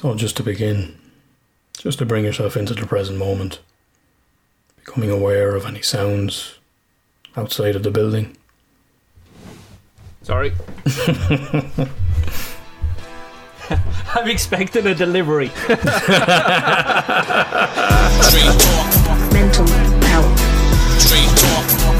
So, 0.00 0.14
just 0.14 0.36
to 0.38 0.42
begin, 0.42 0.96
just 1.76 1.98
to 1.98 2.06
bring 2.06 2.24
yourself 2.24 2.56
into 2.56 2.72
the 2.72 2.86
present 2.86 3.18
moment, 3.18 3.60
becoming 4.76 5.10
aware 5.10 5.54
of 5.54 5.66
any 5.66 5.82
sounds 5.82 6.58
outside 7.36 7.76
of 7.76 7.82
the 7.82 7.90
building. 7.90 8.34
Sorry. 10.22 10.54
I'm 14.16 14.30
expecting 14.30 14.86
a 14.86 14.94
delivery. 14.94 15.50
Mental 15.68 15.86
health. 20.08 20.40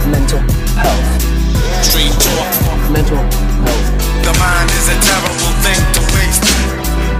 Mental 0.08 0.40
health. 0.80 1.20
Mental 2.90 3.18
health. 3.18 4.24
The 4.24 4.32
mind 4.38 4.70
is 4.70 4.88
a 4.88 4.98
terrible 5.04 5.52
thing 5.60 5.76
to 5.76 5.82
waste. 5.84 5.99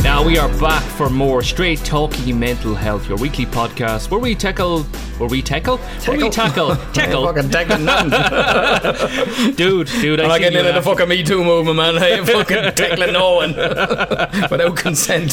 Now 0.03 0.25
we 0.25 0.39
are 0.39 0.49
back 0.59 0.83
for 0.83 1.11
more 1.11 1.43
straight 1.43 1.79
talking 1.81 2.39
mental 2.39 2.75
health, 2.75 3.07
your 3.07 3.19
weekly 3.19 3.45
podcast 3.45 4.11
where 4.11 4.19
we 4.19 4.35
tackle, 4.35 4.85
where 5.19 5.29
we 5.29 5.43
tackle, 5.43 5.77
where 5.77 6.17
we 6.17 6.31
tackle, 6.31 6.75
tackle, 6.95 7.27
Fucking 7.33 7.51
tackling 7.51 7.85
nothing. 7.85 8.11
dude, 9.57 9.89
dude. 9.89 10.19
I 10.21 10.23
I'm 10.23 10.29
not 10.31 10.41
getting 10.41 10.59
into 10.59 10.73
the 10.73 10.81
fucking 10.81 11.07
Me 11.07 11.23
Too 11.23 11.45
movement, 11.45 11.77
man. 11.77 11.99
I 12.03 12.09
ain't 12.13 12.27
fucking 12.27 12.75
tackling 12.77 13.13
no 13.13 13.35
one 13.35 13.55
without 13.55 14.75
consent. 14.75 15.33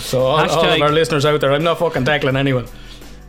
So, 0.00 0.20
all, 0.20 0.46
all 0.50 0.64
of 0.66 0.82
our 0.82 0.92
listeners 0.92 1.24
out 1.24 1.40
there, 1.40 1.52
I'm 1.52 1.64
not 1.64 1.78
fucking 1.78 2.04
tackling 2.04 2.36
anyone. 2.36 2.66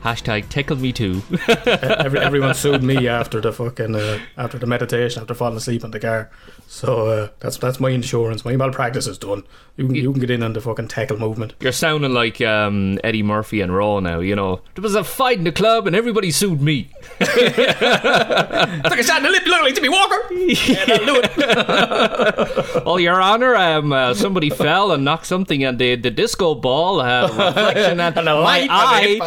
Hashtag 0.03 0.49
tickle 0.49 0.77
me 0.77 0.93
too. 0.93 1.21
Every, 1.65 2.19
everyone 2.19 2.53
sued 2.53 2.83
me 2.83 3.07
after 3.07 3.41
the 3.41 3.51
fucking 3.51 3.95
uh, 3.95 4.19
after 4.37 4.57
the 4.57 4.67
meditation, 4.67 5.21
after 5.21 5.33
falling 5.33 5.57
asleep 5.57 5.83
in 5.83 5.91
the 5.91 5.99
car. 5.99 6.29
So 6.67 7.07
uh, 7.07 7.29
that's 7.39 7.57
that's 7.57 7.79
my 7.79 7.89
insurance. 7.89 8.45
My 8.45 8.55
malpractice 8.55 9.07
is 9.07 9.17
done. 9.17 9.43
You 9.75 9.87
can 9.87 9.95
you 9.95 10.11
can 10.11 10.19
get 10.21 10.29
in 10.29 10.43
on 10.43 10.53
the 10.53 10.61
fucking 10.61 10.87
tackle 10.89 11.17
movement. 11.17 11.53
You're 11.61 11.71
sounding 11.71 12.13
like 12.13 12.39
um, 12.41 12.99
Eddie 13.03 13.23
Murphy 13.23 13.61
and 13.61 13.75
Raw 13.75 13.99
now. 13.99 14.19
You 14.19 14.35
know 14.35 14.61
there 14.75 14.81
was 14.83 14.95
a 14.95 15.03
fight 15.03 15.39
in 15.39 15.43
the 15.45 15.51
club 15.51 15.87
and 15.87 15.95
everybody 15.95 16.31
sued 16.31 16.61
me. 16.61 16.91
I 17.19 17.25
think 17.25 18.99
I 18.99 19.01
shot 19.01 19.17
in 19.17 19.23
the 19.23 19.29
lip. 19.29 19.45
You 19.45 19.51
look 19.51 19.61
like 19.63 19.75
Jimmy 19.75 19.89
Walker. 19.89 20.33
Yeah, 20.33 20.85
that'll 20.85 21.15
it. 21.23 22.83
Oh, 22.85 22.97
Your 22.97 23.21
Honor, 23.21 23.55
um, 23.55 23.91
uh, 23.91 24.13
somebody 24.13 24.49
fell 24.49 24.91
and 24.91 25.03
knocked 25.03 25.25
something 25.25 25.63
and 25.63 25.77
the, 25.77 25.95
the 25.95 26.11
disco 26.11 26.55
ball. 26.55 27.01
Uh, 27.01 27.27
reflection 27.27 27.99
at 27.99 28.17
And 28.17 28.27
a 28.29 28.33
my 28.35 28.39
light 28.41 28.69
eye. 28.71 29.19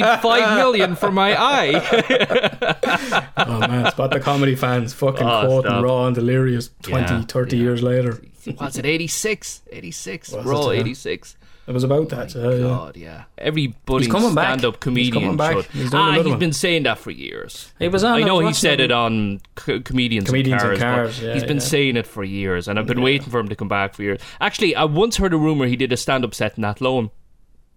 On 0.00 0.08
need 0.14 0.20
five 0.22 0.56
million 0.56 0.94
for 0.94 1.10
my 1.12 1.34
eye. 1.38 2.78
Oh 3.36 3.58
man, 3.60 3.90
spot 3.90 4.10
the 4.12 4.20
comedy 4.20 4.54
fans 4.54 4.92
fucking 4.92 5.26
Oh, 5.26 5.46
quoting 5.46 5.70
stop. 5.70 5.84
Raw 5.84 6.06
and 6.06 6.14
Delirious 6.14 6.70
20, 6.82 7.00
Yeah, 7.14 7.22
30 7.22 7.56
yeah. 7.56 7.62
years 7.62 7.82
later. 7.82 8.20
What's 8.56 8.76
it 8.78 8.86
86? 8.86 9.62
86. 9.70 10.32
Was 10.32 10.44
Raw 10.44 10.68
it, 10.70 10.80
86. 10.80 11.36
It 11.66 11.72
was 11.72 11.84
about 11.84 12.08
that. 12.08 12.34
uh, 12.34 12.50
yeah. 12.50 12.58
God, 12.60 12.96
yeah. 12.96 13.24
Every 13.38 13.68
budding 13.86 14.10
coming 14.10 14.34
back. 14.34 14.58
stand-up 14.58 14.74
He's 14.74 14.80
comedian 14.80 15.22
coming 15.22 15.36
back. 15.36 15.56
should. 15.56 15.64
He's 15.66 15.90
doing 15.90 16.02
ah, 16.02 16.08
another 16.08 16.22
he's 16.24 16.30
one. 16.30 16.38
been 16.40 16.52
saying 16.52 16.82
that 16.84 16.98
for 16.98 17.10
years. 17.12 17.72
He 17.78 17.86
was 17.88 18.02
on. 18.02 18.14
I 18.20 18.24
know 18.24 18.34
was 18.36 18.42
he 18.42 18.46
watching 18.46 18.54
said 18.60 18.80
him. 18.80 18.84
it 18.86 18.92
on 18.92 19.40
co- 19.54 19.80
comedians, 19.80 20.26
Comedians 20.26 20.62
in 20.62 20.72
in 20.72 20.78
cars. 20.78 20.78
but 20.80 20.94
Cars, 20.96 21.22
yeah, 21.22 21.34
he's 21.34 21.44
been 21.44 21.56
yeah. 21.58 21.62
saying 21.62 21.96
it 21.96 22.06
for 22.06 22.24
years, 22.24 22.66
and 22.66 22.78
I've 22.80 22.86
been 22.88 23.00
waiting 23.02 23.30
for 23.30 23.38
him 23.38 23.48
to 23.48 23.54
come 23.54 23.68
back 23.68 23.94
for 23.94 24.02
years. 24.02 24.20
Actually, 24.40 24.74
I 24.74 24.84
once 24.84 25.16
heard 25.18 25.32
a 25.32 25.36
rumor 25.36 25.66
he 25.66 25.76
did 25.76 25.92
a 25.92 25.96
stand-up 25.96 26.34
set 26.34 26.58
in 26.58 26.64
Athlone. 26.64 27.10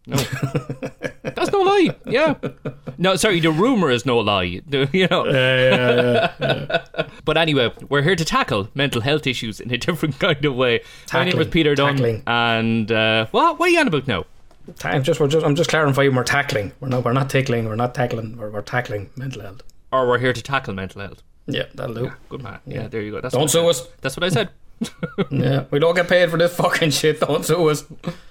No, 0.07 0.17
that's 1.23 1.51
no 1.51 1.61
lie. 1.61 1.95
Yeah, 2.05 2.35
no, 2.97 3.15
sorry. 3.15 3.39
The 3.39 3.51
rumor 3.51 3.89
is 3.89 4.05
no 4.05 4.19
lie. 4.19 4.43
You 4.69 5.07
know. 5.09 5.25
Yeah, 5.25 5.69
yeah, 5.69 6.31
yeah. 6.39 7.07
But 7.23 7.37
anyway, 7.37 7.71
we're 7.89 8.03
here 8.03 8.15
to 8.15 8.25
tackle 8.25 8.69
mental 8.75 9.01
health 9.01 9.25
issues 9.25 9.59
in 9.59 9.71
a 9.73 9.77
different 9.77 10.19
kind 10.19 10.43
of 10.45 10.55
way. 10.55 10.81
My 11.13 11.23
name 11.23 11.39
is 11.39 11.47
Peter 11.47 11.73
Dunn, 11.75 11.97
Tackling. 11.97 12.23
and 12.27 12.91
uh, 12.91 13.25
what? 13.31 13.57
What 13.59 13.67
are 13.67 13.71
you 13.71 13.79
on 13.79 13.87
about 13.87 14.07
now? 14.07 14.25
I'm 14.83 15.03
just, 15.03 15.19
we're 15.19 15.27
just, 15.27 15.45
I'm 15.45 15.55
just 15.55 15.69
clarifying. 15.69 16.15
We're 16.15 16.23
tackling. 16.23 16.71
We're 16.79 16.89
not. 16.89 17.03
We're 17.05 17.13
not 17.13 17.29
tickling. 17.29 17.65
We're 17.65 17.75
not 17.75 17.93
tackling. 17.95 18.37
We're, 18.37 18.49
we're 18.49 18.61
tackling 18.61 19.09
mental 19.15 19.41
health. 19.41 19.61
Or 19.91 20.07
we're 20.07 20.17
here 20.19 20.33
to 20.33 20.41
tackle 20.41 20.73
mental 20.73 21.01
health. 21.01 21.21
Yeah, 21.47 21.65
that'll 21.75 21.93
do. 21.95 22.11
Good 22.29 22.41
man. 22.43 22.59
Yeah, 22.65 22.87
there 22.87 23.01
you 23.01 23.11
go. 23.11 23.21
That's 23.21 23.33
Don't 23.35 23.49
sue 23.49 23.67
us. 23.69 23.87
That's 24.01 24.17
what 24.17 24.23
I 24.23 24.29
said. 24.29 24.49
Yeah, 25.31 25.65
we 25.71 25.79
don't 25.79 25.95
get 25.95 26.07
paid 26.07 26.29
for 26.29 26.37
this 26.37 26.55
fucking 26.55 26.91
shit. 26.91 27.19
Don't 27.19 27.45
sue 27.45 27.69
us. 27.69 27.85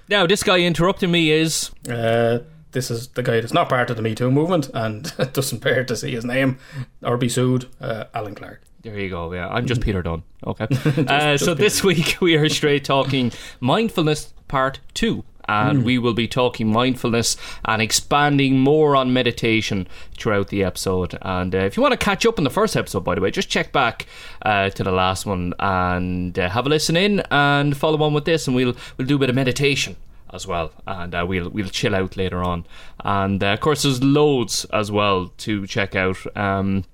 Now, 0.09 0.27
this 0.27 0.43
guy 0.43 0.59
interrupting 0.59 1.11
me 1.11 1.31
is 1.31 1.71
Uh, 1.89 2.39
this 2.71 2.91
is 2.91 3.07
the 3.09 3.23
guy 3.23 3.39
that's 3.41 3.53
not 3.53 3.69
part 3.69 3.89
of 3.89 3.95
the 3.95 4.01
Me 4.01 4.13
Too 4.15 4.29
movement 4.31 4.69
and 4.73 5.11
doesn't 5.33 5.61
bear 5.63 5.83
to 5.85 5.95
see 5.95 6.11
his 6.11 6.25
name 6.25 6.57
or 7.01 7.17
be 7.17 7.29
sued. 7.29 7.65
Uh, 7.81 8.05
Alan 8.13 8.35
Clark. 8.35 8.61
There 8.81 8.99
you 8.99 9.09
go. 9.09 9.33
Yeah, 9.33 9.47
I'm 9.49 9.65
just 9.65 9.81
Peter 9.85 10.01
Dunn. 10.03 10.23
Okay. 10.45 10.67
uh, 11.07 11.37
so 11.37 11.53
this 11.55 11.83
week 11.83 12.17
we 12.21 12.35
are 12.35 12.47
straight 12.49 12.83
talking 12.85 13.31
mindfulness 13.59 14.33
part 14.47 14.79
two. 14.93 15.23
And 15.47 15.83
we 15.85 15.97
will 15.97 16.13
be 16.13 16.27
talking 16.27 16.71
mindfulness 16.71 17.37
and 17.63 17.81
expanding 17.81 18.59
more 18.59 18.95
on 18.95 19.13
meditation 19.13 19.87
throughout 20.17 20.47
the 20.47 20.63
episode. 20.63 21.17
And 21.21 21.53
uh, 21.53 21.59
if 21.59 21.77
you 21.77 21.83
want 21.83 21.93
to 21.93 21.97
catch 21.97 22.25
up 22.25 22.37
on 22.37 22.43
the 22.43 22.49
first 22.49 22.75
episode, 22.75 23.03
by 23.03 23.15
the 23.15 23.21
way, 23.21 23.31
just 23.31 23.49
check 23.49 23.71
back 23.71 24.05
uh, 24.41 24.69
to 24.71 24.83
the 24.83 24.91
last 24.91 25.25
one 25.25 25.53
and 25.59 26.37
uh, 26.37 26.49
have 26.49 26.65
a 26.65 26.69
listen 26.69 26.97
in 26.97 27.21
and 27.31 27.77
follow 27.77 28.01
on 28.03 28.13
with 28.13 28.25
this. 28.25 28.47
And 28.47 28.55
we'll 28.55 28.75
we'll 28.97 29.07
do 29.07 29.15
a 29.15 29.19
bit 29.19 29.29
of 29.29 29.35
meditation 29.35 29.95
as 30.33 30.45
well, 30.47 30.71
and 30.85 31.13
uh, 31.15 31.25
we'll 31.27 31.49
we'll 31.49 31.69
chill 31.69 31.95
out 31.95 32.17
later 32.17 32.43
on. 32.43 32.65
And 33.03 33.43
uh, 33.43 33.53
of 33.53 33.59
course, 33.59 33.83
there's 33.83 34.03
loads 34.03 34.65
as 34.65 34.91
well 34.91 35.31
to 35.37 35.67
check 35.67 35.95
out. 35.95 36.17
Um, 36.35 36.85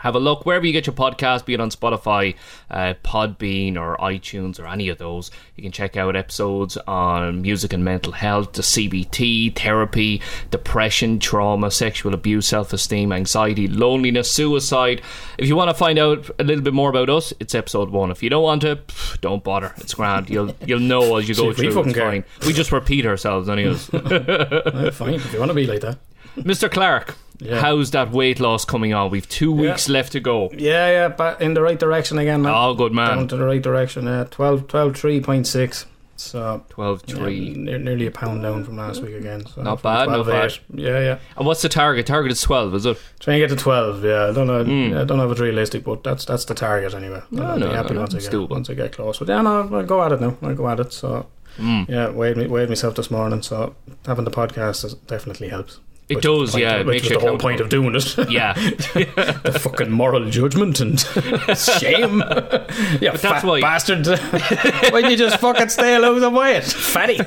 have 0.00 0.14
a 0.14 0.18
look 0.18 0.46
wherever 0.46 0.66
you 0.66 0.72
get 0.72 0.86
your 0.86 0.94
podcast, 0.94 1.44
be 1.44 1.54
it 1.54 1.60
on 1.60 1.70
Spotify, 1.70 2.34
uh, 2.70 2.94
Podbean, 3.04 3.76
or 3.76 3.96
iTunes, 3.98 4.60
or 4.60 4.66
any 4.66 4.88
of 4.88 4.98
those. 4.98 5.30
You 5.56 5.62
can 5.62 5.72
check 5.72 5.96
out 5.96 6.16
episodes 6.16 6.76
on 6.86 7.42
music 7.42 7.72
and 7.72 7.84
mental 7.84 8.12
health, 8.12 8.52
the 8.52 8.62
CBT, 8.62 9.56
therapy, 9.56 10.20
depression, 10.50 11.18
trauma, 11.18 11.70
sexual 11.70 12.14
abuse, 12.14 12.46
self 12.46 12.72
esteem, 12.72 13.12
anxiety, 13.12 13.68
loneliness, 13.68 14.30
suicide. 14.30 15.02
If 15.38 15.48
you 15.48 15.56
want 15.56 15.70
to 15.70 15.74
find 15.74 15.98
out 15.98 16.30
a 16.38 16.44
little 16.44 16.62
bit 16.62 16.74
more 16.74 16.90
about 16.90 17.10
us, 17.10 17.32
it's 17.40 17.54
episode 17.54 17.90
one. 17.90 18.10
If 18.10 18.22
you 18.22 18.30
don't 18.30 18.42
want 18.42 18.62
to, 18.62 18.76
pff, 18.76 19.20
don't 19.20 19.42
bother. 19.42 19.72
It's 19.78 19.94
grand. 19.94 20.30
You'll 20.30 20.54
you'll 20.64 20.80
know 20.80 21.16
as 21.16 21.28
you 21.28 21.34
go 21.36 21.48
we 21.48 21.54
through. 21.54 21.92
care. 21.92 22.10
fine. 22.10 22.24
We 22.46 22.52
just 22.52 22.72
repeat 22.72 23.06
ourselves, 23.06 23.48
anyways. 23.48 23.86
Fine, 23.88 25.14
if 25.14 25.32
you 25.32 25.38
want 25.38 25.50
to 25.50 25.54
be 25.54 25.66
like 25.66 25.80
that. 25.80 25.98
Mr. 26.36 26.70
Clark, 26.70 27.16
Yeah. 27.40 27.60
how's 27.60 27.92
that 27.92 28.10
weight 28.10 28.40
loss 28.40 28.64
coming 28.64 28.92
on? 28.94 29.10
We've 29.10 29.28
two 29.28 29.52
weeks 29.52 29.88
left 29.88 30.12
to 30.12 30.20
go. 30.20 30.50
Yeah, 30.52 30.90
yeah, 30.90 31.08
but 31.08 31.40
in 31.40 31.54
the 31.54 31.62
right 31.62 31.78
direction 31.78 32.18
again, 32.18 32.42
man. 32.42 32.52
Oh, 32.54 32.74
good 32.74 32.92
man. 32.92 33.16
Down 33.16 33.28
to 33.28 33.36
the 33.36 33.44
right 33.44 33.62
direction. 33.62 34.06
Yeah, 34.06 34.24
12, 34.30 34.66
12 34.68 34.92
3.6. 34.94 35.84
So 36.16 36.64
12 36.70 37.02
3. 37.02 37.54
ne- 37.54 37.78
nearly 37.78 38.06
a 38.06 38.10
pound 38.10 38.42
down 38.42 38.64
from 38.64 38.76
last 38.76 39.00
week 39.02 39.14
again. 39.14 39.46
So 39.46 39.62
Not 39.62 39.82
bad, 39.82 40.08
not 40.08 40.26
12.8. 40.26 40.30
bad. 40.32 40.58
Yeah, 40.80 40.98
yeah. 40.98 41.18
And 41.36 41.46
what's 41.46 41.62
the 41.62 41.68
target? 41.68 42.06
Target 42.06 42.32
is 42.32 42.40
12, 42.42 42.74
is 42.74 42.86
it? 42.86 42.98
Try 43.20 43.34
and 43.34 43.40
get 43.42 43.56
to 43.56 43.62
twelve. 43.62 44.04
Yeah, 44.04 44.26
I 44.26 44.32
don't 44.32 44.48
know. 44.48 44.64
Mm. 44.64 45.00
I 45.00 45.04
don't 45.04 45.18
know 45.18 45.26
if 45.26 45.30
it's 45.30 45.40
realistic, 45.40 45.84
but 45.84 46.02
that's 46.02 46.24
that's 46.24 46.44
the 46.44 46.54
target 46.54 46.92
anyway. 46.92 47.22
No, 47.30 47.44
I'll 47.44 47.58
no, 47.60 47.68
be 47.68 47.72
happy 47.74 47.94
no, 47.94 48.00
once 48.00 48.14
I 48.14 48.16
it's 48.16 48.26
get 48.28 48.34
doable. 48.36 48.50
once 48.50 48.68
I 48.68 48.74
get 48.74 48.90
close. 48.90 49.20
But 49.20 49.28
yeah, 49.28 49.42
no, 49.42 49.60
I'll 49.72 49.84
go 49.84 50.02
at 50.02 50.10
it 50.10 50.20
now. 50.20 50.36
I'll 50.42 50.56
go 50.56 50.68
at 50.68 50.80
it. 50.80 50.92
So 50.92 51.26
Mm. 51.56 51.88
yeah, 51.88 52.10
weighed 52.10 52.36
me 52.36 52.46
weighed 52.48 52.68
myself 52.68 52.96
this 52.96 53.10
morning. 53.12 53.42
So 53.42 53.76
having 54.06 54.24
the 54.24 54.30
podcast 54.32 54.96
definitely 55.06 55.48
helps. 55.50 55.78
It 56.08 56.16
Which 56.16 56.22
does, 56.24 56.52
point 56.52 56.62
yeah, 56.62 56.74
of- 56.76 56.80
it 56.80 56.86
which 56.86 57.02
makes 57.02 57.14
was 57.14 57.22
the 57.22 57.28
whole 57.28 57.38
point 57.38 57.60
of 57.60 57.68
doing 57.68 57.94
it. 57.94 58.16
Yeah. 58.30 58.54
the 58.54 59.58
fucking 59.60 59.90
moral 59.90 60.30
judgment 60.30 60.80
and 60.80 60.98
shame. 61.58 62.20
yeah, 62.20 63.12
But 63.12 63.20
that's 63.20 63.20
fat 63.22 63.44
why- 63.44 63.60
bastard. 63.60 64.06
Why 64.06 65.00
you 65.00 65.16
just 65.16 65.38
fucking 65.38 65.68
stay 65.68 65.96
a 65.96 65.98
losing 65.98 66.32
weight, 66.32 66.64
fatty? 66.64 67.18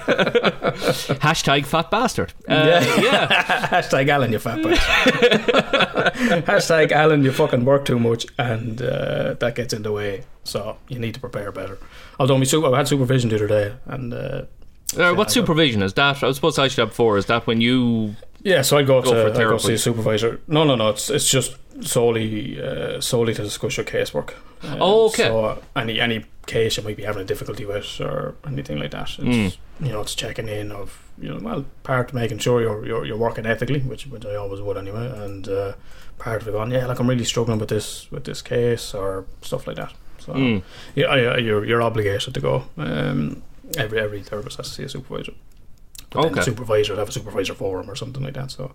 Hashtag 1.22 1.66
fat 1.66 1.92
bastard. 1.92 2.34
Uh, 2.50 2.54
Yeah. 2.54 3.02
yeah. 3.02 3.68
Hashtag 3.68 4.10
Alan, 4.10 4.32
you 4.32 4.40
fat 4.40 4.64
bastard. 4.64 6.44
Hashtag 6.46 6.92
Alan, 6.92 7.24
you 7.24 7.32
fucking 7.32 7.66
work 7.66 7.86
too 7.86 8.00
much, 8.00 8.26
and 8.38 8.82
uh, 8.82 9.34
that 9.36 9.56
gets 9.56 9.74
in 9.74 9.84
the 9.84 9.92
way. 9.92 10.24
So 10.44 10.78
you 10.88 11.00
need 11.00 11.14
to 11.14 11.20
prepare 11.20 11.52
better. 11.52 11.78
Although 12.20 12.38
me, 12.38 12.46
su- 12.46 12.66
I 12.66 12.78
had 12.78 12.88
supervision 12.88 13.30
the 13.30 13.36
other 13.36 13.48
day, 13.48 13.74
and 13.86 14.14
uh, 14.14 14.42
Uh, 14.98 15.14
what 15.14 15.32
supervision 15.32 15.82
is 15.84 15.94
that? 15.94 16.24
I 16.24 16.32
suppose 16.34 16.58
I 16.60 16.68
should 16.68 16.80
have 16.80 16.94
four. 16.94 17.18
Is 17.18 17.26
that 17.28 17.46
when 17.48 17.62
you. 17.62 18.16
Yeah, 18.44 18.62
so 18.62 18.78
I 18.78 18.84
go, 18.84 19.02
Go 19.02 19.14
to 19.14 19.34
for 19.34 19.40
I 19.42 19.44
go 19.44 19.58
see 19.58 19.74
a 19.74 19.78
supervisor. 19.78 20.40
No, 20.48 20.64
no, 20.64 20.76
no. 20.76 20.90
It's 20.90 21.10
it's 21.10 21.30
just 21.30 21.58
solely 21.82 22.62
uh, 22.62 23.00
solely 23.02 23.34
to 23.34 23.44
discuss 23.44 23.78
your 23.78 23.86
casework. 23.86 24.32
Uh, 24.64 24.78
Oh, 24.80 25.06
okay. 25.08 25.24
So 25.28 25.46
uh, 25.46 25.58
any 25.76 26.00
any 26.00 26.26
case 26.46 26.78
you 26.78 26.84
might 26.84 26.98
be 26.98 27.04
having 27.04 27.22
a 27.22 27.26
difficulty 27.26 27.66
with, 27.66 28.00
or 28.02 28.36
anything 28.46 28.80
like 28.80 28.92
that. 28.92 29.10
It's, 29.20 29.58
You 29.80 29.92
know, 29.92 30.02
it's 30.02 30.16
checking 30.16 30.48
in 30.50 30.72
of 30.72 31.00
you 31.22 31.30
know, 31.30 31.40
well, 31.42 31.66
part 31.84 32.10
of 32.10 32.14
making 32.16 32.40
sure 32.40 32.62
you're 32.62 32.86
you're, 32.86 33.06
you're 33.06 33.18
working 33.18 33.46
ethically, 33.46 33.80
which 33.82 34.08
which 34.08 34.26
I 34.26 34.36
always 34.36 34.62
would 34.62 34.78
anyway, 34.78 35.08
and 35.26 35.48
uh, 35.48 35.74
part 36.20 36.42
of 36.42 36.48
it 36.48 36.52
going, 36.52 36.72
yeah, 36.72 36.86
like 36.88 37.00
I'm 37.00 37.10
really 37.10 37.26
struggling 37.26 37.60
with 37.60 37.70
this 37.70 38.12
with 38.12 38.24
this 38.24 38.42
case 38.42 38.94
or 38.98 39.26
stuff 39.42 39.68
like 39.68 39.78
that. 39.78 39.94
So 40.20 40.34
Mm. 40.34 40.62
yeah, 40.96 41.38
you're 41.38 41.66
you're 41.66 41.82
obligated 41.82 42.34
to 42.34 42.40
go. 42.40 42.64
Um, 42.78 43.42
every 43.78 44.00
every 44.00 44.22
therapist 44.24 44.58
has 44.58 44.68
to 44.70 44.74
see 44.74 44.84
a 44.84 44.90
supervisor. 44.90 45.34
But 46.14 46.24
then 46.24 46.32
the 46.34 46.40
Okay. 46.42 46.46
supervisor 46.52 46.92
would 46.92 47.00
have 47.00 47.08
a 47.08 47.12
supervisor 47.14 47.54
for 47.54 47.80
him 47.80 47.90
or 47.90 47.96
something 47.96 48.22
like 48.22 48.34
that. 48.34 48.52
So, 48.52 48.74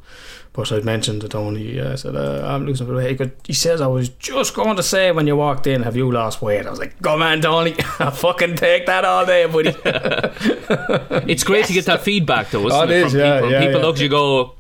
but 0.55 0.73
I'd 0.73 0.87
mentioned 0.87 1.21
to 1.21 1.29
Tony, 1.29 1.79
uh, 1.79 1.93
I 1.93 1.95
said, 1.97 2.17
uh, 2.17 2.43
I'm 2.47 2.65
losing 2.67 2.87
a 2.87 2.89
bit 2.91 2.97
of 2.97 3.03
weight. 3.03 3.11
He 3.11 3.17
goes- 3.17 3.31
He 3.47 3.53
says, 3.53 3.83
I 3.83 3.87
was 3.89 4.09
just 4.09 4.55
going 4.55 4.77
to 4.77 4.83
say 4.83 5.13
when 5.13 5.27
you 5.27 5.37
walked 5.37 5.67
in, 5.67 5.83
have 5.83 5.97
you 5.97 6.11
lost 6.11 6.41
weight? 6.41 6.67
I 6.67 6.71
was 6.71 6.79
like, 6.79 7.01
go 7.03 7.19
man, 7.19 7.43
Tony. 7.43 7.75
I'll 7.99 8.11
fucking 8.11 8.57
take 8.57 8.87
that 8.87 9.05
all 9.05 9.27
day, 9.27 9.45
buddy. 9.47 9.75
It's 11.31 11.45
great 11.45 11.67
to 11.67 11.73
get 11.73 11.85
that 11.87 12.03
feedback, 12.03 12.51
though, 12.51 12.67
isn't 12.67 12.73
Oh, 12.81 12.85
it? 12.85 12.91
it 12.91 13.07
is, 13.07 13.13
from 13.13 13.21
yeah, 13.21 13.35
people. 13.37 13.51
yeah, 13.53 13.61
people 13.61 13.81
yeah. 13.81 13.87
look 13.87 13.97
at 13.97 14.03
you 14.03 14.09
go, 14.09 14.55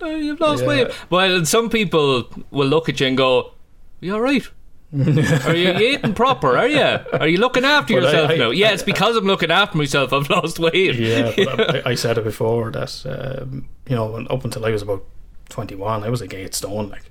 "Oh, 0.00 0.16
you've 0.16 0.40
lost 0.40 0.62
Yeah. 0.62 0.68
weight. 0.68 0.88
Well, 1.10 1.44
some 1.44 1.68
people 1.70 2.24
will 2.50 2.66
look 2.68 2.88
at 2.88 3.00
you 3.00 3.06
and 3.06 3.16
go, 3.16 3.52
"You're 4.00 4.14
all 4.16 4.20
right? 4.22 4.48
are 5.46 5.54
you 5.56 5.72
eating 5.76 6.14
proper? 6.14 6.56
Are 6.56 6.68
you? 6.68 6.98
Are 7.12 7.26
you 7.26 7.38
looking 7.38 7.64
after 7.64 7.94
But 7.94 8.02
yourself 8.04 8.30
I- 8.30 8.36
now? 8.36 8.50
Yeah, 8.50 8.70
it's 8.72 8.82
because 8.82 9.16
I'm 9.16 9.24
looking 9.24 9.50
after 9.50 9.76
myself. 9.76 10.12
I've 10.12 10.30
lost 10.30 10.58
weight. 10.58 10.94
yeah, 10.94 11.32
but 11.44 11.86
I, 11.86 11.90
I 11.90 11.94
said 11.94 12.16
it 12.18 12.24
before 12.24 12.70
that, 12.70 13.40
um, 13.42 13.68
you 13.88 13.96
know, 13.96 14.14
up 14.30 14.44
until 14.44 14.64
I 14.64 14.70
was 14.70 14.82
about 14.82 15.04
21, 15.48 16.04
I 16.04 16.08
was 16.10 16.20
like 16.20 16.34
eight 16.34 16.54
stone, 16.54 16.88
like 16.90 17.04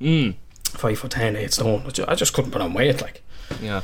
Mm, 0.00 0.34
five 0.64 0.98
foot 0.98 1.12
ten, 1.12 1.36
eight 1.36 1.52
stone. 1.52 1.82
I 1.86 1.90
ju- 1.90 2.04
I 2.08 2.14
just 2.14 2.32
couldn't 2.34 2.50
put 2.50 2.60
on 2.62 2.72
weight, 2.74 3.00
like. 3.00 3.22
yeah. 3.62 3.82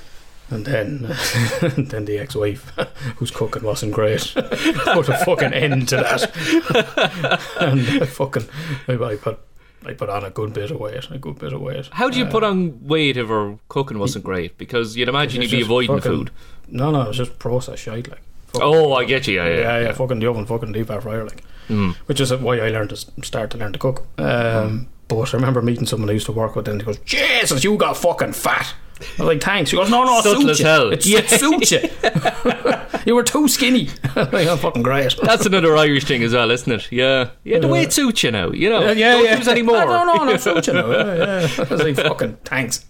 And 0.52 0.66
then, 0.66 1.02
then 1.76 2.06
the 2.06 2.18
ex-wife, 2.18 2.72
whose 3.16 3.30
cooking 3.30 3.62
wasn't 3.62 3.92
great, 3.92 4.32
put 4.34 5.08
a 5.08 5.16
fucking 5.24 5.52
end 5.52 5.88
to 5.90 5.96
that. 5.98 7.40
and 7.60 8.02
I 8.02 8.06
fucking, 8.06 8.48
I, 8.88 8.94
I 8.94 9.14
put, 9.16 9.38
I 9.86 9.94
put 9.94 10.08
on 10.10 10.24
a 10.24 10.30
good 10.30 10.52
bit 10.52 10.70
of 10.70 10.78
weight, 10.78 11.08
a 11.10 11.18
good 11.18 11.38
bit 11.38 11.52
of 11.52 11.60
weight. 11.60 11.88
How 11.92 12.10
do 12.10 12.18
you 12.18 12.26
Uh, 12.26 12.30
put 12.30 12.42
on 12.44 12.86
weight 12.86 13.16
if 13.16 13.28
her 13.28 13.56
cooking 13.68 13.98
wasn't 13.98 14.24
great? 14.24 14.58
Because 14.58 14.96
you'd 14.96 15.08
imagine 15.08 15.40
you'd 15.42 15.50
be 15.50 15.62
avoiding 15.62 15.96
fucking- 15.96 16.10
food. 16.12 16.30
No, 16.68 16.90
no, 16.90 17.02
it's 17.08 17.16
just 17.18 17.38
processed 17.38 17.82
shite, 17.82 18.08
like. 18.08 18.20
Fucking- 18.52 18.62
Oh, 18.62 18.92
I 18.94 19.04
get 19.04 19.26
you. 19.26 19.36
Yeah, 19.36 19.48
yeah. 19.48 19.54
yeah, 19.56 19.78
yeah, 19.78 19.84
yeah. 19.86 19.92
fucking 19.92 20.18
the 20.20 20.26
oven, 20.28 20.44
fucking 20.46 20.72
deep 20.72 20.90
air 20.90 21.00
fryer, 21.00 21.24
like. 21.24 21.42
Mm. 21.68 21.94
Which 22.06 22.20
is 22.20 22.32
why 22.34 22.58
I 22.58 22.68
learned 22.70 22.90
to 22.90 22.96
start 23.24 23.50
to 23.52 23.58
learn 23.58 23.72
to 23.72 23.78
cook. 23.78 24.02
Um, 24.18 24.88
but 25.08 25.32
I 25.32 25.36
remember 25.36 25.62
meeting 25.62 25.86
someone 25.86 26.10
I 26.10 26.14
used 26.14 26.26
to 26.26 26.32
work 26.32 26.56
with, 26.56 26.66
and 26.68 26.80
he 26.82 26.84
goes, 26.86 26.98
"Jesus, 26.98 27.62
you 27.64 27.76
got 27.76 27.96
fucking 27.96 28.32
fat." 28.32 28.74
I 29.00 29.22
was 29.22 29.28
like, 29.28 29.40
"Thanks." 29.42 29.70
He 29.70 29.76
goes, 29.76 29.88
"No, 29.88 30.04
no, 30.04 30.18
it 30.18 30.22
suits 30.24 30.60
you. 30.60 31.16
it 31.16 31.28
suits 31.30 31.70
you. 31.72 31.80
you 33.06 33.14
were 33.14 33.22
too 33.22 33.48
skinny." 33.48 33.88
like, 34.16 34.46
I'm 34.48 34.58
fucking 34.58 34.82
great. 34.82 35.14
That's 35.22 35.46
another 35.46 35.76
Irish 35.76 36.04
thing 36.04 36.22
as 36.22 36.32
well, 36.32 36.50
isn't 36.50 36.70
it? 36.72 36.90
Yeah, 36.92 37.30
yeah. 37.44 37.58
The 37.58 37.68
way 37.68 37.82
it 37.82 37.92
suits 37.92 38.22
you 38.22 38.30
now, 38.30 38.50
you 38.50 38.68
know. 38.70 38.80
Yeah, 38.80 38.92
yeah, 38.92 39.12
Don't 39.12 39.24
yeah. 39.24 39.36
use 39.38 39.48
any 39.48 39.62
more. 39.62 39.84
No, 39.84 40.04
no, 40.04 40.24
no, 40.24 40.32
it 40.32 40.40
suits 40.40 40.66
you. 40.66 40.72
now. 40.74 40.90
Yeah, 40.90 41.48
yeah. 41.58 41.64
Like, 41.76 41.96
"Fucking 41.96 42.36
thanks." 42.44 42.86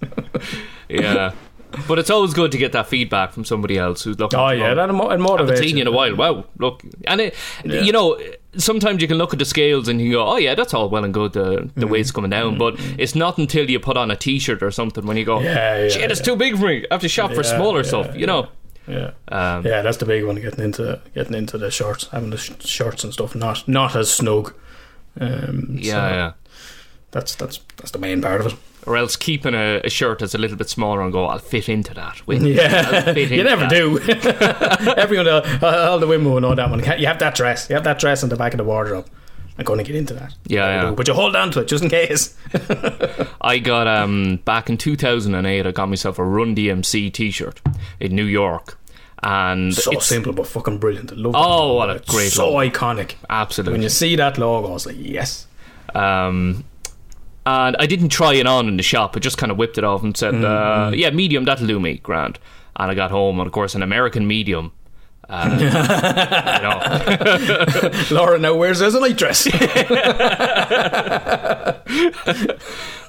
yeah. 0.89 1.33
But 1.87 2.01
it's 2.01 2.11
always 2.11 2.35
good 2.35 2.51
to 2.51 2.59
get 2.59 2.73
that 2.73 2.89
feedback 2.89 3.31
from 3.33 3.45
somebody 3.45 3.79
else 3.79 4.03
who's 4.03 4.19
looking. 4.19 4.41
Oh 4.41 4.49
yeah, 4.51 4.75
more. 4.75 4.75
that 4.75 4.93
mo- 4.93 5.09
it 5.11 5.21
haven't 5.21 5.27
motivates. 5.55 5.59
seen 5.59 5.77
you 5.77 5.83
in 5.83 5.87
a 5.87 5.93
while. 5.93 6.17
Wow, 6.17 6.45
look, 6.59 6.83
and 7.07 7.21
it, 7.21 7.37
you 7.65 7.93
know, 7.93 8.19
sometimes 8.57 9.01
you 9.01 9.07
can 9.07 9.19
look 9.19 9.33
at 9.33 9.39
the 9.39 9.45
scales 9.45 9.87
and 9.87 10.01
you 10.01 10.11
go, 10.11 10.27
"Oh 10.27 10.37
yeah, 10.37 10.57
that's 10.57 10.75
all 10.75 10.89
well 10.91 11.05
and 11.05 11.15
good. 11.15 11.33
The 11.33 11.71
the 11.77 11.87
Mm. 11.87 11.91
weight's 11.91 12.11
coming 12.11 12.31
down," 12.31 12.59
but 12.59 12.75
it's 12.99 13.15
not 13.15 13.39
until 13.39 13.71
you 13.71 13.79
put 13.79 13.97
on 13.97 14.11
a 14.11 14.17
T-shirt 14.17 14.65
or 14.65 14.73
something 14.73 15.07
when 15.07 15.17
you 15.17 15.25
go, 15.25 15.39
Yeah, 15.41 15.83
yeah, 15.85 15.89
"Shit, 15.91 16.11
it's 16.11 16.21
too 16.21 16.35
big 16.35 16.59
for 16.59 16.67
me. 16.67 16.87
I 16.91 16.95
have 16.95 17.03
to 17.03 17.09
shop 17.09 17.33
for 17.35 17.45
smaller 17.45 17.83
yeah, 17.83 17.87
stuff." 17.89 18.17
You 18.17 18.27
know. 18.27 18.49
Yeah. 18.90 19.10
Um, 19.28 19.64
Yeah, 19.64 19.82
that's 19.82 19.98
the 19.98 20.06
big 20.06 20.25
one. 20.25 20.37
Getting 20.37 20.64
into 20.64 21.00
getting 21.14 21.34
into 21.34 21.56
the 21.58 21.70
shorts, 21.70 22.08
having 22.08 22.31
the 22.31 22.37
sh- 22.38 22.52
shorts 22.60 23.04
and 23.04 23.12
stuff 23.12 23.34
not 23.34 23.66
not 23.69 23.94
as 23.96 24.12
snug. 24.12 24.54
Um, 25.20 25.76
yeah, 25.78 25.92
so 25.92 26.14
yeah. 26.14 26.32
That's 27.12 27.34
that's 27.34 27.60
that's 27.76 27.90
the 27.92 27.98
main 27.98 28.20
part 28.22 28.40
of 28.40 28.46
it. 28.48 28.54
Or 28.87 28.96
else 28.96 29.14
keeping 29.14 29.54
a, 29.54 29.81
a 29.84 29.90
shirt 29.90 30.20
that's 30.20 30.34
a 30.34 30.38
little 30.38 30.56
bit 30.56 30.69
smaller 30.70 31.02
and 31.02 31.12
go, 31.12 31.26
"I'll 31.26 31.38
fit 31.38 31.69
into 31.69 31.92
that." 31.94 32.26
With, 32.26 32.42
Yeah, 32.42 33.10
you 33.16 33.44
never 33.44 33.66
that. 33.66 33.70
do. 33.70 33.98
Everyone, 34.96 35.28
uh, 35.28 35.87
all 35.90 35.98
the 35.98 36.06
women 36.06 36.32
will 36.32 36.40
know 36.40 36.54
that 36.54 36.70
one. 36.70 36.78
You 36.98 37.06
have 37.06 37.19
that 37.19 37.34
dress. 37.34 37.69
You 37.69 37.75
have 37.75 37.84
that 37.84 37.98
dress 37.98 38.22
in 38.22 38.28
the 38.31 38.37
back 38.37 38.54
of 38.54 38.58
the 38.58 38.64
wardrobe. 38.64 39.06
I'm 39.58 39.64
going 39.66 39.78
to 39.78 39.84
get 39.84 39.94
into 39.96 40.14
that. 40.14 40.34
Yeah, 40.46 40.84
yeah. 40.84 40.90
But 40.92 41.06
you 41.08 41.12
hold 41.12 41.37
on 41.37 41.50
to 41.50 41.60
it 41.60 41.69
just 41.69 41.84
in 41.84 41.90
case. 41.90 42.34
I 43.42 43.58
got 43.58 43.87
um 43.87 44.37
back 44.46 44.70
in 44.70 44.78
2008. 44.78 45.66
I 45.66 45.70
got 45.72 45.88
myself 45.90 46.19
a 46.19 46.25
Run 46.25 46.54
DMC 46.56 47.12
T-shirt 47.12 47.60
in 47.98 48.14
New 48.16 48.25
York, 48.25 48.78
and 49.22 49.75
So 49.75 49.90
it's 49.93 50.06
simple 50.06 50.32
but 50.32 50.46
fucking 50.46 50.78
brilliant. 50.78 51.12
I 51.12 51.14
love 51.17 51.34
Oh, 51.37 51.75
what 51.75 51.90
a 51.90 51.94
It's 51.96 52.11
great 52.11 52.32
So 52.32 52.50
logo. 52.52 52.69
iconic. 52.70 53.14
absolutely. 53.28 53.72
When 53.72 53.82
you 53.82 53.88
see 53.90 54.17
that 54.17 54.38
logo, 54.38 54.69
I 54.69 54.72
was 54.72 54.87
like, 54.87 54.96
yes. 54.99 55.46
Um, 55.94 56.64
and 57.46 57.76
I 57.78 57.87
didn't 57.87 58.11
try 58.11 58.34
it 58.34 58.46
on 58.46 58.69
in 58.69 58.76
the 58.76 58.82
shop. 58.82 59.17
I 59.17 59.20
just 59.20 59.37
kind 59.38 59.50
of 59.52 59.58
whipped 59.58 59.76
it 59.78 59.84
off 59.84 60.02
and 60.02 60.17
said, 60.17 60.34
Mm, 60.34 60.44
uh, 60.44 60.90
"Yeah, 60.94 61.11
medium. 61.11 61.44
That'll 61.44 61.67
do 61.67 61.81
me, 61.81 61.94
grand." 62.02 62.38
And 62.76 62.90
I 62.90 62.94
got 62.94 63.11
home, 63.11 63.40
and 63.40 63.46
of 63.46 63.52
course, 63.52 63.75
an 63.75 63.82
American 63.82 64.26
medium. 64.26 64.72
Uh, 65.31 65.46
Laura 68.11 68.37
now 68.38 68.52
wears 68.55 68.82
as 68.82 68.96
a 68.96 69.00
night 69.00 69.16
dress. 69.16 69.44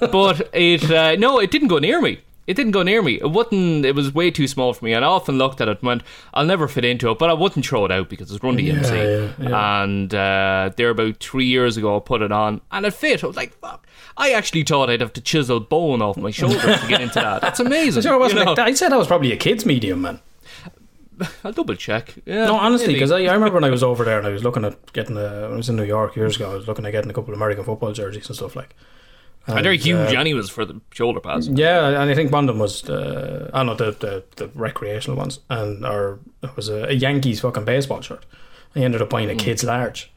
but 0.00 0.48
it 0.52 0.90
uh, 0.90 1.16
no, 1.16 1.38
it 1.40 1.50
didn't 1.50 1.68
go 1.68 1.78
near 1.78 2.00
me. 2.00 2.20
It 2.52 2.56
didn't 2.56 2.72
go 2.72 2.82
near 2.82 3.00
me. 3.00 3.14
It 3.14 3.30
wouldn't. 3.30 3.86
It 3.86 3.94
was 3.94 4.12
way 4.12 4.30
too 4.30 4.46
small 4.46 4.74
for 4.74 4.84
me. 4.84 4.92
And 4.92 5.06
I 5.06 5.08
often 5.08 5.38
looked 5.38 5.62
at 5.62 5.68
it 5.68 5.78
and 5.78 5.86
went, 5.86 6.02
"I'll 6.34 6.44
never 6.44 6.68
fit 6.68 6.84
into 6.84 7.10
it." 7.10 7.18
But 7.18 7.30
I 7.30 7.32
wouldn't 7.32 7.64
throw 7.64 7.86
it 7.86 7.90
out 7.90 8.10
because 8.10 8.30
it's 8.30 8.44
Run 8.44 8.58
DMC. 8.58 9.32
yeah, 9.38 9.48
yeah. 9.48 9.82
And 9.82 10.14
uh, 10.14 10.70
there 10.76 10.90
about 10.90 11.16
three 11.16 11.46
years 11.46 11.78
ago, 11.78 11.96
I 11.96 12.00
put 12.00 12.20
it 12.20 12.30
on 12.30 12.60
and 12.70 12.84
it 12.84 12.92
fit. 12.92 13.24
I 13.24 13.26
was 13.26 13.36
like, 13.36 13.54
"Fuck!" 13.54 13.86
I 14.18 14.32
actually 14.32 14.64
thought 14.64 14.90
I'd 14.90 15.00
have 15.00 15.14
to 15.14 15.22
chisel 15.22 15.60
bone 15.60 16.02
off 16.02 16.18
my 16.18 16.30
shoulder 16.30 16.58
to 16.60 16.86
get 16.88 17.00
into 17.00 17.14
that. 17.20 17.40
That's 17.40 17.58
amazing. 17.68 18.02
Sure, 18.02 18.28
you 18.28 18.34
know? 18.34 18.52
like. 18.52 18.58
I'd 18.58 18.76
say 18.76 18.90
that 18.90 18.98
was 18.98 19.06
probably 19.06 19.32
a 19.32 19.38
kid's 19.38 19.64
medium, 19.64 20.02
man. 20.02 20.20
I'll 21.44 21.52
double 21.52 21.76
check. 21.76 22.14
Yeah, 22.26 22.46
No, 22.46 22.56
honestly, 22.56 22.92
because 22.92 23.10
I, 23.10 23.20
I 23.20 23.32
remember 23.32 23.54
when 23.54 23.64
I 23.64 23.70
was 23.70 23.82
over 23.90 24.04
there 24.04 24.18
and 24.18 24.26
I 24.26 24.30
was 24.30 24.44
looking 24.44 24.64
at 24.64 24.92
getting 24.92 25.16
a, 25.16 25.42
when 25.44 25.52
I 25.54 25.56
was 25.56 25.68
in 25.70 25.76
New 25.76 25.84
York 25.84 26.16
years 26.16 26.36
ago, 26.36 26.52
I 26.52 26.54
was 26.56 26.66
looking 26.68 26.84
at 26.84 26.92
getting 26.92 27.10
a 27.10 27.14
couple 27.14 27.32
of 27.32 27.38
American 27.38 27.64
football 27.64 27.92
jerseys 27.92 28.26
and 28.26 28.36
stuff 28.36 28.56
like. 28.56 28.74
And 29.46 29.64
they're 29.64 29.72
huge, 29.72 30.14
uh, 30.14 30.20
anyways, 30.20 30.48
for 30.50 30.64
the 30.64 30.80
shoulder 30.92 31.20
pads. 31.20 31.48
Yeah, 31.48 31.88
and 31.88 32.10
I 32.10 32.14
think 32.14 32.30
one 32.32 32.44
of 32.44 32.48
them 32.48 32.58
was 32.58 32.82
the 32.82 33.50
I 33.52 33.64
don't 33.64 33.66
know 33.66 33.74
the 33.74 33.90
the, 33.92 34.24
the 34.36 34.48
recreational 34.54 35.16
ones, 35.16 35.40
and 35.48 35.84
or 35.84 36.20
it 36.42 36.54
was 36.56 36.68
a, 36.68 36.84
a 36.88 36.92
Yankees 36.92 37.40
fucking 37.40 37.64
baseball 37.64 38.00
shirt. 38.00 38.24
I 38.76 38.80
ended 38.80 39.02
up 39.02 39.10
buying 39.10 39.30
a 39.30 39.34
kid's 39.34 39.64
large. 39.64 40.11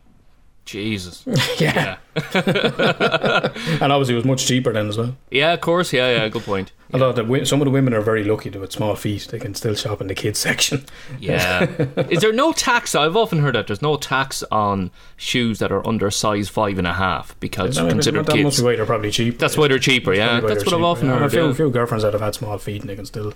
Jesus. 0.66 1.24
Yeah, 1.60 1.98
Yeah. 2.16 2.32
and 3.82 3.92
obviously 3.94 4.14
it 4.14 4.18
was 4.18 4.26
much 4.26 4.46
cheaper 4.46 4.74
then 4.74 4.88
as 4.90 4.98
well. 4.98 5.16
yeah, 5.32 5.54
of 5.54 5.62
course. 5.62 5.94
Yeah, 5.94 6.10
yeah. 6.12 6.28
Good 6.30 6.44
point. 6.44 6.72
Although 6.94 7.12
the, 7.14 7.46
some 7.46 7.62
of 7.62 7.66
the 7.66 7.72
women 7.72 7.94
are 7.94 8.02
very 8.02 8.24
lucky 8.24 8.50
to 8.52 8.62
have 8.62 8.72
small 8.72 8.96
feet; 8.96 9.28
they 9.32 9.40
can 9.40 9.54
still 9.56 9.76
shop 9.76 10.02
in 10.02 10.08
the 10.08 10.16
kids 10.16 10.40
section. 10.48 10.86
Yeah. 11.20 11.64
Is 12.10 12.22
there 12.22 12.32
no 12.34 12.52
tax? 12.54 12.96
I've 12.96 13.16
often 13.16 13.40
heard 13.40 13.56
that 13.56 13.68
there's 13.68 13.82
no 13.82 13.98
tax 13.98 14.44
on 14.52 14.92
shoes 15.18 15.60
that 15.60 15.72
are 15.72 15.86
under 15.88 16.10
size 16.12 16.48
five 16.50 16.78
and 16.78 16.88
a 16.88 16.94
half 16.94 17.38
because 17.40 17.76
That, 17.76 17.90
considered 17.90 18.26
that 18.28 18.36
must 18.42 18.58
kids. 18.58 18.60
be 18.60 18.66
why 18.66 18.76
they're 18.76 18.86
probably 18.86 19.12
cheap. 19.12 19.40
That's 19.40 19.58
why 19.58 19.68
they're 19.68 19.80
cheaper. 19.80 20.14
Yeah, 20.14 20.40
that's 20.42 20.64
what 20.66 20.70
they're 20.72 20.80
I've 20.80 20.86
often 20.86 21.08
cheaper. 21.08 21.18
I 21.18 21.22
have 21.22 21.32
heard. 21.34 21.40
A 21.40 21.42
few, 21.42 21.48
yeah. 21.48 21.54
few 21.54 21.70
girlfriends 21.72 22.04
that 22.04 22.14
have 22.14 22.22
had 22.22 22.36
small 22.36 22.58
feet 22.58 22.82
and 22.82 22.90
they 22.90 22.96
can 22.96 23.06
still 23.06 23.34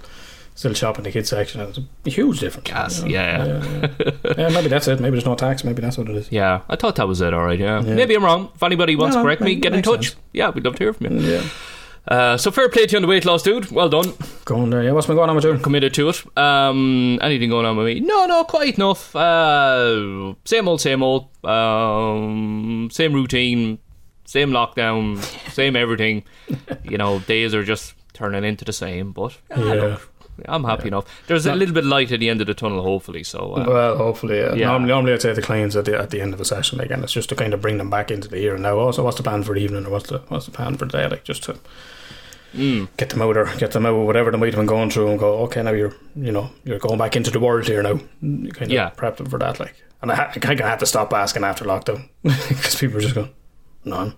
still 0.59 0.73
shop 0.73 0.97
in 0.97 1.03
the 1.06 1.11
kids 1.11 1.29
section. 1.29 1.61
And 1.61 1.69
it's 1.69 1.79
a 2.06 2.09
huge 2.09 2.39
difference. 2.41 2.67
Gas, 2.69 2.97
you 3.03 3.09
know? 3.09 3.13
yeah, 3.13 3.45
yeah, 3.45 3.88
yeah. 4.06 4.33
Yeah, 4.38 4.50
maybe 4.50 4.67
that's 4.67 4.88
it. 4.88 5.00
Maybe 5.00 5.11
there's 5.15 5.25
no 5.25 5.35
tax. 5.35 5.63
Maybe 5.63 5.81
that's 5.81 5.97
what 5.97 6.09
it 6.09 6.15
is. 6.15 6.31
Yeah, 6.31 6.61
I 6.69 6.75
thought 6.75 6.95
that 6.97 7.07
was 7.07 7.21
it. 7.21 7.33
All 7.33 7.43
right, 7.45 7.57
yeah. 7.60 7.79
Maybe 7.81 8.13
I'm 8.15 8.24
wrong. 8.25 8.51
If 8.55 8.62
anybody 8.63 8.95
wants 8.95 9.15
No, 9.15 9.22
to 9.22 9.25
correct 9.25 9.41
me, 9.41 9.55
get 9.55 9.74
in 9.74 9.81
touch. 9.81 10.10
sense. 10.10 10.22
Yeah, 10.34 10.50
we'd 10.50 10.65
love 10.65 10.75
to 10.75 10.84
hear 10.84 10.93
from 10.93 11.07
you. 11.07 11.19
Yeah, 11.22 11.43
Uh, 12.07 12.38
so 12.38 12.50
fair 12.51 12.67
play 12.69 12.86
to 12.88 12.91
you 12.91 12.98
on 12.98 13.01
the 13.03 13.07
weight 13.07 13.24
loss, 13.25 13.43
dude. 13.43 13.72
Well 13.72 13.88
done. 13.89 14.13
going 14.45 14.69
there. 14.72 14.84
Yeah, 14.84 14.91
what's 14.91 15.07
been 15.07 15.15
going 15.15 15.29
on 15.29 15.36
with 15.36 15.45
you? 15.45 15.57
Committed 15.60 15.93
to 15.93 16.10
it. 16.10 16.38
Um, 16.38 17.19
anything 17.22 17.50
going 17.51 17.65
on 17.65 17.77
with 17.77 17.86
me? 17.88 18.00
No, 18.01 18.25
no, 18.25 18.43
quite 18.43 18.75
enough. 18.75 19.15
Uh, 19.15 20.34
same 20.45 20.67
old, 20.67 20.81
same 20.81 21.01
old. 21.03 21.27
Um, 21.45 22.89
same 22.91 23.13
routine, 23.13 23.79
same 24.25 24.51
lockdown, 24.51 25.17
same 25.51 25.75
everything. 25.75 26.24
You 26.84 26.98
know, 26.98 27.19
days 27.19 27.53
are 27.53 27.63
just 27.63 27.93
turning 28.13 28.43
into 28.43 28.65
the 28.65 28.74
same. 28.74 29.12
But 29.13 29.38
ah, 29.51 29.60
Yeah. 29.60 29.74
look, 29.74 30.10
I'm 30.48 30.63
happy 30.63 30.88
enough. 30.88 31.05
There's 31.27 31.46
a 31.46 31.55
little 31.55 31.74
bit 31.74 31.84
of 31.84 31.89
light 31.89 32.12
at 32.12 32.19
the 32.19 32.29
end 32.29 32.41
of 32.41 32.48
the 32.48 32.53
tunnel, 32.53 32.81
hopefully. 32.84 33.24
So 33.24 33.53
uh, 33.55 33.65
Well, 33.67 33.98
hopefully, 33.98 34.38
yeah. 34.39 34.53
Yeah. 34.53 34.67
Normally, 34.67 34.88
normally 34.89 35.13
I'd 35.13 35.22
say 35.22 35.34
the 35.34 35.41
clients 35.41 35.75
at 35.75 35.86
the 35.86 35.98
at 36.00 36.10
the 36.12 36.22
end 36.22 36.34
of 36.34 36.39
a 36.41 36.46
session 36.46 36.79
again. 36.79 37.03
It's 37.03 37.13
just 37.13 37.29
to 37.29 37.36
kind 37.36 37.53
of 37.53 37.62
bring 37.62 37.77
them 37.77 37.89
back 37.89 38.12
into 38.12 38.27
the 38.27 38.38
here 38.38 38.53
and 38.53 38.63
now. 38.63 38.77
Also, 38.77 39.03
what's 39.03 39.17
the 39.17 39.24
plan 39.24 39.43
for 39.43 39.53
the 39.55 39.62
evening, 39.62 39.86
or 39.86 39.89
what's 39.89 40.10
the 40.10 40.19
what's 40.29 40.46
the 40.46 40.51
plan 40.51 40.77
for 40.77 40.86
the 40.86 40.98
day? 40.98 41.08
Like 41.08 41.24
just 41.24 41.43
to 41.43 41.58
mm, 42.55 42.88
get 42.98 43.10
them 43.10 43.22
out 43.22 43.38
or 43.38 43.46
get 43.58 43.72
them 43.72 43.86
out 43.86 43.93
of 43.96 44.05
whatever 44.05 44.31
they 44.31 44.38
might 44.38 44.53
have 44.53 44.60
been 44.60 44.65
going 44.65 44.89
through, 44.89 45.10
and 45.10 45.19
go, 45.19 45.39
okay, 45.43 45.62
now 45.63 45.72
you're 45.72 45.96
you 46.15 46.31
know 46.31 46.50
you're 46.63 46.79
going 46.79 46.98
back 46.98 47.15
into 47.15 47.31
the 47.31 47.39
world 47.39 47.67
here 47.67 47.84
now. 47.84 48.00
You 48.22 48.51
kind 48.51 48.63
of 48.63 48.72
Yeah. 48.72 48.89
prep 48.89 49.17
them 49.17 49.27
for 49.27 49.39
that, 49.39 49.60
like. 49.60 49.75
And 50.01 50.12
I, 50.13 50.31
I 50.34 50.39
kind 50.39 50.58
of 50.60 50.65
had 50.65 50.79
to 50.79 50.86
stop 50.86 51.12
asking 51.13 51.43
after 51.43 51.65
lockdown 51.65 52.08
because 52.24 52.75
people 52.75 52.96
were 52.96 53.01
just 53.01 53.15
going, 53.15 53.31
none. 53.84 54.15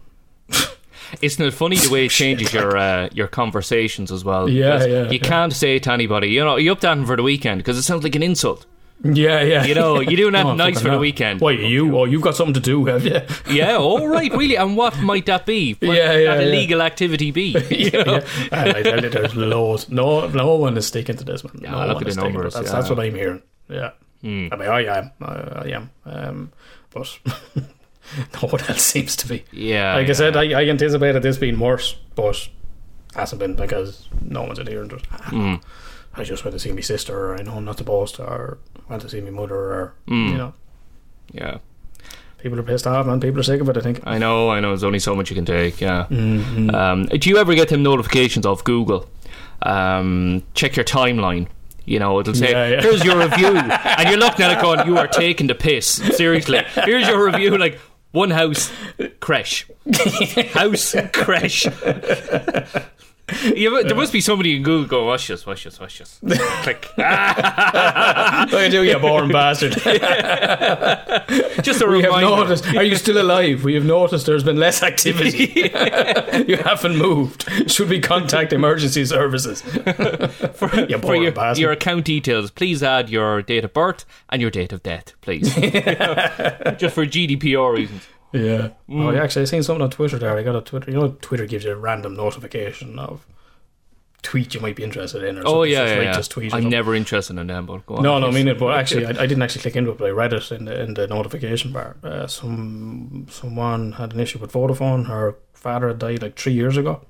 Isn't 1.22 1.44
it 1.46 1.52
funny 1.54 1.78
the 1.78 1.90
way 1.90 2.06
it 2.06 2.10
changes 2.22 2.54
your 2.54 2.78
uh, 2.78 3.10
your 3.14 3.28
conversations 3.28 4.12
as 4.12 4.24
well? 4.24 4.50
Yeah, 4.50 4.86
yeah, 4.86 5.04
You 5.06 5.20
yeah. 5.22 5.28
can't 5.30 5.54
say 5.54 5.80
to 5.80 5.92
anybody, 5.92 6.30
you 6.30 6.44
know, 6.44 6.56
you 6.58 6.72
up 6.72 6.80
dancing 6.80 7.06
for 7.06 7.16
the 7.16 7.24
weekend 7.24 7.60
because 7.60 7.78
it 7.78 7.84
sounds 7.84 8.04
like 8.04 8.16
an 8.16 8.24
insult. 8.24 8.66
Yeah, 9.04 9.42
yeah. 9.42 9.64
You 9.66 9.74
know, 9.74 10.00
you're 10.00 10.16
doing 10.16 10.34
that 10.34 10.46
Oh, 10.46 10.54
nice 10.54 10.80
for 10.80 10.92
the 10.92 11.00
weekend. 11.00 11.42
Why 11.42 11.52
you? 11.54 11.98
Oh, 11.98 12.06
you've 12.06 12.22
got 12.22 12.36
something 12.36 12.54
to 12.54 12.60
do, 12.60 12.86
have 12.86 13.04
you? 13.04 13.20
Yeah, 13.50 13.78
all 13.78 14.08
right, 14.08 14.32
really. 14.32 14.56
And 14.58 14.78
what 14.78 14.96
might 15.00 15.26
that 15.26 15.48
be? 15.48 15.74
What 15.80 15.98
Yeah, 15.98 16.16
yeah, 16.18 16.36
that 16.36 16.42
yeah. 16.44 16.48
illegal 16.48 16.84
activity 16.84 17.32
be? 17.32 17.48
You 17.72 17.90
yeah, 17.94 18.04
know? 18.04 18.14
yeah. 18.52 18.74
Tell 18.84 19.04
you, 19.04 19.10
there's 19.10 19.36
loads. 19.36 19.90
No, 19.90 20.28
no 20.28 20.56
one 20.56 20.78
is 20.78 20.86
sticking 20.86 21.18
to 21.18 21.24
this, 21.24 21.44
man. 21.44 21.60
Yeah, 21.64 21.72
no 21.72 21.78
look 21.88 21.96
one 21.96 22.04
at 22.04 22.10
is 22.10 22.16
the 22.16 22.22
numbers. 22.22 22.54
That's, 22.54 22.68
yeah. 22.68 22.74
that's 22.74 22.90
what 22.92 23.00
I'm 23.00 23.16
hearing. 23.16 23.42
Yeah. 23.70 23.92
Hmm. 24.22 24.50
I 24.52 24.56
mean, 24.56 24.70
I 24.70 24.82
am. 24.98 25.12
I, 25.20 25.34
I 25.34 25.68
am. 25.70 25.90
Um, 26.06 26.52
but 26.94 27.18
no 28.42 28.48
one 28.50 28.62
else 28.68 28.82
seems 28.82 29.16
to 29.18 29.28
be. 29.28 29.44
Yeah. 29.52 29.96
Like 29.96 30.08
yeah. 30.08 30.12
I 30.12 30.14
said, 30.16 30.36
I, 30.38 30.60
I 30.62 30.66
anticipated 30.70 31.22
this 31.24 31.38
being 31.38 31.60
worse, 31.60 31.96
but 32.16 32.48
hasn't 33.16 33.40
been 33.40 33.56
because 33.56 34.08
no 34.22 34.44
one's 34.44 34.60
adhering 34.60 34.90
to 34.90 34.96
it. 34.96 35.04
Mm. 35.04 35.62
I 36.14 36.24
just 36.24 36.44
went 36.44 36.54
to 36.54 36.60
see 36.60 36.72
my 36.72 36.82
sister, 36.82 37.18
or 37.32 37.38
I 37.40 37.42
know 37.44 37.54
I'm 37.56 37.66
not 37.66 37.78
supposed 37.78 38.16
to, 38.16 38.24
or 38.24 38.58
went 38.90 39.02
to 39.04 39.10
see 39.10 39.22
my 39.22 39.30
mother, 39.30 39.56
or 39.56 39.94
Mm. 40.08 40.32
you 40.32 40.38
know, 40.38 40.54
Yeah. 41.32 41.58
people 42.40 42.60
are 42.60 42.64
pissed 42.64 42.86
off, 42.88 43.06
man. 43.06 43.20
People 43.20 43.40
are 43.40 43.44
sick 43.44 43.62
of 43.62 43.70
it. 43.70 43.78
I 43.78 43.82
think. 43.82 44.02
I 44.06 44.18
know, 44.18 44.50
I 44.50 44.60
know. 44.60 44.70
There's 44.70 44.84
only 44.84 45.00
so 45.00 45.16
much 45.16 45.30
you 45.30 45.36
can 45.36 45.46
take. 45.46 45.80
Yeah. 45.80 46.08
Mm-hmm. 46.10 46.70
Um, 46.76 47.06
do 47.06 47.30
you 47.30 47.38
ever 47.38 47.54
get 47.56 47.70
them 47.70 47.84
notifications 47.84 48.46
off 48.46 48.64
Google? 48.64 49.08
Um, 49.62 50.44
check 50.54 50.76
your 50.76 50.86
timeline. 50.86 51.48
You 51.86 52.00
know, 52.00 52.20
it'll 52.20 52.34
say, 52.36 52.52
Yeah, 52.52 52.68
yeah. 52.68 52.82
"Here's 52.82 53.04
your 53.04 53.18
review," 53.18 53.48
and 53.58 54.10
you're 54.10 54.18
looking 54.20 54.46
at 54.46 54.52
it 54.58 54.62
going, 54.62 54.86
"You 54.88 54.98
are 54.98 55.08
taking 55.08 55.48
the 55.48 55.56
piss." 55.56 55.88
Seriously, 55.88 56.60
here's 56.86 57.08
your 57.08 57.24
review. 57.26 57.58
Like 57.58 57.80
one 58.12 58.32
house 58.32 58.72
crash, 59.20 59.68
house 60.54 60.96
crash. 61.14 61.68
You, 63.56 63.82
there 63.84 63.96
must 63.96 64.12
be 64.12 64.20
somebody 64.20 64.58
in 64.58 64.64
Google 64.64 64.88
going, 64.88 65.06
"Watch 65.08 65.28
this, 65.28 65.46
watch 65.46 65.64
this, 65.64 65.80
watch 65.80 66.00
this." 66.00 66.20
Click. 66.64 66.90
Ah, 66.98 68.46
Look 68.52 68.60
at 68.62 68.74
you, 68.74 68.82
you 68.82 69.00
boring 69.00 69.32
bastard. 69.32 69.72
just 71.64 71.82
a 71.82 71.88
We 71.88 72.02
have 72.02 72.14
reminder. 72.14 72.30
noticed. 72.30 72.68
Are 72.76 72.84
you 72.84 72.96
still 72.98 73.22
alive? 73.22 73.64
We 73.64 73.74
have 73.76 73.86
noticed 73.86 74.26
there's 74.26 74.44
been 74.44 74.58
less 74.58 74.84
activity. 74.84 75.72
you 76.48 76.58
haven't 76.58 76.98
moved. 76.98 77.46
Should 77.72 77.90
we 77.90 78.00
contact 78.02 78.52
emergency 78.54 79.06
services? 79.06 79.62
for, 79.62 80.70
You 80.90 80.98
for 81.00 81.16
your, 81.16 81.32
bastard. 81.32 81.62
your 81.62 81.72
account 81.72 82.06
details, 82.06 82.52
please 82.52 82.84
add 82.84 83.10
your 83.10 83.42
date 83.42 83.64
of 83.64 83.74
birth 83.74 84.04
and 84.30 84.42
your 84.42 84.52
date 84.52 84.74
of 84.74 84.84
death, 84.84 85.14
please. 85.22 85.54
Just 85.56 86.96
for 86.96 87.06
GDPR 87.06 87.74
reasons. 87.76 88.04
Yeah. 88.34 88.70
Oh, 88.90 89.12
yeah, 89.12 89.24
actually, 89.24 89.42
I 89.44 89.46
seen 89.46 89.64
something 89.64 89.82
on 89.84 89.90
Twitter 89.90 90.18
there. 90.18 90.38
I 90.38 90.44
got 90.44 90.56
a 90.56 90.62
Twitter. 90.62 90.90
You 90.92 90.98
know, 91.00 91.18
Twitter 91.22 91.46
gives 91.46 91.66
you 91.66 91.72
a 91.72 91.76
random 91.76 92.16
notification 92.16 92.98
of 93.00 93.26
tweet 94.22 94.54
you 94.54 94.60
might 94.62 94.76
be 94.76 94.84
interested 94.84 95.24
in, 95.24 95.38
or 95.38 95.42
Oh 95.42 95.52
something. 95.64 95.72
yeah, 95.72 95.86
yeah, 95.96 96.02
yeah. 96.02 96.14
just 96.14 96.32
tweet. 96.32 96.54
I'm 96.54 96.70
never 96.70 96.94
interested 96.96 97.38
in 97.38 97.48
them, 97.48 97.66
but 97.66 97.86
go 97.88 97.96
on. 97.96 98.04
No, 98.04 98.20
no, 98.20 98.28
I 98.28 98.32
mean 98.32 98.48
it, 98.48 98.60
but 98.60 98.78
actually, 98.78 99.06
I, 99.06 99.10
I 99.10 99.26
didn't 99.26 99.42
actually 99.42 99.64
click 99.64 99.76
into 99.76 99.92
it, 99.92 99.98
but 99.98 100.08
I 100.08 100.12
read 100.12 100.32
it 100.34 100.52
in 100.52 100.66
the 100.66 100.82
in 100.82 100.94
the 100.94 101.08
notification 101.08 101.72
bar. 101.74 101.98
Uh, 102.04 102.28
some 102.28 103.26
someone 103.30 103.94
had 103.94 104.14
an 104.14 104.20
issue 104.20 104.40
with 104.40 104.52
Vodafone. 104.54 105.08
Her 105.08 105.36
father 105.54 105.88
had 105.90 106.00
died 106.00 106.22
like 106.22 106.38
three 106.38 106.54
years 106.54 106.78
ago, 106.78 107.02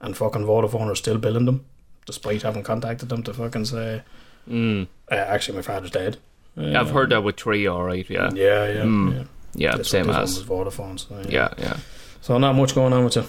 and 0.00 0.16
fucking 0.16 0.44
Vodafone 0.44 0.90
are 0.90 0.94
still 0.94 1.18
billing 1.18 1.44
them, 1.44 1.66
despite 2.06 2.42
having 2.42 2.62
contacted 2.62 3.10
them 3.10 3.22
to 3.24 3.34
fucking 3.34 3.66
say, 3.66 4.02
Mm. 4.48 4.86
uh, 5.12 5.14
actually, 5.14 5.56
my 5.56 5.62
father's 5.62 5.90
dead. 5.90 6.16
Uh, 6.56 6.72
I've 6.80 6.90
heard 6.90 7.10
that 7.10 7.22
with 7.22 7.36
three, 7.36 7.66
all 7.66 7.84
right. 7.84 8.08
Yeah, 8.08 8.30
Yeah, 8.34 8.66
yeah, 8.66 8.82
Mm. 8.84 9.12
yeah. 9.14 9.24
Yeah, 9.54 9.76
This 9.76 9.88
same 9.90 10.08
as. 10.10 10.36
this 10.36 10.48
one 10.48 10.64
was 10.64 10.74
Vodafone. 10.74 10.98
So, 11.00 11.28
Yeah, 11.30 11.48
yeah. 11.58 11.76
So 12.20 12.38
not 12.38 12.54
much 12.54 12.74
going 12.74 12.92
on 12.92 13.04
with 13.04 13.16
you. 13.16 13.24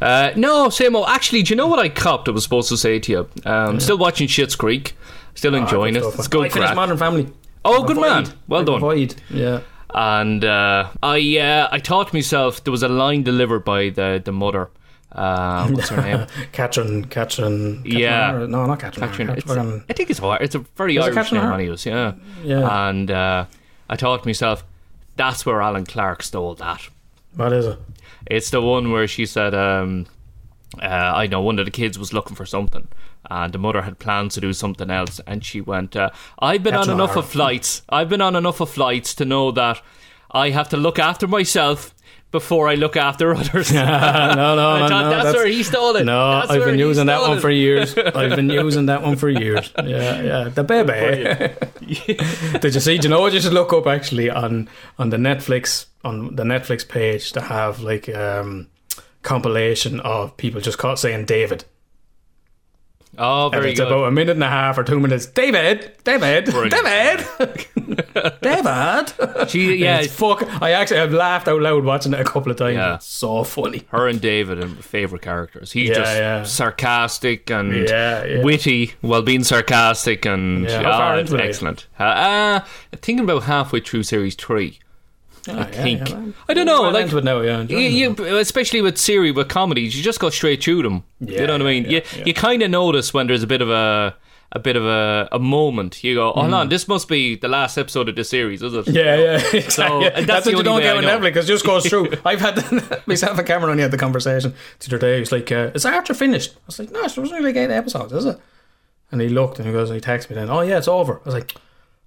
Uh, 0.00 0.30
no, 0.36 0.68
same 0.70 0.96
old. 0.96 1.06
Actually, 1.08 1.42
do 1.42 1.50
you 1.50 1.56
know 1.56 1.66
what 1.66 1.78
I 1.78 1.88
copped? 1.88 2.28
I 2.28 2.32
was 2.32 2.42
supposed 2.44 2.68
to 2.70 2.76
say 2.76 2.98
to 2.98 3.12
you. 3.12 3.28
Um, 3.44 3.78
Still 3.80 3.98
watching 3.98 4.26
Schitt's 4.28 4.56
Creek. 4.56 4.96
Still 5.34 5.54
enjoying 5.54 5.96
Ah, 5.96 6.00
it. 6.00 6.02
stuff. 6.02 6.18
It's 6.18 6.28
good 6.28 6.46
I 6.46 6.48
crack. 6.48 6.74
Modern 6.76 6.96
Family. 6.96 7.28
Oh, 7.64 7.84
good 7.84 7.96
man. 7.98 8.26
Well 8.48 8.60
I'm 8.60 8.66
done. 8.66 8.76
avoid. 8.76 9.16
Yeah. 9.28 9.60
And 9.94 10.44
uh, 10.44 10.88
I, 11.02 11.38
uh, 11.38 11.68
I 11.70 11.78
thought 11.80 12.08
to 12.08 12.14
myself 12.14 12.62
there 12.64 12.70
was 12.72 12.82
a 12.82 12.88
line 12.88 13.22
delivered 13.22 13.64
by 13.64 13.90
the 13.90 14.20
the 14.24 14.32
mother. 14.32 14.70
Uh, 15.12 15.68
what's 15.68 15.88
her 15.88 16.00
name? 16.02 16.26
Catherine, 16.52 17.04
Catherine, 17.06 17.82
Catherine 17.82 17.82
Yeah. 17.84 18.46
No, 18.48 18.66
not 18.66 18.80
Catherine. 18.80 19.08
Catherine. 19.08 19.28
O'Hara, 19.28 19.38
It's, 19.38 19.46
Catherine- 19.46 19.84
I 19.88 19.92
think 19.92 20.10
it's 20.10 20.20
O'Hara. 20.20 20.42
It's 20.42 20.54
a 20.54 20.58
very 20.76 20.96
Is 20.96 21.04
Irish 21.04 21.14
Catherine 21.14 21.42
name, 21.42 21.52
anyways. 21.52 21.86
Yeah. 21.86 22.12
yeah. 22.44 22.88
And 22.88 23.10
uh, 23.10 23.44
I 23.88 23.96
thought 23.96 24.22
to 24.22 24.28
myself, 24.28 24.64
that's 25.16 25.44
where 25.44 25.62
Alan 25.62 25.86
Clark 25.86 26.22
stole 26.22 26.54
that. 26.56 26.88
what 27.34 27.52
is 27.52 27.66
it? 27.66 27.78
It's 28.26 28.50
the 28.50 28.60
one 28.60 28.90
where 28.90 29.06
she 29.06 29.24
said, 29.26 29.54
um, 29.54 30.06
uh, 30.82 30.86
I 30.86 31.26
know 31.26 31.40
one 31.40 31.58
of 31.58 31.64
the 31.64 31.70
kids 31.70 31.98
was 31.98 32.12
looking 32.12 32.36
for 32.36 32.46
something, 32.46 32.88
and 33.30 33.52
the 33.52 33.58
mother 33.58 33.82
had 33.82 33.98
plans 33.98 34.34
to 34.34 34.40
do 34.40 34.52
something 34.52 34.90
else, 34.90 35.20
and 35.26 35.44
she 35.44 35.60
went, 35.60 35.96
uh, 35.96 36.10
I've 36.38 36.62
been 36.62 36.74
That's 36.74 36.88
on 36.88 36.94
enough 36.94 37.16
of 37.16 37.28
flights. 37.28 37.82
I've 37.88 38.08
been 38.08 38.20
on 38.20 38.36
enough 38.36 38.60
of 38.60 38.70
flights 38.70 39.14
to 39.16 39.24
know 39.24 39.50
that 39.52 39.80
I 40.30 40.50
have 40.50 40.68
to 40.70 40.76
look 40.76 40.98
after 40.98 41.26
myself 41.26 41.94
before 42.36 42.68
I 42.68 42.74
look 42.74 42.96
after 42.96 43.34
others. 43.40 43.72
no, 43.72 43.80
no, 43.82 44.54
no, 44.56 44.88
thought 44.88 44.90
no. 44.90 45.10
that's, 45.10 45.34
where 45.34 45.46
he 45.46 45.62
stole 45.62 45.96
it. 45.96 46.04
No, 46.04 46.40
That's 46.40 46.50
I've 46.50 46.64
been 46.66 46.78
using 46.78 47.06
that 47.06 47.22
one 47.22 47.38
it. 47.38 47.40
for 47.40 47.48
years. 47.50 47.96
I've 48.20 48.36
been 48.36 48.50
using 48.50 48.86
that 48.86 49.02
one 49.02 49.16
for 49.16 49.30
years. 49.30 49.72
Yeah, 49.78 50.20
yeah. 50.20 50.48
The 50.50 50.62
baby. 50.62 51.54
Did 52.60 52.74
you 52.74 52.80
see? 52.80 52.98
Do 52.98 53.04
you 53.04 53.08
know 53.08 53.20
what 53.22 53.32
you 53.32 53.40
should 53.40 53.54
look 53.54 53.72
up 53.72 53.86
actually 53.86 54.28
on 54.28 54.68
on 54.98 55.08
the 55.08 55.16
Netflix 55.16 55.86
on 56.04 56.36
the 56.36 56.44
Netflix 56.44 56.86
page 56.86 57.32
to 57.32 57.40
have 57.40 57.80
like 57.80 58.08
um 58.14 58.68
compilation 59.22 59.98
of 60.00 60.36
people 60.36 60.60
just 60.60 60.78
caught 60.78 60.98
saying 60.98 61.24
David. 61.24 61.64
Oh, 63.18 63.46
And 63.46 63.54
very 63.54 63.70
it's 63.70 63.80
good. 63.80 63.86
about 63.88 64.04
a 64.08 64.10
minute 64.10 64.32
and 64.36 64.44
a 64.44 64.48
half 64.48 64.76
or 64.78 64.84
two 64.84 65.00
minutes. 65.00 65.26
David, 65.26 65.92
David, 66.04 66.46
Brilliant. 66.46 66.72
David, 67.36 67.66
David. 68.42 69.48
She, 69.50 69.76
yeah, 69.76 70.02
fuck. 70.02 70.42
I 70.62 70.72
actually 70.72 70.98
have 70.98 71.12
laughed 71.12 71.48
out 71.48 71.60
loud 71.60 71.84
watching 71.84 72.12
it 72.12 72.20
a 72.20 72.24
couple 72.24 72.50
of 72.52 72.58
times. 72.58 72.76
Yeah. 72.76 72.94
It's 72.96 73.06
so 73.06 73.44
funny. 73.44 73.82
her 73.88 74.08
and 74.08 74.20
David 74.20 74.62
are 74.62 74.68
favorite 74.68 75.22
characters. 75.22 75.72
He's 75.72 75.88
Yeah, 75.90 75.94
just 75.94 76.16
yeah. 76.16 76.42
sarcastic 76.44 77.50
and 77.50 77.88
Yeah, 77.88 78.42
witty 78.42 78.92
while 79.00 79.22
being 79.22 79.44
sarcastic 79.44 80.24
and 80.26 80.64
Yeah, 80.64 80.82
how 80.82 80.90
ah, 80.90 81.14
it's 81.16 81.30
into 81.30 81.34
it 81.36 81.40
are 81.40 81.44
you? 81.44 81.48
excellent. 81.50 81.86
Uh, 81.98 82.02
uh, 82.02 82.60
thinking 82.92 83.24
about 83.24 83.44
halfway 83.44 83.80
through 83.80 84.02
series 84.02 84.34
three. 84.34 84.78
I 85.48 85.64
think. 85.64 86.02
I 86.48 86.54
don't 86.54 86.66
know, 86.66 86.82
like- 86.82 87.04
into 87.04 87.18
it 87.18 87.24
now. 87.24 87.40
Yeah, 87.40 87.62
You, 87.62 87.78
you, 87.78 88.36
especially 88.36 88.82
with 88.82 88.98
series 88.98 89.34
with 89.34 89.48
comedies, 89.48 89.96
you 89.96 90.02
just 90.02 90.20
go 90.20 90.30
straight 90.30 90.62
through 90.62 90.82
them. 90.82 91.04
Yeah, 91.20 91.42
you 91.42 91.46
know 91.46 91.54
what 91.54 91.62
I 91.62 91.64
mean? 91.64 91.84
yeah, 91.84 91.90
you 91.90 92.02
yeah. 92.18 92.24
you 92.26 92.34
kind 92.34 92.62
of 92.62 92.70
notice 92.70 93.14
when 93.14 93.26
there's 93.26 93.42
a 93.42 93.46
bit 93.46 93.62
of 93.62 93.70
a 93.70 94.16
a 94.52 94.58
bit 94.58 94.76
of 94.76 94.84
a, 94.84 95.28
a 95.32 95.38
moment. 95.38 96.02
You 96.04 96.14
go, 96.14 96.32
oh, 96.32 96.40
hold 96.40 96.54
on, 96.54 96.68
this 96.68 96.86
must 96.88 97.08
be 97.08 97.36
the 97.36 97.48
last 97.48 97.76
episode 97.76 98.08
of 98.08 98.16
the 98.16 98.24
series, 98.24 98.62
is 98.62 98.74
it? 98.74 98.86
Mm. 98.86 98.94
Yeah, 98.94 99.16
yeah. 99.16 99.56
Exactly. 99.58 100.06
and 100.06 100.14
that's 100.14 100.26
that's, 100.26 100.46
what 100.46 100.56
you 100.56 100.62
don't 100.62 100.76
way 100.76 100.82
get 100.82 100.92
I 100.94 101.00
with 101.00 101.04
know. 101.04 101.18
Netflix. 101.18 101.36
It 101.44 101.46
just 101.46 101.66
goes 101.66 101.86
through. 101.86 102.12
I've 102.24 102.40
had 102.40 102.56
myself 103.06 103.38
and 103.38 103.46
Cameron 103.46 103.70
only 103.70 103.82
had 103.82 103.90
the 103.90 103.98
conversation 103.98 104.54
the 104.80 104.86
other 104.86 104.98
day. 104.98 105.14
He 105.14 105.20
was 105.20 105.32
like, 105.32 105.50
uh, 105.50 105.70
"Is 105.74 105.84
Archer 105.84 106.14
finished?" 106.14 106.52
I 106.54 106.60
was 106.66 106.78
like, 106.78 106.90
"No, 106.90 107.02
it's 107.02 107.18
only 107.18 107.40
like 107.40 107.56
eight 107.56 107.70
episodes, 107.70 108.12
is 108.12 108.24
it?" 108.24 108.38
And 109.10 109.20
he 109.20 109.28
looked 109.28 109.58
and 109.58 109.66
he 109.66 109.72
goes, 109.72 109.90
and 109.90 110.00
he 110.02 110.04
texted 110.04 110.30
me 110.30 110.36
then, 110.36 110.50
"Oh 110.50 110.60
yeah, 110.60 110.78
it's 110.78 110.88
over." 110.88 111.20
I 111.20 111.24
was 111.24 111.34
like, 111.34 111.54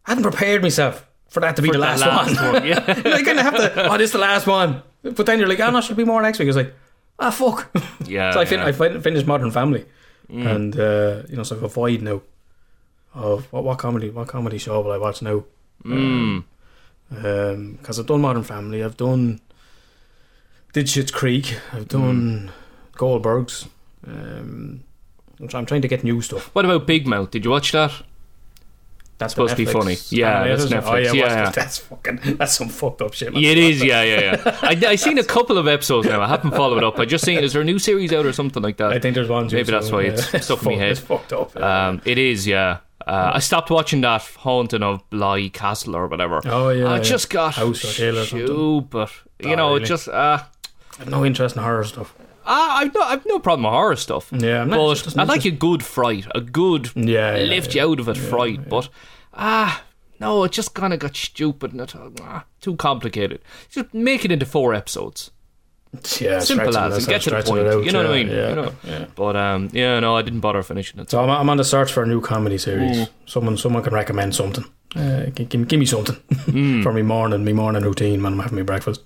"I 0.05 0.11
hadn't 0.11 0.23
prepared 0.23 0.61
myself 0.61 1.05
for 1.29 1.39
that 1.41 1.55
to 1.55 1.61
be 1.61 1.71
the 1.71 1.77
last, 1.77 2.01
last 2.01 2.41
one." 2.41 2.53
one, 2.53 2.67
yeah. 2.67 2.79
like, 2.87 3.25
kind 3.25 3.39
of 3.39 3.45
have 3.45 3.55
to. 3.57 3.91
Oh, 3.91 3.97
this 3.97 4.09
is 4.09 4.11
the 4.13 4.17
last 4.19 4.47
one. 4.47 4.81
But 5.01 5.25
then 5.25 5.39
you're 5.39 5.47
like, 5.47 5.59
"Oh 5.59 5.69
no, 5.69 5.81
should 5.81 5.97
be 5.97 6.03
more 6.05 6.21
next 6.21 6.39
week." 6.39 6.47
I 6.47 6.49
was 6.49 6.55
like, 6.55 6.73
"Ah, 7.19 7.31
fuck." 7.31 7.69
Yeah, 8.05 8.31
so 8.31 8.39
I, 8.39 8.45
fin- 8.45 8.59
yeah. 8.59 8.65
I 8.65 8.71
fin- 8.71 9.01
finished 9.01 9.27
Modern 9.27 9.51
Family, 9.51 9.85
and 10.29 10.77
uh, 10.79 11.23
you 11.29 11.35
know, 11.35 11.43
so 11.43 11.55
I've 11.55 11.63
avoid 11.63 12.01
now 12.01 12.21
of 13.13 13.45
what, 13.51 13.63
what 13.63 13.77
comedy, 13.77 14.09
what 14.09 14.27
comedy 14.27 14.57
show 14.57 14.81
will 14.81 14.91
I 14.91 14.97
watch 14.97 15.21
now? 15.21 15.43
Mm. 15.85 16.43
because 17.09 17.99
I've 17.99 18.07
done 18.07 18.21
Modern 18.21 18.43
Family, 18.43 18.83
I've 18.83 18.97
done 18.97 19.41
did 20.73 20.85
Schitt's 20.87 21.11
Creek, 21.11 21.57
I've 21.73 21.87
done 21.87 22.51
Goldbergs. 22.93 23.67
Um, 24.07 24.83
I'm 25.39 25.47
trying 25.47 25.81
to 25.81 25.87
get 25.87 26.03
new 26.03 26.21
stuff. 26.21 26.53
What 26.53 26.65
about 26.65 26.85
Big 26.87 27.07
Mouth? 27.07 27.31
Did 27.31 27.45
you 27.45 27.51
watch 27.51 27.71
that? 27.71 27.91
That's 29.19 29.33
Supposed 29.33 29.57
to 29.57 29.57
be 29.57 29.65
funny. 29.65 29.97
Yeah, 30.09 30.39
Ah, 30.41 30.43
that's? 30.47 30.65
Netflix. 30.65 30.83
Oh, 30.85 30.95
yeah, 30.95 31.11
Yeah, 31.13 31.49
that's 31.55 31.77
fucking 31.77 32.37
that's 32.37 32.53
some 32.57 32.69
fucked 32.69 33.01
up 33.01 33.13
shit. 33.13 33.35
Yeah, 33.35 33.51
it 33.51 33.57
is, 33.57 33.83
yeah, 33.83 34.01
yeah, 34.01 34.19
yeah. 34.43 34.57
I, 34.61 34.81
I 34.91 34.95
seen 34.95 35.17
a 35.19 35.23
couple 35.23 35.57
of 35.57 35.67
episodes 35.67 36.07
now. 36.07 36.21
I 36.21 36.27
haven't 36.27 36.51
followed 36.51 36.83
up. 36.83 36.97
I 36.99 37.05
just 37.05 37.25
seen. 37.25 37.37
Is 37.39 37.51
there 37.53 37.61
a 37.61 37.65
new 37.65 37.79
series 37.79 38.11
out 38.13 38.25
or 38.25 38.31
something 38.33 38.63
like 38.63 38.77
that? 38.77 38.91
I 38.93 38.99
think 38.99 39.15
there's 39.15 39.27
one. 39.29 39.47
Maybe 39.47 39.65
too, 39.65 39.71
that's 39.71 39.87
so, 39.89 39.97
why 39.97 40.03
yeah. 40.03 40.11
it's 40.33 40.45
stuck 40.45 40.63
in 40.63 40.65
my 40.71 40.75
head. 40.77 40.91
It's 40.91 40.99
fucked 41.01 41.33
up. 41.33 41.53
yeah. 41.55 41.87
Um, 41.89 42.01
it 42.05 42.17
is, 42.17 42.47
yeah. 42.47 42.77
Uh, 43.05 43.31
I 43.35 43.39
stopped 43.39 43.69
watching 43.69 44.01
that 44.01 44.21
haunting 44.21 44.83
of 44.83 45.07
Bly 45.09 45.49
Castle 45.49 45.95
or 45.97 46.07
whatever. 46.07 46.41
Oh, 46.45 46.69
yeah, 46.69 46.85
I 46.85 46.95
yeah. 46.97 47.01
just 47.03 47.29
got 47.29 47.55
House 47.55 47.83
or 47.83 48.01
Hill 48.01 48.19
or 48.19 48.25
something. 48.25 48.47
stupid. 48.47 49.09
You 49.39 49.51
Oh, 49.51 49.55
know, 49.55 49.69
really? 49.73 49.83
it 49.83 49.85
just. 49.87 50.07
Uh, 50.07 50.43
I've 50.99 51.09
no 51.09 51.25
interest 51.25 51.55
in 51.57 51.61
horror 51.61 51.83
stuff. 51.83 52.13
I, 52.49 52.81
I've 52.81 52.93
no, 52.93 53.01
I've 53.01 53.25
no 53.25 53.39
problem 53.39 53.63
with 53.65 53.71
horror 53.73 53.95
stuff. 53.95 54.29
Yeah, 54.31 54.61
I'm 54.63 54.69
not- 54.69 55.03
but 55.05 55.17
I 55.17 55.23
like 55.23 55.45
a 55.45 55.51
good 55.51 55.83
fright, 55.83 56.25
a 56.33 56.41
good 56.41 56.89
Yeah, 56.95 57.35
yeah, 57.37 57.43
lift 57.45 57.75
you 57.75 57.83
out 57.83 57.99
of 57.99 58.09
it 58.09 58.17
fright. 58.17 58.67
But 58.67 58.89
ah, 59.33 59.83
no, 60.19 60.43
it 60.43 60.51
just 60.51 60.73
kind 60.73 60.91
of 60.93 60.99
got 60.99 61.15
stupid 61.15 61.71
and 61.73 61.81
it, 61.81 61.93
ah, 62.21 62.43
too 62.59 62.75
complicated. 62.75 63.41
Just 63.69 63.93
make 63.93 64.25
it 64.25 64.31
into 64.31 64.45
four 64.45 64.73
episodes. 64.73 65.31
Yeah, 66.21 66.37
Simple 66.39 66.77
as 66.77 66.93
and 66.93 67.03
it, 67.03 67.09
get 67.09 67.21
to 67.23 67.29
the 67.31 67.41
point. 67.43 67.85
you 67.85 67.91
know 67.91 68.03
what 68.03 68.11
I 68.11 68.23
mean? 68.23 68.27
Yeah, 68.29 68.49
you 68.49 68.55
know. 68.55 68.71
yeah. 68.83 69.05
But 69.15 69.35
um, 69.35 69.69
yeah, 69.73 69.99
no, 69.99 70.15
I 70.15 70.21
didn't 70.21 70.39
bother 70.41 70.61
finishing 70.63 70.99
it. 70.99 71.09
So 71.09 71.19
I'm, 71.23 71.29
I'm 71.31 71.49
on 71.49 71.57
the 71.57 71.63
search 71.63 71.91
for 71.91 72.03
a 72.03 72.07
new 72.07 72.21
comedy 72.21 72.57
series. 72.59 72.97
Mm. 72.97 73.09
Someone 73.25 73.57
someone 73.57 73.81
can 73.83 73.93
recommend 73.93 74.35
something. 74.35 74.65
Uh, 74.95 75.25
give, 75.33 75.49
give, 75.49 75.67
give 75.67 75.79
me 75.79 75.85
something 75.87 76.15
Mm. 76.47 76.83
for 76.83 76.93
me 76.93 77.01
morning, 77.01 77.43
me 77.43 77.53
morning 77.53 77.83
routine 77.83 78.21
when 78.21 78.33
I'm 78.33 78.39
having 78.39 78.57
my 78.57 78.63
breakfast. 78.63 79.01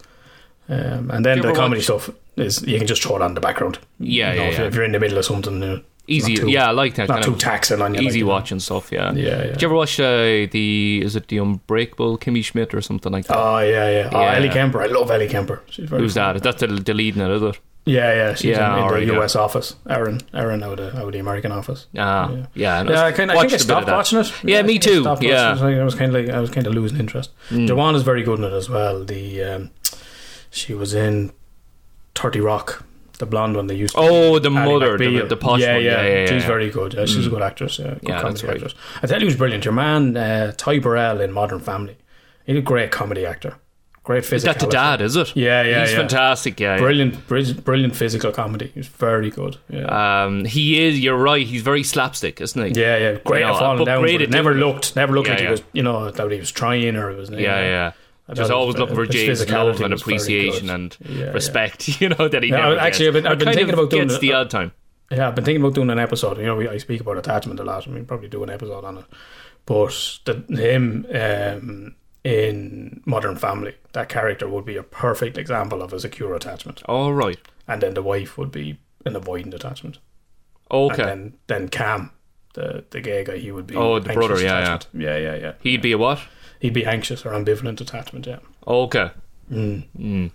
Um, 0.70 1.10
and 1.12 1.26
then 1.26 1.38
Do 1.38 1.38
you 1.38 1.42
the 1.44 1.48
ever 1.50 1.56
comedy 1.60 1.80
watch- 1.80 1.86
stuff 2.04 2.10
is 2.38 2.62
you 2.68 2.78
can 2.78 2.88
just 2.88 3.04
throw 3.04 3.16
it 3.18 3.22
on 3.22 3.34
the 3.34 3.42
background. 3.42 3.80
Yeah, 4.00 4.32
You 4.34 4.38
know, 4.40 4.44
yeah, 4.46 4.50
if, 4.52 4.60
yeah. 4.60 4.66
if 4.66 4.76
you're 4.76 4.84
in 4.84 4.92
the 4.92 5.00
middle 5.00 5.18
of 5.18 5.26
something, 5.26 5.62
uh, 5.64 5.80
Easy, 6.06 6.36
too- 6.36 6.50
yeah, 6.50 6.68
I 6.68 6.72
like 6.72 6.96
that 6.96 7.08
not 7.08 7.24
too 7.24 7.36
taxing 7.38 7.82
on 7.82 7.94
you. 7.94 8.02
like, 8.02 8.08
easy 8.10 8.20
you 8.20 8.26
know. 8.26 8.32
watching 8.32 8.60
stuff. 8.60 8.92
Yeah, 8.92 9.14
Yeah, 9.14 9.24
yeah. 9.24 9.44
Did 9.54 9.62
you 9.62 9.68
ever 9.70 9.76
watch 9.76 9.98
uh, 10.02 10.48
the? 10.52 11.02
Is 11.02 11.16
it 11.16 11.30
the 11.30 11.38
Unbreakable 11.38 12.18
Kimmy 12.18 12.44
Schmidt 12.44 12.74
or 12.74 12.82
something 12.82 13.10
like 13.12 13.26
that? 13.28 13.38
Oh 13.38 13.60
yeah, 13.60 13.90
yeah. 13.90 14.10
Oh, 14.12 14.20
Yeah. 14.20 14.36
Ellie 14.36 14.50
Kemper. 14.50 14.82
I 14.82 14.88
love 14.88 15.10
Ellie 15.10 15.30
Kemper. 15.30 15.62
She's 15.70 15.88
very 15.90 16.02
Who's 16.02 16.16
funny. 16.16 16.40
that? 16.40 16.44
That's 16.44 16.60
the, 16.60 16.68
the 16.68 16.94
lead 16.94 17.16
in 17.16 17.22
it, 17.22 17.32
is 17.32 17.42
it? 17.42 17.58
Yeah, 17.86 18.14
yeah. 18.14 18.34
She's 18.34 18.46
Yeah, 18.58 18.74
in, 18.74 18.78
in 18.80 18.84
alright, 18.84 19.08
the 19.08 19.14
yeah. 19.14 19.20
US 19.22 19.36
office. 19.38 19.76
Erin, 19.90 20.20
Erin 20.34 20.62
out 20.64 20.80
of, 20.82 20.94
out 20.96 21.06
of 21.06 21.12
the 21.14 21.20
American 21.20 21.54
office. 21.54 21.88
Ah, 21.98 22.30
Yeah. 22.32 22.46
yeah. 22.54 22.80
and 22.82 22.90
Yeah, 22.90 23.06
I, 23.06 23.12
kind 23.14 23.32
of, 23.32 23.38
I 23.38 23.40
think 23.42 23.44
I 23.44 23.46
a 23.46 23.48
bit 23.48 23.54
of 23.56 23.62
stopped 23.62 23.88
watching 23.88 24.20
it. 24.20 24.34
Yeah, 24.44 24.62
me 24.62 24.80
think 24.80 25.08
I 25.08 25.16
too, 25.16 25.26
yeah. 25.26 25.56
it. 25.56 25.80
I 25.80 25.84
was 25.86 25.96
kind 25.96 26.14
of 26.14 26.22
like 26.26 26.34
I 26.36 26.40
was 26.42 26.50
kind 26.50 26.68
of 26.68 26.74
losing 26.74 27.00
interest. 27.00 27.32
Mm. 27.50 27.66
Joanne 27.68 27.96
is 27.96 28.04
very 28.04 28.24
good 28.24 28.40
in 28.40 28.44
it 28.46 28.52
as 28.54 28.70
well. 28.70 29.06
The 29.06 29.42
um, 29.44 29.72
she 30.52 30.74
was 30.74 30.94
in 30.94 31.32
Thirty 32.16 32.40
Rock, 32.40 32.84
the 33.20 33.26
blonde 33.26 33.56
one 33.56 33.68
they 33.68 33.76
used. 33.76 33.96
to 33.96 34.02
Oh, 34.02 34.40
the 34.40 34.50
Ally 34.52 34.66
mother, 34.66 34.98
the, 34.98 35.26
the 35.28 35.38
posh 35.38 35.62
yeah, 35.62 35.74
one. 35.76 35.84
Yeah, 35.84 36.02
yeah, 36.02 36.20
yeah. 36.22 36.26
She's 36.28 36.42
yeah. 36.44 36.48
very 36.48 36.70
good. 36.70 36.94
Yeah, 36.94 37.06
she's 37.06 37.28
a 37.28 37.30
good 37.30 37.42
actress. 37.42 37.80
Yeah, 37.80 37.96
good 37.96 38.00
Yeah, 38.10 38.22
comedy 38.22 38.48
right. 38.48 38.56
actress. 38.56 38.76
I 39.02 39.08
tell 39.08 39.20
you, 39.20 39.28
who's 39.28 39.36
brilliant. 39.38 39.66
Your 39.66 39.74
man 39.74 40.16
uh, 40.16 40.52
Ty 40.56 40.80
Burrell 40.80 41.22
in 41.22 41.32
Modern 41.32 41.60
Family. 41.60 41.98
He's 42.46 42.58
a 42.58 42.62
great 42.62 42.92
comedy 42.92 43.26
actor. 43.26 43.56
Great 44.04 44.26
physical. 44.26 44.52
Is 44.52 44.58
that 44.58 44.66
the 44.66 44.70
dad? 44.70 45.00
Is 45.00 45.16
it? 45.16 45.34
Yeah, 45.34 45.64
yeah, 45.64 45.86
He's 45.86 45.96
fantastic. 45.96 46.60
Yeah. 46.60 46.78
Brilliant, 46.78 47.26
brilliant, 47.26 47.64
brilliant 47.64 47.96
physical 47.96 48.34
comedy. 48.34 48.70
He's 48.76 48.88
very 48.88 49.30
good. 49.32 49.56
Yeah. 49.70 50.24
Um, 50.26 50.44
he 50.44 50.84
is. 50.84 51.00
You're 51.00 51.16
right. 51.18 51.48
He's 51.48 51.62
very 51.62 51.84
slapstick, 51.84 52.42
isn't 52.42 52.76
he? 52.76 52.82
Yeah, 52.82 52.98
yeah, 52.98 53.18
great 53.24 53.40
You 53.40 53.48
know, 53.48 53.58
falling 53.58 53.78
but 53.78 53.86
down. 53.86 54.02
great 54.02 54.30
never 54.30 54.54
looked, 54.56 54.98
never 54.98 55.14
looked 55.14 55.30
like 55.30 55.40
he 55.40 55.48
was, 55.48 55.64
you 55.72 55.84
know, 55.84 56.12
that 56.12 56.32
he 56.32 56.38
was 56.38 56.52
trying 56.52 56.98
or 56.98 57.12
it 57.12 57.16
was. 57.18 57.30
yeah, 57.30 57.40
yeah. 57.40 57.92
Just 58.34 58.52
always 58.52 58.78
looking 58.78 58.96
for 58.96 59.06
James 59.06 59.50
love 59.50 59.82
and 59.82 59.94
appreciation 59.94 60.70
and 60.70 60.96
Yeah, 61.02 61.18
yeah. 61.26 61.32
respect. 61.32 61.88
You 62.02 62.10
know 62.10 62.28
that 62.28 62.42
he 62.44 62.50
Yeah, 62.50 62.70
never 62.70 62.80
actually, 62.80 63.08
I've 63.08 63.14
gets. 63.14 63.24
been- 63.24 63.32
I've 63.34 63.40
been 63.40 63.54
thinking 63.54 63.74
about 63.74 63.90
doing 63.90 64.08
the 64.08 64.34
odd 64.34 64.50
time. 64.50 64.72
Yeah, 65.12 65.28
I've 65.28 65.36
been 65.36 65.44
thinking 65.46 65.62
about 65.62 65.76
doing 65.76 65.90
an 65.90 66.00
episode. 66.00 66.38
You 66.38 66.46
know, 66.46 66.56
we, 66.56 66.68
I 66.70 66.78
speak 66.78 67.02
about 67.02 67.18
attachment 67.18 67.60
a 67.60 67.64
lot. 67.64 67.88
I 67.88 67.92
mean, 67.92 68.06
probably 68.06 68.30
do 68.30 68.42
an 68.44 68.50
episode 68.50 68.84
on 68.86 68.98
it. 69.00 69.06
But 69.66 70.20
the, 70.26 70.44
him 70.50 71.06
um, 71.14 71.96
in 72.24 73.02
Modern 73.06 73.36
Family, 73.36 73.76
that 73.92 74.10
character 74.10 74.48
would 74.48 74.66
be 74.66 74.78
a 74.78 74.84
perfect 74.84 75.38
example 75.38 75.82
of 75.82 75.94
a 75.94 76.00
secure 76.00 76.34
attachment, 76.36 76.82
All 76.86 77.14
right. 77.14 77.38
and 77.68 77.82
then 77.82 77.94
the 77.94 78.02
wife 78.02 78.38
would 78.38 78.52
be 78.52 78.80
an 79.06 79.14
avoidant 79.14 79.54
attachment. 79.54 80.00
Okay. 80.72 81.02
And 81.04 81.10
then, 81.10 81.34
then 81.48 81.68
Cam, 81.70 82.12
the 82.56 82.84
the 82.90 83.02
gay 83.02 83.24
guy, 83.24 83.38
he 83.38 83.52
would 83.52 83.68
be. 83.68 83.76
Oh, 83.76 84.00
the 84.00 84.14
brother, 84.14 84.42
yeah, 84.42 84.60
attachment. 84.60 85.04
yeah, 85.04 85.18
yeah, 85.18 85.36
yeah. 85.36 85.54
He'd 85.62 85.82
be 85.82 85.92
a 85.92 85.98
what? 85.98 86.20
He'd 86.64 86.74
be 86.74 86.86
anxious 86.86 87.26
or 87.26 87.32
ambivalent 87.34 87.82
attachment. 87.82 88.26
Yeah. 88.26 88.40
Okay. 88.66 89.12
Mm. 89.52 89.84
Mm. 90.00 90.32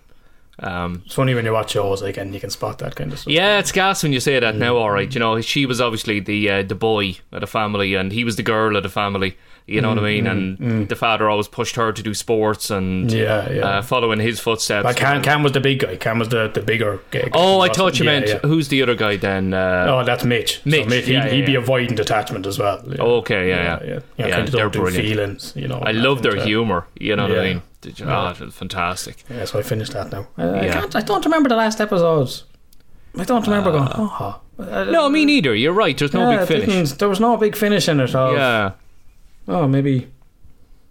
Um, 0.61 1.03
It's 1.07 1.15
funny 1.15 1.35
when 1.35 1.45
you 1.45 1.53
watch 1.53 1.71
shows 1.71 2.03
like 2.03 2.17
and 2.17 2.35
you 2.35 2.41
can 2.41 2.51
spot 2.51 2.79
that 2.81 2.97
kind 2.97 3.13
of 3.13 3.19
stuff. 3.19 3.33
yeah, 3.33 3.59
it's 3.59 3.73
gas 3.73 4.03
when 4.03 4.13
you 4.13 4.21
say 4.21 4.39
that 4.41 4.55
Mm. 4.55 4.59
now. 4.59 4.77
All 4.77 4.91
right, 4.91 5.13
you 5.15 5.21
know, 5.21 5.41
she 5.41 5.67
was 5.67 5.81
obviously 5.81 6.21
the 6.21 6.51
uh, 6.51 6.63
the 6.65 6.75
boy 6.75 7.17
of 7.33 7.41
the 7.41 7.47
family, 7.47 7.95
and 7.95 8.13
he 8.13 8.25
was 8.25 8.37
the 8.37 8.43
girl 8.43 8.77
of 8.77 8.83
the 8.83 8.89
family. 8.89 9.37
You 9.69 9.83
know 9.83 9.91
what 9.91 9.99
I 9.99 10.03
mean? 10.03 10.27
And 10.27 10.89
the 10.89 10.97
father 10.97 11.29
always 11.29 11.47
pushed 11.47 11.77
her 11.77 11.93
to 11.93 12.03
do 12.03 12.15
sports 12.15 12.71
and 12.71 13.11
Mm, 13.11 13.13
Yeah, 13.13 13.51
yeah. 13.53 13.61
uh, 13.67 13.83
following 13.83 14.19
his 14.19 14.41
footsteps. 14.41 14.83
But 14.83 14.97
Cam, 14.97 15.23
Cam 15.23 15.43
was 15.43 15.53
the 15.53 15.61
big 15.61 15.81
guy. 15.81 15.97
Cam 15.97 16.19
was 16.19 16.31
the, 16.31 16.49
the 16.49 16.63
bigger 16.63 17.01
guy. 17.11 17.29
oh, 17.35 17.61
I 17.61 17.69
thought 17.69 17.99
you 17.99 18.07
yeah, 18.07 18.13
meant 18.13 18.29
yeah. 18.29 18.39
who's 18.39 18.69
the 18.69 18.83
other 18.83 18.95
guy 18.95 19.17
then? 19.17 19.53
Uh, 19.53 19.87
Oh, 19.89 20.05
that's 20.05 20.25
Mitch. 20.25 20.61
Mitch, 20.65 20.85
So 20.85 20.89
Mitch 20.89 21.07
yeah, 21.09 21.29
he'd 21.29 21.45
be 21.47 21.55
avoiding 21.55 21.97
avoidant 21.97 22.01
attachment 22.01 22.47
as 22.47 22.59
well. 22.59 22.83
Okay, 22.99 23.49
yeah, 23.51 23.63
yeah. 23.63 23.79
yeah. 23.91 24.01
yeah. 24.17 24.31
Kind 24.31 24.49
of 24.49 24.53
they're 24.55 24.71
brilliant. 24.71 25.07
feelings. 25.07 25.53
You 25.55 25.69
know. 25.69 25.79
I 25.81 25.93
love 25.93 26.23
their 26.23 26.39
uh, 26.39 26.45
humour. 26.45 26.87
You 26.99 27.15
know 27.17 27.29
what 27.29 27.39
I 27.39 27.45
mean? 27.45 27.63
Did 27.83 28.01
you- 28.01 28.07
Oh, 28.09 28.33
fantastic. 28.51 29.23
Yeah, 29.31 29.45
so 29.45 29.59
I 29.59 29.63
finished 29.63 29.93
that 29.93 30.11
now. 30.11 30.27
I, 30.39 30.61
I, 30.61 30.69
can't, 30.73 30.97
I 30.97 31.01
don't 31.03 31.25
remember 31.25 31.49
the 31.51 31.57
last 31.57 31.81
episodes. 31.81 32.45
I 33.19 33.25
don't 33.25 33.47
remember 33.47 33.71
going. 33.73 33.89
Oh, 33.95 34.41
Uh, 34.59 34.85
No, 34.85 35.09
me 35.09 35.25
neither. 35.25 35.55
You're 35.55 35.73
right. 35.73 35.97
There's 35.97 36.13
no 36.13 36.37
big 36.37 36.49
finish. 36.49 36.93
There 36.93 37.09
was 37.09 37.21
no 37.21 37.37
big 37.37 37.55
finish 37.55 37.89
in 37.89 38.01
it. 38.01 38.15
Of, 38.15 38.35
Yeah. 38.35 38.73
Oh, 39.49 39.67
maybe. 39.67 40.09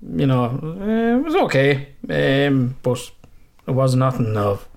You 0.02 0.26
know, 0.28 0.46
uh, 0.46 1.18
it 1.20 1.24
was 1.24 1.36
okay, 1.36 1.88
um, 2.10 2.76
but 2.84 3.00
it 3.68 3.72
was 3.72 3.96
nothing 3.96 4.36
of. 4.38 4.68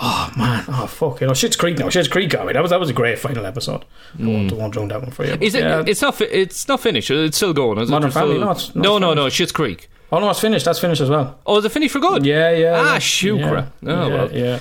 Oh 0.00 0.30
man! 0.36 0.64
Oh 0.68 0.86
fuck! 0.86 1.20
You 1.20 1.26
know, 1.26 1.32
Schitt's 1.32 1.56
Creek 1.56 1.78
now. 1.78 1.86
Schitt's 1.86 2.08
Creek 2.08 2.30
got 2.30 2.46
me. 2.46 2.52
That 2.52 2.60
was 2.62 2.70
that 2.70 2.78
was 2.80 2.88
a 2.90 2.92
great 2.92 3.18
final 3.18 3.44
episode. 3.46 3.84
I 4.20 4.24
won't, 4.26 4.52
I 4.52 4.54
won't 4.56 4.72
drone 4.72 4.88
that 4.88 5.00
one 5.02 5.10
for 5.10 5.24
you. 5.24 5.36
Is 5.40 5.54
it? 5.56 5.62
Yeah. 5.64 5.82
It's 5.86 6.00
not. 6.02 6.14
fi- 6.16 6.24
It's 6.26 6.66
not 6.68 6.80
finished. 6.80 7.10
It's 7.10 7.36
still 7.36 7.52
going. 7.52 7.78
Is 7.78 7.90
Modern 7.90 8.10
it? 8.10 8.12
Family? 8.12 8.34
Still- 8.36 8.44
No, 8.44 8.50
it's- 8.52 8.74
no, 8.76 8.98
no, 8.98 9.14
no, 9.14 9.14
no. 9.24 9.26
Schitt's 9.26 9.50
Creek. 9.52 9.88
Oh 10.12 10.20
no, 10.20 10.30
it's 10.30 10.40
finished. 10.40 10.64
That's 10.64 10.78
finished 10.78 11.00
as 11.00 11.10
well. 11.10 11.38
Oh, 11.46 11.58
is 11.58 11.64
it 11.64 11.72
finished 11.72 11.92
for 11.92 11.98
good? 12.00 12.24
Yeah, 12.24 12.50
yeah. 12.52 12.74
Ah, 12.80 12.92
yeah. 12.94 12.98
shoot, 12.98 13.38
yeah. 13.38 13.66
Oh, 13.86 14.08
yeah, 14.08 14.08
well. 14.14 14.32
yeah. 14.32 14.58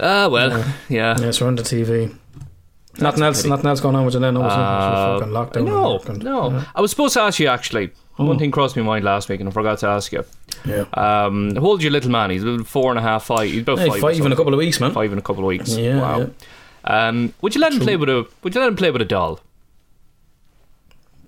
Ah, 0.00 0.28
well, 0.28 0.50
yeah. 0.88 1.16
Yeah, 1.20 1.26
it's 1.28 1.40
on 1.42 1.54
the 1.54 1.62
TV. 1.62 2.14
Nothing 3.00 3.22
else. 3.22 3.44
Nothing 3.44 3.66
else 3.66 3.80
going 3.80 3.94
on 3.96 4.04
with 4.04 4.14
you 4.14 4.20
then. 4.20 4.36
Obviously, 4.36 4.62
Uh, 4.62 5.18
fucking 5.18 5.32
lockdown. 5.64 6.22
no, 6.22 6.48
no. 6.50 6.64
I 6.74 6.80
was 6.80 6.90
supposed 6.90 7.14
to 7.14 7.20
ask 7.22 7.38
you 7.38 7.48
actually. 7.48 7.90
One 8.16 8.38
thing 8.38 8.50
crossed 8.50 8.74
my 8.76 8.82
mind 8.82 9.04
last 9.04 9.28
week, 9.28 9.40
and 9.40 9.48
I 9.48 9.52
forgot 9.52 9.78
to 9.80 9.88
ask 9.88 10.10
you. 10.10 10.24
Yeah. 10.64 10.84
Um, 10.94 11.54
how 11.54 11.60
old's 11.66 11.82
your 11.84 11.92
little 11.92 12.10
man? 12.10 12.30
He's 12.30 12.42
about 12.44 12.66
four 12.66 12.90
and 12.90 12.98
a 12.98 13.02
half, 13.02 13.24
five. 13.24 13.50
He's 13.50 13.60
about 13.60 13.78
Hey, 13.78 13.88
five. 13.90 14.00
five 14.00 14.20
in 14.24 14.32
a 14.32 14.36
couple 14.36 14.54
of 14.54 14.58
weeks, 14.58 14.80
man. 14.80 14.92
Five 14.92 15.12
in 15.12 15.18
a 15.18 15.22
couple 15.22 15.42
of 15.44 15.48
weeks. 15.48 15.76
Yeah, 15.76 16.00
wow. 16.00 16.30
Um, 16.84 17.34
would 17.42 17.54
you 17.54 17.60
let 17.60 17.72
him 17.72 17.78
True. 17.80 17.86
play 17.86 17.96
with 17.96 18.08
a? 18.08 18.26
Would 18.42 18.54
you 18.54 18.60
let 18.62 18.68
him 18.68 18.76
play 18.76 18.90
with 18.90 19.02
a 19.02 19.04
doll? 19.04 19.40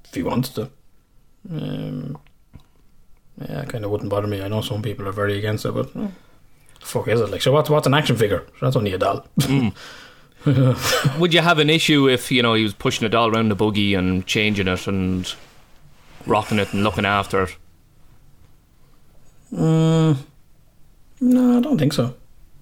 if 0.05 0.15
he 0.15 0.23
wants 0.23 0.49
to. 0.51 0.71
Um, 1.53 2.17
yeah, 3.47 3.65
kind 3.67 3.85
of 3.85 3.91
wouldn't 3.91 4.09
bother 4.09 4.27
me. 4.27 4.41
I 4.43 4.49
know 4.49 4.63
some 4.63 4.81
people 4.81 5.07
are 5.07 5.13
very 5.13 5.37
against 5.39 5.67
it, 5.67 5.73
but 5.75 5.95
eh, 5.95 6.09
fuck 6.81 7.09
is 7.09 7.21
it 7.21 7.31
like? 7.31 7.43
So 7.43 7.53
what's 7.53 7.69
what's 7.69 7.87
an 7.87 7.93
action 7.93 8.17
figure? 8.17 8.47
That's 8.63 8.77
only 8.77 8.95
a 8.95 8.99
doll. 8.99 9.27
Would 11.19 11.35
you 11.35 11.41
have 11.41 11.59
an 11.59 11.69
issue 11.71 12.09
if 12.09 12.31
you 12.31 12.43
know 12.43 12.55
he 12.55 12.63
was 12.63 12.75
pushing 12.75 13.05
a 13.07 13.09
doll 13.09 13.29
around 13.35 13.49
the 13.51 13.55
buggy 13.57 13.95
and 13.95 14.27
changing 14.27 14.69
it 14.69 14.87
and 14.87 15.33
rocking 16.27 16.59
it 16.59 16.73
and 16.73 16.85
looking 16.85 17.05
after 17.05 17.43
it? 17.45 17.57
Mm, 19.53 20.17
no, 21.21 21.59
I 21.59 21.61
don't 21.61 21.79
think 21.79 21.93
so. 21.93 22.15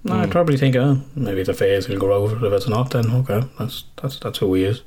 No, 0.04 0.14
Hmm. 0.14 0.20
I'd 0.20 0.30
probably 0.30 0.56
think, 0.56 0.76
oh, 0.76 1.00
maybe 1.16 1.42
the 1.42 1.54
phase. 1.54 1.86
He'll 1.86 1.98
grow 1.98 2.22
over. 2.22 2.46
If 2.46 2.52
it's 2.52 2.68
not, 2.68 2.90
then 2.90 3.10
okay, 3.10 3.42
that's 3.58 3.84
that's 4.00 4.18
that's 4.20 4.38
who 4.38 4.54
he 4.54 4.64
is. 4.64 4.82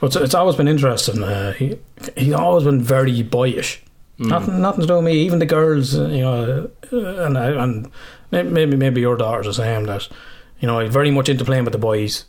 But 0.00 0.08
it's, 0.08 0.16
it's 0.16 0.34
always 0.34 0.56
been 0.56 0.68
interesting. 0.68 1.22
Uh, 1.22 1.52
he 1.52 1.78
he's 2.16 2.34
always 2.34 2.64
been 2.64 2.82
very 2.82 3.22
boyish. 3.22 3.82
Hmm. 4.18 4.28
Nothing, 4.28 4.60
nothing 4.60 4.80
to 4.82 4.86
do 4.86 4.94
with 4.96 5.04
me. 5.04 5.14
Even 5.14 5.38
the 5.38 5.46
girls, 5.46 5.98
uh, 5.98 6.06
you 6.08 6.20
know, 6.22 6.70
uh, 6.92 7.24
and 7.24 7.38
I- 7.38 7.62
and 7.64 7.90
maybe 8.30 8.76
maybe 8.76 9.00
your 9.00 9.16
daughter's 9.16 9.46
the 9.46 9.54
same. 9.54 9.84
That 9.84 10.06
you 10.60 10.66
know, 10.66 10.80
he's 10.80 10.92
very 10.92 11.10
much 11.10 11.28
into 11.28 11.44
playing 11.44 11.64
with 11.64 11.72
the 11.72 11.78
boys, 11.78 12.24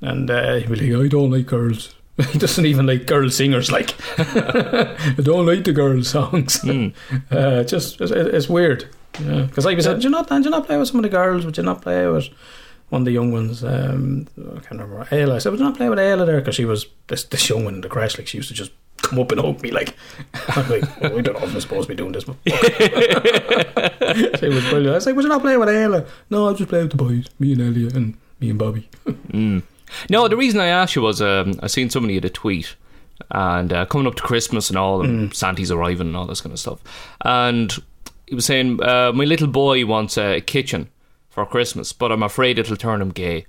and 0.00 0.30
uh, 0.30 0.54
he'd 0.56 0.68
be 0.68 0.76
like, 0.76 1.06
I 1.06 1.08
don't 1.08 1.30
like 1.30 1.46
girls. 1.46 1.94
he 2.30 2.38
doesn't 2.38 2.64
even 2.64 2.86
like 2.86 3.06
girl 3.06 3.28
singers. 3.30 3.70
Like, 3.70 3.94
I 4.18 5.16
don't 5.22 5.46
like 5.46 5.64
the 5.64 5.72
girl 5.72 6.02
songs. 6.02 6.60
Hmm. 6.62 6.88
Uh, 7.30 7.64
just 7.64 8.00
it's, 8.00 8.12
it's 8.12 8.48
weird. 8.48 8.88
Because 9.12 9.64
like 9.64 9.76
we 9.76 9.82
said, 9.82 10.00
do 10.00 10.04
you 10.04 10.10
not, 10.10 10.28
do 10.28 10.40
you 10.40 10.50
not 10.50 10.66
play 10.66 10.76
with 10.76 10.88
some 10.88 10.98
of 10.98 11.02
the 11.02 11.08
girls? 11.08 11.44
Would 11.44 11.56
you 11.56 11.62
not 11.62 11.82
play 11.82 12.06
with 12.06 12.28
one 12.90 13.02
of 13.02 13.06
the 13.06 13.12
young 13.12 13.32
ones? 13.32 13.64
Um, 13.64 14.28
I 14.38 14.60
can't 14.60 14.80
remember. 14.80 15.04
Ayla. 15.06 15.36
I 15.36 15.38
said, 15.38 15.50
would 15.50 15.60
you 15.60 15.66
not 15.66 15.76
play 15.76 15.88
with 15.88 15.98
Ayla 15.98 16.26
there? 16.26 16.38
Because 16.38 16.54
she 16.54 16.64
was 16.64 16.86
this 17.06 17.24
this 17.24 17.48
young 17.48 17.64
one 17.64 17.74
in 17.74 17.80
the 17.80 17.88
crash. 17.88 18.18
Like 18.18 18.26
she 18.26 18.38
used 18.38 18.48
to 18.48 18.54
just 18.54 18.72
come 19.02 19.18
up 19.18 19.30
and 19.32 19.40
hug 19.40 19.62
me. 19.62 19.70
Like, 19.70 19.94
I'm 20.48 20.68
like, 20.68 20.84
oh, 21.02 21.18
I 21.18 21.20
don't 21.20 21.34
know 21.34 21.46
if 21.46 21.54
I'm 21.54 21.60
supposed 21.60 21.88
to 21.88 21.94
be 21.94 21.96
doing 21.96 22.12
this. 22.12 22.24
But 22.24 22.36
she 22.46 22.52
was 24.48 24.64
brilliant. 24.64 24.88
I 24.88 24.94
was 24.94 25.06
like, 25.06 25.16
would 25.16 25.22
you 25.24 25.28
not 25.28 25.42
playing 25.42 25.60
with 25.60 25.68
Ayla? 25.68 26.08
No, 26.30 26.46
I 26.46 26.50
was 26.50 26.58
just 26.58 26.68
playing 26.70 26.86
with 26.88 26.92
the 26.96 27.02
boys. 27.04 27.26
Me 27.38 27.52
and 27.52 27.62
Elliot 27.62 27.94
and 27.94 28.16
me 28.40 28.50
and 28.50 28.58
Bobby. 28.58 28.88
Mm. 29.36 29.62
No, 30.10 30.26
the 30.28 30.36
reason 30.36 30.58
I 30.60 30.66
asked 30.66 30.96
you 30.96 31.02
was 31.02 31.20
um, 31.22 31.60
I 31.62 31.68
seen 31.68 31.90
somebody 31.90 32.14
had 32.14 32.24
a 32.24 32.30
tweet 32.30 32.74
and 33.30 33.72
uh, 33.72 33.86
coming 33.86 34.06
up 34.06 34.14
to 34.16 34.22
Christmas 34.22 34.68
and 34.68 34.78
all, 34.78 35.02
and 35.02 35.32
Santa's 35.34 35.70
arriving 35.70 36.08
and 36.08 36.16
all 36.16 36.26
this 36.26 36.40
kind 36.40 36.52
of 36.52 36.58
stuff. 36.58 36.80
And 37.20 37.72
he 38.26 38.34
was 38.34 38.46
saying, 38.46 38.82
uh, 38.82 39.12
My 39.12 39.24
little 39.24 39.46
boy 39.46 39.84
wants 39.86 40.16
a 40.18 40.40
kitchen 40.40 40.88
for 41.28 41.44
Christmas, 41.46 41.92
but 41.92 42.10
I'm 42.10 42.22
afraid 42.22 42.58
it'll 42.58 42.76
turn 42.76 43.00
him 43.02 43.10
gay. 43.10 43.46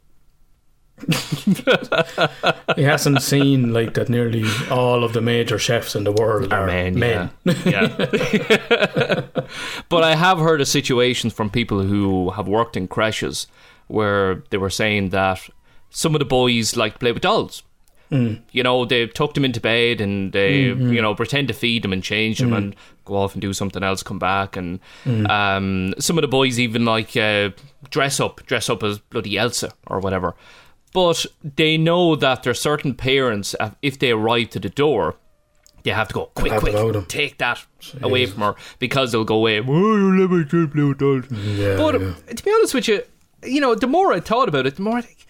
He 2.75 2.83
hasn't 2.83 3.21
seen 3.21 3.71
like 3.73 3.93
that. 3.93 4.09
Nearly 4.09 4.43
all 4.71 5.03
of 5.03 5.13
the 5.13 5.21
major 5.21 5.59
chefs 5.59 5.95
in 5.95 6.03
the 6.03 6.11
world 6.11 6.51
are, 6.51 6.63
Are 6.63 6.67
men, 6.67 6.97
men. 6.97 7.31
yeah. 7.45 7.55
Yeah. 7.65 9.21
but 9.89 10.03
I 10.03 10.15
have 10.15 10.39
heard 10.39 10.61
of 10.61 10.67
situations 10.67 11.33
from 11.33 11.49
people 11.49 11.81
who 11.83 12.31
have 12.31 12.47
worked 12.47 12.75
in 12.75 12.87
creches 12.87 13.47
where 13.87 14.43
they 14.49 14.57
were 14.57 14.69
saying 14.69 15.09
that 15.09 15.47
some 15.89 16.15
of 16.15 16.19
the 16.19 16.25
boys 16.25 16.75
like 16.75 16.93
to 16.93 16.99
play 16.99 17.11
with 17.11 17.21
dolls. 17.21 17.63
Mm. 18.11 18.41
You 18.51 18.63
know, 18.63 18.85
they 18.85 19.05
tuck 19.07 19.33
them 19.33 19.43
into 19.43 19.59
bed 19.59 19.99
and 19.99 20.31
they, 20.31 20.65
mm, 20.65 20.79
mm. 20.79 20.93
you 20.93 21.01
know, 21.01 21.13
pretend 21.13 21.49
to 21.49 21.53
feed 21.53 21.83
them 21.83 21.91
and 21.91 22.01
change 22.01 22.39
them 22.39 22.53
and 22.53 22.75
go 23.03 23.17
off 23.17 23.33
and 23.33 23.41
do 23.41 23.51
something 23.53 23.83
else, 23.83 24.01
come 24.01 24.19
back. 24.19 24.55
And 24.55 24.79
um, 25.29 25.93
some 25.99 26.17
of 26.17 26.21
the 26.21 26.27
boys 26.27 26.57
even 26.59 26.85
like 26.85 27.17
uh, 27.17 27.49
dress 27.89 28.19
up, 28.19 28.45
dress 28.45 28.69
up 28.69 28.81
as 28.83 28.99
bloody 28.99 29.37
Elsa 29.37 29.73
or 29.87 29.99
whatever. 29.99 30.35
But 30.93 31.25
they 31.43 31.77
know 31.77 32.15
that 32.15 32.43
there 32.43 32.51
are 32.51 32.55
certain 32.55 32.93
parents, 32.95 33.55
uh, 33.59 33.71
if 33.81 33.99
they 33.99 34.11
arrive 34.11 34.49
to 34.51 34.59
the 34.59 34.69
door, 34.69 35.15
they 35.83 35.91
have 35.91 36.07
to 36.07 36.13
go 36.13 36.25
quick, 36.33 36.53
quick, 36.59 36.73
load 36.73 36.95
'em. 36.95 37.05
take 37.05 37.37
that 37.37 37.65
away 38.01 38.25
from 38.25 38.41
her 38.41 38.55
because 38.79 39.11
they'll 39.11 39.23
go 39.23 39.35
away. 39.35 39.55
You 39.57 40.27
let 40.27 40.29
me 40.31 40.43
play 40.45 40.83
with 40.83 40.97
dolls." 40.97 41.25
Yeah, 41.31 41.75
But 41.77 42.01
yeah. 42.01 42.13
to 42.35 42.43
be 42.43 42.51
honest 42.51 42.73
with 42.73 42.87
you, 42.87 43.01
you 43.43 43.61
know, 43.61 43.75
the 43.75 43.87
more 43.87 44.11
I 44.13 44.19
thought 44.19 44.49
about 44.49 44.65
it, 44.65 44.75
the 44.77 44.81
more 44.81 44.97
I 44.97 45.01
think, 45.01 45.25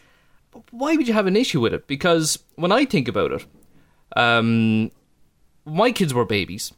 why 0.72 0.96
would 0.96 1.08
you 1.08 1.14
have 1.14 1.28
an 1.28 1.36
issue 1.36 1.60
with 1.60 1.74
it? 1.74 1.86
Because 1.88 2.40
when 2.56 2.72
I 2.72 2.86
think 2.86 3.08
about 3.08 3.32
it, 3.34 3.46
um, 4.16 4.92
my 5.66 5.92
kids 5.92 6.14
were 6.14 6.26
babies. 6.26 6.74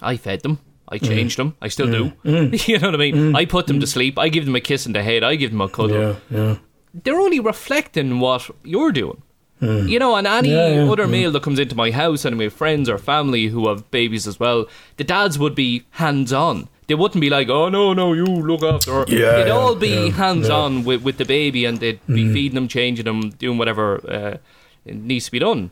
I 0.00 0.16
fed 0.16 0.42
them. 0.42 0.58
I 0.88 0.98
Mm. 0.98 1.06
changed 1.08 1.38
them. 1.38 1.56
I 1.60 1.68
still 1.68 1.90
do. 1.90 2.12
you 2.24 2.78
know 2.78 2.88
what 2.88 2.94
I 2.94 2.98
mean? 2.98 3.34
I 3.34 3.44
put 3.44 3.66
them 3.66 3.80
to 3.80 3.86
sleep. 3.86 4.18
I 4.18 4.28
give 4.28 4.44
them 4.44 4.54
a 4.54 4.60
kiss 4.60 4.86
in 4.86 4.92
the 4.92 5.02
head. 5.02 5.24
I 5.24 5.34
give 5.34 5.50
them 5.50 5.60
a 5.60 5.68
cuddle. 5.68 5.96
Yeah, 5.98 6.14
yeah. 6.30 6.56
They're 7.02 7.20
only 7.20 7.40
reflecting 7.40 8.20
what 8.20 8.50
you're 8.64 8.92
doing. 8.92 9.22
You 9.60 9.98
know, 9.98 10.16
and 10.16 10.26
any 10.26 10.50
Hmm. 10.50 10.54
Yeah, 10.54 10.84
yeah, 10.84 10.92
other 10.92 11.06
male 11.06 11.30
that 11.32 11.42
comes 11.42 11.58
into 11.58 11.74
my 11.74 11.90
house 11.90 12.26
and 12.26 12.36
we 12.36 12.44
have 12.44 12.52
friends 12.52 12.90
or 12.90 12.98
family 12.98 13.46
who 13.46 13.68
have 13.68 13.90
babies 13.90 14.26
as 14.26 14.38
well, 14.38 14.66
the 14.98 15.04
dads 15.04 15.38
would 15.38 15.54
be 15.54 15.84
hands 15.92 16.30
on. 16.30 16.68
They 16.88 16.94
wouldn't 16.94 17.22
be 17.22 17.30
like, 17.30 17.48
oh 17.48 17.70
no, 17.70 17.94
no, 17.94 18.12
you 18.12 18.26
look 18.26 18.62
after 18.62 18.92
her. 18.92 19.04
Yeah, 19.08 19.32
they'd 19.36 19.46
yeah, 19.46 19.54
all 19.54 19.74
be 19.74 19.88
yeah, 19.88 20.10
hands 20.10 20.48
yeah. 20.48 20.54
Hmm. 20.54 20.76
on 20.76 20.84
with, 20.84 21.02
with 21.02 21.16
the 21.16 21.24
baby 21.24 21.64
and 21.64 21.80
they'd 21.80 22.06
be 22.06 22.30
feeding 22.32 22.54
them, 22.54 22.68
changing 22.68 23.06
them, 23.06 23.30
doing 23.30 23.56
whatever 23.56 24.00
uh, 24.10 24.36
needs 24.84 25.24
to 25.24 25.30
be 25.32 25.38
done. 25.38 25.70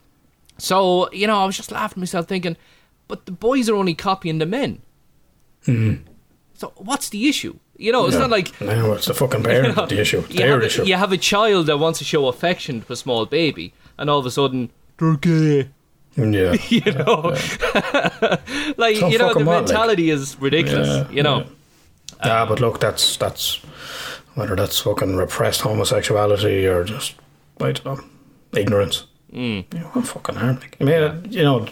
So, 0.57 1.11
you 1.13 1.27
know, 1.27 1.39
I 1.43 1.45
was 1.45 1.57
just 1.57 1.71
laughing 1.71 1.99
at 1.99 2.01
myself 2.01 2.27
thinking, 2.27 2.57
but 3.07 3.27
the 3.27 3.33
boys 3.33 3.69
are 3.69 3.77
only 3.77 3.95
copying 3.95 4.39
the 4.39 4.47
men. 4.47 4.81
So, 6.55 6.73
what's 6.77 7.11
the 7.11 7.29
issue? 7.29 7.59
You 7.77 7.93
know, 7.93 8.07
it's. 8.07 8.15
Yeah. 8.15 8.21
not 8.21 8.31
like 8.31 8.61
No, 8.61 8.93
it's 8.93 9.07
the 9.07 9.15
fucking 9.15 9.43
parent 9.43 9.75
the 9.89 10.01
issue. 10.01 10.21
It's 10.21 10.35
you 10.35 10.47
have, 10.47 10.63
issue. 10.63 10.83
a, 10.83 10.87
you 10.87 10.95
have 10.95 11.13
a 11.13 11.19
child 11.19 11.67
that 11.67 11.79
wants 11.79 11.99
to 11.99 12.05
show 12.05 12.29
affection 12.29 12.83
to 12.83 12.93
a 12.93 12.97
small 12.97 13.27
baby, 13.27 13.73
and 13.99 14.09
all 14.09 14.19
of 14.19 14.27
a 14.27 14.31
sudden 14.31 14.71
they're 14.99 15.17
gay. 15.17 15.69
Yeah. 16.17 16.55
You 16.69 16.93
know, 16.93 17.35
like 18.77 18.97
So 18.97 19.09
you 19.09 19.19
know, 19.19 19.35
the 19.35 19.45
what, 19.45 19.47
like? 19.47 19.65
mentality 19.67 20.11
is 20.11 20.39
ridiculous. 20.41 20.89
Yeah, 20.89 21.11
you 21.11 21.23
know, 21.23 21.47
Yeah, 22.25 22.45
but 22.47 22.61
look, 22.61 22.79
that's 22.81 23.17
that's 23.17 23.57
whether 24.35 24.55
that's 24.57 24.81
fucking 24.81 25.17
repressed 25.17 25.63
homosexuality 25.63 26.67
or 26.67 26.85
just 26.85 27.15
I 27.61 27.73
don't 27.73 27.85
know 27.85 28.05
ignorance. 28.57 29.07
Mm. 29.33 29.65
You 29.75 29.81
know, 29.81 29.87
what 29.87 30.07
fucking 30.07 30.37
harm? 30.37 30.61
Like, 30.61 30.77
I 30.81 30.85
mean, 30.85 31.27
you 31.33 31.43
know, 31.43 31.67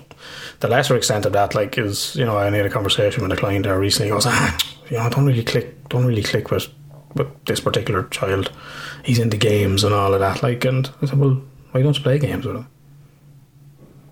the 0.61 0.69
lesser 0.69 0.97
extent 0.97 1.27
of 1.27 1.33
that, 1.33 1.55
like, 1.55 1.79
is 1.79 2.15
you 2.17 2.25
know, 2.25 2.37
I 2.39 2.45
had 2.51 2.67
a 2.67 2.71
conversation 2.71 3.23
with 3.23 3.33
a 3.33 3.37
client 3.37 3.65
there 3.65 3.79
recently. 3.79 4.09
He 4.09 4.13
goes, 4.15 4.27
ah, 4.27 4.57
you 4.91 4.97
know, 4.97 5.03
I 5.05 5.09
don't 5.09 5.27
really 5.27 5.45
click, 5.45 5.89
don't 5.89 6.05
really 6.07 6.23
click 6.23 6.51
with 6.51 6.69
with 7.15 7.29
this 7.45 7.61
particular 7.61 8.05
child. 8.05 8.51
He's 9.05 9.19
into 9.19 9.37
games 9.37 9.85
and 9.85 9.93
all 9.95 10.15
of 10.15 10.21
that. 10.21 10.43
Like, 10.43 10.65
and 10.65 10.91
I 11.03 11.07
said, 11.07 11.19
well, 11.19 11.43
why 11.73 11.83
don't 11.83 11.97
you 11.97 12.03
play 12.03 12.19
games 12.19 12.47
with 12.47 12.57
him? 12.57 12.67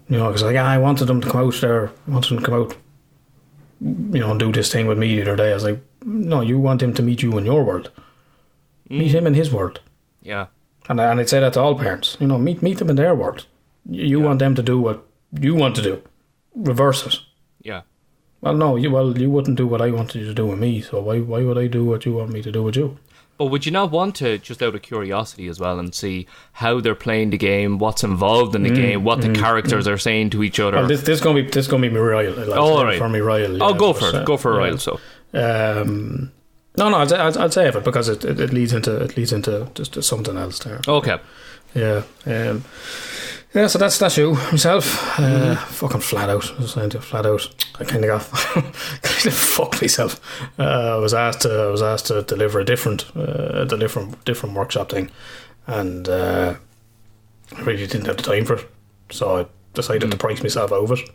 You 0.08 0.18
know, 0.18 0.26
because 0.26 0.42
like 0.42 0.56
I 0.56 0.76
wanted 0.78 1.06
them 1.06 1.20
to 1.20 1.30
come 1.30 1.40
out 1.46 1.54
there, 1.60 1.88
I 1.88 2.10
wanted 2.10 2.30
them 2.30 2.38
to 2.40 2.44
come 2.44 2.54
out 2.62 2.76
you 3.80 4.20
know, 4.20 4.30
and 4.32 4.38
do 4.40 4.52
this 4.52 4.70
thing 4.70 4.86
with 4.86 4.98
me 4.98 5.16
the 5.16 5.22
other 5.22 5.36
day. 5.36 5.50
I 5.52 5.54
was 5.54 5.64
like, 5.64 5.80
no, 6.04 6.42
you 6.42 6.58
want 6.58 6.82
him 6.82 6.92
to 6.94 7.02
meet 7.02 7.22
you 7.22 7.38
in 7.38 7.46
your 7.46 7.64
world. 7.64 7.90
Meet 8.90 9.14
him 9.14 9.26
in 9.26 9.34
his 9.34 9.50
world. 9.52 9.80
yeah, 10.22 10.46
And, 10.88 11.00
I- 11.00 11.10
and 11.10 11.20
I'd 11.20 11.28
say 11.30 11.40
that 11.40 11.54
to 11.54 11.60
all 11.60 11.78
parents. 11.78 12.16
You 12.20 12.26
know, 12.26 12.36
meet 12.38 12.60
meet 12.62 12.78
them 12.78 12.90
in 12.90 12.96
their 12.96 13.14
world. 13.14 13.46
You, 13.88 14.04
you 14.04 14.20
want 14.20 14.38
them 14.40 14.54
to 14.56 14.62
do 14.62 14.80
what 14.80 15.06
you 15.38 15.54
want 15.54 15.76
to 15.76 15.82
do. 15.82 16.02
Reverse 16.54 17.06
it. 17.06 17.18
yeah, 17.62 17.82
Well, 18.40 18.54
no, 18.54 18.76
you 18.76 18.90
well, 18.90 19.16
you 19.16 19.30
wouldn't 19.30 19.56
do 19.56 19.66
what 19.66 19.80
I 19.80 19.90
wanted 19.90 20.20
you 20.20 20.26
to 20.26 20.34
do 20.34 20.46
with 20.46 20.58
me. 20.58 20.80
So 20.80 21.00
why 21.00 21.20
why 21.20 21.44
would 21.44 21.58
I 21.58 21.66
do 21.68 21.84
what 21.84 22.04
you 22.06 22.14
want 22.14 22.30
me 22.32 22.42
to 22.42 22.50
do 22.52 22.62
with 22.62 22.76
you? 22.76 22.96
But 23.38 23.46
would 23.46 23.64
you 23.64 23.72
not 23.72 23.90
want 23.90 24.16
to, 24.16 24.36
just 24.36 24.62
out 24.62 24.74
of 24.74 24.82
curiosity 24.82 25.48
as 25.48 25.58
well, 25.58 25.78
and 25.78 25.94
see 25.94 26.26
how 26.52 26.78
they're 26.80 26.94
playing 26.94 27.30
the 27.30 27.38
game, 27.38 27.78
what's 27.78 28.04
involved 28.04 28.54
in 28.54 28.64
the 28.64 28.70
game, 28.70 29.02
what 29.02 29.22
the 29.22 29.32
characters 29.32 29.88
are 29.88 29.96
saying 29.96 30.28
to 30.30 30.42
each 30.42 30.60
other? 30.60 30.76
Mm, 30.76 30.80
Well, 30.80 30.88
this 30.88 31.02
this 31.02 31.20
gonna 31.22 31.42
be 31.42 31.48
this 31.50 31.66
gonna 31.66 31.80
be 31.82 31.88
me 31.88 31.96
royal. 32.00 32.34
Like, 32.34 32.48
Oh, 32.58 32.76
all 32.78 32.84
right. 32.84 32.98
for 32.98 33.08
me 33.08 33.20
royal. 33.20 33.62
oh, 33.62 33.72
go 33.72 33.92
for 33.94 34.08
it, 34.08 34.14
uh, 34.14 34.24
go 34.24 34.36
for 34.36 34.60
a 34.60 34.70
yeah. 34.70 34.76
So, 34.76 35.00
Um, 35.32 36.32
no, 36.76 36.88
no, 36.90 36.98
I'd, 36.98 37.12
I'd, 37.12 37.36
I'd 37.36 37.52
save 37.52 37.76
it 37.76 37.84
because 37.84 38.08
it, 38.10 38.24
it, 38.24 38.38
it 38.40 38.52
leads 38.52 38.72
into 38.74 38.94
it 39.04 39.16
leads 39.16 39.32
into 39.32 39.68
just 39.74 40.02
something 40.02 40.36
else 40.36 40.58
there. 40.58 40.80
okay, 40.86 41.18
Yeah. 41.74 42.02
Um, 42.26 42.64
yeah, 43.54 43.66
so 43.66 43.78
that's 43.78 43.98
that's 43.98 44.16
you 44.16 44.34
myself. 44.34 45.18
Uh, 45.18 45.56
fucking 45.56 46.00
flat 46.00 46.30
out. 46.30 46.52
I 46.52 46.62
was 46.62 46.72
saying 46.72 46.90
to 46.90 47.00
flat 47.00 47.26
out. 47.26 47.48
I 47.80 47.84
kind 47.84 48.04
of 48.04 48.08
got 48.08 48.30
kind 49.02 49.26
of 49.26 49.34
fucked 49.34 49.82
myself. 49.82 50.20
Uh, 50.58 50.96
I 50.96 50.96
was 50.96 51.14
asked 51.14 51.42
to 51.42 51.50
I 51.50 51.66
was 51.66 51.82
asked 51.82 52.06
to 52.06 52.22
deliver 52.22 52.60
a 52.60 52.64
different 52.64 53.04
uh, 53.16 53.66
a 53.70 53.76
different 53.76 54.24
different 54.24 54.54
workshop 54.54 54.90
thing, 54.90 55.10
and 55.66 56.08
uh, 56.08 56.54
I 57.56 57.60
really 57.62 57.86
didn't 57.86 58.06
have 58.06 58.18
the 58.18 58.22
time 58.22 58.44
for 58.44 58.54
it. 58.54 58.70
So 59.10 59.40
I 59.40 59.46
decided 59.74 60.10
to 60.10 60.16
price 60.16 60.42
myself 60.42 60.70
over 60.70 60.94
it. 60.94 61.10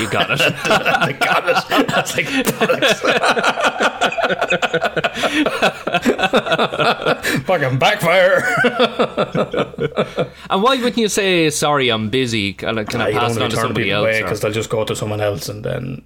You 0.00 0.08
got 0.10 0.30
it. 0.30 0.40
I 0.64 1.12
got 1.12 1.48
it. 1.48 1.64
That's 1.88 2.16
like 2.16 2.26
fucking 7.44 7.78
backfire. 7.78 8.42
and 10.50 10.62
why 10.62 10.76
wouldn't 10.76 10.96
you 10.96 11.08
say 11.08 11.50
sorry? 11.50 11.88
I'm 11.90 12.08
busy. 12.10 12.52
Can 12.54 12.78
I, 12.78 12.84
can 12.84 13.00
I 13.00 13.08
you 13.08 13.18
pass 13.18 13.36
it 13.36 13.42
on 13.42 13.50
to 13.50 13.56
somebody 13.56 13.90
else? 13.90 14.16
because 14.18 14.40
they'll 14.40 14.52
just 14.52 14.70
go 14.70 14.84
to 14.84 14.94
someone 14.96 15.20
else 15.20 15.48
and 15.48 15.64
then 15.64 16.02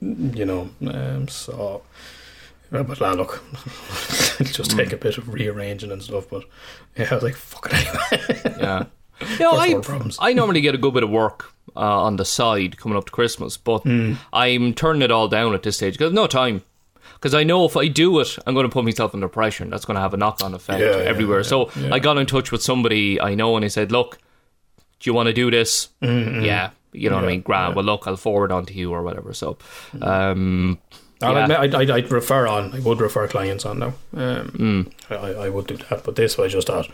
you 0.00 0.44
know 0.44 0.68
um, 0.88 1.28
so 1.28 1.82
but 2.70 3.00
nah, 3.00 3.12
look 3.12 3.42
it'll 4.40 4.52
just 4.52 4.72
Hmm. 4.72 4.78
take 4.78 4.92
a 4.92 4.96
bit 4.98 5.16
of 5.16 5.32
rearranging 5.32 5.90
and 5.92 6.02
stuff 6.02 6.28
but 6.28 6.44
yeah 6.96 7.06
I 7.10 7.14
was 7.14 7.22
like 7.24 7.36
fuck 7.36 7.68
it 7.70 7.74
anyway 7.74 8.00
Yeah. 8.60 8.84
You 9.30 9.38
know, 9.38 9.52
I. 9.52 9.80
I 10.18 10.32
normally 10.32 10.60
get 10.60 10.74
a 10.74 10.78
good 10.78 10.92
bit 10.92 11.04
of 11.04 11.10
work 11.10 11.53
uh, 11.76 12.02
on 12.04 12.16
the 12.16 12.24
side 12.24 12.76
coming 12.78 12.96
up 12.98 13.06
to 13.06 13.12
Christmas, 13.12 13.56
but 13.56 13.82
Hmm. 13.82 14.14
I'm 14.32 14.74
turning 14.74 15.02
it 15.02 15.10
all 15.10 15.28
down 15.28 15.54
at 15.54 15.62
this 15.62 15.76
stage 15.76 15.94
because 15.94 16.12
no 16.12 16.26
time. 16.26 16.62
Because 17.14 17.34
I 17.34 17.42
know 17.42 17.64
if 17.64 17.76
I 17.76 17.88
do 17.88 18.20
it, 18.20 18.38
I'm 18.46 18.54
going 18.54 18.64
to 18.68 18.72
put 18.72 18.84
myself 18.84 19.14
under 19.14 19.28
pressure, 19.28 19.62
and 19.64 19.72
that's 19.72 19.84
going 19.86 19.94
to 19.94 20.00
have 20.00 20.12
a 20.14 20.16
knock-on 20.16 20.52
effect 20.54 20.80
Yeah, 20.80 21.08
everywhere. 21.08 21.38
yeah, 21.38 21.42
so. 21.42 21.70
I 21.90 21.98
got 21.98 22.18
in 22.18 22.26
touch 22.26 22.52
with 22.52 22.62
somebody 22.62 23.18
I 23.20 23.34
know, 23.34 23.56
and 23.56 23.62
he 23.64 23.68
said, 23.70 23.90
"Look, 23.92 24.18
do 25.00 25.08
you 25.08 25.14
want 25.14 25.28
to 25.28 25.32
do 25.32 25.50
this? 25.50 25.88
Yeah, 26.02 26.70
you 26.92 27.08
know 27.08 27.16
what 27.16 27.24
I 27.24 27.28
mean. 27.28 27.40
Grand. 27.40 27.76
Well, 27.76 27.84
look, 27.84 28.06
I'll 28.06 28.16
forward 28.16 28.52
on 28.52 28.66
to 28.66 28.74
you 28.74 28.92
or 28.92 29.02
whatever." 29.02 29.32
So, 29.32 29.56
um, 30.02 30.78
I'll 31.22 31.48
Yeah. 31.48 31.60
I'd, 31.60 31.74
I'd, 31.74 31.90
I'd 31.90 32.10
refer 32.10 32.46
on 32.46 32.74
I 32.74 32.80
would 32.80 33.00
refer 33.00 33.26
clients 33.28 33.64
on 33.64 33.78
now 33.78 33.94
um, 34.14 34.48
Hmm. 35.08 35.12
I, 35.14 35.46
I 35.46 35.48
would 35.48 35.66
do 35.68 35.76
that 35.76 36.04
but 36.04 36.16
this 36.16 36.38
I 36.38 36.48
just 36.48 36.66
thought 36.66 36.88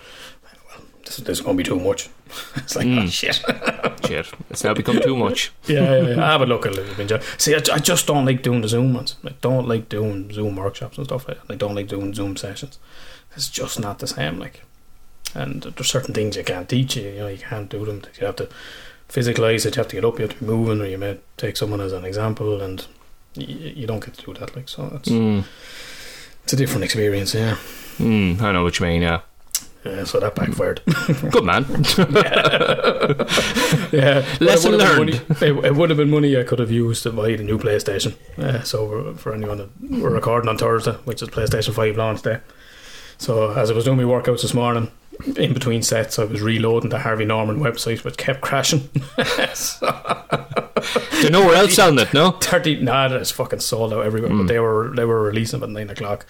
this 1.19 1.41
going 1.41 1.57
to 1.57 1.63
be 1.63 1.69
too 1.69 1.79
much 1.81 2.09
it's 2.57 2.77
like 2.77 2.87
Hmm. 2.87 2.99
oh 3.01 3.07
shit 3.07 3.37
shit, 4.07 4.33
it's 4.51 4.65
now 4.65 4.75
become 4.75 5.01
too 5.01 5.17
much. 5.17 5.53
yeah, 5.67 5.97
yeah, 6.01 6.09
yeah. 6.15 6.33
Ah, 6.35 6.39
but 6.39 6.49
look, 6.49 6.63
be 6.65 7.03
enjoy- 7.03 7.21
See, 7.39 7.55
I, 7.55 7.59
I 7.73 7.79
just 7.79 8.07
don't 8.07 8.25
like 8.25 8.43
doing 8.43 8.61
the 8.63 8.69
Zoom 8.69 8.95
ones. 8.95 9.17
I 9.25 9.35
don't 9.41 9.69
like 9.69 9.89
doing 9.89 10.33
Zoom 10.33 10.57
workshops 10.57 10.97
and 10.99 11.07
stuff. 11.07 11.29
like 11.29 11.39
that. 11.47 11.53
I 11.53 11.57
don't 11.57 11.75
like 11.77 11.87
doing 11.89 12.13
Zoom 12.15 12.37
sessions. 12.37 12.79
It's 13.37 13.49
just 13.49 13.79
not 13.79 13.99
the 14.01 14.07
same. 14.07 14.39
Like, 14.41 14.63
and 15.35 15.63
there's 15.63 15.89
certain 15.91 16.13
things 16.15 16.37
you 16.37 16.43
can't 16.45 16.69
teach 16.69 16.97
you. 16.97 17.09
You 17.11 17.19
know, 17.21 17.29
you 17.29 17.39
can't 17.39 17.69
do 17.69 17.85
them. 17.85 18.03
You 18.21 18.27
have 18.27 18.37
to 18.37 18.49
physicalize 19.09 19.67
it. 19.67 19.77
You 19.77 19.81
have 19.81 19.89
to 19.89 19.97
get 19.97 20.05
up. 20.05 20.19
You 20.19 20.27
have 20.27 20.35
to 20.39 20.41
be 20.45 20.47
moving, 20.51 20.81
or 20.81 20.87
you 20.87 20.99
may 20.99 21.19
take 21.37 21.57
someone 21.57 21.81
as 21.81 21.93
an 21.93 22.05
example, 22.05 22.61
and 22.61 22.85
you, 23.35 23.47
you 23.81 23.87
don't 23.87 24.05
get 24.05 24.15
to 24.15 24.25
do 24.27 24.35
that. 24.41 24.57
Like, 24.57 24.69
so 24.69 24.91
it's 24.97 25.09
Mm, 25.09 25.45
it's 26.45 26.53
a 26.53 26.57
different 26.57 26.85
experience. 26.85 27.35
Yeah. 27.35 27.57
mm, 27.99 28.41
I 28.41 28.51
know 28.53 28.65
what 28.65 28.79
you 28.81 28.87
mean. 28.87 29.03
Yeah, 29.03 29.21
Yeah, 29.85 30.05
so 30.05 30.21
that 30.21 30.35
backfired. 30.35 30.83
good 31.31 31.45
man. 31.45 31.65
yeah, 33.93 34.25
But 34.39 34.41
Lesson 34.41 34.75
it 34.75 34.77
would 34.77 34.81
have 34.81 34.97
been 34.97 35.07
learned. 35.07 35.41
Money, 35.41 35.67
it, 35.67 35.75
would 35.75 35.91
have 35.91 35.97
been 35.97 36.11
money 36.11 36.39
I 36.39 36.43
could 36.43 36.59
have 36.59 36.71
used 36.71 37.03
to 37.05 37.13
buy 37.13 37.35
the 37.35 37.43
new 37.43 37.59
PlayStation. 37.59 38.15
So 38.65 39.15
for- 39.15 39.35
anyone 39.35 39.59
that 39.59 39.71
we're 39.81 40.11
recording 40.11 40.51
on 40.51 40.59
Thursday, 40.59 40.93
which 41.05 41.23
is 41.23 41.29
PlayStation 41.29 41.73
Five 41.73 41.97
launch 41.97 42.23
day. 42.23 42.41
So 43.17 43.53
as 43.53 43.71
I 43.71 43.75
was 43.75 43.85
doing 43.85 43.97
my 43.97 44.05
workouts 44.05 44.43
this 44.43 44.53
morning, 44.53 44.91
in 45.37 45.55
between 45.55 45.83
sets, 45.83 46.19
I 46.19 46.25
was 46.25 46.41
reloading 46.41 46.91
the 46.91 46.99
Harvey 46.99 47.25
Norman 47.25 47.61
website, 47.61 48.05
which 48.05 48.17
kept 48.17 48.41
crashing. 48.41 48.89
so, 49.55 49.87
There's 51.13 51.31
nowhere 51.31 51.57
else 51.57 51.75
selling 51.75 51.99
it, 51.99 52.13
no? 52.15 52.33
Thirty, 52.33 52.81
nah, 52.81 53.15
it's 53.15 53.31
fucking 53.31 53.61
sold 53.61 53.93
out 53.93 54.05
everywhere. 54.05 54.31
But 54.31 54.37
hmm. 54.37 54.47
they 54.47 54.59
were 54.59 54.93
they 54.95 55.05
were 55.05 55.23
releasing 55.23 55.61
them 55.61 55.71
at 55.71 55.75
nine 55.75 55.91
o'clock. 55.91 56.27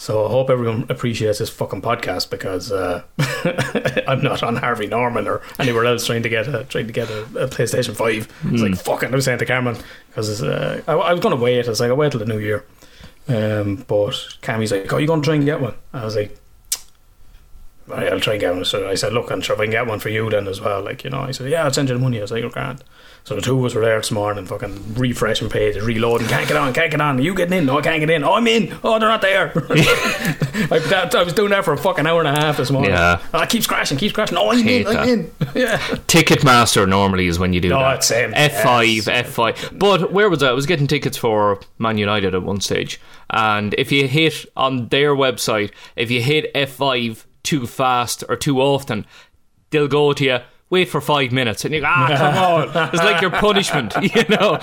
So 0.00 0.24
I 0.24 0.30
hope 0.30 0.48
everyone 0.48 0.86
appreciates 0.90 1.40
this 1.40 1.50
fucking 1.50 1.82
podcast 1.82 2.30
because 2.30 2.70
uh, 2.70 3.02
I'm 4.06 4.22
not 4.22 4.44
on 4.44 4.54
Harvey 4.54 4.86
Norman 4.86 5.26
or 5.26 5.42
anywhere 5.58 5.86
else 5.86 6.06
trying 6.06 6.22
to 6.22 6.28
get 6.28 6.46
a 6.46 6.62
trying 6.62 6.86
to 6.86 6.92
get 6.92 7.10
a, 7.10 7.22
a 7.22 7.48
PlayStation 7.48 7.96
Five. 7.96 8.32
It's 8.44 8.62
like 8.62 8.76
fucking. 8.76 9.12
I 9.12 9.16
was 9.16 9.24
saying 9.24 9.40
to 9.40 9.44
Cameron 9.44 9.76
because 10.06 10.40
uh, 10.40 10.82
I, 10.86 10.92
I 10.92 11.12
was 11.12 11.20
going 11.20 11.36
to 11.36 11.42
wait. 11.42 11.66
I 11.66 11.68
was 11.68 11.80
like, 11.80 11.88
I 11.88 11.90
will 11.90 11.98
wait 11.98 12.12
till 12.12 12.20
the 12.20 12.26
new 12.26 12.38
year. 12.38 12.64
Um, 13.26 13.84
but 13.88 14.12
Cammy's 14.40 14.70
like, 14.70 14.92
"Oh, 14.92 14.98
you 14.98 15.08
going 15.08 15.20
to 15.20 15.24
try 15.24 15.34
and 15.34 15.44
get 15.44 15.60
one?" 15.60 15.74
I 15.92 16.04
was 16.04 16.14
like, 16.14 16.38
"Right, 17.88 18.12
I'll 18.12 18.20
try 18.20 18.34
and 18.34 18.40
get 18.40 18.54
one." 18.54 18.64
So 18.64 18.88
I 18.88 18.94
said, 18.94 19.12
"Look, 19.12 19.30
I'm 19.30 19.40
sure 19.40 19.54
if 19.54 19.60
I 19.60 19.64
can 19.64 19.72
get 19.72 19.86
one 19.86 19.98
for 19.98 20.08
you 20.08 20.28
then 20.30 20.46
as 20.48 20.60
well." 20.60 20.82
Like 20.82 21.04
you 21.04 21.10
know, 21.10 21.20
I 21.20 21.30
said, 21.32 21.50
"Yeah, 21.50 21.64
I'll 21.64 21.72
send 21.72 21.88
you 21.88 21.94
the 21.94 22.00
money." 22.00 22.18
I 22.18 22.22
was 22.22 22.30
like, 22.30 22.38
oh, 22.38 22.42
"You're 22.42 22.50
grand." 22.50 22.84
So 23.24 23.34
the 23.34 23.42
two 23.42 23.58
of 23.58 23.64
us 23.66 23.74
were 23.74 23.82
there 23.82 23.98
this 23.98 24.10
morning, 24.10 24.46
fucking 24.46 24.94
refreshing 24.94 25.50
pages, 25.50 25.84
reloading. 25.84 26.28
Can't 26.28 26.48
get 26.48 26.56
on, 26.56 26.72
can't 26.72 26.90
get 26.90 27.00
on. 27.00 27.18
Are 27.18 27.20
you 27.22 27.34
getting 27.34 27.58
in? 27.58 27.66
No, 27.66 27.78
I 27.78 27.82
can't 27.82 28.00
get 28.00 28.08
in. 28.08 28.24
Oh, 28.24 28.34
I'm 28.34 28.46
in. 28.46 28.74
Oh, 28.82 28.98
they're 28.98 29.08
not 29.08 29.20
there. 29.20 29.52
I, 29.54 30.78
that, 30.88 31.14
I 31.14 31.22
was 31.24 31.34
doing 31.34 31.50
that 31.50 31.62
for 31.64 31.74
a 31.74 31.76
fucking 31.76 32.06
hour 32.06 32.20
and 32.20 32.28
a 32.28 32.32
half 32.40 32.56
this 32.56 32.70
morning. 32.70 32.90
Yeah. 32.92 33.20
Oh, 33.34 33.42
it 33.42 33.50
keeps 33.50 33.66
crashing, 33.66 33.98
keeps 33.98 34.14
crashing. 34.14 34.38
Oh, 34.38 34.50
I'm 34.50 34.66
in, 34.66 34.86
I'm 34.86 35.08
in. 35.08 35.30
Yeah. 35.54 35.76
Ticketmaster 36.06 36.88
normally 36.88 37.26
is 37.26 37.38
when 37.38 37.52
you 37.52 37.60
do 37.60 37.68
No, 37.70 37.80
that. 37.80 38.02
same. 38.04 38.30
Um, 38.30 38.34
F5, 38.34 39.06
Yes. 39.06 39.08
F5. 39.08 39.78
But 39.78 40.10
where 40.12 40.30
was 40.30 40.42
I? 40.42 40.48
I 40.48 40.52
was 40.52 40.64
getting 40.66 40.86
tickets 40.86 41.16
for 41.18 41.60
Man 41.78 41.98
United 41.98 42.34
at 42.34 42.42
one 42.42 42.60
stage. 42.60 42.98
And 43.30 43.74
if 43.76 43.92
you 43.92 44.08
hit 44.08 44.46
on 44.56 44.88
their 44.88 45.14
website, 45.14 45.70
if 45.96 46.10
you 46.10 46.22
hit 46.22 46.52
F5 46.54 47.24
too 47.48 47.66
fast 47.66 48.22
or 48.28 48.36
too 48.36 48.60
often, 48.60 49.06
they'll 49.70 49.88
go 49.88 50.12
to 50.12 50.24
you. 50.24 50.38
Wait 50.70 50.86
for 50.86 51.00
five 51.00 51.32
minutes, 51.32 51.64
and 51.64 51.72
you 51.72 51.80
go, 51.80 51.86
ah, 51.88 52.14
come 52.14 52.76
on! 52.76 52.90
It's 52.92 53.02
like 53.02 53.22
your 53.22 53.30
punishment, 53.30 53.94
you 54.02 54.22
know. 54.28 54.58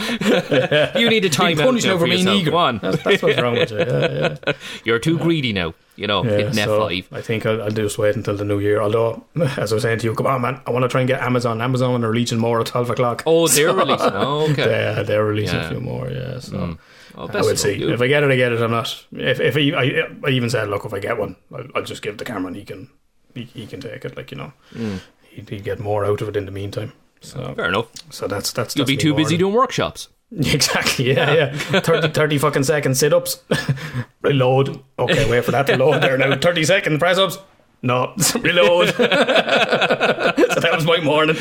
you 1.00 1.10
need 1.10 1.26
a 1.26 1.30
time 1.30 1.60
out 1.60 1.74
now 1.74 1.94
now 1.94 1.98
for 1.98 2.06
yourself. 2.06 2.36
eager. 2.42 2.56
On, 2.56 2.78
That's, 2.78 3.02
that's 3.02 3.24
what's 3.24 3.42
wrong 3.42 3.54
with 3.56 3.72
you. 3.72 3.80
Yeah, 3.80 4.38
yeah. 4.46 4.54
you're 4.84 5.00
too 5.00 5.18
greedy 5.18 5.52
now. 5.52 5.74
You 5.96 6.06
know, 6.06 6.24
Yeah, 6.24 6.30
hitting 6.32 6.54
so 6.54 6.88
five. 6.88 7.08
I 7.12 7.22
think 7.22 7.48
I'll, 7.48 7.64
I'll 7.64 7.72
just 7.72 7.98
wait 7.98 8.16
until 8.16 8.36
the 8.38 8.46
new 8.46 8.60
year. 8.60 8.82
Although, 8.82 9.26
as 9.58 9.72
I 9.72 9.76
was 9.76 9.82
saying 9.82 9.98
to 10.00 10.06
you, 10.06 10.14
come 10.14 10.28
on, 10.28 10.42
man, 10.42 10.62
I 10.68 10.70
want 10.70 10.84
to 10.84 10.90
try 10.90 11.02
and 11.02 11.08
get 11.08 11.22
Amazon. 11.24 11.60
Amazon 11.60 12.04
are 12.04 12.10
releasing 12.12 12.38
more 12.38 12.60
at 12.60 12.68
twelve 12.68 12.92
o'clock. 12.92 13.24
Oh, 13.26 13.48
they're 13.48 13.74
releasing. 13.74 14.12
Oh, 14.14 14.48
okay. 14.52 14.70
Yeah, 14.70 15.02
they're 15.02 15.26
releasing 15.26 15.58
a 15.60 15.70
few 15.70 15.80
more. 15.82 16.08
Yeah, 16.12 16.38
so 16.38 16.78
Oh, 17.18 17.28
I 17.34 17.42
would 17.42 17.58
see 17.60 17.82
if 17.82 18.02
I 18.02 18.08
get 18.08 18.24
it, 18.24 18.32
I 18.32 18.36
get 18.36 18.52
it. 18.52 18.62
I'm 18.62 18.72
not. 18.72 19.06
If 19.14 19.40
if 19.40 19.56
I, 19.56 19.72
I, 19.80 20.08
I 20.26 20.30
even 20.32 20.50
said, 20.50 20.68
look, 20.70 20.84
if 20.86 20.94
I 20.94 21.00
get 21.00 21.18
one, 21.18 21.36
I'll, 21.54 21.66
I'll 21.76 21.84
just 21.84 22.02
give 22.02 22.16
it 22.16 22.18
to 22.18 22.26
Cameron. 22.26 22.56
He 22.56 22.64
can 22.66 22.90
he, 23.34 23.44
he 23.44 23.66
can 23.68 23.80
take 23.82 24.04
it. 24.06 24.18
Like 24.18 24.32
you 24.32 24.38
know, 24.38 24.54
Mm. 24.74 25.00
he'd, 25.30 25.50
he'd 25.50 25.64
get 25.64 25.80
more 25.80 26.06
out 26.06 26.22
of 26.22 26.28
it 26.30 26.36
in 26.36 26.46
the 26.46 26.52
meantime. 26.52 26.92
So 27.22 27.54
Fair 27.56 27.70
enough. 27.70 27.88
so 28.12 28.28
that's 28.28 28.52
that's. 28.52 28.76
You'll 28.76 28.86
that's 28.86 28.96
be 28.96 28.98
too 28.98 29.14
busy 29.14 29.38
doing 29.38 29.54
workshops. 29.54 30.10
Exactly, 30.38 31.14
yeah, 31.14 31.34
yeah. 31.34 31.54
30, 31.82 32.10
30 32.10 32.38
fucking 32.40 32.64
second 32.64 32.96
sit 32.98 33.14
ups. 33.14 33.42
Reload. 34.22 34.82
Okay, 34.98 35.30
wait 35.30 35.46
for 35.46 35.52
that 35.52 35.68
to 35.68 35.78
load 35.78 36.02
there 36.02 36.18
now. 36.18 36.36
30 36.36 36.64
second 36.64 36.98
press 37.00 37.18
ups. 37.20 37.38
No, 37.84 38.14
reload. 38.42 38.88
so 38.90 38.96
that 38.98 40.72
was 40.74 40.84
my 40.84 41.00
morning. 41.02 41.36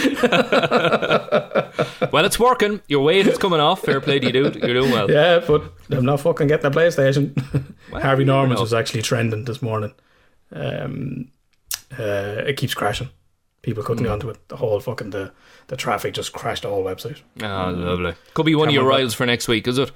Well, 2.12 2.24
it's 2.24 2.38
working. 2.38 2.80
Your 2.88 3.02
weight 3.04 3.26
is 3.26 3.38
coming 3.38 3.60
off. 3.60 3.82
Fair 3.82 4.00
play 4.00 4.18
to 4.18 4.26
you, 4.26 4.32
dude. 4.32 4.56
You're 4.56 4.74
doing 4.74 4.90
well. 4.92 5.10
Yeah, 5.10 5.40
but 5.46 5.72
I'm 5.90 6.04
not 6.04 6.20
fucking 6.20 6.46
getting 6.48 6.66
a 6.66 6.70
PlayStation. 6.70 7.34
Harvey 7.92 8.22
you 8.22 8.26
Norman's 8.26 8.60
was 8.60 8.74
actually 8.74 9.02
trending 9.02 9.44
this 9.44 9.60
morning. 9.62 9.92
Um, 10.52 11.30
uh, 11.98 12.42
it 12.46 12.56
keeps 12.56 12.74
crashing. 12.74 13.08
People 13.62 13.82
couldn't 13.82 14.02
get 14.04 14.12
onto 14.12 14.28
it. 14.30 14.48
The 14.48 14.56
whole 14.56 14.78
fucking 14.80 15.10
the, 15.10 15.32
the 15.68 15.76
traffic 15.76 16.14
just 16.14 16.32
crashed 16.32 16.62
the 16.62 16.68
whole 16.68 16.84
website. 16.84 17.20
Oh, 17.42 17.70
lovely. 17.70 18.14
Could 18.34 18.46
be 18.46 18.54
one 18.54 18.68
of 18.68 18.74
your 18.74 18.84
riles 18.84 19.14
for 19.14 19.24
next 19.26 19.48
week, 19.48 19.66
is 19.66 19.78
it? 19.78 19.90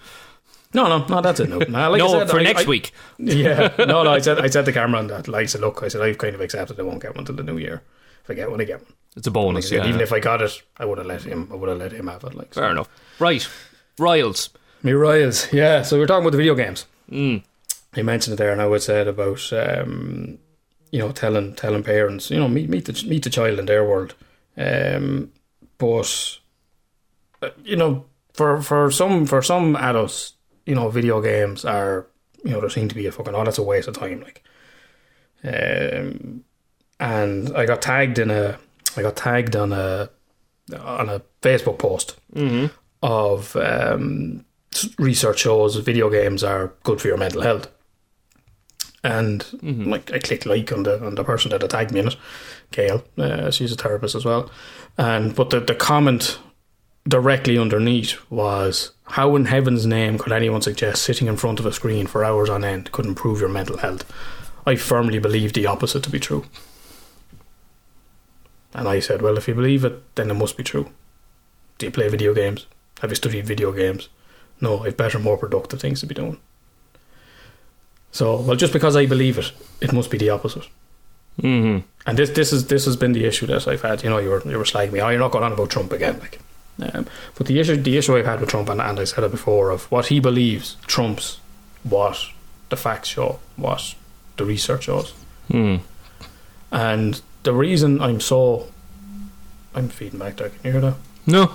No, 0.75 0.87
no, 0.89 1.05
no. 1.07 1.21
That's 1.21 1.41
it. 1.41 1.49
No, 1.49 1.59
Nah, 1.69 1.89
like 1.89 2.01
I 2.01 2.07
no, 2.07 2.13
said, 2.13 2.31
for 2.31 2.41
I- 2.41 2.43
next 2.45 2.65
I- 2.65 2.69
week. 2.69 2.93
Yeah, 3.19 3.75
no, 3.79 4.03
no. 4.05 4.13
I 4.13 4.19
said, 4.21 4.39
I 4.39 4.47
said 4.49 4.65
to 4.67 4.73
Cameron 4.73 5.09
that. 5.09 5.29
Like, 5.29 5.43
I 5.45 5.47
said, 5.47 5.61
look, 5.61 5.83
I 5.83 5.89
said 5.89 6.01
I've 6.01 6.19
kind 6.19 6.35
of 6.35 6.41
accepted 6.41 6.79
I 6.81 6.83
won't 6.83 7.03
get 7.03 7.15
one 7.15 7.25
till 7.25 7.35
the 7.37 7.43
new 7.43 7.59
year. 7.59 7.83
If 8.29 8.33
I 8.33 8.35
get 8.35 8.51
one, 8.51 8.61
I 8.61 8.65
get 8.65 8.83
one. 8.83 8.93
It's 9.17 9.27
a 9.27 9.31
Like 9.31 9.37
I 9.39 9.41
bonus. 9.43 9.69
said, 9.71 9.79
Yeah. 9.85 9.89
Even 9.89 10.01
if 10.03 10.13
I 10.13 10.21
got 10.21 10.43
it, 10.43 10.63
I 10.77 10.85
would 10.85 10.99
have 10.99 11.07
let 11.07 11.23
him. 11.23 11.49
I 11.51 11.55
would 11.55 11.71
have 11.71 11.79
let 11.79 11.93
him 11.93 12.09
have 12.09 12.25
it. 12.25 12.35
Like, 12.35 12.53
so. 12.53 12.61
Fair 12.61 12.71
enough. 12.71 12.89
Right. 13.19 13.49
Riles. 13.99 14.51
Me 14.83 14.93
Riles, 14.93 15.51
yeah. 15.53 15.81
So 15.83 15.97
we 15.97 16.05
are 16.05 16.07
talking 16.07 16.25
about 16.25 16.33
the 16.33 16.37
video 16.37 16.55
games. 16.55 16.85
Mm. 17.11 17.43
You 17.97 18.05
mentioned 18.05 18.35
it 18.35 18.37
there, 18.37 18.53
and 18.53 18.61
I 18.61 18.67
would 18.67 18.83
said 18.83 19.09
about 19.09 19.51
um, 19.53 20.39
you 20.93 20.99
know 20.99 21.11
telling 21.11 21.55
telling 21.55 21.83
parents, 21.83 22.31
you 22.31 22.39
know, 22.39 22.49
meet 22.49 22.69
meet 22.69 22.85
the 22.85 22.93
meet 23.09 23.25
the 23.25 23.31
child 23.31 23.59
in 23.59 23.65
their 23.67 23.83
world. 23.89 24.15
Um, 24.59 25.33
but 25.79 26.39
uh, 27.43 27.49
you 27.65 27.77
know, 27.77 28.05
for 28.35 28.61
for 28.61 28.91
some 28.91 29.25
for 29.27 29.41
some 29.43 29.75
adults, 29.75 30.35
you 30.67 30.75
know, 30.75 30.91
video 30.91 31.21
games 31.23 31.65
are 31.65 32.07
you 32.45 32.51
know 32.53 32.61
there 32.61 32.71
seem 32.71 32.89
to 32.89 32.95
be 32.95 33.07
a 33.07 33.11
fucking 33.13 33.35
oh 33.35 33.43
that's 33.43 33.59
a 33.59 33.63
waste 33.65 33.89
of 33.89 33.95
time. 33.99 34.21
Like, 34.21 34.45
um, 35.45 36.45
and 37.01 37.57
I 37.57 37.67
got 37.67 37.83
tagged 37.83 38.19
in 38.19 38.31
a 38.31 38.59
I 38.97 39.03
got 39.03 39.17
tagged 39.17 39.57
on 39.57 39.73
a 39.73 40.11
on 40.79 41.09
a 41.09 41.23
Facebook 41.43 41.79
post 41.79 42.17
of 43.03 43.57
um, 43.57 44.45
research 44.99 45.39
shows 45.41 45.77
video 45.77 46.11
games 46.11 46.43
are 46.45 46.73
good 46.83 47.01
for 47.01 47.09
your 47.09 47.17
mental 47.17 47.43
health. 47.43 47.69
And 49.05 49.47
like 49.87 50.13
I 50.13 50.19
clicked 50.19 50.45
like 50.45 50.73
on 50.73 50.83
the 50.83 51.05
on 51.05 51.15
the 51.15 51.25
person 51.25 51.51
that 51.51 51.63
had 51.63 51.71
tagged 51.71 51.93
me 51.93 52.01
in 52.01 52.09
it, 52.09 52.17
Gail. 52.73 53.05
Uh, 53.17 53.51
she's 53.51 53.73
a 53.73 53.77
therapist 53.77 54.15
as 54.15 54.25
well. 54.25 54.51
And 54.97 55.35
but 55.35 55.51
the 55.51 55.61
the 55.61 55.75
comment 55.75 56.39
directly 57.07 57.57
underneath 57.57 58.19
was, 58.29 58.91
"How 59.05 59.37
in 59.37 59.47
heaven's 59.47 59.87
name 59.87 60.19
could 60.19 60.33
anyone 60.33 60.63
suggest 60.63 61.03
sitting 61.03 61.29
in 61.29 61.37
front 61.37 61.61
of 61.61 61.67
a 61.67 61.73
screen 61.73 62.07
for 62.09 62.25
hours 62.25 62.51
on 62.51 62.65
end 62.65 62.91
could 62.93 63.07
improve 63.07 63.41
your 63.41 63.49
mental 63.49 63.79
health?" 63.79 64.05
I 64.67 64.75
firmly 64.77 65.19
believe 65.21 65.53
the 65.53 65.67
opposite 65.67 66.03
to 66.03 66.11
be 66.11 66.19
true. 66.19 66.45
And 68.75 68.89
I 68.89 69.01
said, 69.01 69.23
"Well, 69.23 69.39
if 69.39 69.49
you 69.49 69.55
believe 69.55 69.85
it, 69.85 70.03
then 70.15 70.31
it 70.31 70.35
must 70.35 70.57
be 70.57 70.65
true." 70.65 70.91
Do 71.79 71.87
you 71.87 71.93
play 71.93 72.09
video 72.09 72.35
games? 72.35 72.67
Have 73.01 73.11
you 73.11 73.17
studied 73.17 73.47
video 73.47 73.73
games? 73.73 74.09
No, 74.61 74.85
I've 74.85 74.97
better, 74.97 75.19
more 75.19 75.39
productive 75.39 75.81
things 75.81 76.01
to 76.01 76.07
be 76.07 76.15
doing. 76.15 76.39
So, 78.11 78.41
well, 78.41 78.57
just 78.57 78.73
because 78.73 78.97
I 78.97 79.07
believe 79.07 79.39
it, 79.39 79.53
it 79.81 79.93
must 79.93 80.11
be 80.11 80.19
the 80.19 80.31
opposite. 80.31 80.67
Mm-hmm. 81.41 81.87
And 82.07 82.19
this, 82.19 82.31
this 82.31 82.53
is 82.53 82.67
this 82.67 82.85
has 82.85 82.97
been 82.97 83.13
the 83.13 83.25
issue 83.25 83.47
that 83.47 83.69
I've 83.69 83.83
had. 83.83 84.03
You 84.03 84.11
know, 84.11 84.19
you 84.19 84.31
were 84.31 84.43
you 84.49 84.59
were 84.59 84.65
slagging 84.65 84.93
me. 84.93 85.01
Oh, 85.01 85.09
you're 85.09 85.21
not 85.21 85.31
going 85.31 85.45
on 85.45 85.53
about 85.53 85.71
Trump 85.71 85.93
again, 85.93 86.19
like. 86.19 86.41
Um, 86.81 87.07
but 87.35 87.49
the 87.49 87.59
issue, 87.59 87.77
the 87.77 87.97
issue 87.97 88.17
I've 88.17 88.27
had 88.27 88.41
with 88.41 88.51
Trump, 88.51 88.69
and, 88.69 88.81
and 88.81 89.01
I 89.01 89.05
said 89.05 89.25
it 89.25 89.33
before, 89.33 89.71
of 89.71 89.91
what 89.91 90.07
he 90.07 90.21
believes 90.21 90.77
trumps 90.87 91.41
what 91.83 92.19
the 92.69 92.77
facts 92.77 93.09
show, 93.09 93.41
what 93.57 93.95
the 94.37 94.45
research 94.45 94.85
shows. 94.85 95.13
Mm. 95.51 95.81
And 96.71 97.21
the 97.43 97.53
reason 97.53 98.01
I'm 98.01 98.21
so, 98.21 98.69
I'm 99.75 99.89
feeding 99.89 100.19
back 100.19 100.37
there. 100.37 100.51
Can 100.51 100.61
you 100.65 100.73
hear 100.73 100.81
that? 100.81 100.95
No. 101.27 101.53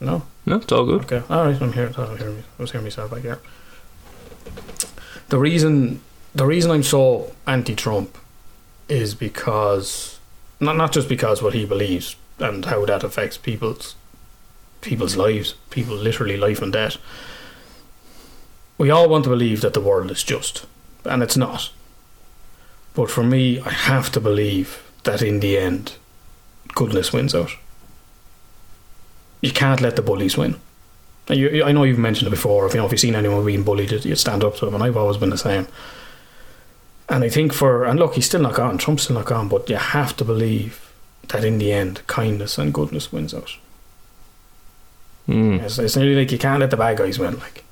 No. 0.00 0.22
No, 0.44 0.56
it's 0.56 0.72
all 0.72 0.84
good. 0.84 1.02
Okay, 1.02 1.22
all 1.30 1.46
right. 1.46 1.60
I'm 1.60 1.72
here. 1.72 1.92
I 1.96 2.00
was 2.00 2.18
hearing, 2.18 2.36
me, 2.36 2.42
I 2.58 2.62
was 2.62 2.72
hearing 2.72 2.84
myself 2.84 3.10
back 3.10 3.22
here. 3.22 3.38
The 5.28 5.38
reason, 5.38 6.00
the 6.34 6.46
reason 6.46 6.70
I'm 6.70 6.82
so 6.82 7.32
anti-Trump, 7.46 8.18
is 8.88 9.14
because 9.14 10.18
not 10.58 10.76
not 10.76 10.92
just 10.92 11.08
because 11.08 11.42
what 11.42 11.54
he 11.54 11.64
believes 11.64 12.16
and 12.38 12.64
how 12.64 12.84
that 12.86 13.04
affects 13.04 13.38
people's 13.38 13.94
people's 14.80 15.16
lives, 15.16 15.54
people 15.70 15.94
literally 15.94 16.36
life 16.36 16.60
and 16.60 16.72
death. 16.72 16.96
We 18.78 18.90
all 18.90 19.08
want 19.08 19.24
to 19.24 19.30
believe 19.30 19.60
that 19.60 19.74
the 19.74 19.80
world 19.80 20.10
is 20.10 20.24
just, 20.24 20.66
and 21.04 21.22
it's 21.22 21.36
not. 21.36 21.70
But 22.94 23.10
for 23.10 23.22
me, 23.22 23.60
I 23.60 23.70
have 23.70 24.10
to 24.12 24.20
believe 24.20 24.82
that 25.04 25.22
in 25.22 25.40
the 25.40 25.58
end, 25.58 25.94
goodness 26.74 27.12
wins 27.12 27.34
out 27.34 27.50
you 29.42 29.50
can't 29.50 29.82
let 29.82 29.96
the 29.96 30.02
bullies 30.02 30.38
win. 30.38 30.56
And 31.28 31.38
You, 31.38 31.64
I 31.64 31.72
know 31.72 31.82
you've 31.82 31.98
mentioned 31.98 32.28
it 32.28 32.30
before. 32.30 32.64
If 32.64 32.72
you 32.72 32.80
know, 32.80 32.86
if 32.86 32.92
you've 32.92 33.00
seen 33.00 33.14
anyone 33.14 33.44
being 33.44 33.64
bullied, 33.64 34.04
you 34.04 34.14
stand 34.14 34.42
up 34.42 34.56
to 34.56 34.64
them, 34.64 34.74
and 34.74 34.82
I've 34.82 34.96
always 34.96 35.18
been 35.18 35.30
the 35.30 35.36
same. 35.36 35.66
And 37.08 37.22
I 37.24 37.28
think 37.28 37.52
for 37.52 37.84
and 37.84 37.98
look, 37.98 38.14
he's 38.14 38.26
still 38.26 38.40
not 38.40 38.54
gone. 38.54 38.78
Trump's 38.78 39.02
still 39.02 39.16
not 39.16 39.26
gone, 39.26 39.48
but 39.48 39.68
you 39.68 39.76
have 39.76 40.16
to 40.16 40.24
believe 40.24 40.92
that 41.28 41.44
in 41.44 41.58
the 41.58 41.72
end, 41.72 42.06
kindness 42.06 42.56
and 42.56 42.72
goodness 42.72 43.12
wins 43.12 43.34
out. 43.34 43.56
Mm. 45.28 45.60
It's, 45.62 45.78
it's 45.78 45.96
nearly 45.96 46.16
like 46.16 46.32
you 46.32 46.38
can't 46.38 46.60
let 46.60 46.70
the 46.70 46.76
bad 46.76 46.96
guys 46.98 47.18
win. 47.18 47.38
Like, 47.38 47.64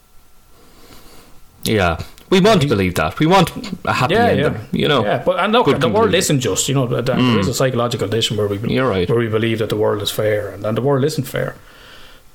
Yeah. 1.64 2.02
We 2.30 2.40
want 2.40 2.62
to 2.62 2.68
believe 2.68 2.94
that. 2.94 3.18
We 3.18 3.26
want 3.26 3.50
a 3.84 3.92
happy 3.92 4.14
yeah, 4.14 4.26
ending. 4.28 4.52
yeah, 4.54 4.60
You 4.72 4.88
know. 4.88 5.04
yeah. 5.04 5.22
But 5.24 5.40
and 5.40 5.52
look, 5.52 5.66
Good 5.66 5.80
the 5.80 5.88
world 5.88 6.14
isn't 6.14 6.40
just. 6.40 6.68
You 6.68 6.74
know, 6.76 6.86
there, 6.86 7.18
is 7.38 7.48
a 7.48 7.54
psychological 7.54 8.06
condition 8.08 8.36
where 8.36 8.46
we 8.46 8.58
You're 8.72 8.88
right. 8.88 9.08
where 9.08 9.18
we 9.18 9.28
believe 9.28 9.58
that 9.58 9.68
the 9.68 9.76
world 9.76 10.00
is 10.02 10.10
fair, 10.10 10.48
and, 10.48 10.64
and 10.64 10.76
the 10.76 10.82
world 10.82 11.04
isn't 11.04 11.24
fair. 11.24 11.56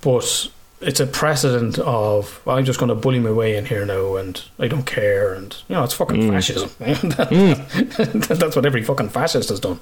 But 0.01 0.49
it's 0.81 0.99
a 0.99 1.07
precedent 1.07 1.79
of 1.79 2.41
well, 2.45 2.57
I'm 2.57 2.65
just 2.65 2.77
going 2.79 2.89
to 2.89 2.95
bully 2.95 3.19
my 3.19 3.31
way 3.31 3.55
in 3.55 3.65
here 3.65 3.85
now, 3.85 4.17
and 4.17 4.43
I 4.59 4.67
don't 4.67 4.85
care, 4.85 5.33
and 5.33 5.55
you 5.69 5.75
know 5.75 5.83
it's 5.85 5.93
fucking 5.93 6.29
fascism. 6.29 6.69
That's 6.79 8.55
what 8.55 8.65
every 8.65 8.83
fucking 8.83 9.09
fascist 9.09 9.49
has 9.49 9.59
done. 9.61 9.79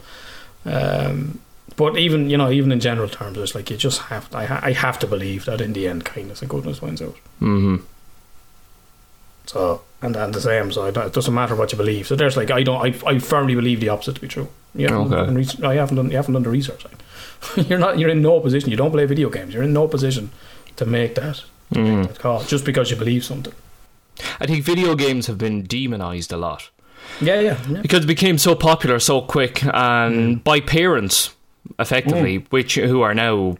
Um, 0.65 1.39
but 1.75 1.97
even 1.97 2.29
you 2.29 2.37
know, 2.37 2.51
even 2.51 2.71
in 2.71 2.79
general 2.79 3.09
terms, 3.09 3.37
it's 3.37 3.55
like 3.55 3.69
you 3.71 3.77
just 3.77 4.01
have. 4.03 4.33
I, 4.33 4.45
ha- 4.45 4.59
I 4.61 4.73
have 4.73 4.99
to 4.99 5.07
believe 5.07 5.45
that 5.45 5.59
in 5.59 5.73
the 5.73 5.87
end, 5.87 6.05
kindness 6.05 6.41
and 6.41 6.49
goodness 6.49 6.81
wins 6.81 7.01
out. 7.01 7.15
Mm-hmm. 7.41 7.77
So 9.45 9.81
and 10.01 10.15
and 10.15 10.33
the 10.33 10.41
same. 10.41 10.71
So 10.71 10.85
it 10.85 11.13
doesn't 11.13 11.33
matter 11.33 11.55
what 11.55 11.71
you 11.71 11.77
believe. 11.77 12.07
So 12.07 12.15
there's 12.15 12.37
like 12.37 12.51
I 12.51 12.63
don't. 12.63 12.81
I, 13.05 13.09
I 13.09 13.19
firmly 13.19 13.55
believe 13.55 13.79
the 13.79 13.89
opposite 13.89 14.15
to 14.15 14.21
be 14.21 14.27
true. 14.27 14.47
You 14.75 14.87
haven't 14.87 15.13
Okay. 15.13 15.33
res- 15.33 15.61
I 15.61 15.75
haven't 15.75 15.97
done. 15.97 16.09
You 16.11 16.17
haven't 16.17 16.33
done 16.33 16.43
the 16.43 16.49
research. 16.49 16.85
you're 17.67 17.79
not. 17.79 17.99
You're 17.99 18.09
in 18.09 18.21
no 18.21 18.39
position. 18.39 18.69
You 18.71 18.77
don't 18.77 18.91
play 18.91 19.05
video 19.05 19.29
games. 19.29 19.53
You're 19.53 19.63
in 19.63 19.73
no 19.73 19.87
position 19.87 20.29
to 20.77 20.85
make 20.85 21.15
that, 21.15 21.43
to 21.73 21.79
make 21.79 22.07
that 22.07 22.19
call 22.19 22.43
just 22.43 22.65
because 22.65 22.89
you 22.89 22.97
believe 22.97 23.23
something. 23.23 23.53
I 24.39 24.45
think 24.45 24.63
video 24.63 24.95
games 24.95 25.27
have 25.27 25.37
been 25.37 25.63
demonized 25.63 26.31
a 26.31 26.37
lot 26.37 26.69
Yeah, 27.21 27.39
yeah, 27.39 27.57
yeah. 27.69 27.81
because 27.81 28.03
it 28.03 28.07
became 28.07 28.37
so 28.37 28.55
popular 28.55 28.99
so 28.99 29.21
quick 29.21 29.63
and 29.63 30.37
Mm. 30.37 30.43
by 30.43 30.59
parents, 30.61 31.33
effectively, 31.79 32.45
which 32.51 32.75
who 32.75 33.01
are 33.01 33.13
now 33.15 33.57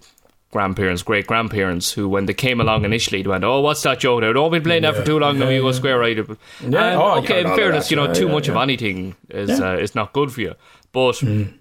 grandparents, 0.54 1.04
great 1.04 1.28
grandparents, 1.28 1.92
who 1.92 2.08
when 2.08 2.26
they 2.28 2.34
came 2.34 2.62
along 2.62 2.86
initially, 2.86 3.22
they 3.24 3.30
went, 3.30 3.44
"Oh, 3.44 3.60
what's 3.60 3.82
that 3.84 4.00
joke? 4.00 4.22
Now 4.22 4.32
don't 4.32 4.52
be 4.52 4.62
playing 4.62 4.84
that 4.84 4.96
for 4.96 5.04
too 5.04 5.20
long. 5.20 5.38
now 5.38 5.50
yeah, 5.50 5.56
you 5.58 5.62
go 5.64 5.72
square 5.74 6.00
right." 6.00 6.16
Yeah, 6.16 6.24
And, 6.62 6.76
oh, 6.76 7.18
okay, 7.20 7.42
yeah, 7.42 7.50
in 7.52 7.56
fairness, 7.58 7.92
you 7.92 7.98
know, 7.98 8.06
yeah, 8.08 8.14
too 8.14 8.28
yeah, 8.28 8.32
much 8.32 8.48
of 8.48 8.56
anything 8.56 9.16
is 9.30 9.50
Yeah. 9.60 9.72
uh, 9.74 9.78
is 9.86 9.94
not 9.96 10.14
good 10.14 10.32
for 10.32 10.40
you. 10.42 10.54
But 10.94 11.16
Mm. 11.16 11.54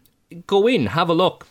go 0.47 0.69
in, 0.69 0.87
have 0.87 1.09
a 1.11 1.15
look. 1.15 1.47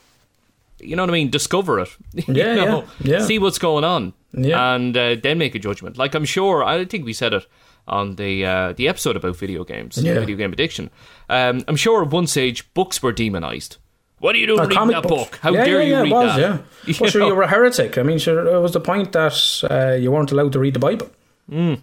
You 0.79 0.95
know 0.95 1.03
what 1.03 1.09
I 1.09 1.13
mean? 1.13 1.29
Discover 1.29 1.79
it. 1.81 1.89
You 2.27 2.33
Yeah, 2.33 2.55
know, 2.55 2.83
yeah, 3.03 3.17
yeah. 3.19 3.25
See 3.25 3.39
what's 3.39 3.59
going 3.59 3.83
on. 3.83 4.13
Yeah. 4.33 4.75
and 4.75 4.95
uh, 4.95 5.15
then 5.21 5.37
make 5.37 5.55
a 5.55 5.59
judgment. 5.59 5.97
Like 5.97 6.15
I'm 6.15 6.25
sure, 6.25 6.63
I 6.63 6.85
think 6.85 7.05
we 7.05 7.13
said 7.13 7.33
it 7.33 7.45
on 7.87 8.15
the 8.15 8.45
uh, 8.45 8.73
the 8.77 8.87
episode 8.87 9.17
about 9.17 9.35
video 9.35 9.63
games, 9.65 9.97
Yeah. 9.97 10.19
video 10.19 10.37
game 10.37 10.53
addiction. 10.53 10.89
Um, 11.27 11.63
I'm 11.67 11.75
sure 11.75 12.01
at 12.03 12.13
one 12.13 12.27
stage 12.27 12.63
books 12.73 13.03
were 13.03 13.11
demonized. 13.11 13.77
What 14.21 14.35
are 14.35 14.37
you 14.37 14.47
doing 14.47 14.67
reading 14.67 14.87
that 14.89 15.03
books. 15.03 15.31
book? 15.31 15.39
How 15.41 15.51
yeah, 15.51 15.65
dare 15.65 15.81
yeah, 15.81 15.83
you 15.87 15.91
yeah, 15.91 16.01
read 16.01 16.07
it 16.07 16.13
was, 16.13 16.35
that? 16.35 16.39
Yeah. 16.41 16.57
You 16.85 16.95
Well, 17.01 17.09
sure, 17.09 17.27
you 17.27 17.35
were 17.35 17.41
a 17.43 17.47
heretic. 17.47 17.97
I 17.97 18.03
mean, 18.03 18.19
sure, 18.19 18.47
it 18.47 18.59
was 18.59 18.71
the 18.73 18.79
point 18.79 19.11
that 19.13 19.63
uh, 19.69 19.95
you 19.95 20.11
weren't 20.11 20.31
allowed 20.31 20.53
to 20.53 20.59
read 20.59 20.75
the 20.75 20.79
Bible. 20.79 21.09
Hmm. 21.49 21.73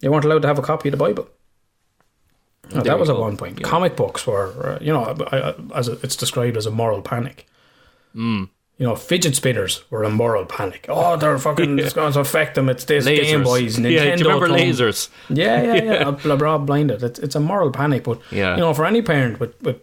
You 0.00 0.10
weren't 0.10 0.24
allowed 0.24 0.42
to 0.42 0.48
have 0.48 0.58
a 0.58 0.62
copy 0.62 0.88
of 0.88 0.92
the 0.92 0.98
Bible. 0.98 1.28
No, 2.74 2.80
that 2.82 2.98
was 2.98 3.08
you 3.08 3.14
at 3.14 3.20
one 3.20 3.36
point. 3.36 3.60
Yeah. 3.60 3.66
Comic 3.68 3.94
books 3.96 4.26
were, 4.26 4.74
uh, 4.74 4.78
you 4.80 4.92
know, 4.92 5.04
as 5.74 5.88
it's 5.88 6.16
described 6.16 6.56
as 6.56 6.66
a 6.66 6.70
moral 6.70 7.00
panic. 7.02 7.46
Hmm. 8.12 8.44
You 8.78 8.86
know, 8.86 8.96
fidget 8.96 9.36
spinners 9.36 9.84
were 9.90 10.02
a 10.02 10.10
moral 10.10 10.46
panic. 10.46 10.86
Oh, 10.88 11.16
they're 11.16 11.38
fucking, 11.38 11.78
it's 11.78 11.92
going 11.92 12.12
to 12.12 12.18
affect 12.20 12.56
them. 12.56 12.68
It's 12.68 12.84
this 12.86 13.04
Game 13.04 13.44
Boys, 13.44 13.76
Nintendo. 13.78 13.92
yeah, 13.92 14.16
do 14.16 14.22
you 14.24 14.28
remember 14.28 14.48
thumb. 14.48 14.56
lasers? 14.56 15.10
Yeah, 15.28 15.62
yeah, 15.62 15.74
yeah. 15.84 16.10
Blah, 16.10 16.34
blah, 16.36 16.58
blinded. 16.58 17.04
It's, 17.04 17.20
it's 17.20 17.36
a 17.36 17.40
moral 17.40 17.70
panic, 17.70 18.02
but 18.02 18.20
Yeah. 18.32 18.56
you 18.56 18.62
know, 18.62 18.74
for 18.74 18.84
any 18.84 19.00
parent 19.00 19.38
with, 19.38 19.60
with, 19.62 19.76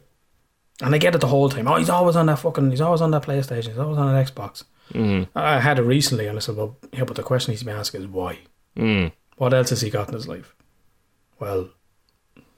and 0.82 0.96
I 0.96 0.98
get 0.98 1.16
it 1.16 1.22
the 1.22 1.28
whole 1.28 1.50
time. 1.50 1.68
Oh, 1.68 1.76
he's 1.76 1.90
always 1.90 2.16
on 2.16 2.26
that 2.26 2.40
fucking. 2.40 2.72
He's 2.72 2.82
always 2.82 3.02
on 3.02 3.12
that 3.12 3.24
PlayStation. 3.24 3.70
He's 3.70 3.78
always 3.78 3.98
on 3.98 4.14
an 4.14 4.26
Xbox. 4.26 4.64
Mm. 4.94 5.28
I 5.36 5.60
had 5.60 5.80
it 5.80 5.84
recently, 5.84 6.28
and 6.28 6.38
I 6.38 6.42
said, 6.42 6.58
well, 6.58 6.78
yeah, 6.92 7.04
but 7.04 7.16
the 7.16 7.24
question 7.24 7.54
he's 7.54 7.64
been 7.64 7.78
asking 7.78 8.02
is 8.02 8.08
why. 8.08 8.40
Mm. 8.76 9.12
What 9.38 9.54
else 9.54 9.70
has 9.70 9.82
he 9.82 9.90
got 9.90 10.10
in 10.10 10.14
his 10.14 10.28
life? 10.28 10.54
Well, 11.40 11.70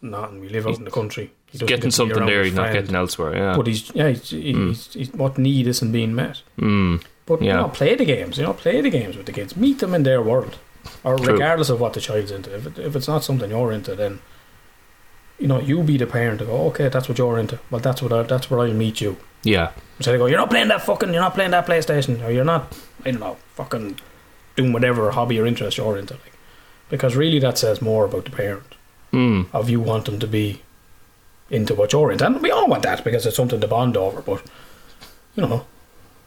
nothing. 0.02 0.40
We 0.40 0.50
live 0.50 0.68
out 0.68 0.78
in 0.78 0.86
the 0.86 0.92
country. 0.92 1.32
He 1.52 1.58
doesn't 1.58 1.68
Getting 1.68 1.92
something 1.92 2.26
there, 2.26 2.44
he's 2.44 2.56
not 2.56 2.74
getting 2.74 2.96
elsewhere. 2.96 3.36
Yeah. 3.36 3.56
But 3.56 3.68
he's 3.68 3.94
yeah, 3.94 4.10
he's, 4.10 4.30
he's, 4.30 4.94
he's, 4.94 5.14
what 5.14 5.38
need 5.38 5.68
isn't 5.68 5.92
being 5.92 6.16
met. 6.16 6.42
Mm. 6.58 7.04
But 7.26 7.42
you 7.42 7.54
know, 7.54 7.70
play 7.70 7.96
the 7.96 8.06
games. 8.06 8.38
You 8.38 8.44
know, 8.44 8.54
play 8.54 8.82
the 8.82 8.90
games 8.90 9.16
with 9.16 9.26
the 9.26 9.32
kids. 9.32 9.56
Meet 9.56 9.80
them 9.80 9.94
in 9.94 10.04
their 10.04 10.22
world, 10.22 10.58
or 11.04 11.18
True. 11.18 11.34
regardless 11.34 11.70
of 11.70 11.80
what 11.80 11.94
the 11.94 12.02
child's 12.02 12.32
into. 12.32 12.54
If 12.54 12.66
it, 12.68 12.80
if 12.80 12.96
it's 12.96 13.08
not 13.08 13.24
something 13.24 13.50
you're 13.50 13.72
into, 13.72 13.96
then 13.96 14.20
you 15.44 15.50
know 15.50 15.60
you 15.60 15.84
be 15.84 15.98
the 15.98 16.08
parent 16.08 16.40
to 16.40 16.46
go. 16.46 16.58
Okay, 16.68 16.88
that's 16.88 17.10
what 17.10 17.18
you're 17.18 17.38
into. 17.38 17.60
Well, 17.70 17.82
that's 17.82 18.02
what 18.02 18.14
I, 18.14 18.24
that's 18.24 18.50
where 18.50 18.62
I'll 18.62 18.74
meet 18.86 19.02
you. 19.02 19.18
Yeah. 19.44 19.72
Instead 19.98 20.16
of 20.16 20.20
go, 20.20 20.26
you're 20.28 20.40
not 20.40 20.50
playing 20.50 20.70
that 20.70 20.82
fucking, 20.84 21.12
you're 21.12 21.22
not 21.22 21.34
playing 21.34 21.52
that 21.52 21.66
PlayStation, 21.68 22.24
or 22.26 22.32
you're 22.32 22.46
not, 22.46 22.74
I 23.04 23.12
don't 23.12 23.20
know, 23.20 23.36
fucking 23.56 24.00
doing 24.56 24.72
whatever 24.72 25.12
hobby 25.12 25.38
or 25.42 25.46
interest 25.46 25.78
you're 25.78 25.98
into. 25.98 26.14
Like, 26.14 26.32
because 26.90 27.18
really, 27.18 27.40
that 27.40 27.58
says 27.58 27.82
more 27.82 28.06
about 28.06 28.24
the 28.26 28.32
parent 28.32 28.64
Mm. 29.12 29.48
of 29.54 29.70
you 29.70 29.80
want 29.82 30.06
them 30.06 30.18
to 30.20 30.28
be 30.28 30.62
into 31.50 31.76
what 31.76 31.92
you're 31.94 32.12
into, 32.14 32.26
and 32.26 32.42
we 32.42 32.50
all 32.50 32.68
want 32.68 32.84
that 32.84 33.04
because 33.04 33.26
it's 33.28 33.36
something 33.36 33.60
to 33.62 33.68
bond 33.68 33.98
over. 33.98 34.22
But 34.22 34.42
you 35.36 35.46
know, 35.46 35.66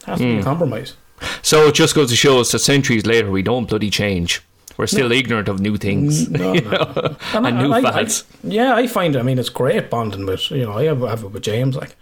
it 0.03 0.07
has 0.07 0.19
to 0.21 0.25
be 0.27 0.39
a 0.39 0.43
compromise. 0.43 0.95
So 1.43 1.67
it 1.69 1.75
just 1.75 1.95
goes 1.95 2.11
to 2.11 2.17
show 2.17 2.39
us 2.39 2.53
that 2.53 2.59
centuries 2.61 3.07
later 3.07 3.31
we 3.31 3.43
don't 3.43 3.67
bloody 3.69 3.89
change. 3.91 4.43
We're 4.77 4.87
still 4.87 5.11
ignorant 5.13 5.49
of 5.49 5.61
new 5.61 5.77
things. 5.77 6.29
No, 6.29 6.53
you 6.55 6.61
no, 6.63 6.71
know? 6.71 7.17
And 7.35 7.47
and 7.47 7.47
I- 7.47 7.63
new 7.63 7.73
I- 7.73 8.01
I- 8.03 8.09
yeah, 8.45 8.75
I 8.75 8.87
find. 8.87 9.17
I 9.17 9.23
mean, 9.23 9.39
it's 9.39 9.49
great 9.49 9.89
bonding 9.91 10.27
with. 10.27 10.51
You 10.51 10.65
know, 10.65 10.73
I 10.73 10.85
have, 10.85 11.01
have 11.01 11.23
it 11.25 11.29
with 11.33 11.43
James. 11.43 11.77
Like, 11.77 11.97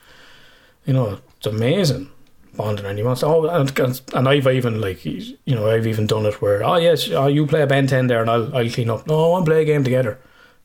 you 0.87 0.93
know, 0.93 1.19
it's 1.37 1.47
amazing 1.47 2.11
bonding, 2.57 2.87
and 2.87 2.97
he 2.99 3.05
wants. 3.05 3.23
Oh, 3.23 3.47
and, 3.49 3.79
and 4.15 4.29
I've 4.29 4.47
even 4.47 4.81
like, 4.81 5.05
you 5.05 5.37
know, 5.47 5.69
I've 5.71 5.87
even 5.87 6.07
done 6.07 6.27
it 6.27 6.41
where, 6.43 6.63
oh 6.65 6.77
yes, 6.77 7.09
oh, 7.11 7.27
you 7.27 7.47
play 7.47 7.63
a 7.63 7.67
Ben 7.67 7.87
Ten 7.87 8.07
there, 8.07 8.21
and 8.23 8.31
I'll 8.31 8.55
I'll 8.57 8.71
clean 8.71 8.91
up. 8.91 9.07
No, 9.07 9.27
I 9.27 9.29
want 9.31 9.45
to 9.45 9.51
play 9.51 9.63
a 9.63 9.65
game 9.65 9.83
together. 9.85 10.19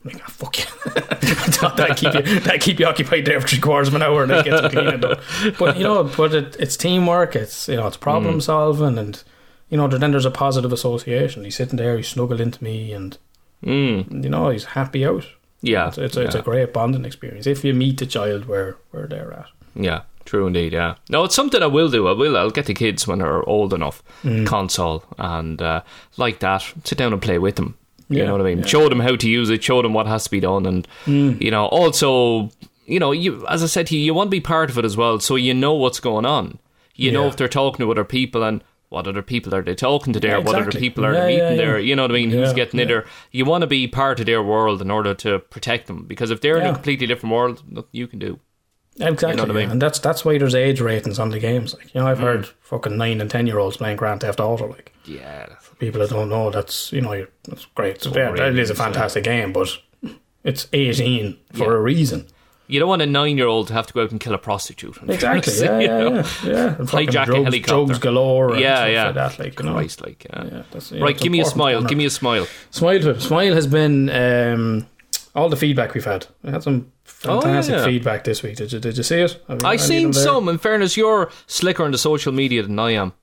I'm 0.05 0.11
like, 0.11 0.21
ah, 0.23 0.29
fuck 0.29 0.57
you. 0.59 0.65
that 0.95 1.93
keep 1.97 2.13
you 2.13 2.39
that 2.41 2.61
keep 2.61 2.79
you 2.79 2.85
occupied 2.85 3.25
there 3.25 3.41
for 3.41 3.47
three 3.47 3.59
quarters 3.59 3.89
of 3.89 3.95
an 3.95 4.01
hour 4.01 4.21
and 4.23 4.31
then 4.31 4.43
get 4.45 4.59
some 4.61 4.71
cleaning 4.71 4.99
done. 5.01 5.19
But 5.59 5.77
you 5.77 5.83
know, 5.83 6.03
but 6.15 6.33
it, 6.33 6.55
it's 6.59 6.77
teamwork. 6.77 7.35
It's 7.35 7.67
you 7.67 7.75
know, 7.75 7.87
it's 7.87 7.97
problem 7.97 8.35
Mm. 8.37 8.41
solving, 8.43 8.97
and 8.97 9.21
you 9.69 9.77
know, 9.77 9.87
then 9.87 10.11
there's 10.11 10.25
a 10.25 10.31
positive 10.31 10.73
association. 10.73 11.43
He's 11.43 11.55
sitting 11.55 11.77
there, 11.77 11.97
he's 11.97 12.07
snuggled 12.07 12.41
into 12.41 12.63
me, 12.63 12.91
and 12.93 13.17
Mm. 13.65 14.23
you 14.23 14.29
know, 14.29 14.49
he's 14.49 14.63
happy 14.65 15.05
out. 15.05 15.25
Yeah. 15.61 15.89
It's, 15.89 15.97
it's, 15.97 16.15
a, 16.17 16.21
it's 16.21 16.35
a 16.35 16.41
great 16.41 16.71
bonding 16.71 17.03
experience 17.05 17.45
if 17.45 17.65
you 17.65 17.73
meet 17.73 17.97
the 17.97 18.05
child 18.05 18.45
where, 18.45 18.77
where 18.91 19.05
they're 19.07 19.33
at. 19.33 19.47
Yeah, 19.75 20.01
true 20.23 20.47
indeed. 20.47 20.71
Yeah, 20.73 20.95
no, 21.09 21.25
it's 21.25 21.35
something 21.35 21.61
I 21.61 21.67
will 21.67 21.89
do. 21.89 22.07
I 22.07 22.13
will. 22.13 22.37
I'll 22.37 22.49
get 22.51 22.65
the 22.67 22.73
kids 22.73 23.05
when 23.05 23.19
they're 23.19 23.43
old 23.47 23.73
enough 23.73 24.01
Mm. 24.23 24.47
console 24.47 25.03
and 25.17 25.61
uh, 25.61 25.81
like 26.17 26.39
that. 26.39 26.63
Sit 26.85 26.97
down 26.97 27.11
and 27.13 27.21
play 27.21 27.37
with 27.37 27.57
them. 27.57 27.75
you 28.07 28.19
Yeah, 28.19 28.25
know 28.27 28.31
what 28.33 28.41
I 28.41 28.45
mean. 28.45 28.59
yeah. 28.59 28.63
Mm. 28.63 28.67
Show 28.69 28.87
them 28.89 29.01
how 29.01 29.15
to 29.17 29.29
use 29.29 29.49
it. 29.49 29.61
Show 29.63 29.81
them 29.81 29.93
what 29.93 30.07
has 30.07 30.23
to 30.23 30.31
be 30.31 30.39
done, 30.39 30.65
and 30.65 30.87
you 31.05 31.51
know, 31.51 31.65
also, 31.65 32.49
you 32.85 32.99
know, 32.99 33.11
you 33.11 33.45
as 33.47 33.61
I 33.61 33.67
said 33.67 33.87
to 33.87 33.97
you, 33.97 34.03
you 34.05 34.13
want 34.13 34.27
to 34.27 34.31
be 34.31 34.39
part 34.41 34.69
of 34.69 34.77
it 34.77 34.85
as 34.85 34.95
well, 34.97 35.19
so 35.19 35.35
you 35.35 35.53
know 35.53 35.73
what's 35.73 35.99
going 35.99 36.25
on. 36.25 36.57
You 36.95 37.11
know 37.11 37.27
if 37.27 37.35
they're 37.35 37.47
talking 37.49 37.85
to 37.85 37.91
other 37.91 38.05
people 38.05 38.41
and. 38.43 38.63
What 38.89 39.07
other 39.07 39.21
people 39.21 39.53
are 39.53 39.61
they 39.61 39.75
talking 39.75 40.13
to 40.13 40.19
there? 40.19 40.37
Yeah, 40.39 40.43
What 40.43 40.55
other 40.55 40.71
people 40.71 41.05
are 41.05 41.13
Yeah, 41.13 41.19
they 41.25 41.27
meeting 41.35 41.49
yeah, 41.51 41.55
there? 41.55 41.79
You 41.79 41.95
know 41.95 42.01
what 42.03 42.11
I 42.11 42.15
mean? 42.15 42.31
Who's 42.31 42.53
getting 42.53 42.79
yeah. 42.79 42.83
in 42.83 42.87
there? 42.87 43.05
You 43.31 43.45
want 43.45 43.61
to 43.61 43.67
be 43.67 43.87
part 43.87 44.19
of 44.19 44.25
their 44.25 44.41
world 44.41 44.81
in 44.81 44.89
order 44.89 45.13
to 45.15 45.39
protect 45.39 45.87
them 45.87 46.05
because 46.05 46.31
if 46.31 46.41
they're 46.41 46.57
in 46.57 46.65
a 46.65 46.73
completely 46.73 47.05
different 47.07 47.33
world, 47.35 47.63
nothing 47.67 47.89
you 47.91 48.07
can 48.07 48.17
do. 48.19 48.39
Exactly. 49.01 49.29
You 49.29 49.35
know 49.37 49.43
what 49.43 49.51
I 49.51 49.59
mean? 49.61 49.71
And 49.71 49.81
that's 49.81 49.99
that's 49.99 50.25
why 50.25 50.37
there's 50.37 50.55
age 50.55 50.81
ratings 50.81 51.19
on 51.19 51.29
the 51.29 51.39
games. 51.39 51.73
Like 51.73 51.93
you 51.93 52.01
know, 52.01 52.07
Mm. 52.07 52.09
I've 52.09 52.19
heard 52.19 52.47
fucking 52.61 52.97
nine 52.97 53.21
and 53.21 53.29
ten 53.29 53.47
year 53.47 53.57
olds 53.59 53.77
playing 53.77 53.95
Grand 53.95 54.19
Theft 54.21 54.39
Auto. 54.41 54.67
Like 54.67 54.91
Yeah, 55.05 55.45
people 55.77 56.01
that 56.01 56.09
don't 56.09 56.27
know, 56.27 56.49
that's 56.49 56.91
you 56.91 56.99
know, 57.01 57.25
that's 57.47 57.65
great. 57.75 57.95
It's, 57.97 58.05
It's 58.07 58.15
yeah, 58.17 58.33
it 58.47 58.59
is 58.59 58.69
a 58.69 58.75
fantastic 58.75 59.23
game, 59.23 59.53
but 59.53 59.69
it's 60.43 60.67
eighteen 60.73 61.37
for 61.53 61.75
a 61.77 61.79
reason. 61.81 62.27
You 62.69 62.79
don't 62.79 62.87
want 62.87 63.01
a 63.01 63.05
nine-year-old 63.07 63.67
to 63.69 63.73
have 63.73 63.87
to 63.87 63.93
go 63.93 64.03
out 64.03 64.11
and 64.11 64.19
kill 64.19 64.33
a 64.33 64.37
prostitute. 64.37 64.97
Exactly. 65.07 65.53
Yeah, 65.59 65.79
yeah, 65.79 65.99
yeah, 65.99 66.25
yeah. 66.45 66.75
And 66.77 66.87
Hijack 66.87 67.23
a 67.23 67.25
drugs, 67.25 67.43
helicopter. 67.45 67.61
drugs 67.85 67.99
galore. 67.99 68.51
And 68.51 68.59
Yeah, 68.61 68.75
stuff 68.75 68.89
yeah. 68.91 69.05
Like 69.05 69.15
that, 69.15 69.39
like 69.39 69.59
you 69.59 69.65
know. 69.65 69.73
Christ, 69.73 70.01
like, 70.05 70.25
yeah. 70.29 70.43
Yeah, 70.45 70.63
that's, 70.71 70.91
yeah, 70.91 71.03
right, 71.03 71.17
give 71.17 71.31
me 71.31 71.39
a 71.41 71.45
smile. 71.45 71.81
to 71.81 71.87
Give 71.87 71.97
me 71.97 72.05
a 72.05 72.09
smile. 72.11 72.47
Smile 72.69 72.99
to. 73.01 73.19
Smile 73.19 73.53
has 73.55 73.65
been 73.67 74.09
um, 74.11 74.87
all 75.35 75.49
the 75.49 75.55
feedback 75.57 75.95
we've 75.95 76.05
had. 76.05 76.27
We 76.43 76.51
had 76.51 76.61
some 76.63 76.91
fantastic 77.05 77.73
Oh, 77.75 77.77
yeah. 77.79 77.85
feedback 77.85 78.23
this 78.23 78.43
week. 78.43 78.57
Did 78.57 78.71
you 78.71 78.79
Did 78.79 78.95
you 78.97 79.03
see 79.03 79.21
it? 79.21 79.41
Have 79.47 79.61
you- 79.63 79.67
I 79.67 79.75
seen 79.77 80.13
some. 80.13 80.47
In 80.47 80.59
fairness, 80.59 80.95
you're 80.95 81.31
slicker 81.47 81.83
on 81.83 81.91
the 81.91 81.97
social 81.97 82.31
media 82.31 82.61
than 82.61 82.77
I 82.77 82.91
am. 82.91 83.13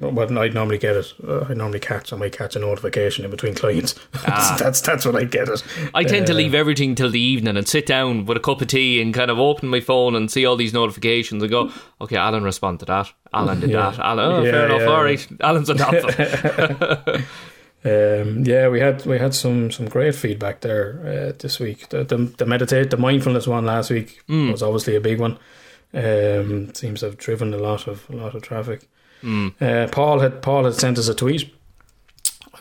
But 0.00 0.32
I'd 0.36 0.54
normally 0.54 0.78
get 0.78 0.96
it. 0.96 1.12
Uh, 1.22 1.44
I 1.48 1.52
normally 1.52 1.78
catch. 1.78 2.10
I 2.12 2.16
might 2.16 2.32
catch 2.32 2.56
a 2.56 2.58
notification 2.58 3.24
in 3.24 3.30
between 3.30 3.54
clients. 3.62 3.94
Ah. 4.26 4.56
that's 4.60 4.80
that's 4.80 5.04
what 5.04 5.14
I 5.14 5.24
get 5.24 5.48
it. 5.48 5.62
I 5.94 6.04
tend 6.04 6.26
to 6.28 6.32
Uh, 6.32 6.36
leave 6.36 6.54
everything 6.54 6.94
till 6.94 7.10
the 7.10 7.20
evening 7.20 7.56
and 7.58 7.68
sit 7.68 7.84
down 7.84 8.24
with 8.24 8.36
a 8.38 8.40
cup 8.40 8.62
of 8.62 8.68
tea 8.68 9.02
and 9.02 9.12
kind 9.12 9.30
of 9.30 9.38
open 9.38 9.68
my 9.68 9.80
phone 9.80 10.14
and 10.16 10.30
see 10.30 10.46
all 10.46 10.56
these 10.56 10.72
notifications 10.72 11.42
and 11.42 11.50
go, 11.50 11.70
okay, 12.00 12.16
Alan 12.16 12.44
responded 12.44 12.80
to 12.80 12.86
that. 12.86 13.12
Alan 13.34 13.60
did 13.60 13.70
Yeah. 13.70 13.90
that. 13.90 13.98
Alan, 14.00 14.24
oh, 14.32 14.42
Yeah, 14.42 14.50
fair 14.52 14.66
enough. 14.66 14.80
yeah. 14.80 14.86
All 14.86 15.04
right, 15.04 15.28
Alan's 15.40 15.68
top. 15.68 17.24
Um, 17.82 18.44
yeah, 18.44 18.68
we 18.68 18.78
had 18.80 19.06
we 19.06 19.18
had 19.18 19.34
some 19.34 19.70
some 19.70 19.86
great 19.88 20.14
feedback 20.14 20.60
there 20.60 21.00
uh, 21.30 21.32
this 21.38 21.58
week. 21.58 21.88
The, 21.88 22.04
the 22.04 22.16
the 22.36 22.44
meditate 22.46 22.90
the 22.90 22.98
mindfulness 22.98 23.46
one 23.46 23.64
last 23.64 23.90
week 23.90 24.20
Hmm. 24.26 24.50
was 24.52 24.62
obviously 24.62 24.96
a 24.96 25.00
big 25.00 25.18
one. 25.18 25.38
Um, 25.94 26.74
seems 26.74 27.00
to 27.00 27.06
have 27.06 27.16
driven 27.16 27.54
a 27.54 27.58
lot 27.58 27.86
of 27.88 28.04
a 28.10 28.16
lot 28.16 28.34
of 28.34 28.42
traffic. 28.42 28.86
Hmm. 29.20 29.48
Uh, 29.60 29.88
Paul 29.90 30.20
had 30.20 30.42
Paul 30.42 30.64
had 30.64 30.74
sent 30.74 30.98
us 30.98 31.08
a 31.08 31.14
tweet. 31.14 31.52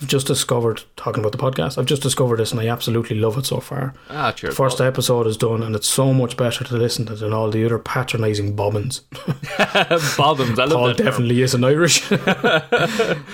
I've 0.01 0.07
just 0.07 0.27
discovered 0.27 0.83
talking 0.95 1.19
about 1.21 1.33
the 1.33 1.37
podcast. 1.37 1.77
I've 1.77 1.85
just 1.85 2.01
discovered 2.01 2.37
this 2.39 2.51
and 2.53 2.61
I 2.61 2.67
absolutely 2.69 3.17
love 3.19 3.37
it 3.37 3.45
so 3.45 3.59
far. 3.59 3.93
Ah, 4.09 4.31
cheers. 4.31 4.55
First 4.55 4.79
episode 4.79 5.27
is 5.27 5.35
done 5.35 5.61
and 5.61 5.75
it's 5.75 5.89
so 5.89 6.13
much 6.13 6.37
better 6.37 6.63
to 6.63 6.77
listen 6.77 7.05
to 7.07 7.15
than 7.15 7.33
all 7.33 7.49
the 7.51 7.65
other 7.65 7.77
patronising 7.79 8.55
bobbins. 8.55 8.99
Bobbins. 10.17 10.57
I 10.57 10.63
love 10.63 10.71
Paul 10.71 10.87
that. 10.87 10.97
term. 10.97 11.05
definitely 11.05 11.41
isn't 11.41 11.61
Irish. 11.65 11.99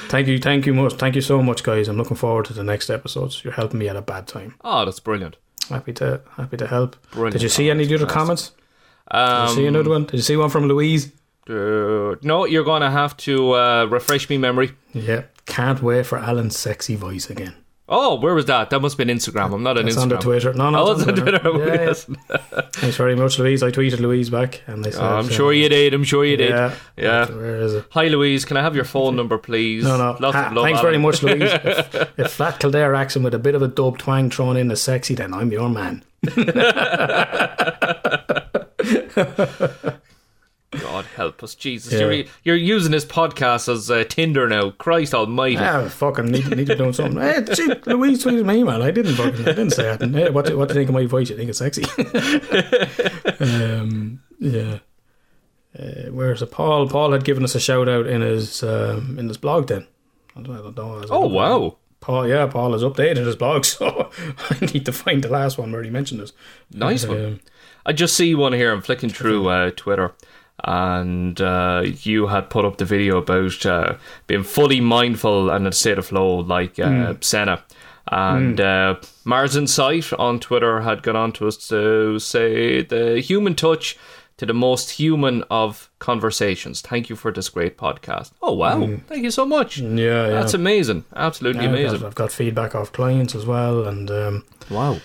thank 0.09 0.27
you, 0.27 0.39
thank 0.39 0.65
you 0.65 0.73
much, 0.73 0.93
thank 0.93 1.13
you 1.15 1.21
so 1.21 1.41
much, 1.43 1.61
guys. 1.63 1.88
I'm 1.88 1.97
looking 1.97 2.17
forward 2.17 2.45
to 2.45 2.53
the 2.53 2.63
next 2.63 2.89
episodes. 2.89 3.43
You're 3.43 3.53
helping 3.53 3.79
me 3.79 3.88
at 3.89 3.95
a 3.95 4.01
bad 4.01 4.27
time. 4.27 4.55
Oh, 4.63 4.85
that's 4.85 4.99
brilliant. 4.99 5.38
Happy 5.69 5.93
to 5.93 6.21
happy 6.38 6.57
to 6.57 6.67
help. 6.67 6.95
Brilliant. 7.11 7.33
Did 7.33 7.41
you 7.43 7.49
see 7.49 7.69
any 7.69 7.83
of 7.83 7.89
the 7.89 7.95
other 7.95 8.05
comments? 8.07 8.51
Did 9.11 9.17
Um, 9.19 9.49
you 9.49 9.55
see 9.55 9.65
another 9.67 9.89
one? 9.91 10.05
Did 10.05 10.15
you 10.15 10.21
see 10.23 10.35
one 10.38 10.49
from 10.49 10.67
Louise? 10.67 11.11
Uh, 11.49 12.15
no, 12.23 12.45
you're 12.45 12.63
going 12.63 12.81
to 12.81 12.91
have 12.91 13.15
to 13.17 13.53
uh, 13.53 13.86
refresh 13.86 14.29
me 14.29 14.38
memory. 14.38 14.71
Yeah, 14.93 15.23
can't 15.45 15.81
wait 15.81 16.05
for 16.05 16.17
Alan's 16.17 16.58
sexy 16.58 16.95
voice 16.95 17.29
again. 17.29 17.55
Oh, 17.88 18.19
where 18.19 18.34
was 18.34 18.45
that? 18.45 18.71
That 18.71 18.79
must 18.79 18.97
have 18.97 19.05
been 19.05 19.15
Instagram. 19.15 19.53
I'm 19.53 19.62
not 19.62 19.77
on 19.77 19.88
It's 19.88 19.95
Instagram. 19.95 20.19
Twitter. 20.19 20.53
No, 20.55 20.71
no, 20.71 20.88
Oh, 20.88 20.91
it's 20.93 21.08
on 21.08 21.15
Twitter. 21.15 21.39
Yeah, 21.43 21.65
yeah. 21.65 21.73
Yes. 21.86 22.05
Thanks 22.73 22.97
very 22.97 23.15
much, 23.15 23.38
Louise. 23.38 23.62
I 23.62 23.69
tweeted 23.69 23.99
Louise 23.99 24.31
back, 24.31 24.63
and 24.65 24.84
they 24.84 24.89
said, 24.89 25.03
Oh, 25.03 25.17
I'm 25.17 25.27
uh, 25.27 25.29
sure 25.29 25.53
you 25.53 25.69
did. 25.69 25.93
I'm 25.93 26.03
sure 26.03 26.25
you 26.25 26.36
did. 26.36 26.49
Yeah, 26.49 26.73
Yeah. 26.97 27.31
Where 27.31 27.58
is 27.58 27.75
it? 27.75 27.86
Hi, 27.91 28.08
Louise. 28.08 28.43
Can 28.43 28.58
I 28.58 28.63
have 28.63 28.75
your 28.75 28.86
phone 28.86 29.15
number, 29.15 29.38
please? 29.38 29.84
No, 29.84 29.97
no. 29.97 30.17
Lots 30.19 30.36
of 30.36 30.53
love, 30.53 30.65
thanks 30.65 30.81
very 30.81 30.97
much, 30.97 31.21
Louise. 31.21 31.43
if, 31.63 32.19
if 32.19 32.31
Flat 32.31 32.60
Kildare 32.60 32.95
accent 32.95 33.23
with 33.23 33.36
a 33.36 33.39
bit 33.39 33.53
of 33.53 33.62
a 33.62 33.67
dub 33.67 33.99
twang 33.99 34.31
thrown 34.31 34.58
in 34.58 34.71
is 34.71 34.81
sexy, 34.81 35.13
then 35.13 35.31
I'm 35.31 35.51
your 35.51 35.69
man. 35.69 36.03
God 40.81 41.05
help 41.15 41.43
us, 41.43 41.55
Jesus! 41.55 41.93
Yeah. 41.93 41.99
You're 41.99 42.26
you're 42.43 42.55
using 42.55 42.91
this 42.91 43.05
podcast 43.05 43.71
as 43.71 43.89
uh, 43.89 44.03
Tinder 44.07 44.47
now. 44.47 44.71
Christ 44.71 45.13
Almighty! 45.13 45.57
Ah, 45.57 45.88
fucking 45.89 46.26
need, 46.28 46.49
need 46.55 46.67
to 46.67 46.76
do 46.76 46.91
something. 46.93 47.21
Hey, 47.21 47.43
gee, 47.53 47.73
Louise 47.86 48.23
tweeted 48.23 48.45
me, 48.45 48.63
man. 48.63 48.82
I 48.82 48.91
didn't 48.91 49.15
fucking, 49.15 49.41
I 49.41 49.51
didn't 49.51 49.71
say 49.71 49.95
that. 49.95 50.09
Hey, 50.09 50.30
what, 50.30 50.45
do, 50.45 50.57
what 50.57 50.69
do 50.69 50.73
you 50.73 50.80
think 50.80 50.89
of 50.89 50.95
my 50.95 51.05
voice? 51.05 51.30
You 51.30 51.38
think 51.38 51.49
it's 51.49 51.59
sexy? 51.59 51.84
um, 53.39 54.21
yeah. 54.39 54.80
Uh, 55.78 56.09
where's 56.11 56.41
it? 56.41 56.51
Paul? 56.51 56.88
Paul 56.88 57.11
had 57.11 57.26
given 57.26 57.43
us 57.43 57.55
a 57.55 57.59
shout 57.59 57.89
out 57.89 58.07
in 58.07 58.21
his 58.21 58.63
um, 58.63 59.17
in 59.19 59.28
his 59.28 59.38
blog. 59.38 59.67
Then 59.67 59.88
I 60.36 60.41
don't, 60.41 60.57
I 60.57 60.61
don't 60.61 60.76
know. 60.76 60.99
I 60.99 61.05
Oh 61.09 61.28
look 61.28 61.32
at 61.32 61.32
it. 61.32 61.34
wow, 61.34 61.78
Paul, 61.99 62.28
yeah, 62.28 62.45
Paul 62.47 62.71
has 62.73 62.84
updated 62.84 63.26
his 63.26 63.36
blog, 63.36 63.65
so 63.65 64.09
I 64.49 64.65
need 64.65 64.86
to 64.86 64.93
find 64.93 65.23
the 65.23 65.30
last 65.30 65.57
one 65.57 65.71
where 65.71 65.84
he 65.84 65.89
mentioned 65.89 66.21
this. 66.21 66.34
nice 66.71 67.05
one. 67.05 67.26
Um, 67.26 67.39
I 67.86 67.93
just 67.93 68.15
see 68.15 68.34
one 68.36 68.53
here. 68.53 68.71
I'm 68.71 68.82
flicking 68.82 69.09
through 69.09 69.47
uh, 69.49 69.71
Twitter, 69.76 70.13
and 70.64 71.39
uh, 71.41 71.84
you 71.86 72.28
had 72.28 72.49
put 72.49 72.66
up 72.66 72.78
the 72.78 72.86
video 72.86 73.18
about 73.18 73.66
uh, 73.66 73.95
being 74.28 74.43
fully 74.43 74.82
mindful 74.82 75.49
and 75.49 75.64
in 75.66 75.70
a 75.70 75.72
state 75.72 75.97
of 75.97 76.08
flow, 76.08 76.38
like 76.38 76.80
uh, 76.80 77.14
Senna. 77.22 77.64
And 78.08 78.62
uh, 78.62 78.95
Mars 79.24 79.56
Insight 79.56 80.14
on 80.14 80.39
Twitter 80.39 80.82
had 80.82 81.01
gone 81.03 81.16
on 81.16 81.32
to 81.34 81.47
us 81.47 81.58
to 81.70 82.20
say 82.20 82.82
the 82.84 83.20
human 83.20 83.56
touch 83.56 83.97
to 84.38 84.45
the 84.45 84.53
most 84.53 84.91
human 84.91 85.43
of 85.49 85.89
conversations. 85.99 86.82
Thank 86.82 87.10
you 87.10 87.16
for 87.16 87.32
this 87.32 87.49
great 87.49 87.78
podcast. 87.78 88.32
Oh 88.41 88.53
wow! 88.53 88.80
Thank 89.08 89.24
you 89.24 89.32
so 89.32 89.45
much. 89.45 89.80
yeah, 89.80 90.28
yeah. 90.28 90.28
That's 90.30 90.53
amazing. 90.53 91.06
Absolutely 91.16 91.64
Yeah, 91.64 91.70
I've 91.70 91.76
amazing. 91.80 91.99
got, 92.01 92.08
I've 92.08 92.16
got 92.16 92.32
feedback 92.32 92.76
off 92.76 92.91
clients 92.91 93.34
as 93.34 93.45
well, 93.45 93.88
and 93.88 94.12
um, 94.12 94.45
Wow. 94.70 94.97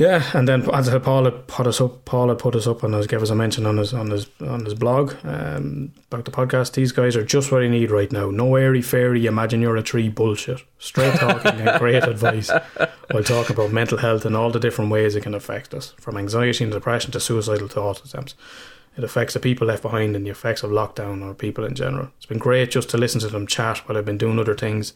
Yeah, 0.00 0.30
and 0.32 0.48
then 0.48 0.62
as 0.74 0.88
I 0.88 0.92
said, 0.92 1.04
Paul 1.04 1.24
had 1.24 1.46
put 1.46 1.66
us 1.66 1.80
up. 1.80 2.04
Paul 2.04 2.28
had 2.28 2.38
put 2.38 2.56
us 2.56 2.66
up 2.66 2.82
and 2.82 2.94
has 2.94 3.06
gave 3.06 3.22
us 3.22 3.30
a 3.30 3.34
mention 3.34 3.66
on 3.66 3.76
his 3.76 3.94
on 3.94 4.10
his 4.10 4.28
on 4.40 4.64
his 4.64 4.74
blog 4.74 5.14
um, 5.24 5.92
about 6.10 6.24
the 6.24 6.30
podcast. 6.30 6.72
These 6.72 6.92
guys 6.92 7.14
are 7.16 7.24
just 7.24 7.52
what 7.52 7.62
I 7.62 7.68
need 7.68 7.90
right 7.90 8.10
now. 8.10 8.30
No 8.30 8.56
airy 8.56 8.82
fairy. 8.82 9.26
Imagine 9.26 9.60
you're 9.60 9.76
a 9.76 9.82
tree 9.82 10.08
bullshit. 10.08 10.62
Straight 10.78 11.14
talking 11.14 11.60
and 11.60 11.78
great 11.78 12.02
advice 12.02 12.50
We'll 13.12 13.24
talk 13.24 13.50
about 13.50 13.72
mental 13.72 13.98
health 13.98 14.24
and 14.24 14.36
all 14.36 14.50
the 14.50 14.60
different 14.60 14.90
ways 14.90 15.16
it 15.16 15.22
can 15.22 15.34
affect 15.34 15.74
us, 15.74 15.94
from 15.98 16.16
anxiety 16.16 16.62
and 16.62 16.72
depression 16.72 17.10
to 17.12 17.20
suicidal 17.20 17.66
thought 17.66 18.04
attempts. 18.04 18.34
It 18.96 19.02
affects 19.02 19.34
the 19.34 19.40
people 19.40 19.66
left 19.66 19.82
behind 19.82 20.14
and 20.14 20.24
the 20.24 20.30
effects 20.30 20.62
of 20.62 20.70
lockdown 20.70 21.24
or 21.24 21.34
people 21.34 21.64
in 21.64 21.74
general. 21.74 22.10
It's 22.16 22.26
been 22.26 22.38
great 22.38 22.70
just 22.70 22.88
to 22.90 22.98
listen 22.98 23.20
to 23.20 23.28
them 23.28 23.46
chat 23.46 23.78
while 23.88 23.98
I've 23.98 24.04
been 24.04 24.18
doing 24.18 24.38
other 24.38 24.54
things 24.54 24.92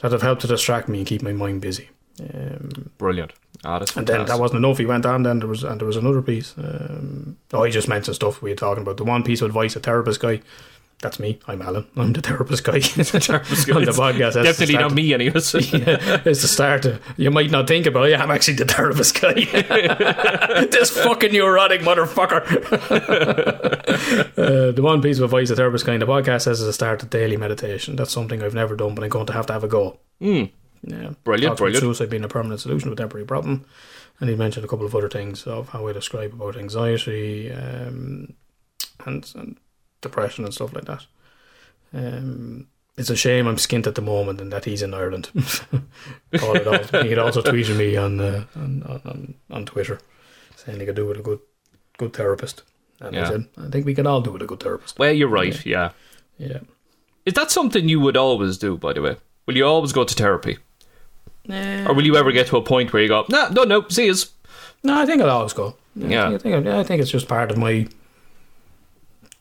that 0.00 0.12
have 0.12 0.22
helped 0.22 0.42
to 0.42 0.46
distract 0.46 0.88
me 0.88 0.98
and 0.98 1.06
keep 1.06 1.22
my 1.22 1.32
mind 1.32 1.60
busy. 1.60 1.90
Um, 2.20 2.90
Brilliant. 2.98 3.32
Ah, 3.64 3.78
that's 3.78 3.96
and 3.96 4.06
then 4.06 4.24
that 4.26 4.38
wasn't 4.38 4.64
enough. 4.64 4.78
He 4.78 4.86
went 4.86 5.04
on. 5.04 5.22
Then 5.24 5.40
there 5.40 5.48
was 5.48 5.64
and 5.64 5.80
there 5.80 5.86
was 5.86 5.96
another 5.96 6.22
piece. 6.22 6.54
Um, 6.56 7.36
oh, 7.52 7.64
he 7.64 7.72
just 7.72 7.88
mentioned 7.88 8.14
stuff 8.14 8.40
we 8.40 8.50
were 8.50 8.56
talking 8.56 8.82
about. 8.82 8.96
The 8.98 9.04
one 9.04 9.22
piece 9.24 9.42
of 9.42 9.46
advice 9.48 9.74
a 9.76 9.80
therapist 9.80 10.20
guy. 10.20 10.40
That's 11.00 11.20
me. 11.20 11.38
I'm 11.46 11.62
Alan. 11.62 11.86
I'm 11.96 12.12
the 12.12 12.20
therapist 12.20 12.64
guy. 12.64 12.80
Therapist 12.80 13.68
guy. 13.68 13.74
on 13.76 13.84
the 13.84 13.92
podcast. 13.92 14.34
That's 14.34 14.58
Definitely 14.58 14.74
start 14.74 14.82
not 14.82 14.88
to- 14.90 14.94
me, 14.96 15.14
anyways. 15.14 15.54
yeah, 15.72 16.22
it's 16.24 16.42
the 16.42 16.48
start. 16.48 16.84
of- 16.86 17.00
You 17.16 17.30
might 17.30 17.52
not 17.52 17.68
think 17.68 17.86
about. 17.86 18.08
it. 18.08 18.18
I'm 18.18 18.30
actually 18.32 18.54
the 18.54 18.64
therapist 18.64 19.20
guy. 19.20 19.34
this 20.66 20.90
fucking 20.90 21.32
neurotic 21.32 21.82
motherfucker. 21.82 22.42
uh, 24.36 24.72
the 24.72 24.82
one 24.82 25.00
piece 25.02 25.18
of 25.18 25.24
advice 25.24 25.50
a 25.50 25.56
therapist 25.56 25.86
guy 25.86 25.94
in 25.94 26.00
the 26.00 26.06
podcast 26.06 26.42
says 26.42 26.60
is 26.60 26.66
a 26.66 26.72
start 26.72 27.02
of 27.02 27.10
daily 27.10 27.36
meditation. 27.36 27.96
That's 27.96 28.10
something 28.12 28.42
I've 28.42 28.54
never 28.54 28.74
done, 28.76 28.94
but 28.94 29.04
I'm 29.04 29.10
going 29.10 29.26
to 29.26 29.32
have 29.32 29.46
to 29.46 29.52
have 29.52 29.64
a 29.64 29.68
go. 29.68 29.98
Mm. 30.20 30.50
Yeah. 30.82 31.10
Brilliant, 31.24 31.56
brilliant. 31.56 31.80
Suicide 31.82 32.10
being 32.10 32.24
a 32.24 32.28
permanent 32.28 32.60
solution 32.60 32.88
to 32.88 32.92
a 32.94 32.96
temporary 32.96 33.26
problem. 33.26 33.64
And 34.20 34.28
he 34.28 34.36
mentioned 34.36 34.64
a 34.64 34.68
couple 34.68 34.86
of 34.86 34.94
other 34.94 35.08
things 35.08 35.46
of 35.46 35.68
how 35.68 35.86
I 35.86 35.92
describe 35.92 36.32
about 36.32 36.56
anxiety 36.56 37.52
um, 37.52 38.34
and, 39.06 39.30
and 39.36 39.56
depression 40.00 40.44
and 40.44 40.52
stuff 40.52 40.74
like 40.74 40.86
that. 40.86 41.06
Um, 41.92 42.66
it's 42.96 43.10
a 43.10 43.16
shame 43.16 43.46
I'm 43.46 43.56
skint 43.56 43.86
at 43.86 43.94
the 43.94 44.02
moment 44.02 44.40
and 44.40 44.52
that 44.52 44.64
he's 44.64 44.82
in 44.82 44.92
Ireland. 44.92 45.30
Paul 46.36 46.54
had 46.54 46.66
also, 46.66 47.02
he 47.02 47.10
had 47.10 47.18
also 47.18 47.42
tweeted 47.42 47.76
me 47.76 47.96
on, 47.96 48.20
uh, 48.20 48.44
on, 48.56 48.82
on 48.82 49.34
on 49.50 49.64
Twitter 49.66 50.00
saying 50.56 50.80
he 50.80 50.86
could 50.86 50.96
do 50.96 51.06
with 51.06 51.18
a 51.18 51.22
good 51.22 51.38
good 51.96 52.12
therapist. 52.12 52.64
And 53.00 53.16
I 53.16 53.28
said, 53.28 53.46
I 53.56 53.68
think 53.68 53.86
we 53.86 53.94
can 53.94 54.08
all 54.08 54.20
do 54.20 54.32
with 54.32 54.42
a 54.42 54.46
good 54.46 54.60
therapist. 54.60 54.98
Well, 54.98 55.12
you're 55.12 55.28
right. 55.28 55.64
Yeah. 55.64 55.92
Yeah. 56.38 56.58
Is 57.24 57.34
that 57.34 57.52
something 57.52 57.88
you 57.88 58.00
would 58.00 58.16
always 58.16 58.58
do? 58.58 58.76
By 58.76 58.92
the 58.94 59.02
way, 59.02 59.16
will 59.46 59.56
you 59.56 59.64
always 59.64 59.92
go 59.92 60.02
to 60.02 60.14
therapy, 60.14 60.58
or 61.48 61.94
will 61.94 62.04
you 62.04 62.16
ever 62.16 62.32
get 62.32 62.46
to 62.48 62.56
a 62.56 62.62
point 62.62 62.92
where 62.92 63.02
you 63.02 63.08
go, 63.08 63.24
no, 63.28 63.48
no, 63.48 63.64
no, 63.64 63.88
see 63.88 64.10
us? 64.10 64.30
No, 64.82 65.00
I 65.00 65.06
think 65.06 65.22
I'll 65.22 65.30
always 65.30 65.52
go. 65.52 65.76
Yeah. 65.96 66.28
I 66.28 66.38
think, 66.38 66.54
I 66.54 66.62
think, 66.62 66.66
I 66.68 66.82
think 66.84 67.02
it's 67.02 67.10
just 67.10 67.26
part 67.28 67.50
of 67.50 67.56
my, 67.58 67.86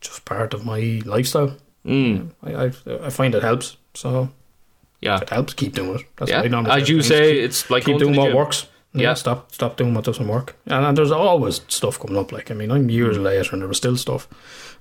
just 0.01 0.25
part 0.25 0.53
of 0.53 0.65
my 0.65 1.01
lifestyle. 1.05 1.55
Mm. 1.85 2.31
I, 2.43 2.53
I, 2.65 3.05
I 3.07 3.09
find 3.09 3.35
it 3.35 3.43
helps. 3.43 3.77
So 3.93 4.29
Yeah. 5.01 5.19
it 5.21 5.29
helps, 5.29 5.53
keep 5.53 5.73
doing 5.73 5.99
it. 5.99 6.05
That's 6.17 6.31
Yeah. 6.31 6.37
what 6.37 6.45
I 6.45 6.49
normally 6.49 6.81
As 6.81 6.87
say. 6.87 6.93
you 6.93 6.97
Things, 7.01 7.07
say, 7.07 7.33
keep, 7.35 7.43
it's 7.45 7.69
like 7.69 7.83
keep 7.85 7.91
going 7.93 7.99
to 7.99 8.05
doing 8.05 8.13
the 8.15 8.19
what 8.21 8.27
gym. 8.27 8.35
works. 8.37 8.67
Yeah, 8.93 9.01
Yeah. 9.09 9.13
stop 9.15 9.51
stop 9.53 9.77
doing 9.77 9.93
what 9.93 10.05
doesn't 10.05 10.27
work. 10.27 10.55
And, 10.65 10.85
and 10.85 10.97
there's 10.97 11.11
always 11.11 11.61
stuff 11.67 11.99
coming 11.99 12.17
up. 12.17 12.31
Like 12.31 12.49
I 12.49 12.53
mean, 12.55 12.71
I'm 12.71 12.87
Mm. 12.87 12.91
years 12.91 13.17
later, 13.17 13.49
and 13.53 13.61
there 13.61 13.67
was 13.67 13.77
still 13.77 13.97
stuff. 13.97 14.27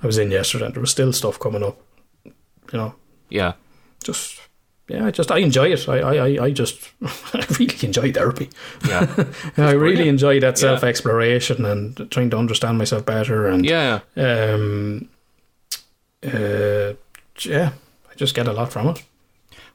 I 0.03 0.07
was 0.07 0.17
in 0.17 0.31
yesterday, 0.31 0.67
and 0.67 0.75
there 0.75 0.81
was 0.81 0.91
still 0.93 1.13
stuff 1.13 1.39
coming 1.39 1.63
up. 1.63 1.77
You 2.25 2.33
know, 2.79 2.95
Yeah. 3.29 3.55
just 4.03 4.41
yeah, 4.89 5.05
I 5.07 5.11
just 5.11 5.31
I 5.31 5.39
enjoy 5.39 5.73
it. 5.73 5.89
I 5.89 5.99
I 6.01 6.45
I- 6.47 6.51
just 6.53 6.91
I 7.35 7.45
really 7.59 7.77
enjoy 7.83 8.13
therapy. 8.13 8.49
Yeah. 8.87 9.07
I 9.57 9.73
really 9.73 10.09
enjoy 10.09 10.41
that 10.41 10.59
self 10.59 10.85
exploration 10.85 11.65
and 11.65 12.11
trying 12.11 12.31
to 12.31 12.39
understand 12.39 12.79
myself 12.79 13.05
better 13.05 13.47
and 13.49 13.65
yeah. 13.67 14.01
um 14.17 15.09
uh 16.25 16.95
yeah, 17.41 17.73
I 18.11 18.15
just 18.17 18.35
get 18.35 18.49
a 18.49 18.53
lot 18.53 18.73
from 18.73 18.89
it. 18.89 19.03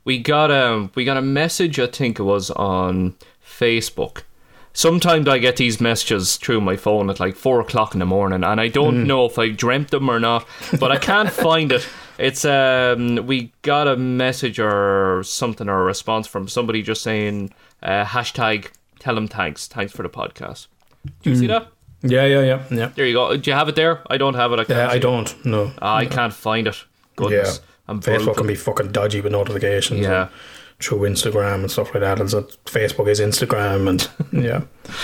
we 0.04 0.18
got 0.20 0.50
a 0.52 0.90
we 0.96 1.06
got 1.06 1.18
a 1.18 1.22
message. 1.22 1.80
I 1.80 1.88
think 1.88 2.20
it 2.20 2.24
was 2.24 2.50
on 2.52 3.16
Facebook. 3.46 4.24
Sometimes 4.74 5.28
I 5.28 5.38
get 5.38 5.58
these 5.58 5.82
messages 5.82 6.38
through 6.38 6.62
my 6.62 6.78
phone 6.78 7.10
at 7.10 7.20
like 7.20 7.36
four 7.36 7.60
o'clock 7.60 7.94
in 7.94 8.00
the 8.00 8.06
morning, 8.06 8.44
and 8.44 8.60
I 8.62 8.70
don't 8.70 9.06
know 9.06 9.26
if 9.26 9.38
I 9.38 9.50
dreamt 9.50 9.92
them 9.92 10.10
or 10.10 10.20
not, 10.20 10.48
but 10.80 10.92
I 10.92 10.98
can't 10.98 11.30
find 11.48 11.72
it. 11.72 11.88
It's 12.22 12.46
um, 12.46 13.26
we 13.26 13.52
got 13.64 13.88
a 13.88 13.98
message 13.98 14.60
or 14.60 15.24
something 15.24 15.68
or 15.68 15.82
a 15.82 15.84
response 15.84 16.28
from 16.28 16.48
somebody 16.48 16.82
just 16.84 17.02
saying 17.02 17.54
uh, 17.82 18.06
hashtag 18.06 18.68
tell 19.00 19.16
them 19.16 19.28
thanks, 19.28 19.68
thanks 19.68 19.92
for 19.92 20.04
the 20.04 20.10
podcast. 20.10 20.68
Do 21.24 21.30
you 21.32 21.36
see 21.36 21.48
that? 21.48 21.68
Yeah, 22.04 22.26
yeah, 22.26 22.42
yeah, 22.42 22.64
yeah. 22.70 22.88
There 22.96 23.06
you 23.06 23.14
go. 23.14 23.36
Do 23.38 23.50
you 23.50 23.56
have 23.56 23.70
it 23.70 23.76
there? 23.76 24.02
I 24.10 24.18
don't 24.18 24.36
have 24.36 24.52
it. 24.54 24.60
I 24.60 24.64
can't. 24.66 24.78
Yeah, 24.78 24.90
I 24.90 25.00
don't. 25.00 25.46
No, 25.46 25.72
Ah, 25.82 25.98
I 25.98 26.06
can't 26.06 26.34
find 26.34 26.68
it. 26.68 26.84
Goodness, 27.16 27.60
Yeah. 27.60 27.66
I'm 27.88 28.02
Facebook 28.02 28.38
can 28.38 28.48
be 28.48 28.56
fucking 28.56 28.92
dodgy 28.92 29.22
with 29.22 29.32
notifications. 29.32 30.02
Yeah. 30.02 30.30
through 30.80 31.02
Instagram 31.02 31.56
and 31.62 31.72
stuff 31.72 31.94
like 31.94 32.02
that. 32.02 32.20
And 32.20 32.30
so 32.30 32.42
Facebook 32.66 33.08
is 33.08 33.20
Instagram, 33.20 33.88
and 33.90 34.10
yeah, 34.46 34.62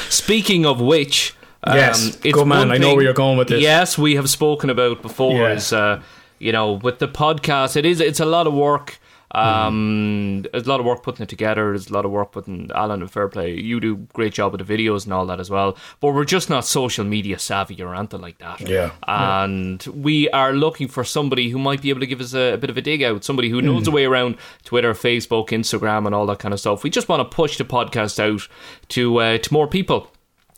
Speaking 0.09 0.65
of 0.65 0.81
which, 0.81 1.35
Yes, 1.65 2.01
um, 2.15 2.21
it's 2.23 2.33
good 2.33 2.47
man, 2.47 2.71
I 2.71 2.77
know 2.77 2.93
where 2.95 3.03
you're 3.03 3.13
going 3.13 3.37
with 3.37 3.49
this. 3.49 3.61
Yes, 3.61 3.97
we 3.97 4.15
have 4.15 4.29
spoken 4.29 4.69
about 4.69 5.01
before. 5.01 5.33
Yeah. 5.33 5.53
Is 5.53 5.73
uh, 5.73 6.01
you 6.39 6.51
know, 6.51 6.73
with 6.73 6.99
the 6.99 7.07
podcast, 7.07 7.75
it 7.75 7.85
is 7.85 7.99
it's 7.99 8.19
a 8.19 8.25
lot 8.25 8.47
of 8.47 8.53
work. 8.53 8.99
Um, 9.31 10.45
There's 10.51 10.65
a 10.65 10.69
lot 10.69 10.79
of 10.79 10.85
work 10.85 11.03
putting 11.03 11.23
it 11.23 11.29
together. 11.29 11.69
There's 11.71 11.89
a 11.89 11.93
lot 11.93 12.05
of 12.05 12.11
work 12.11 12.31
putting 12.31 12.71
Alan 12.73 13.01
and 13.01 13.11
Fairplay. 13.11 13.59
You 13.59 13.79
do 13.79 13.97
great 14.13 14.33
job 14.33 14.53
with 14.53 14.65
the 14.65 14.77
videos 14.77 15.03
and 15.03 15.13
all 15.13 15.25
that 15.27 15.39
as 15.39 15.49
well. 15.49 15.77
But 15.99 16.13
we're 16.13 16.23
just 16.23 16.49
not 16.49 16.65
social 16.65 17.03
media 17.03 17.37
savvy 17.37 17.81
or 17.81 17.93
anything 17.93 18.21
like 18.21 18.37
that. 18.37 18.61
Yeah, 18.61 18.91
And 19.05 19.83
we 19.87 20.29
are 20.29 20.53
looking 20.53 20.87
for 20.87 21.03
somebody 21.03 21.49
who 21.49 21.59
might 21.59 21.81
be 21.81 21.89
able 21.89 21.99
to 21.99 22.07
give 22.07 22.21
us 22.21 22.33
a, 22.33 22.53
a 22.53 22.57
bit 22.57 22.69
of 22.69 22.77
a 22.77 22.81
dig 22.81 23.03
out. 23.03 23.23
Somebody 23.25 23.49
who 23.49 23.61
knows 23.61 23.83
the 23.83 23.91
way 23.91 24.05
around 24.05 24.37
Twitter, 24.63 24.93
Facebook, 24.93 25.49
Instagram, 25.49 26.05
and 26.05 26.15
all 26.15 26.25
that 26.27 26.39
kind 26.39 26.53
of 26.53 26.59
stuff. 26.59 26.83
We 26.83 26.89
just 26.89 27.09
want 27.09 27.19
to 27.29 27.35
push 27.35 27.57
the 27.57 27.65
podcast 27.65 28.19
out 28.19 28.47
to 28.89 29.17
uh, 29.17 29.37
to 29.39 29.53
more 29.53 29.67
people. 29.67 30.09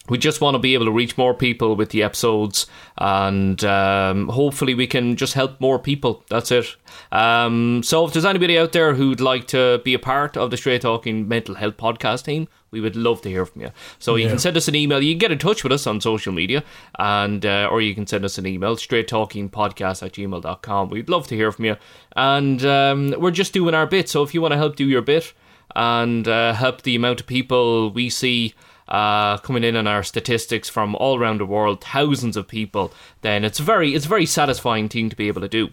We 0.09 0.17
just 0.17 0.41
want 0.41 0.55
to 0.55 0.59
be 0.59 0.73
able 0.73 0.85
to 0.85 0.91
reach 0.91 1.17
more 1.17 1.33
people 1.33 1.75
with 1.75 1.89
the 1.89 2.03
episodes, 2.03 2.67
and 2.97 3.63
um, 3.63 4.29
hopefully 4.29 4.73
we 4.73 4.87
can 4.87 5.15
just 5.15 5.33
help 5.33 5.59
more 5.61 5.79
people. 5.79 6.23
That's 6.29 6.51
it. 6.51 6.75
Um, 7.11 7.81
so 7.83 8.05
if 8.05 8.13
there's 8.13 8.25
anybody 8.25 8.57
out 8.57 8.71
there 8.71 8.93
who'd 8.93 9.21
like 9.21 9.47
to 9.47 9.81
be 9.83 9.93
a 9.93 9.99
part 9.99 10.37
of 10.37 10.51
the 10.51 10.57
Straight 10.57 10.81
Talking 10.81 11.27
Mental 11.27 11.55
Health 11.55 11.77
podcast 11.77 12.25
team, 12.25 12.47
we 12.71 12.81
would 12.81 12.95
love 12.95 13.21
to 13.21 13.29
hear 13.29 13.45
from 13.45 13.61
you. 13.61 13.71
So 13.97 14.15
you 14.15 14.27
can 14.27 14.39
send 14.39 14.57
us 14.57 14.67
an 14.67 14.75
email. 14.75 15.01
You 15.01 15.13
can 15.13 15.19
get 15.19 15.31
in 15.31 15.39
touch 15.39 15.63
with 15.63 15.71
us 15.73 15.87
on 15.87 16.01
social 16.01 16.33
media, 16.33 16.63
and 16.97 17.45
uh, 17.45 17.67
or 17.71 17.81
you 17.81 17.95
can 17.95 18.07
send 18.07 18.25
us 18.25 18.37
an 18.37 18.45
email, 18.45 18.75
straighttalkingpodcast 18.75 20.03
at 20.03 20.13
gmail.com. 20.13 20.89
We'd 20.89 21.09
love 21.09 21.27
to 21.27 21.35
hear 21.35 21.51
from 21.51 21.65
you. 21.65 21.77
And 22.15 22.63
um, 22.65 23.15
we're 23.17 23.31
just 23.31 23.53
doing 23.53 23.73
our 23.75 23.87
bit. 23.87 24.09
So 24.09 24.23
if 24.23 24.33
you 24.33 24.41
want 24.41 24.51
to 24.53 24.57
help 24.57 24.75
do 24.75 24.87
your 24.87 25.01
bit 25.01 25.33
and 25.75 26.27
uh, 26.27 26.53
help 26.53 26.81
the 26.81 26.95
amount 26.95 27.21
of 27.21 27.27
people 27.27 27.91
we 27.91 28.09
see 28.09 28.53
uh, 28.89 29.37
coming 29.37 29.63
in 29.63 29.75
on 29.75 29.87
our 29.87 30.03
statistics 30.03 30.67
from 30.69 30.95
all 30.95 31.17
around 31.17 31.39
the 31.39 31.45
world, 31.45 31.81
thousands 31.83 32.35
of 32.35 32.47
people, 32.47 32.91
then 33.21 33.45
it's 33.45 33.59
very 33.59 33.93
it's 33.95 34.05
a 34.05 34.09
very 34.09 34.25
satisfying 34.25 34.89
thing 34.89 35.09
to 35.09 35.15
be 35.15 35.27
able 35.27 35.41
to 35.41 35.47
do. 35.47 35.69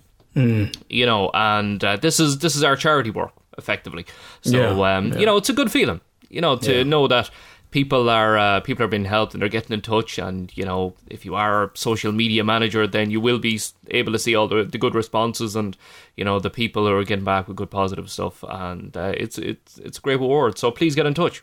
You 0.89 1.07
know, 1.07 1.31
and 1.33 1.83
uh, 1.83 1.97
this 1.97 2.21
is 2.21 2.39
this 2.39 2.55
is 2.57 2.63
our 2.63 2.77
charity 2.77 3.11
work 3.11 3.33
effectively. 3.57 4.05
So 4.43 4.59
Yeah, 4.59 4.97
um, 4.97 5.13
yeah. 5.13 5.19
you 5.21 5.27
know, 5.27 5.37
it's 5.39 5.49
a 5.49 5.55
good 5.55 5.73
feeling. 5.73 6.01
You 6.29 6.43
know, 6.43 6.57
to 6.57 6.73
Yeah. 6.77 6.83
know 6.83 7.09
that 7.09 7.31
people 7.71 8.11
are 8.11 8.37
uh, 8.37 8.61
people 8.61 8.85
are 8.85 8.89
being 8.89 9.07
helped 9.07 9.33
and 9.33 9.41
they're 9.41 9.49
getting 9.49 9.73
in 9.73 9.81
touch. 9.81 10.19
And 10.19 10.53
you 10.55 10.65
know, 10.67 10.93
if 11.09 11.25
you 11.25 11.35
are 11.35 11.65
a 11.65 11.71
social 11.75 12.13
media 12.13 12.45
manager, 12.45 12.87
then 12.87 13.11
you 13.11 13.19
will 13.23 13.39
be 13.39 13.59
able 13.91 14.13
to 14.13 14.19
see 14.19 14.35
all 14.37 14.47
the, 14.49 14.65
the 14.65 14.79
good 14.79 14.95
responses 14.95 15.57
and 15.57 15.75
you 16.17 16.25
know 16.25 16.39
the 16.39 16.51
people 16.51 16.87
who 16.87 16.93
are 16.95 17.05
getting 17.05 17.25
back 17.25 17.49
with 17.49 17.57
good 17.57 17.71
positive 17.71 18.11
stuff. 18.11 18.45
And 18.47 18.95
uh, 18.95 19.13
it's 19.17 19.39
it's 19.39 19.79
it's 19.79 19.99
a 19.99 20.01
great 20.03 20.21
reward. 20.21 20.59
So 20.59 20.71
please 20.71 20.95
get 20.95 21.07
in 21.07 21.15
touch. 21.15 21.43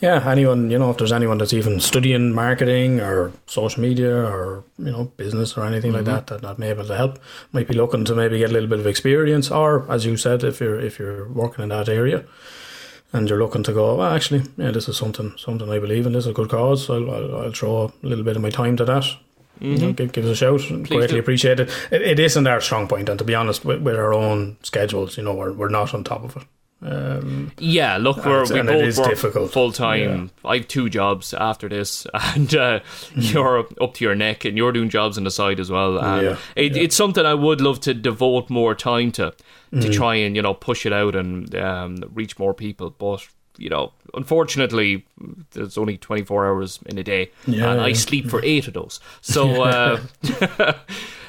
Yeah, 0.00 0.28
anyone, 0.28 0.70
you 0.70 0.78
know, 0.78 0.90
if 0.90 0.98
there's 0.98 1.12
anyone 1.12 1.38
that's 1.38 1.52
even 1.52 1.80
studying 1.80 2.32
marketing 2.32 3.00
or 3.00 3.32
social 3.46 3.82
media 3.82 4.14
or, 4.14 4.64
you 4.78 4.90
know, 4.90 5.04
business 5.16 5.56
or 5.56 5.64
anything 5.64 5.92
like 5.92 6.04
that, 6.04 6.26
that 6.28 6.42
that 6.42 6.58
may 6.58 6.66
be 6.66 6.70
able 6.70 6.86
to 6.86 6.96
help, 6.96 7.18
might 7.52 7.68
be 7.68 7.74
looking 7.74 8.04
to 8.06 8.14
maybe 8.14 8.38
get 8.38 8.50
a 8.50 8.52
little 8.52 8.68
bit 8.68 8.80
of 8.80 8.86
experience 8.86 9.50
or, 9.50 9.90
as 9.90 10.06
you 10.06 10.16
said, 10.16 10.42
if 10.42 10.60
you're 10.60 10.80
if 10.80 10.98
you're 10.98 11.28
working 11.28 11.62
in 11.62 11.68
that 11.68 11.88
area 11.88 12.24
and 13.12 13.28
you're 13.28 13.38
looking 13.38 13.62
to 13.64 13.72
go, 13.72 13.96
well, 13.96 14.12
actually, 14.12 14.42
yeah, 14.56 14.70
this 14.70 14.88
is 14.88 14.96
something 14.96 15.34
something 15.36 15.68
I 15.68 15.78
believe 15.78 16.06
in, 16.06 16.12
this 16.12 16.24
is 16.24 16.30
a 16.30 16.34
good 16.34 16.50
cause, 16.50 16.88
I'll, 16.88 17.10
I'll, 17.10 17.36
I'll 17.36 17.52
throw 17.52 17.92
a 18.02 18.06
little 18.06 18.24
bit 18.24 18.36
of 18.36 18.42
my 18.42 18.50
time 18.50 18.76
to 18.76 18.84
that. 18.84 19.06
You 19.60 19.70
know, 19.70 19.76
mm-hmm. 19.76 19.92
give, 19.92 20.12
give 20.12 20.24
us 20.24 20.32
a 20.32 20.34
shout. 20.34 20.60
Greatly 20.88 21.06
do. 21.06 21.18
appreciate 21.18 21.60
it. 21.60 21.70
it. 21.92 22.02
It 22.02 22.18
isn't 22.18 22.46
our 22.46 22.60
strong 22.60 22.88
point, 22.88 23.08
and 23.08 23.18
to 23.18 23.24
be 23.24 23.36
honest, 23.36 23.64
with, 23.64 23.82
with 23.82 23.94
our 23.94 24.12
own 24.12 24.56
schedules, 24.62 25.16
you 25.16 25.22
know, 25.22 25.32
we're, 25.32 25.52
we're 25.52 25.68
not 25.68 25.94
on 25.94 26.02
top 26.02 26.24
of 26.24 26.36
it. 26.36 26.42
Um, 26.82 27.52
Yeah, 27.58 27.96
look, 27.96 28.24
we're, 28.26 28.42
we 28.44 28.60
both 28.62 28.98
work 28.98 29.08
difficult. 29.08 29.52
full 29.52 29.72
time. 29.72 30.30
I 30.44 30.56
have 30.58 30.68
two 30.68 30.90
jobs 30.90 31.32
after 31.32 31.68
this, 31.68 32.06
and 32.14 32.54
uh, 32.54 32.80
Hmm. 33.14 33.20
you're 33.20 33.58
up- 33.80 33.94
to 33.94 34.04
your 34.04 34.14
neck, 34.14 34.44
and 34.44 34.56
you're 34.56 34.72
doing 34.72 34.90
jobs 34.90 35.16
on 35.16 35.24
the 35.24 35.30
side 35.30 35.60
as 35.60 35.70
well. 35.70 35.98
And 35.98 36.22
Yeah, 36.26 36.36
it, 36.56 36.76
it's 36.76 36.96
something 36.96 37.24
I 37.24 37.34
would 37.34 37.60
love 37.60 37.80
to 37.80 37.94
devote 37.94 38.50
more 38.50 38.74
time 38.74 39.12
to, 39.12 39.32
to 39.80 39.88
try 39.92 40.14
and 40.16 40.36
you 40.36 40.42
know 40.42 40.54
push 40.54 40.84
it 40.86 40.92
out 40.92 41.14
and 41.16 41.54
um, 41.56 41.96
reach 42.12 42.38
more 42.38 42.52
people. 42.54 42.90
But 42.90 43.26
you 43.56 43.70
know, 43.70 43.92
unfortunately, 44.14 45.06
there's 45.52 45.78
only 45.78 45.96
24 45.96 46.46
hours 46.46 46.80
in 46.86 46.98
a 46.98 47.02
day, 47.04 47.30
Yeah, 47.46 47.70
and 47.72 47.80
I 47.80 47.88
yeah. 47.88 47.94
sleep 47.94 48.28
for 48.28 48.40
eight 48.44 48.66
of 48.68 48.74
those. 48.74 49.00
So 49.20 49.62
uh, 49.62 50.00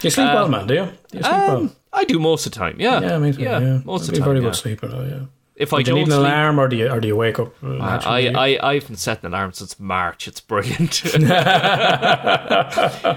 you 0.01 0.09
sleep 0.09 0.27
well, 0.27 0.49
man, 0.49 0.67
do 0.67 0.73
you? 0.73 0.85
Do 1.11 1.17
you 1.17 1.23
sleep 1.23 1.23
well? 1.23 1.71
I 1.95 2.03
do 2.03 2.19
most 2.19 2.45
of 2.45 2.51
the 2.51 2.59
time. 2.59 2.75
Yeah, 2.79 2.99
Yeah, 3.01 3.17
me 3.17 3.31
too. 3.33 3.41
Yeah, 3.41 3.79
most 3.85 4.03
of 4.03 4.09
I'd 4.09 4.15
the 4.15 4.19
be 4.19 4.23
very 4.25 4.35
time. 4.37 4.43
yeah. 4.43 4.49
good 4.49 4.55
sleeper, 4.55 4.87
though. 4.87 5.03
Yeah. 5.03 5.19
If 5.55 5.71
I 5.71 5.77
do 5.77 5.79
you 5.79 5.85
don't 5.85 5.95
need 5.95 6.07
an 6.07 6.11
sleep, 6.11 6.19
alarm, 6.19 6.59
or 6.59 6.67
do 6.67 6.75
you 6.75 6.89
or 6.89 6.99
do 6.99 7.07
you 7.07 7.15
wake 7.15 7.39
up? 7.39 7.53
Uh, 7.63 7.77
I. 7.79 8.27
I, 8.27 8.59
I 8.71 8.73
haven't 8.73 8.97
set 8.97 9.23
an 9.23 9.27
alarm 9.33 9.53
since 9.53 9.79
March. 9.79 10.27
It's 10.27 10.41
brilliant. 10.41 11.01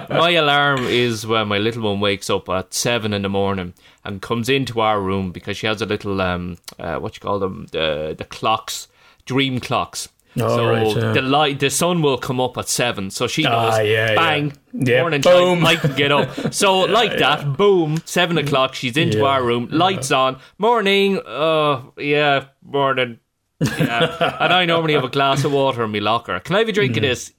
my 0.09 0.31
alarm 0.31 0.85
is 0.85 1.27
when 1.27 1.49
my 1.49 1.59
little 1.59 1.83
one 1.83 1.99
wakes 2.01 2.31
up 2.31 2.49
at 2.49 2.73
seven 2.75 3.13
in 3.13 3.23
the 3.23 3.29
morning 3.29 3.75
and 4.05 4.23
comes 4.23 4.49
into 4.49 4.81
our 4.81 5.01
room 5.01 5.33
because 5.33 5.57
she 5.57 5.67
has 5.67 5.83
a 5.83 5.87
little 5.87 6.21
um 6.21 6.59
uh, 6.79 6.99
what 6.99 7.17
you 7.17 7.21
call 7.21 7.39
them 7.41 7.67
the 7.73 8.15
the 8.17 8.25
clocks 8.25 8.87
dream 9.25 9.59
clocks. 9.61 10.09
Oh, 10.41 10.57
so 10.57 10.69
right, 10.71 10.97
yeah. 10.97 11.13
the 11.13 11.23
light, 11.23 11.59
the 11.59 11.71
sun 11.71 12.03
will 12.03 12.19
come 12.19 12.41
up 12.41 12.57
at 12.59 12.69
seven, 12.69 13.11
so 13.11 13.27
she 13.27 13.43
knows. 13.43 13.75
Ah, 13.75 13.81
yeah, 13.81 14.15
bang, 14.15 14.53
yeah. 14.73 15.01
Morning 15.01 15.21
boom. 15.21 15.59
time, 15.61 15.67
I 15.67 15.77
can 15.77 15.95
get 15.97 16.13
up. 16.13 16.29
So 16.55 16.81
like 16.81 17.19
that, 17.19 17.57
boom, 17.57 17.99
seven 18.05 18.39
o'clock. 18.39 18.75
She's 18.75 18.97
into 18.97 19.25
our 19.25 19.43
room, 19.43 19.69
lights 19.71 20.11
on, 20.13 20.39
morning. 20.59 21.19
Uh, 21.27 21.83
yeah, 21.97 22.45
morning. 22.63 23.19
Yeah, 23.61 24.37
and 24.41 24.53
I 24.53 24.65
normally 24.67 24.95
have 24.95 25.05
a 25.05 25.09
glass 25.09 25.45
of 25.45 25.53
water 25.53 25.83
in 25.83 25.91
my 25.91 25.99
locker. 25.99 26.39
Can 26.41 26.55
I 26.57 26.61
have 26.61 26.69
a 26.69 26.73
drink 26.73 26.97
of 26.97 27.03
Mm. 27.03 27.07
this? 27.09 27.33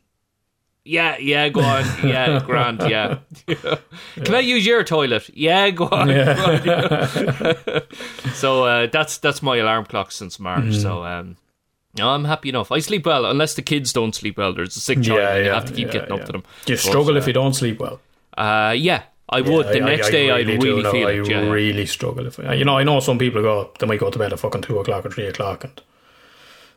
Yeah, 0.86 1.18
yeah, 1.18 1.50
go 1.50 1.62
on. 1.62 1.86
Yeah, 2.04 2.40
grand, 2.44 2.82
yeah. 2.90 3.20
Can 4.26 4.34
I 4.34 4.40
use 4.40 4.66
your 4.66 4.84
toilet? 4.84 5.30
Yeah, 5.36 5.70
go 5.70 5.86
on. 5.86 6.08
so 8.34 8.64
uh, 8.66 8.88
that's 8.88 9.18
that's 9.20 9.42
my 9.44 9.58
alarm 9.58 9.86
clock 9.86 10.12
since 10.12 10.40
March. 10.40 10.64
Mm. 10.64 10.82
So 10.82 11.04
um, 11.04 11.38
no, 11.98 12.10
I'm 12.10 12.26
happy 12.26 12.50
enough. 12.50 12.72
I 12.72 12.80
sleep 12.80 13.06
well, 13.06 13.26
unless 13.26 13.56
the 13.56 13.62
kids 13.62 13.92
don't 13.94 14.14
sleep 14.16 14.38
well. 14.38 14.54
There's 14.54 14.76
a 14.78 14.80
sick 14.80 15.02
child, 15.02 15.20
Yeah, 15.20 15.30
and 15.36 15.40
you 15.40 15.46
yeah, 15.52 15.54
have 15.56 15.66
to 15.66 15.74
keep 15.74 15.88
yeah, 15.88 15.94
getting 15.94 16.12
up 16.20 16.26
to 16.26 16.32
them. 16.32 16.44
You 16.68 16.76
But, 16.76 16.80
struggle 16.80 17.16
uh, 17.16 17.20
if 17.20 17.28
you 17.28 17.34
don't 17.34 17.54
sleep 17.54 17.80
well? 17.80 18.00
Uh, 18.38 18.74
yeah, 18.78 19.04
I 19.28 19.42
would. 19.42 19.68
the 19.68 19.82
I- 19.82 19.86
I- 19.86 19.90
next 19.96 20.08
I 20.08 20.12
day, 20.12 20.32
I'd 20.32 20.48
really 20.48 20.84
know. 20.84 20.92
feel 20.92 21.08
I 21.08 21.12
it. 21.12 21.28
Yeah. 21.30 21.50
really 21.50 21.86
struggle 21.86 22.26
if 22.28 22.40
I, 22.40 22.54
you 22.54 22.66
know. 22.66 22.78
I 22.78 22.84
know 22.84 23.00
some 23.00 23.18
people 23.18 23.42
go, 23.42 23.72
they 23.80 23.86
might 23.88 24.00
go 24.00 24.10
to 24.10 24.20
bed 24.20 24.32
at 24.34 24.40
fucking 24.40 24.62
two 24.62 24.80
o'clock 24.80 25.06
or 25.06 25.10
three 25.10 25.28
o'clock, 25.28 25.64
and 25.64 25.82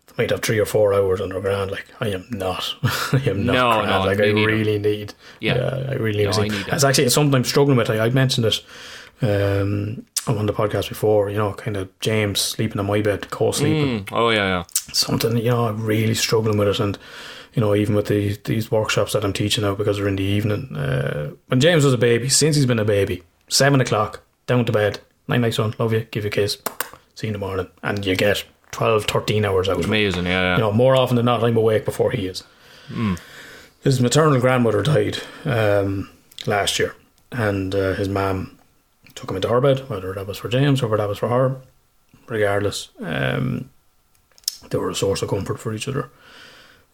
they 0.09 0.25
might 0.25 0.31
have 0.31 0.41
three 0.43 0.59
or 0.59 0.67
four 0.67 0.93
hours 0.95 1.21
on 1.21 1.29
their 1.29 1.41
ground. 1.41 1.71
Like 1.71 1.87
I 2.01 2.09
am 2.09 2.27
not. 2.31 2.75
I 2.83 3.23
am 3.27 3.45
not. 3.47 3.53
No, 3.55 3.85
no, 3.85 4.05
like 4.07 4.19
I 4.19 4.31
really 4.31 4.79
need. 4.79 5.15
Yeah. 5.41 5.87
I 5.91 5.95
really 5.95 6.25
No, 6.25 6.31
need. 6.43 6.53
I 6.71 6.75
It's 6.75 6.85
actually 6.85 7.09
something 7.11 7.35
I'm 7.35 7.45
struggling 7.45 7.77
with. 7.77 7.91
I, 7.91 8.01
I 8.07 8.11
mentioned 8.11 8.47
it. 8.47 8.61
Um, 9.23 10.05
on 10.27 10.47
the 10.47 10.53
podcast 10.53 10.89
before, 10.89 11.31
you 11.31 11.37
know, 11.37 11.53
kind 11.55 11.77
of 11.77 11.99
James 12.01 12.41
sleeping 12.41 12.79
in 12.79 12.87
my 12.87 13.03
bed, 13.03 13.31
co-sleeping. 13.31 14.05
Mm, 14.05 14.13
oh 14.13 14.31
yeah, 14.31 14.47
yeah. 14.47 14.65
something 14.93 15.37
you 15.37 15.51
know 15.51 15.67
I'm 15.67 15.85
really 15.85 16.15
struggling 16.15 16.59
with 16.59 16.69
it 16.69 16.81
and 16.81 16.99
you 17.55 17.61
know 17.61 17.75
even 17.75 17.95
with 17.95 18.07
the, 18.07 18.39
these 18.45 18.71
workshops 18.71 19.13
that 19.13 19.25
I'm 19.25 19.33
teaching 19.33 19.65
now 19.65 19.75
because 19.75 19.97
they're 19.97 20.09
in 20.09 20.17
the 20.17 20.23
evening 20.23 20.77
uh, 20.77 21.33
when 21.49 21.61
James 21.61 21.85
was 21.85 21.95
a 21.95 21.99
baby 21.99 22.29
since 22.29 22.57
he's 22.57 22.67
been 22.67 22.79
a 22.79 22.85
baby 22.85 23.23
seven 23.49 23.81
o'clock 23.81 24.23
down 24.47 24.65
to 24.65 24.73
bed 24.73 25.01
night 25.29 25.41
night 25.41 25.55
son 25.55 25.75
love 25.79 25.93
you 25.93 26.01
give 26.11 26.25
you 26.25 26.29
a 26.29 26.31
kiss 26.31 26.59
see 27.15 27.27
you 27.27 27.29
in 27.29 27.33
the 27.33 27.39
morning 27.39 27.69
and 27.83 28.05
you 28.07 28.17
get 28.17 28.45
12 28.71 29.05
13 29.05 29.45
hours 29.45 29.69
out. 29.69 29.85
Amazing. 29.85 30.25
Yeah, 30.25 30.41
yeah. 30.41 30.55
you 30.57 30.61
know 30.63 30.73
more 30.73 30.97
often 30.97 31.17
than 31.17 31.27
not 31.27 31.45
I'm 31.45 31.57
awake 31.57 31.85
before 31.85 32.11
he 32.11 32.27
is 32.27 32.43
his 33.83 34.01
maternal 34.01 34.41
grandmother 34.41 34.83
died 34.83 35.19
um, 35.45 36.11
last 36.47 36.79
year 36.79 36.95
and 37.31 37.75
uh, 37.75 37.95
his 37.95 38.09
mum 38.09 38.59
took 39.23 39.31
him 39.31 39.37
into 39.37 39.49
her 39.49 39.61
bed 39.61 39.89
whether 39.89 40.13
that 40.13 40.27
was 40.27 40.39
for 40.39 40.49
James 40.49 40.83
or 40.83 40.89
whether 40.89 41.03
that 41.03 41.09
was 41.09 41.19
for 41.19 41.29
her 41.29 41.57
regardless 42.29 42.89
um, 43.01 43.71
they 44.71 44.79
were 44.79 44.91
a 44.91 44.95
source 44.95 45.23
of 45.23 45.31
comfort 45.31 45.61
for 45.61 45.73
each 45.73 45.89
other. 45.89 46.11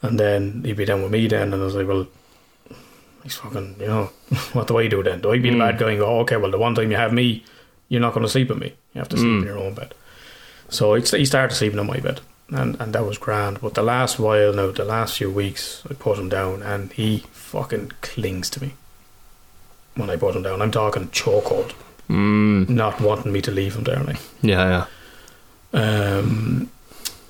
And 0.03 0.19
then 0.19 0.63
he'd 0.65 0.77
be 0.77 0.85
down 0.85 1.03
with 1.03 1.11
me 1.11 1.27
then, 1.27 1.53
and 1.53 1.63
I 1.63 1.65
was 1.65 1.75
like, 1.75 1.89
well, 1.89 2.07
he's 3.23 3.37
fucking, 3.37 3.77
you 3.81 3.87
know, 3.87 4.05
what 4.53 4.69
do 4.69 4.79
I 4.79 4.87
do 4.87 5.03
then? 5.03 5.21
Do 5.21 5.33
I 5.33 5.39
be 5.39 5.51
the 5.51 5.59
bad 5.59 5.79
guy 5.79 5.91
and 5.91 5.99
go, 5.99 6.21
okay, 6.21 6.37
well, 6.37 6.51
the 6.51 6.59
one 6.59 6.75
time 6.75 6.91
you 6.91 6.97
have 6.97 7.13
me, 7.13 7.45
you're 7.89 8.01
not 8.01 8.15
going 8.15 8.25
to 8.25 8.31
sleep 8.31 8.49
with 8.49 8.59
me. 8.59 8.75
You 8.95 9.01
have 9.01 9.09
to 9.09 9.17
sleep 9.17 9.41
in 9.41 9.45
your 9.45 9.59
own 9.59 9.75
bed. 9.75 9.95
So 10.69 10.95
he 10.95 11.03
he 11.03 11.25
started 11.25 11.55
sleeping 11.55 11.79
in 11.79 11.87
my 11.87 11.99
bed, 11.99 12.21
and, 12.51 12.79
and 12.79 12.93
that 12.93 13.05
was 13.05 13.17
grand. 13.17 13.61
But 13.61 13.75
the 13.75 13.83
last 13.83 14.19
while 14.19 14.53
now, 14.53 14.71
the 14.71 14.85
last 14.85 15.17
few 15.17 15.31
weeks, 15.31 15.83
I 15.89 15.95
put 15.95 16.19
him 16.19 16.29
down, 16.29 16.63
and 16.63 16.93
he 16.93 17.25
fucking 17.33 17.93
clings 18.03 18.51
to 18.51 18.63
me. 18.63 18.75
When 19.95 20.11
I 20.11 20.17
put 20.17 20.37
him 20.37 20.43
down, 20.43 20.61
I'm 20.61 20.71
talking 20.71 21.09
chokehold, 21.09 21.73
Mm, 22.09 22.69
not 22.69 23.01
wanting 23.01 23.33
me 23.33 23.43
to 23.43 23.51
leave 23.51 23.77
him 23.77 23.85
there. 23.85 24.03
Like, 24.03 24.17
yeah, 24.41 24.87
yeah. 25.75 26.19
um, 26.19 26.71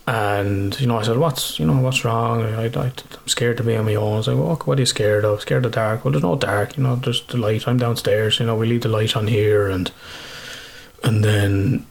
and 0.07 0.79
you 0.81 0.87
know, 0.87 0.99
I 0.99 1.03
said, 1.03 1.19
"What's 1.19 1.59
you 1.59 1.67
know 1.67 1.81
what's 1.81 2.05
wrong? 2.05 2.43
I, 2.43 2.67
I, 2.67 2.85
I'm 2.87 3.29
scared 3.29 3.57
to 3.57 3.65
be 3.65 3.77
on 3.77 3.85
my 3.87 3.97
own." 3.97 4.15
I 4.15 4.17
was 4.19 4.29
like, 4.29 4.37
well, 4.39 4.55
"What 4.55 4.79
are 4.79 4.83
you 4.83 4.87
scared 4.87 5.25
of? 5.25 5.41
Scared 5.41 5.67
of 5.67 5.73
dark? 5.73 6.05
Well, 6.05 6.13
there's 6.13 6.23
no 6.23 6.37
dark. 6.37 6.77
You 6.77 6.85
know, 6.85 6.97
there's 6.97 7.27
the 7.27 7.37
light. 7.37 7.67
I'm 7.67 7.79
downstairs. 7.79 8.39
You 8.39 8.47
know, 8.47 8.57
we 8.57 8.69
leave 8.69 8.83
the 8.83 8.89
light 8.89 9.17
on 9.17 9.27
here." 9.27 9.69
And 9.69 9.91
and 11.03 11.25
then 11.25 11.87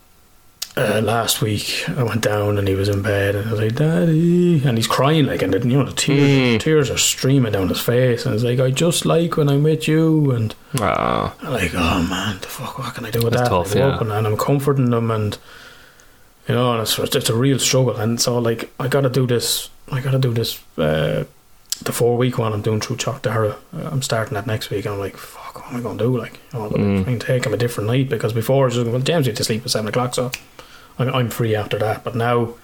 uh, 0.78 1.02
last 1.02 1.42
week 1.42 1.84
I 1.90 2.04
went 2.04 2.22
down 2.22 2.58
and 2.58 2.68
he 2.68 2.76
was 2.76 2.88
in 2.88 3.02
bed 3.02 3.36
and 3.36 3.48
I 3.50 3.52
was 3.52 3.60
like, 3.62 3.76
"Daddy," 3.76 4.62
and 4.64 4.78
he's 4.78 4.88
crying 4.88 5.26
like, 5.26 5.42
and 5.42 5.54
you 5.54 5.78
know 5.78 5.86
the 5.86 5.92
tears 5.94 6.64
tears 6.64 6.90
are 6.92 6.98
streaming 6.98 7.54
down 7.54 7.70
his 7.70 7.82
face, 7.82 8.26
and 8.26 8.36
it's 8.36 8.44
like, 8.44 8.60
"I 8.60 8.72
just 8.72 9.06
like 9.06 9.38
when 9.38 9.50
I'm 9.50 9.64
with 9.64 9.88
you," 9.88 10.32
and 10.32 10.54
Ah, 10.80 11.34
I'm 11.42 11.52
like, 11.54 11.72
oh 11.74 12.04
man, 12.10 12.38
the 12.42 12.48
fuck, 12.48 12.78
what 12.80 12.94
can 12.96 13.06
I 13.06 13.12
do 13.12 13.22
with 13.24 13.34
That's 13.34 13.50
that? 13.50 13.56
tough, 13.56 13.76
I 13.76 13.80
yeah. 13.80 14.00
and, 14.00 14.12
and 14.12 14.28
I'm 14.28 14.38
comforting 14.38 14.92
them, 14.92 15.10
and 15.12 15.38
you 16.48 16.56
know, 16.56 16.72
and 16.74 16.82
it's, 16.82 16.98
it's 17.00 17.30
a 17.30 17.36
real 17.36 17.60
struggle. 17.60 17.98
And 17.98 18.22
so, 18.22 18.38
like, 18.38 18.72
I 18.80 18.88
got 18.88 19.02
to 19.02 19.10
do 19.10 19.28
this. 19.28 19.70
I 19.92 20.00
got 20.00 20.12
to 20.12 20.20
do 20.20 20.34
this. 20.34 20.62
Uh, 20.78 21.26
the 21.84 21.92
four 21.92 22.18
week 22.18 22.38
one 22.40 22.54
I'm 22.54 22.62
doing 22.64 22.80
through 22.82 22.98
Chalk 22.98 23.22
Dara. 23.22 23.56
Uh, 23.76 23.90
I'm 23.92 24.02
starting 24.02 24.34
that 24.36 24.48
next 24.48 24.70
week, 24.72 24.86
and 24.86 24.94
I'm 24.96 25.00
like, 25.00 25.16
fuck, 25.18 25.56
what 25.60 25.72
am 25.72 25.78
I 25.78 25.82
going 25.82 25.98
to 25.98 26.04
do? 26.06 26.18
Like, 26.18 26.40
you 26.54 26.60
know, 26.60 26.70
Mm. 26.70 27.04
try 27.04 27.12
and 27.14 27.22
take 27.22 27.46
him 27.46 27.54
a 27.54 27.58
different 27.58 27.88
night 27.88 28.10
because 28.10 28.34
before 28.34 28.64
I 28.64 28.66
was 28.68 28.76
just 28.76 28.88
well, 28.90 29.00
James 29.02 29.26
had 29.28 29.36
to 29.36 29.44
sleep 29.44 29.64
at 29.64 29.70
seven 29.72 29.88
o'clock, 29.90 30.16
so 30.16 30.32
I'm, 31.00 31.10
I'm 31.14 31.30
free 31.30 31.56
after 31.56 31.78
that. 31.80 32.04
But 32.04 32.16
now. 32.16 32.56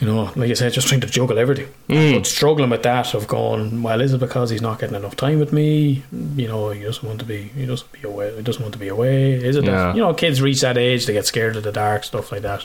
You 0.00 0.08
know, 0.08 0.32
like 0.34 0.50
I 0.50 0.54
said, 0.54 0.72
just 0.72 0.88
trying 0.88 1.02
to 1.02 1.06
juggle 1.06 1.38
everything. 1.38 1.68
Mm. 1.88 2.14
But 2.14 2.26
struggling 2.26 2.70
with 2.70 2.82
that 2.82 3.14
of 3.14 3.28
going, 3.28 3.84
well, 3.84 4.00
is 4.00 4.12
it 4.12 4.18
because 4.18 4.50
he's 4.50 4.62
not 4.62 4.80
getting 4.80 4.96
enough 4.96 5.14
time 5.14 5.38
with 5.38 5.52
me? 5.52 6.02
You 6.34 6.48
know, 6.48 6.70
he 6.70 6.82
doesn't 6.82 7.06
want 7.06 7.20
to 7.20 7.24
be, 7.24 7.42
he 7.42 7.66
doesn't 7.66 7.92
be 7.92 8.02
away, 8.02 8.34
he 8.34 8.42
doesn't 8.42 8.60
want 8.62 8.72
to 8.72 8.80
be 8.80 8.88
away. 8.88 9.34
Is 9.34 9.54
it? 9.54 9.64
Yeah. 9.64 9.94
You 9.94 10.00
know, 10.00 10.12
kids 10.12 10.42
reach 10.42 10.60
that 10.62 10.76
age, 10.76 11.06
they 11.06 11.12
get 11.12 11.26
scared 11.26 11.54
of 11.54 11.62
the 11.62 11.70
dark, 11.70 12.02
stuff 12.02 12.32
like 12.32 12.42
that. 12.42 12.64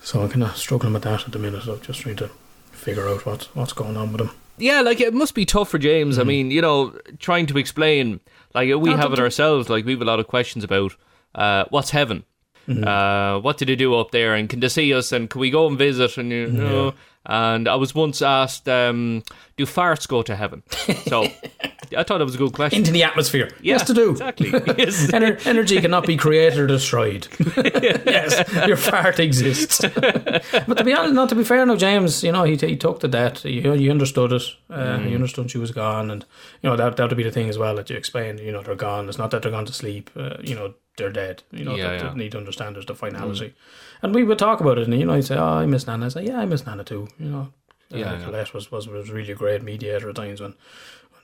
So 0.00 0.22
I'm 0.22 0.28
kind 0.28 0.42
of 0.42 0.56
struggling 0.56 0.92
with 0.92 1.04
that 1.04 1.24
at 1.24 1.30
the 1.30 1.38
minute. 1.38 1.68
of 1.68 1.82
just 1.82 2.00
trying 2.00 2.16
to 2.16 2.30
figure 2.72 3.06
out 3.06 3.24
what's 3.26 3.54
what's 3.54 3.74
going 3.74 3.96
on 3.96 4.10
with 4.10 4.22
him. 4.22 4.30
yeah. 4.58 4.80
Like 4.80 5.00
it 5.00 5.14
must 5.14 5.36
be 5.36 5.44
tough 5.44 5.68
for 5.68 5.78
James. 5.78 6.18
I 6.18 6.24
mean, 6.24 6.50
you 6.50 6.62
know, 6.62 6.98
trying 7.20 7.46
to 7.46 7.58
explain. 7.58 8.18
Like 8.54 8.74
we 8.74 8.90
have 8.90 9.12
it 9.12 9.20
ourselves. 9.20 9.70
Like 9.70 9.84
we 9.84 9.92
have 9.92 10.02
a 10.02 10.06
lot 10.06 10.18
of 10.18 10.26
questions 10.26 10.64
about 10.64 10.96
uh, 11.36 11.66
what's 11.68 11.90
heaven. 11.90 12.24
Uh, 12.70 13.40
what 13.40 13.58
did 13.58 13.68
they 13.68 13.76
do 13.76 13.94
up 13.96 14.10
there, 14.12 14.34
and 14.34 14.48
can 14.48 14.60
they 14.60 14.68
see 14.68 14.94
us, 14.94 15.12
and 15.12 15.28
can 15.28 15.40
we 15.40 15.50
go 15.50 15.66
and 15.66 15.76
visit? 15.76 16.16
And 16.18 16.30
you 16.30 16.46
know, 16.48 16.94
and 17.26 17.68
I 17.68 17.74
was 17.74 17.94
once 17.94 18.22
asked, 18.22 18.68
um, 18.68 19.22
do 19.56 19.66
farts 19.66 20.06
go 20.06 20.22
to 20.22 20.36
heaven? 20.36 20.62
So 21.06 21.26
I 21.96 22.02
thought 22.04 22.20
it 22.20 22.24
was 22.24 22.34
a 22.34 22.38
good 22.38 22.52
question. 22.52 22.78
into 22.78 22.92
the 22.92 23.02
atmosphere. 23.02 23.48
yeah, 23.60 23.74
yes, 23.74 23.84
to 23.86 23.94
do. 23.94 24.10
exactly. 24.10 24.50
Yes. 24.78 25.06
Ener- 25.10 25.44
energy 25.46 25.80
cannot 25.80 26.06
be 26.06 26.16
created 26.16 26.58
or 26.58 26.66
destroyed. 26.66 27.26
yes, 27.56 28.42
your 28.66 28.76
fart 28.76 29.18
exists. 29.18 29.80
but 29.94 30.76
to 30.78 30.84
be 30.84 30.92
honest, 30.92 31.14
not 31.14 31.28
to 31.30 31.34
be 31.34 31.44
fair, 31.44 31.64
no, 31.66 31.76
James, 31.76 32.22
you 32.22 32.32
know, 32.32 32.44
he, 32.44 32.56
he 32.56 32.76
took 32.76 33.00
the 33.00 33.08
debt. 33.08 33.38
He, 33.38 33.60
he 33.60 33.90
understood 33.90 34.32
it. 34.32 34.42
Uh, 34.68 34.98
Mm. 35.00 35.06
He 35.08 35.14
understood 35.14 35.50
she 35.50 35.58
was 35.58 35.70
gone, 35.70 36.10
and 36.10 36.24
you 36.62 36.68
know 36.70 36.76
that 36.76 36.96
that 36.96 37.08
would 37.08 37.16
be 37.16 37.22
the 37.22 37.30
thing 37.30 37.48
as 37.48 37.56
well 37.58 37.74
that 37.76 37.88
you 37.90 37.96
explain. 37.96 38.38
You 38.38 38.50
know, 38.52 38.62
they're 38.62 38.74
gone. 38.74 39.08
It's 39.08 39.18
not 39.18 39.30
that 39.30 39.42
they're 39.42 39.50
gone 39.52 39.66
to 39.66 39.72
sleep. 39.72 40.10
Uh, 40.16 40.36
you 40.42 40.54
know, 40.54 40.74
they're 40.96 41.12
dead. 41.12 41.42
You 41.52 41.64
know, 41.64 41.74
Yeah, 41.76 41.90
that 41.90 42.02
yeah. 42.02 42.08
they 42.10 42.16
need 42.18 42.32
to 42.32 42.38
understand 42.38 42.74
there's 42.76 42.86
the 42.86 42.94
finality. 42.94 43.54
And 44.02 44.14
we 44.14 44.24
would 44.24 44.38
talk 44.38 44.60
about 44.60 44.78
it, 44.78 44.84
and 44.88 44.98
you 44.98 45.04
know, 45.06 45.14
he'd 45.14 45.24
say, 45.26 45.36
"Oh, 45.36 45.44
I 45.62 45.66
miss 45.66 45.86
Nana." 45.86 46.06
I 46.06 46.08
say, 46.08 46.24
"Yeah, 46.24 46.38
I 46.40 46.46
miss 46.46 46.66
Nana 46.66 46.84
too." 46.84 47.08
You 47.18 47.28
know, 47.30 47.52
Yeah, 47.90 48.12
uh, 48.12 48.18
yeah. 48.18 48.24
Colette 48.24 48.52
was, 48.54 48.70
was 48.72 48.88
was 48.88 49.10
really 49.10 49.32
a 49.32 49.36
great 49.36 49.62
mediator 49.62 50.08
at 50.10 50.16
times 50.16 50.40
when. 50.40 50.54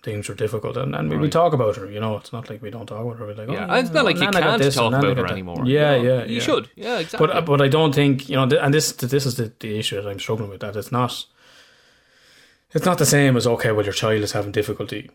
Things 0.07 0.28
were 0.28 0.36
difficult, 0.36 0.76
and, 0.76 0.94
and 0.94 1.11
we, 1.11 1.16
we 1.16 1.28
talk 1.28 1.52
about 1.52 1.74
her. 1.76 1.90
You 1.90 1.98
know, 1.98 2.16
it's 2.16 2.32
not 2.32 2.48
like 2.48 2.62
we 2.62 2.70
don't 2.70 2.86
talk 2.86 3.02
about 3.04 3.18
her. 3.18 3.26
We're 3.26 3.34
like, 3.34 3.50
Yeah, 3.50 3.66
oh, 3.68 3.74
it's 3.74 3.90
not 3.90 4.04
like 4.04 4.14
you 4.14 4.22
Nana 4.22 4.40
can't 4.40 4.62
this 4.62 4.76
talk 4.76 4.92
about 4.92 5.16
her 5.16 5.26
anymore. 5.26 5.62
Yeah, 5.66 5.96
you 5.96 6.09
yeah, 6.09 6.24
You 6.24 6.36
yeah. 6.36 6.40
should. 6.48 6.70
Yeah, 6.76 6.98
exactly. 7.00 7.26
But 7.26 7.44
but 7.44 7.61
I 7.61 7.66
don't 7.66 7.92
think 7.92 8.28
you 8.28 8.36
know, 8.36 8.44
and 8.64 8.72
this 8.72 8.92
this 8.92 9.26
is 9.26 9.34
the, 9.34 9.52
the 9.59 9.76
issue 9.80 10.00
that 10.00 10.09
I'm 10.09 10.20
struggling 10.20 10.48
with. 10.48 10.61
That 10.61 10.76
it's 10.76 10.92
not 10.92 11.26
it's 12.72 12.86
not 12.86 12.98
the 12.98 13.07
same 13.07 13.36
as 13.36 13.46
okay, 13.46 13.72
well, 13.72 13.84
your 13.84 13.92
child 13.92 14.22
is 14.22 14.32
having 14.32 14.52
difficulty, 14.52 15.11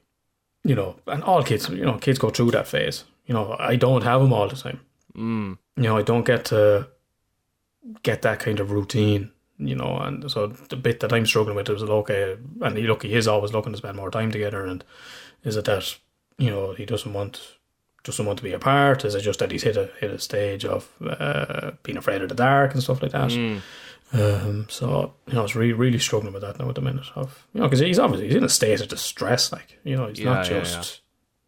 you 0.63 0.75
know, 0.75 0.97
and 1.07 1.23
all 1.23 1.41
kids, 1.43 1.69
you 1.69 1.85
know, 1.85 1.97
kids 1.97 2.19
go 2.19 2.29
through 2.29 2.51
that 2.51 2.67
phase. 2.67 3.05
You 3.27 3.33
know, 3.33 3.55
I 3.59 3.77
don't 3.77 4.03
have 4.03 4.21
them 4.21 4.33
all 4.33 4.49
the 4.49 4.55
time. 4.55 4.81
Mm. 5.15 5.57
You 5.77 5.83
know, 5.83 5.97
I 5.97 6.01
don't 6.01 6.25
get 6.25 6.45
to 6.45 6.87
get 8.03 8.23
that 8.23 8.39
kind 8.39 8.59
of 8.59 8.71
routine. 8.71 9.31
You 9.63 9.75
know, 9.75 9.97
and 9.97 10.29
so 10.29 10.47
the 10.47 10.75
bit 10.75 11.01
that 11.01 11.13
I'm 11.13 11.25
struggling 11.25 11.55
with 11.55 11.69
is 11.69 11.83
okay, 11.83 12.37
and 12.61 12.77
he 12.77 12.87
look, 12.87 13.03
he 13.03 13.13
is 13.13 13.27
always 13.27 13.53
looking 13.53 13.73
to 13.73 13.77
spend 13.77 13.95
more 13.95 14.09
time 14.11 14.31
together, 14.31 14.65
and 14.65 14.83
is 15.43 15.55
it 15.55 15.65
that 15.65 15.97
you 16.37 16.49
know 16.49 16.73
he 16.73 16.85
doesn't 16.85 17.13
want 17.13 17.57
doesn't 18.03 18.25
want 18.25 18.37
to 18.37 18.43
be 18.43 18.53
apart? 18.53 19.05
Is 19.05 19.15
it 19.15 19.21
just 19.21 19.39
that 19.39 19.51
he's 19.51 19.63
hit 19.63 19.77
a 19.77 19.89
hit 19.99 20.11
a 20.11 20.19
stage 20.19 20.65
of 20.65 20.89
uh, 21.01 21.71
being 21.83 21.97
afraid 21.97 22.21
of 22.21 22.29
the 22.29 22.35
dark 22.35 22.73
and 22.73 22.81
stuff 22.81 23.01
like 23.01 23.11
that? 23.11 23.29
Mm. 23.29 23.61
Um, 24.13 24.65
so 24.69 25.13
you 25.27 25.33
know, 25.33 25.39
I 25.39 25.43
was 25.43 25.55
really 25.55 25.73
really 25.73 25.99
struggling 25.99 26.33
with 26.33 26.41
that 26.41 26.59
now 26.59 26.67
at 26.69 26.75
the 26.75 26.81
minute. 26.81 27.07
Of 27.15 27.47
you 27.53 27.61
know, 27.61 27.67
because 27.67 27.79
he's 27.79 27.99
obviously 27.99 28.27
he's 28.27 28.35
in 28.35 28.43
a 28.43 28.49
state 28.49 28.81
of 28.81 28.87
distress. 28.87 29.51
Like 29.51 29.79
you 29.83 29.95
know, 29.95 30.07
he's 30.07 30.21
not 30.21 30.49
Yeah, 30.49 30.57
yeah, 30.57 30.63
just 30.63 31.01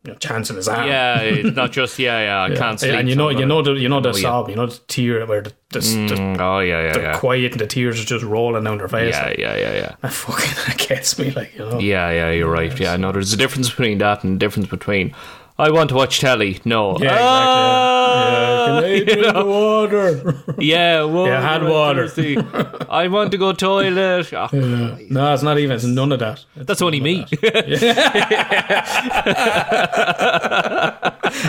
you 0.04 0.12
know 0.12 0.18
chancing 0.20 0.56
his 0.58 0.68
arm. 0.68 0.88
Yeah, 0.88 1.42
not 1.56 1.72
just 1.72 1.98
yeah, 2.00 2.20
yeah. 2.22 2.38
I 2.44 2.48
Yeah. 2.50 2.58
can't 2.58 2.80
sleep. 2.80 2.94
and 2.94 3.08
you 3.10 3.16
know, 3.16 3.30
you 3.30 3.46
know 3.46 3.62
the 3.62 3.72
you 3.74 3.88
know 3.90 4.02
the 4.02 4.10
Oh, 4.10 4.16
yeah. 4.16 4.22
sob, 4.22 4.50
you 4.50 4.56
know 4.56 4.66
the 4.68 4.80
tear 4.88 5.26
where 5.26 5.42
the 5.42 5.54
the, 5.72 5.80
the, 5.80 5.86
Mm, 6.16 6.40
oh 6.40 6.60
yeah, 6.60 6.84
yeah, 6.84 6.94
the 6.94 7.02
yeah. 7.02 7.18
quiet 7.20 7.52
and 7.54 7.62
the 7.62 7.68
tears 7.68 8.00
are 8.02 8.06
just 8.06 8.24
rolling 8.24 8.64
down 8.66 8.78
their 8.80 8.88
face. 8.88 9.16
Yeah, 9.16 9.26
like, 9.26 9.38
yeah, 9.38 9.56
yeah, 9.56 9.74
yeah. 9.74 9.96
that 10.02 10.14
fucking 10.14 10.52
that 10.68 10.78
gets 10.90 11.18
me. 11.18 11.32
Like 11.32 11.54
you 11.58 11.60
know, 11.70 11.80
Yeah, 11.80 12.12
yeah, 12.12 12.32
you're 12.32 12.50
right. 12.52 12.78
Yeah, 12.80 12.96
no, 12.98 13.12
there's 13.12 13.34
a 13.34 13.38
difference 13.38 13.70
between 13.70 13.98
that 14.00 14.24
and 14.24 14.36
a 14.36 14.40
difference 14.40 14.68
between 14.70 15.16
I 15.58 15.70
want 15.70 15.90
to 15.90 15.96
watch 15.96 16.20
telly. 16.20 16.60
No. 16.66 16.98
Yeah, 17.00 17.16
Ah, 17.20 17.24
exactly. 18.16 18.24
Yeah. 18.24 18.24
Yeah, 18.24 18.66
can 18.66 18.84
I 18.84 18.88
you 18.96 19.06
drink 19.06 19.34
know? 19.36 19.46
water? 19.46 20.36
Yeah, 20.60 21.04
water, 21.04 21.32
Yeah, 21.32 21.42
had 21.42 21.64
water. 21.64 22.08
I 22.90 23.08
want 23.08 23.32
to 23.32 23.38
go 23.38 23.54
toilet. 23.54 24.34
Ah, 24.34 24.50
Yeah. 24.52 24.98
No, 25.10 25.34
it's 25.34 25.44
not 25.44 25.58
even. 25.60 25.76
It's 25.76 25.86
none 25.86 26.12
of 26.12 26.20
that. 26.20 26.44
It's 26.56 26.66
That's 26.66 26.82
only 26.82 27.00
me. 27.02 27.26
that. 27.42 27.68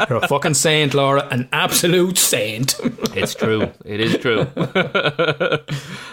You're 0.08 0.18
a 0.18 0.28
fucking 0.28 0.54
saint, 0.54 0.94
Laura. 0.94 1.26
An 1.30 1.48
absolute 1.52 2.18
saint. 2.18 2.74
it's 3.14 3.34
true. 3.34 3.70
It 3.84 4.00
is 4.00 4.16
true. 4.18 4.40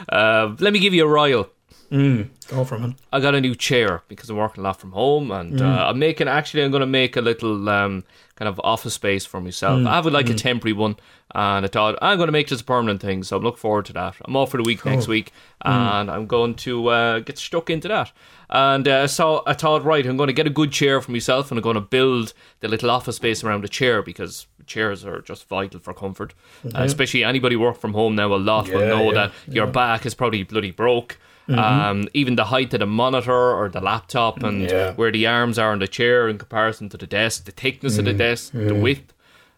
uh, 0.10 0.56
let 0.60 0.74
me 0.74 0.80
give 0.80 0.94
you 0.94 1.06
a 1.06 1.08
royal. 1.08 1.50
Go 1.92 2.64
for 2.64 2.76
it. 2.82 2.94
I 3.12 3.20
got 3.20 3.36
a 3.36 3.42
new 3.42 3.54
chair 3.54 4.02
because 4.08 4.30
I'm 4.30 4.38
working 4.38 4.64
a 4.64 4.68
lot 4.68 4.80
from 4.80 4.92
home, 4.94 5.30
and 5.32 5.60
Mm. 5.60 5.62
uh, 5.62 5.90
I'm 5.90 6.00
making. 6.00 6.28
Actually, 6.30 6.64
I'm 6.64 6.72
going 6.72 6.82
to 6.82 6.86
make 6.88 7.18
a 7.18 7.22
little 7.22 7.68
um, 7.68 8.04
kind 8.36 8.48
of 8.48 8.60
office 8.64 8.94
space 8.94 9.26
for 9.26 9.42
myself. 9.42 9.80
Mm. 9.82 9.88
I 9.88 9.96
have 9.96 10.06
like 10.06 10.30
a 10.30 10.34
temporary 10.34 10.74
one, 10.74 10.96
and 11.36 11.66
I 11.66 11.68
thought 11.68 11.98
I'm 12.02 12.18
going 12.18 12.28
to 12.28 12.32
make 12.32 12.48
this 12.48 12.62
a 12.62 12.64
permanent 12.64 13.02
thing. 13.02 13.24
So 13.24 13.36
I'm 13.38 13.44
looking 13.44 13.58
forward 13.60 13.86
to 13.88 13.94
that. 13.94 14.16
I'm 14.24 14.36
off 14.38 14.52
for 14.52 14.58
the 14.58 14.64
week 14.64 14.86
next 14.86 15.08
week, 15.10 15.32
Mm. 15.66 15.72
and 16.02 16.12
I'm 16.12 16.28
going 16.28 16.56
to 16.56 16.88
uh, 16.88 17.20
get 17.20 17.38
stuck 17.38 17.70
into 17.70 17.88
that. 17.90 18.12
And 18.50 18.88
uh, 18.88 19.08
so 19.08 19.44
I 19.46 19.54
thought, 19.54 19.84
right, 19.84 20.06
I'm 20.06 20.18
going 20.18 20.28
to 20.28 20.34
get 20.34 20.48
a 20.48 20.50
good 20.50 20.72
chair 20.72 21.02
for 21.02 21.12
myself, 21.12 21.52
and 21.52 21.58
I'm 21.58 21.62
going 21.64 21.76
to 21.76 21.82
build 21.82 22.34
the 22.62 22.68
little 22.70 22.90
office 22.90 23.18
space 23.18 23.44
around 23.44 23.64
the 23.64 23.70
chair 23.70 24.02
because 24.02 24.48
chairs 24.66 25.04
are 25.06 25.22
just 25.22 25.48
vital 25.50 25.80
for 25.80 25.94
comfort. 25.94 26.34
Uh, 26.66 26.84
especially 26.84 27.24
anybody 27.24 27.56
work 27.58 27.78
from 27.78 27.94
home 27.94 28.16
now 28.16 28.34
a 28.34 28.36
lot 28.36 28.70
will 28.70 28.80
know 28.88 29.06
yeah, 29.12 29.14
that 29.14 29.32
your 29.54 29.68
back 29.68 30.06
is 30.06 30.14
probably 30.14 30.44
bloody 30.44 30.72
broke. 30.72 31.18
Um, 31.60 32.08
even 32.14 32.36
the 32.36 32.46
height 32.46 32.74
of 32.74 32.80
the 32.80 32.86
monitor 32.86 33.32
or 33.54 33.70
the 33.70 33.82
laptop 33.82 34.44
and 34.44 34.62
Yeah. 34.70 34.94
where 34.94 35.12
the 35.12 35.28
arms 35.28 35.58
are 35.60 35.72
on 35.72 35.80
the 35.80 35.88
chair 35.88 36.28
in 36.30 36.38
comparison 36.38 36.90
to 36.90 36.98
the 36.98 37.08
desk, 37.08 37.46
the 37.46 37.52
thickness 37.52 37.98
of 37.98 38.06
the 38.06 38.14
desk, 38.14 38.52
the 38.54 38.74
width, 38.76 39.14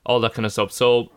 all 0.06 0.20
that 0.22 0.34
kind 0.34 0.46
of 0.46 0.52
stuff. 0.52 0.72
So, 0.72 1.12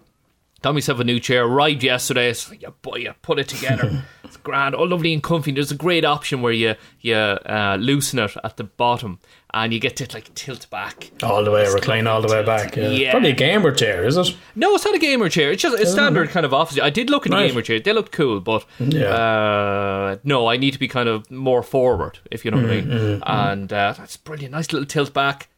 got 0.62 0.74
myself 0.74 1.00
a 1.00 1.04
new 1.04 1.20
chair. 1.20 1.44
Arrived 1.44 1.82
yesterday. 1.84 2.32
So 2.32 2.52
you 2.54 2.74
boy, 2.82 2.96
you 2.96 3.14
put 3.22 3.38
it 3.38 3.48
together. 3.48 4.04
it's 4.24 4.36
grand, 4.36 4.74
all 4.74 4.88
lovely 4.88 5.12
and 5.12 5.22
comfy. 5.22 5.52
There's 5.52 5.70
a 5.70 5.76
great 5.76 6.04
option 6.04 6.42
where 6.42 6.52
you 6.52 6.74
you 7.00 7.14
uh, 7.14 7.76
loosen 7.80 8.18
it 8.18 8.36
at 8.42 8.56
the 8.56 8.64
bottom 8.64 9.18
and 9.54 9.72
you 9.72 9.78
get 9.80 9.96
to 9.96 10.06
like 10.12 10.34
tilt 10.34 10.68
back. 10.70 11.10
All 11.22 11.42
the 11.44 11.50
way, 11.50 11.66
recline 11.72 12.06
all 12.06 12.20
the 12.20 12.28
way 12.28 12.44
back. 12.44 12.76
Yeah. 12.76 12.88
Yeah. 12.88 13.10
Probably 13.12 13.30
a 13.30 13.34
gamer 13.34 13.72
chair, 13.72 14.04
is 14.04 14.16
it? 14.16 14.34
No, 14.54 14.74
it's 14.74 14.84
not 14.84 14.94
a 14.94 14.98
gamer 14.98 15.28
chair. 15.28 15.52
It's 15.52 15.62
just 15.62 15.78
a 15.78 15.86
standard 15.86 16.30
kind 16.30 16.44
of 16.44 16.52
office. 16.52 16.78
I 16.80 16.90
did 16.90 17.08
look 17.10 17.26
at 17.26 17.30
the 17.30 17.36
Right. 17.36 17.48
gamer 17.48 17.62
chair. 17.62 17.80
They 17.80 17.92
looked 17.92 18.12
cool, 18.12 18.40
but 18.40 18.64
Yeah. 18.80 19.08
uh, 19.14 20.16
no, 20.24 20.46
I 20.48 20.56
need 20.56 20.72
to 20.72 20.78
be 20.78 20.88
kind 20.88 21.08
of 21.08 21.30
more 21.30 21.62
forward, 21.62 22.18
if 22.30 22.44
you 22.44 22.50
know 22.50 22.58
what 22.58 22.66
I 22.70 22.80
Mm, 22.82 22.88
mean. 22.88 23.22
And 23.24 23.72
uh, 23.72 23.94
that's 23.96 24.16
brilliant. 24.16 24.52
Nice 24.52 24.72
little 24.72 24.86
tilt 24.86 25.14
back. 25.14 25.48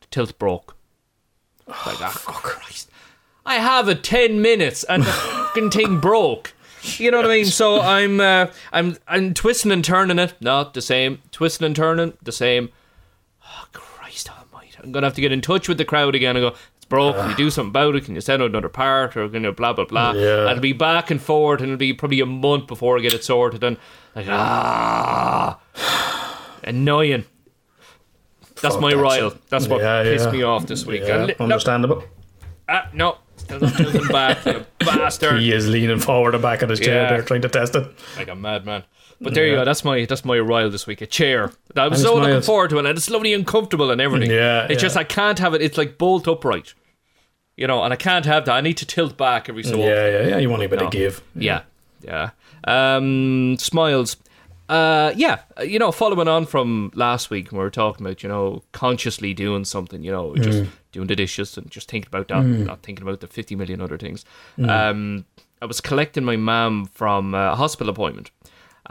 The 0.00 0.06
tilt 0.10 0.38
broke. 0.38 0.74
Like, 1.66 1.96
oh, 2.00 2.40
Christ. 2.42 2.90
I 3.46 3.56
have 3.56 3.88
it 3.88 4.02
10 4.02 4.40
minutes 4.40 4.84
and 4.84 5.02
the 5.02 5.12
fucking 5.12 5.70
thing 5.70 5.98
broke. 6.00 6.52
You 6.98 7.10
know 7.10 7.16
what 7.18 7.26
I 7.26 7.30
mean? 7.30 7.44
So 7.46 7.80
I'm 7.96 8.20
uh, 8.20 8.46
I'm 8.72 8.96
I'm 9.08 9.32
twisting 9.34 9.72
and 9.72 9.82
turning 9.84 10.18
it. 10.18 10.34
Not 10.40 10.74
the 10.74 10.82
same. 10.82 11.20
Twisting 11.32 11.64
and 11.66 11.74
turning, 11.74 12.12
the 12.22 12.32
same. 12.32 12.68
I'm 14.84 14.92
to 14.92 15.00
have 15.02 15.14
to 15.14 15.20
get 15.20 15.32
in 15.32 15.40
touch 15.40 15.68
with 15.68 15.78
the 15.78 15.84
crowd 15.84 16.14
again 16.14 16.36
and 16.36 16.42
go, 16.50 16.56
it's 16.76 16.84
broke. 16.86 17.16
Can 17.16 17.30
you 17.30 17.36
do 17.36 17.50
something 17.50 17.70
about 17.70 17.96
it? 17.96 18.04
Can 18.04 18.14
you 18.14 18.20
send 18.20 18.42
out 18.42 18.50
another 18.50 18.68
part? 18.68 19.16
Or, 19.16 19.26
you 19.26 19.40
know, 19.40 19.52
blah, 19.52 19.72
blah, 19.72 19.84
blah. 19.86 20.12
Yeah. 20.12 20.42
And 20.42 20.50
it'll 20.50 20.60
be 20.60 20.72
back 20.72 21.10
and 21.10 21.20
forward 21.20 21.60
and 21.60 21.70
it'll 21.70 21.78
be 21.78 21.92
probably 21.92 22.20
a 22.20 22.26
month 22.26 22.66
before 22.66 22.98
I 22.98 23.00
get 23.00 23.14
it 23.14 23.24
sorted. 23.24 23.64
And, 23.64 23.76
like, 24.14 24.26
ah. 24.28 25.60
Annoying. 26.64 27.24
That's 28.62 28.74
Fuck 28.76 28.82
my 28.82 28.90
that 28.90 28.96
royal. 28.96 29.30
shit. 29.30 29.46
That's 29.48 29.66
what 29.68 29.80
Yeah, 29.82 30.02
pissed 30.04 30.26
yeah. 30.26 30.32
me 30.32 30.42
off 30.42 30.66
this 30.66 30.86
week. 30.86 31.02
Yeah, 31.04 31.24
li- 31.24 31.34
no, 31.38 31.44
understandable. 31.44 32.04
ah, 32.68 32.88
no, 32.94 33.18
still 33.36 33.60
back, 34.08 34.44
you 34.46 34.64
bastard. 34.78 35.40
He 35.42 35.52
is 35.52 35.68
leaning 35.68 35.98
forward 35.98 36.34
and 36.34 36.42
back 36.42 36.62
of 36.62 36.70
his 36.70 36.80
chair 36.80 37.08
there, 37.08 37.22
trying 37.22 37.42
to 37.42 37.48
test 37.48 37.74
it. 37.76 37.86
like 38.16 38.28
a 38.28 38.34
madman. 38.34 38.84
But 39.20 39.34
there 39.34 39.46
you 39.46 39.54
go. 39.56 39.64
That's 39.64 39.84
my 39.84 40.04
that's 40.04 40.24
my 40.24 40.38
royal 40.38 40.70
this 40.70 40.86
week. 40.86 41.00
A 41.00 41.06
chair. 41.06 41.52
I 41.76 41.88
was 41.88 42.02
so 42.02 42.14
looking 42.14 42.30
mild. 42.30 42.44
forward 42.44 42.70
to 42.70 42.76
it, 42.78 42.86
and 42.86 42.96
it's 42.98 43.08
lovely 43.10 43.32
and 43.32 43.46
comfortable 43.46 43.90
and 43.90 44.00
everything. 44.00 44.30
Yeah, 44.30 44.66
it's 44.68 44.82
just. 44.82 44.96
I 44.96 45.04
can't 45.04 45.38
have 45.38 45.54
it. 45.54 45.62
It's 45.62 45.78
like 45.78 45.96
bolt 45.98 46.26
upright, 46.28 46.74
you 47.56 47.66
know, 47.66 47.82
and 47.84 47.92
I 47.92 47.96
can't 47.96 48.26
have 48.26 48.44
that. 48.46 48.54
I 48.54 48.60
need 48.60 48.76
to 48.78 48.86
tilt 48.86 49.16
back 49.16 49.48
every 49.48 49.62
so 49.62 49.70
often. 49.74 49.80
Yeah, 49.82 50.08
yeah, 50.08 50.26
yeah. 50.28 50.38
You 50.38 50.50
want 50.50 50.62
a 50.62 50.68
bit 50.68 50.80
No. 50.80 50.86
of 50.86 50.92
give. 50.92 51.22
Yeah, 51.34 51.62
yeah. 52.02 52.30
Um, 52.66 53.56
smiles. 53.58 54.16
Uh, 54.68 55.12
yeah, 55.14 55.40
you 55.62 55.78
know, 55.78 55.92
following 55.92 56.26
on 56.26 56.46
from 56.46 56.90
last 56.94 57.28
week, 57.28 57.52
when 57.52 57.58
we 57.58 57.64
were 57.64 57.70
talking 57.70 58.04
about, 58.06 58.22
you 58.22 58.28
know, 58.30 58.62
consciously 58.72 59.34
doing 59.34 59.62
something, 59.64 60.02
you 60.02 60.10
know, 60.10 60.34
just 60.36 60.60
Mm. 60.62 60.68
doing 60.90 61.06
the 61.06 61.14
dishes 61.14 61.58
and 61.58 61.70
just 61.70 61.90
thinking 61.90 62.08
about 62.08 62.28
that, 62.28 62.42
not 62.42 62.82
thinking 62.82 63.02
about 63.06 63.20
the 63.20 63.26
50 63.26 63.56
million 63.56 63.82
other 63.82 63.98
things. 63.98 64.24
Um, 64.58 65.26
I 65.60 65.66
was 65.66 65.82
collecting 65.82 66.24
my 66.24 66.36
mum 66.36 66.86
from 66.94 67.34
a 67.34 67.54
hospital 67.56 67.90
appointment. 67.90 68.30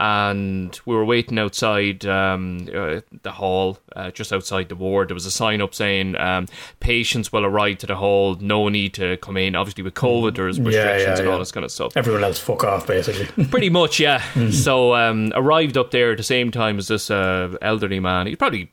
And 0.00 0.78
we 0.86 0.96
were 0.96 1.04
waiting 1.04 1.38
outside 1.38 2.04
um, 2.04 2.68
uh, 2.74 3.00
the 3.22 3.30
hall, 3.30 3.78
uh, 3.94 4.10
just 4.10 4.32
outside 4.32 4.68
the 4.68 4.74
ward. 4.74 5.08
There 5.08 5.14
was 5.14 5.26
a 5.26 5.30
sign 5.30 5.60
up 5.60 5.72
saying 5.72 6.16
um, 6.16 6.48
patients 6.80 7.32
will 7.32 7.44
arrive 7.44 7.78
to 7.78 7.86
the 7.86 7.94
hall. 7.94 8.34
No 8.40 8.68
need 8.68 8.94
to 8.94 9.16
come 9.18 9.36
in. 9.36 9.54
Obviously, 9.54 9.84
with 9.84 9.94
COVID, 9.94 10.34
there's 10.34 10.58
restrictions 10.58 11.06
yeah, 11.06 11.18
and 11.18 11.28
all 11.28 11.34
yeah. 11.34 11.38
this 11.38 11.52
kind 11.52 11.64
of 11.64 11.70
stuff. 11.70 11.96
Everyone 11.96 12.24
else 12.24 12.40
fuck 12.40 12.64
off, 12.64 12.88
basically. 12.88 13.44
Pretty 13.50 13.70
much, 13.70 14.00
yeah. 14.00 14.22
So 14.50 14.94
um, 14.94 15.32
arrived 15.34 15.76
up 15.76 15.90
there 15.90 16.12
at 16.12 16.16
the 16.16 16.22
same 16.22 16.50
time 16.50 16.78
as 16.78 16.88
this 16.88 17.10
uh, 17.10 17.56
elderly 17.60 18.00
man. 18.00 18.26
He 18.26 18.36
probably, 18.36 18.70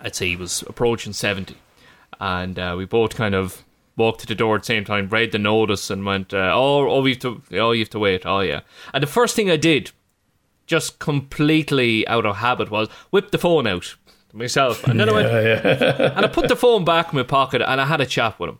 I'd 0.00 0.14
say, 0.14 0.28
he 0.28 0.36
was 0.36 0.62
approaching 0.62 1.12
seventy, 1.12 1.56
and 2.20 2.58
uh, 2.58 2.74
we 2.76 2.84
both 2.84 3.14
kind 3.14 3.34
of 3.34 3.64
walked 3.96 4.20
to 4.20 4.26
the 4.26 4.34
door 4.34 4.56
at 4.56 4.62
the 4.62 4.66
same 4.66 4.84
time, 4.84 5.08
read 5.08 5.32
the 5.32 5.38
notice, 5.38 5.90
and 5.90 6.04
went, 6.04 6.32
uh, 6.34 6.50
"Oh, 6.52 6.88
oh, 6.88 7.02
we 7.02 7.10
have 7.10 7.20
to, 7.20 7.42
oh, 7.52 7.72
you 7.72 7.80
have 7.80 7.90
to 7.90 7.98
wait." 7.98 8.26
Oh, 8.26 8.40
yeah. 8.40 8.60
And 8.92 9.02
the 9.02 9.08
first 9.08 9.36
thing 9.36 9.50
I 9.50 9.56
did, 9.56 9.92
just 10.66 10.98
completely 10.98 12.06
out 12.08 12.26
of 12.26 12.36
habit, 12.36 12.70
was 12.70 12.88
whip 13.10 13.30
the 13.30 13.38
phone 13.38 13.66
out 13.66 13.94
myself, 14.32 14.82
and 14.88 14.98
then 14.98 15.08
I 15.08 15.12
went, 15.12 15.30
yeah, 15.30 15.40
yeah. 15.40 16.12
and 16.16 16.24
I 16.24 16.28
put 16.28 16.48
the 16.48 16.56
phone 16.56 16.84
back 16.84 17.12
in 17.12 17.16
my 17.16 17.22
pocket, 17.22 17.62
and 17.62 17.80
I 17.80 17.86
had 17.86 18.00
a 18.00 18.06
chat 18.06 18.38
with 18.40 18.50
him, 18.50 18.58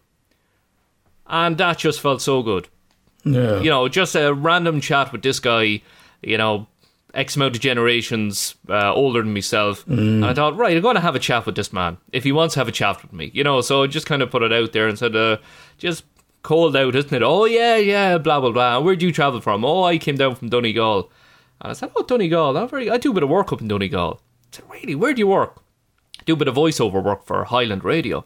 and 1.26 1.58
that 1.58 1.78
just 1.78 2.00
felt 2.00 2.22
so 2.22 2.42
good 2.42 2.68
yeah. 3.24 3.60
you 3.60 3.70
know, 3.70 3.88
just 3.88 4.14
a 4.14 4.32
random 4.32 4.80
chat 4.80 5.12
with 5.12 5.22
this 5.22 5.40
guy, 5.40 5.80
you 6.22 6.38
know, 6.38 6.66
X 7.12 7.36
amount 7.36 7.54
of 7.54 7.60
generations 7.60 8.56
uh, 8.68 8.92
older 8.92 9.22
than 9.22 9.32
myself. 9.32 9.86
And 9.86 10.24
I 10.24 10.34
thought, 10.34 10.56
right, 10.56 10.76
I'm 10.76 10.82
going 10.82 10.96
to 10.96 11.00
have 11.00 11.14
a 11.14 11.20
chat 11.20 11.46
with 11.46 11.54
this 11.54 11.72
man 11.72 11.96
if 12.12 12.24
he 12.24 12.32
wants 12.32 12.54
to 12.54 12.60
have 12.60 12.68
a 12.68 12.72
chat 12.72 13.02
with 13.02 13.12
me. 13.12 13.30
You 13.32 13.44
know, 13.44 13.60
so 13.60 13.84
I 13.84 13.86
just 13.86 14.06
kind 14.06 14.20
of 14.20 14.30
put 14.30 14.42
it 14.42 14.52
out 14.52 14.72
there 14.72 14.88
and 14.88 14.98
said, 14.98 15.14
uh, 15.14 15.38
just 15.78 16.04
cold 16.42 16.76
out, 16.76 16.96
isn't 16.96 17.12
it? 17.14 17.22
Oh, 17.22 17.44
yeah, 17.44 17.76
yeah, 17.76 18.18
blah, 18.18 18.40
blah, 18.40 18.50
blah. 18.50 18.80
Where'd 18.80 19.02
you 19.02 19.12
travel 19.12 19.40
from? 19.40 19.64
Oh, 19.64 19.84
I 19.84 19.98
came 19.98 20.16
down 20.16 20.34
from 20.34 20.48
Donegal. 20.48 21.10
And 21.60 21.70
I 21.70 21.72
said, 21.72 21.90
oh, 21.96 22.02
Donegal. 22.02 22.56
I'm 22.56 22.68
very, 22.68 22.90
I 22.90 22.96
do 22.98 23.10
a 23.10 23.14
bit 23.14 23.22
of 23.22 23.28
work 23.28 23.52
up 23.52 23.60
in 23.60 23.68
Donegal. 23.68 24.20
I 24.20 24.56
said, 24.56 24.64
really? 24.70 24.94
Where 24.94 25.12
do 25.14 25.18
you 25.20 25.26
work? 25.28 25.60
do 26.26 26.32
a 26.32 26.36
bit 26.36 26.48
of 26.48 26.54
voiceover 26.54 27.02
work 27.02 27.24
for 27.26 27.44
Highland 27.44 27.84
Radio. 27.84 28.24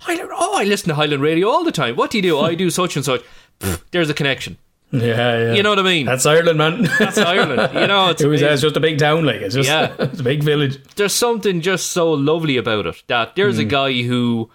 Highland, 0.00 0.28
oh, 0.34 0.58
I 0.58 0.64
listen 0.64 0.88
to 0.88 0.94
Highland 0.94 1.22
Radio 1.22 1.48
all 1.48 1.64
the 1.64 1.72
time. 1.72 1.96
What 1.96 2.10
do 2.10 2.18
you 2.18 2.22
do? 2.22 2.38
I 2.38 2.54
do 2.54 2.68
such 2.68 2.94
and 2.96 3.04
such. 3.04 3.22
Pfft, 3.60 3.82
There's 3.90 4.10
a 4.10 4.14
connection. 4.14 4.58
Yeah, 4.90 5.38
yeah. 5.38 5.52
You 5.54 5.62
know 5.62 5.70
what 5.70 5.78
I 5.78 5.82
mean? 5.82 6.04
That's 6.06 6.26
Ireland, 6.26 6.58
man. 6.58 6.82
That's 6.98 7.16
Ireland. 7.18 7.72
You 7.74 7.86
know, 7.86 8.10
it's, 8.10 8.20
it 8.22 8.26
was 8.26 8.42
uh, 8.42 8.46
it's- 8.46 8.60
just 8.60 8.76
a 8.76 8.80
big 8.80 8.98
town, 8.98 9.24
like 9.24 9.36
it's 9.36 9.54
just 9.54 9.66
Yeah. 9.68 9.94
it's 9.98 10.20
a 10.20 10.22
big 10.22 10.42
village. 10.42 10.78
there's 10.96 11.14
something 11.14 11.60
just 11.62 11.90
so 11.90 12.12
lovely 12.12 12.56
about 12.58 12.86
it 12.86 13.02
that 13.06 13.34
there's 13.34 13.58
a 13.58 13.62
Hmm. 13.62 13.68
guy 13.68 14.02
who 14.02 14.50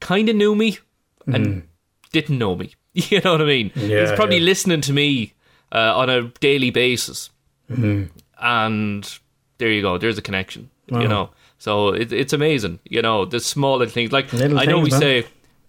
kind 0.00 0.28
of 0.28 0.36
knew 0.36 0.54
me 0.54 0.78
and 1.26 1.66
didn't 2.12 2.38
know 2.38 2.54
me. 2.56 2.74
You 2.94 3.20
know 3.22 3.32
what 3.32 3.42
I 3.42 3.44
mean? 3.46 3.72
Yeah, 3.74 4.02
He's 4.02 4.12
probably 4.12 4.36
yeah. 4.38 4.44
listening 4.44 4.80
to 4.82 4.92
me 4.92 5.33
uh, 5.74 5.96
on 5.96 6.08
a 6.10 6.22
daily 6.40 6.70
basis, 6.70 7.30
Hmm. 7.68 8.04
and 8.40 9.18
there 9.58 9.70
you 9.70 9.82
go. 9.82 9.98
There's 9.98 10.18
a 10.18 10.22
connection. 10.22 10.70
You 10.90 11.08
know, 11.08 11.30
so 11.58 11.88
it, 11.94 12.12
it's 12.12 12.32
amazing. 12.34 12.78
You 12.84 13.00
know, 13.02 13.24
the 13.24 13.40
small 13.40 13.78
little 13.78 13.90
things. 13.92 14.12
Like 14.12 14.30
Little 14.34 14.58
I 14.58 14.66
know 14.66 14.82
things, 14.82 14.84
we 14.84 14.90
man. 14.90 15.00
say, 15.00 15.26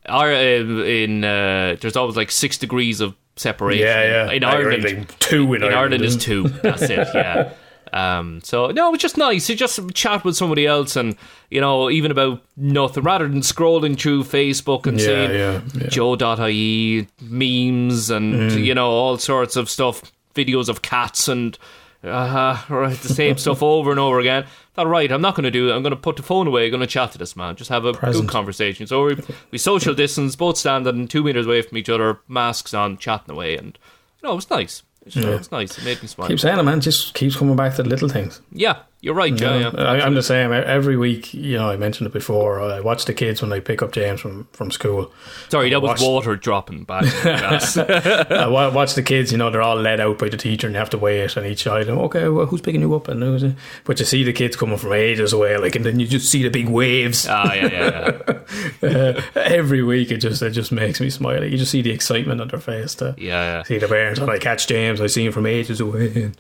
our 0.08 0.30
uh, 0.32 0.84
in 0.84 1.24
uh, 1.24 1.78
there's 1.80 1.96
always 1.96 2.18
like 2.18 2.32
six 2.32 2.58
degrees 2.58 3.00
of 3.02 3.16
separation. 3.38 3.86
Yeah, 3.88 4.26
yeah. 4.28 4.32
In 4.32 4.44
Ireland, 4.44 5.08
two 5.20 5.54
in, 5.54 5.64
in 5.64 5.74
Ireland 5.74 6.04
is 6.04 6.16
isn't 6.18 6.22
two. 6.22 6.50
That's 6.62 6.82
it. 6.84 7.08
Yeah. 7.14 7.54
Um, 7.94 8.42
so 8.42 8.68
no, 8.72 8.94
it's 8.94 9.02
just 9.02 9.18
nice 9.18 9.48
to 9.48 9.56
just 9.56 9.80
chat 9.94 10.24
with 10.26 10.36
somebody 10.36 10.66
else, 10.68 10.96
and 10.96 11.16
you 11.50 11.62
know, 11.62 11.90
even 11.90 12.12
about 12.12 12.42
nothing, 12.58 13.04
rather 13.04 13.28
than 13.28 13.42
scrolling 13.42 13.98
through 14.00 14.24
Facebook 14.24 14.86
and 14.88 15.00
Yeah, 15.00 15.06
seeing 15.06 15.32
yeah, 15.32 15.62
yeah. 15.76 15.88
Joe.ie 15.90 17.08
memes 17.22 18.10
and 18.10 18.34
Mm. 18.52 18.64
you 18.66 18.74
know 18.76 18.90
all 18.90 19.18
sorts 19.18 19.56
of 19.56 19.70
stuff, 19.70 20.12
videos 20.34 20.70
of 20.70 20.82
cats 20.82 21.28
and 21.28 21.58
uh, 22.04 22.62
right, 22.70 22.98
the 22.98 23.10
same 23.14 23.38
stuff 23.38 23.64
over 23.64 23.92
and 23.92 24.00
over 24.00 24.20
again. 24.20 24.46
Thought, 24.74 24.88
right, 24.88 25.10
I'm 25.12 25.22
not 25.22 25.36
going 25.36 25.46
to 25.46 25.52
do 25.52 25.70
it. 25.70 25.74
I'm 25.74 25.82
going 25.84 25.92
to 25.92 25.96
put 26.00 26.18
the 26.18 26.24
phone 26.24 26.48
away. 26.48 26.66
I'm 26.66 26.72
going 26.72 26.82
to 26.82 26.88
chat 26.88 27.14
to 27.14 27.18
this 27.18 27.36
man. 27.36 27.56
Just 27.56 27.70
have 27.70 27.86
a 27.86 27.94
Present. 27.94 28.26
good 28.28 28.32
conversation. 28.32 28.88
So 28.88 29.06
we, 29.06 29.18
we 29.52 29.58
social 29.58 29.94
distance, 29.94 30.36
both 30.36 30.58
standing 30.58 31.08
two 31.08 31.24
meters 31.24 31.46
away 31.48 31.62
from 31.62 31.78
each 31.78 31.88
other, 31.90 32.20
masks 32.28 32.74
on, 32.74 32.98
chatting 32.98 33.32
away, 33.34 33.56
and 33.58 33.78
you 34.22 34.28
know, 34.28 34.34
it 34.34 34.36
was 34.36 34.50
nice. 34.50 34.84
It's, 35.06 35.16
it's 35.16 35.52
nice. 35.52 35.78
It 35.78 35.86
made 35.86 36.02
me 36.02 36.08
smile. 36.08 36.28
Keep 36.28 36.40
saying 36.40 36.58
it, 36.58 36.64
man. 36.64 36.82
Just 36.82 37.14
keeps 37.14 37.36
coming 37.36 37.56
back 37.56 37.76
to 37.76 37.84
the 37.84 37.90
little 37.90 38.10
things. 38.10 38.42
Yeah, 38.52 38.78
you're 39.06 39.14
right, 39.14 39.36
Joe. 39.36 39.60
Yeah. 39.60 39.70
I, 39.84 40.02
I'm 40.02 40.16
the 40.16 40.24
same. 40.24 40.52
Every 40.52 40.98
week, 40.98 41.32
you 41.32 41.58
know, 41.58 41.70
I 41.70 41.78
mentioned 41.78 42.08
it 42.08 42.14
before. 42.14 42.60
I 42.60 42.80
watch 42.80 43.06
the 43.06 43.14
kids 43.14 43.40
when 43.40 43.52
they 43.52 43.62
pick 43.62 43.84
up 43.84 43.92
James 43.92 44.20
from, 44.20 44.48
from 44.52 44.72
school. 44.72 45.14
Sorry, 45.50 45.70
that 45.70 45.80
was 45.80 46.02
water 46.02 46.36
dropping 46.36 46.86
back. 46.86 47.04
in 47.04 47.10
the 47.10 47.22
glass. 47.24 47.78
I 47.78 48.48
watch 48.48 48.96
the 48.96 49.04
kids. 49.04 49.32
You 49.32 49.38
know, 49.38 49.52
they're 49.52 49.62
all 49.62 49.76
led 49.76 50.00
out 50.00 50.18
by 50.18 50.30
the 50.30 50.38
teacher, 50.38 50.66
and 50.66 50.74
you 50.74 50.80
have 50.80 50.90
to 50.90 50.98
wait 50.98 51.38
on 51.38 51.46
each. 51.46 51.68
And, 51.68 51.88
okay, 51.90 52.28
well, 52.30 52.48
who's 52.48 52.62
picking 52.62 52.82
you 52.82 52.96
up? 52.96 53.08
And 53.08 53.22
who's 53.22 53.44
it? 53.44 53.56
But 53.84 54.00
you 54.00 54.06
see 54.06 54.24
the 54.24 54.34
kids 54.34 54.56
coming 54.56 54.78
from 54.78 54.94
ages 54.94 55.34
away, 55.34 55.56
like, 55.58 55.76
and 55.76 55.86
then 55.86 56.00
you 56.00 56.08
just 56.08 56.28
see 56.32 56.42
the 56.42 56.50
big 56.50 56.68
waves. 56.68 57.28
ah, 57.30 57.54
yeah, 57.54 57.68
yeah, 57.72 58.12
yeah. 58.28 58.32
Uh, 58.84 59.22
every 59.36 59.82
week, 59.84 60.12
it 60.12 60.18
just 60.18 60.42
it 60.42 60.52
just 60.52 60.72
makes 60.72 61.00
me 61.02 61.10
smile. 61.10 61.44
You 61.44 61.58
just 61.58 61.72
see 61.72 61.82
the 61.82 61.92
excitement 61.92 62.42
on 62.42 62.48
their 62.48 62.60
face. 62.60 62.96
To 62.96 63.14
Yeah, 63.18 63.58
yeah. 63.58 63.64
see 63.64 63.78
the 63.78 63.88
parents. 63.88 64.20
And 64.20 64.30
I 64.32 64.38
catch 64.40 64.68
James. 64.68 65.00
I 65.02 65.08
see 65.08 65.26
him 65.26 65.32
from 65.32 65.46
ages 65.46 65.80
away. 65.80 66.12
And 66.16 66.38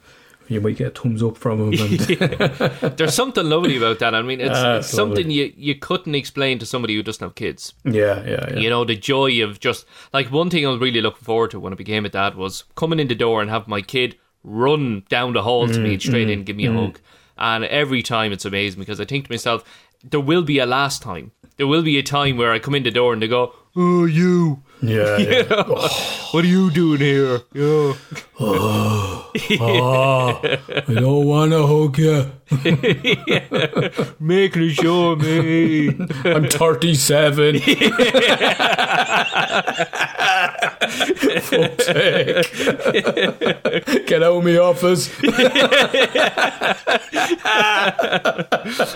you 0.47 0.61
might 0.61 0.77
get 0.77 0.87
a 0.87 1.01
thumbs 1.01 1.23
up 1.23 1.37
from 1.37 1.73
him. 1.73 1.81
And, 1.81 1.99
There's 2.97 3.13
something 3.13 3.47
lovely 3.47 3.77
about 3.77 3.99
that. 3.99 4.13
I 4.15 4.21
mean, 4.21 4.39
it's, 4.41 4.55
Ah, 4.55 4.77
it's 4.77 4.87
something 4.87 5.29
you, 5.31 5.53
you 5.57 5.75
couldn't 5.75 6.15
explain 6.15 6.59
to 6.59 6.65
somebody 6.65 6.95
who 6.95 7.03
doesn't 7.03 7.23
have 7.25 7.35
kids. 7.35 7.73
yeah, 7.83 8.23
yeah, 8.25 8.49
yeah. 8.51 8.59
You 8.59 8.69
know, 8.69 8.85
the 8.85 8.95
joy 8.95 9.43
of 9.43 9.59
just 9.59 9.85
like 10.13 10.31
one 10.31 10.49
thing 10.49 10.65
I 10.65 10.69
was 10.69 10.79
really 10.79 11.01
looking 11.01 11.23
forward 11.23 11.51
to 11.51 11.59
when 11.59 11.73
I 11.73 11.75
became 11.75 12.05
a 12.05 12.09
dad 12.09 12.35
was 12.35 12.63
coming 12.75 12.99
in 12.99 13.07
the 13.07 13.15
door 13.15 13.41
and 13.41 13.49
have 13.49 13.67
my 13.67 13.81
kid 13.81 14.17
run 14.43 15.03
down 15.09 15.33
the 15.33 15.41
hall 15.43 15.67
to 15.67 15.79
Mm, 15.79 15.83
me 15.83 15.99
straight 15.99 16.29
in, 16.29 16.43
give 16.43 16.55
me 16.55 16.65
a 16.67 16.71
hug. 16.73 16.99
And 17.37 17.65
every 17.65 18.01
time 18.03 18.31
it's 18.31 18.45
amazing 18.45 18.79
because 18.79 19.01
I 19.01 19.05
think 19.05 19.25
to 19.25 19.31
myself, 19.31 19.63
there 20.03 20.19
will 20.19 20.43
be 20.43 20.59
a 20.59 20.65
last 20.65 21.01
time. 21.01 21.31
There 21.57 21.67
will 21.67 21.81
be 21.83 21.97
a 21.97 22.03
time 22.03 22.37
where 22.37 22.51
I 22.51 22.59
come 22.59 22.75
in 22.75 22.83
the 22.83 22.91
door 22.91 23.13
and 23.13 23.21
they 23.21 23.27
go, 23.27 23.53
"Oh, 23.75 24.05
you." 24.05 24.61
Yeah, 24.81 25.17
yeah. 25.17 25.45
Oh. 25.49 26.29
What 26.31 26.43
are 26.43 26.47
you 26.47 26.69
doing 26.71 26.99
here? 26.99 27.41
Yeah. 27.53 27.93
Oh. 28.39 29.31
oh, 29.59 30.39
I 30.43 30.93
don't 30.93 31.25
want 31.25 31.51
to 31.51 31.65
hug 31.67 31.97
you. 31.99 32.31
Making 34.19 34.63
a 34.63 34.69
show 34.69 35.11
of 35.11 35.21
me. 35.21 35.89
I'm 36.25 36.47
37. 36.47 37.55
Fuck's 40.79 41.85
sake. 41.85 42.45
Get 44.07 44.23
out 44.23 44.37
of 44.37 44.43
my 44.43 44.57
office. 44.57 45.09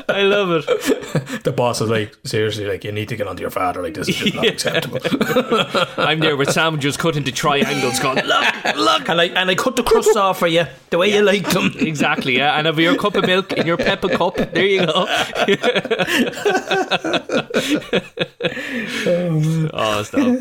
I 0.09 0.21
love 0.23 0.51
it. 0.51 1.43
The 1.43 1.51
boss 1.55 1.81
is 1.81 1.89
like, 1.89 2.15
seriously, 2.25 2.65
like, 2.65 2.83
you 2.83 2.91
need 2.91 3.09
to 3.09 3.15
get 3.15 3.27
onto 3.27 3.41
your 3.41 3.49
father. 3.51 3.81
Like, 3.81 3.93
this 3.93 4.09
is 4.09 4.15
just 4.15 4.35
not 4.35 4.47
acceptable. 4.53 4.99
I'm 5.97 6.19
there 6.19 6.37
with 6.37 6.51
sandwiches 6.51 6.97
cut 6.97 7.15
into 7.15 7.31
triangles 7.31 7.99
going, 7.99 8.25
look, 8.25 8.63
look. 8.75 9.09
And 9.09 9.21
I, 9.21 9.25
and 9.25 9.49
I 9.49 9.55
cut 9.55 9.75
the 9.75 9.83
crust 9.83 10.15
off 10.17 10.39
for 10.39 10.47
you 10.47 10.65
the 10.89 10.97
way 10.97 11.13
you 11.13 11.21
like 11.21 11.49
them. 11.49 11.71
Exactly, 11.79 12.37
yeah. 12.37 12.57
And 12.57 12.67
have 12.67 12.79
your 12.79 12.95
cup 12.97 13.15
of 13.15 13.25
milk 13.25 13.53
in 13.53 13.65
your 13.65 13.77
pepper 13.77 14.09
cup. 14.09 14.35
There 14.35 14.65
you 14.65 14.85
go. 14.85 15.05
oh, 19.73 20.03
stop. 20.03 20.39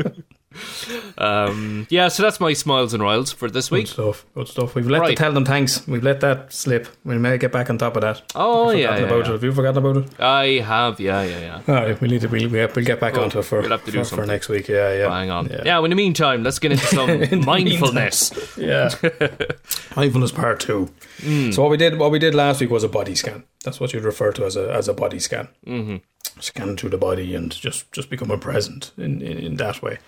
um, 1.18 1.86
yeah, 1.90 2.08
so 2.08 2.22
that's 2.22 2.40
my 2.40 2.52
smiles 2.52 2.92
and 2.92 3.02
riles 3.02 3.32
for 3.32 3.48
this 3.50 3.70
week. 3.70 3.86
Good 3.86 3.92
stuff. 3.92 4.26
Good 4.34 4.48
stuff. 4.48 4.74
We've 4.74 4.86
let 4.88 5.00
Right. 5.00 5.10
to 5.10 5.14
tell 5.14 5.32
them 5.32 5.44
thanks. 5.44 5.86
We've 5.86 6.02
let 6.02 6.20
that 6.20 6.52
slip. 6.52 6.88
We 7.04 7.18
may 7.18 7.38
get 7.38 7.52
back 7.52 7.70
on 7.70 7.78
top 7.78 7.96
of 7.96 8.02
that. 8.02 8.22
Oh, 8.34 8.70
yeah, 8.70 8.96
yeah, 8.96 9.04
about 9.04 9.14
yeah. 9.14 9.20
it. 9.20 9.26
Have 9.32 9.44
you 9.44 9.52
forgotten 9.52 9.78
about 9.84 9.96
it? 9.98 10.20
I 10.20 10.44
have, 10.64 10.98
yeah, 11.00 11.22
yeah, 11.22 11.40
yeah. 11.40 11.62
All 11.68 11.74
right, 11.86 12.00
we 12.00 12.08
need 12.08 12.20
to. 12.22 12.28
We'll, 12.28 12.48
we'll 12.48 12.66
get 12.68 12.98
back 13.00 13.14
Cool. 13.14 13.24
onto 13.24 13.38
it 13.38 13.44
for, 13.44 13.60
We'll 13.60 13.70
have 13.70 13.84
to 13.84 13.92
do 13.92 14.02
for, 14.04 14.16
for 14.16 14.26
next 14.26 14.48
week. 14.48 14.68
Yeah, 14.68 14.92
yeah. 14.92 15.10
Hang 15.10 15.30
on. 15.30 15.46
Yeah. 15.48 15.62
Yeah, 15.64 15.76
well, 15.76 15.84
in 15.84 15.90
the 15.90 15.96
meantime, 15.96 16.42
let's 16.42 16.58
get 16.58 16.72
into 16.72 16.86
some 17.30 17.44
mindfulness. 17.44 18.32
Yeah. 18.56 18.90
Mindfulness 19.96 20.32
part 20.32 20.60
two. 20.60 20.88
Hmm. 21.20 21.50
So 21.50 21.62
what 21.62 21.70
we 21.70 21.76
did, 21.76 21.98
what 21.98 22.10
we 22.10 22.18
did 22.18 22.34
last 22.34 22.60
week 22.60 22.70
was 22.70 22.84
a 22.84 22.88
body 22.88 23.14
scan. 23.14 23.44
That's 23.64 23.78
what 23.80 23.92
you'd 23.92 24.04
refer 24.04 24.32
to 24.32 24.44
as 24.44 24.56
a 24.56 24.72
as 24.72 24.88
a 24.88 24.94
body 24.94 25.18
scan. 25.18 25.48
Mm-hmm. 25.66 25.96
Scan 26.40 26.76
through 26.76 26.90
the 26.90 26.98
body 26.98 27.34
and 27.34 27.50
just 27.52 27.90
just 27.92 28.10
become 28.10 28.30
a 28.30 28.38
present 28.38 28.92
in, 28.96 29.20
in 29.22 29.38
in 29.38 29.56
that 29.56 29.82
way. 29.82 29.98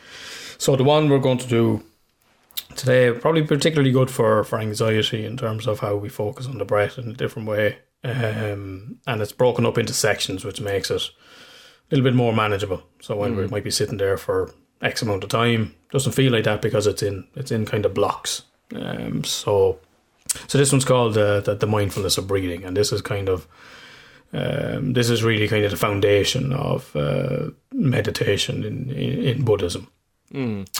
So 0.59 0.77
the 0.77 0.85
one 0.85 1.09
we're 1.09 1.19
going 1.19 1.39
to 1.39 1.49
do 1.49 1.83
today 2.77 3.13
probably 3.13 3.43
particularly 3.43 3.93
good 3.93 4.11
for 4.11 4.45
for 4.45 4.59
anxiety 4.59 5.25
in 5.25 5.37
terms 5.37 5.67
of 5.67 5.81
how 5.81 5.97
we 5.97 6.09
focus 6.09 6.47
on 6.47 6.59
the 6.59 6.65
breath 6.65 6.99
in 6.99 7.11
a 7.11 7.15
different 7.15 7.49
way. 7.49 7.79
Um, 8.05 8.99
and 9.07 9.23
it's 9.23 9.33
broken 9.33 9.65
up 9.65 9.79
into 9.79 9.93
sections, 9.93 10.45
which 10.45 10.61
makes 10.61 10.91
it 10.91 11.03
a 11.03 11.11
little 11.91 12.05
bit 12.05 12.17
more 12.17 12.33
manageable. 12.33 12.83
So 13.01 13.15
when 13.17 13.37
we 13.37 13.47
might 13.47 13.63
be 13.63 13.71
sitting 13.71 13.99
there 13.99 14.17
for 14.17 14.53
X 14.81 15.03
amount 15.03 15.23
of 15.23 15.31
time, 15.31 15.75
doesn't 15.91 16.13
feel 16.13 16.33
like 16.33 16.45
that 16.45 16.63
because 16.63 16.87
it's 16.87 17.03
in 17.03 17.27
it's 17.37 17.53
in 17.53 17.65
kind 17.65 17.87
of 17.87 17.95
blocks. 17.95 18.43
Um, 18.75 19.23
so 19.25 19.79
so 20.47 20.59
this 20.59 20.73
one's 20.73 20.85
called 20.85 21.17
uh, 21.17 21.41
the, 21.41 21.55
the 21.55 21.67
mindfulness 21.67 22.19
of 22.19 22.27
breathing, 22.27 22.65
and 22.65 22.77
this 22.77 22.93
is 22.93 23.03
kind 23.03 23.29
of 23.29 23.47
um, 24.33 24.93
this 24.95 25.11
is 25.11 25.23
really 25.23 25.49
kind 25.49 25.65
of 25.65 25.71
the 25.71 25.77
foundation 25.77 26.53
of 26.53 26.95
uh, 26.97 27.51
meditation 27.73 28.65
in, 28.65 28.91
in 28.91 29.23
in 29.25 29.45
Buddhism. 29.45 29.89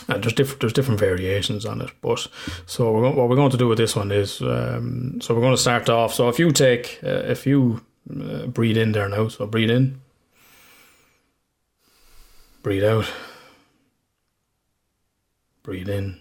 And 0.09 0.23
there's 0.23 0.33
different 0.35 0.61
there's 0.61 0.73
different 0.73 1.01
variations 1.01 1.67
on 1.67 1.83
it, 1.83 1.91
but 2.01 2.27
so 2.67 2.91
we're 2.93 3.11
what 3.11 3.29
we're 3.29 3.37
going 3.37 3.51
to 3.51 3.59
do 3.59 3.69
with 3.69 3.79
this 3.79 3.95
one 3.97 4.11
is 4.11 4.41
um, 4.41 5.21
so 5.21 5.35
we're 5.35 5.43
going 5.43 5.57
to 5.57 5.61
start 5.61 5.89
off. 5.91 6.15
So 6.15 6.29
if 6.31 6.39
you 6.39 6.51
take 6.53 6.99
uh, 7.05 7.31
if 7.31 7.47
you 7.47 7.83
uh, 8.11 8.47
breathe 8.47 8.79
in 8.79 8.93
there 8.93 9.09
now, 9.09 9.29
so 9.29 9.47
breathe 9.47 9.71
in, 9.71 10.01
breathe 12.63 12.85
out, 12.85 13.13
breathe 15.63 15.89
in, 15.91 16.19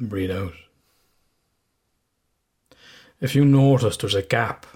breathe 0.00 0.30
out. 0.30 0.54
If 3.22 3.36
you 3.36 3.44
notice 3.44 3.96
there's 3.96 4.16
a 4.16 4.20
gap 4.20 4.66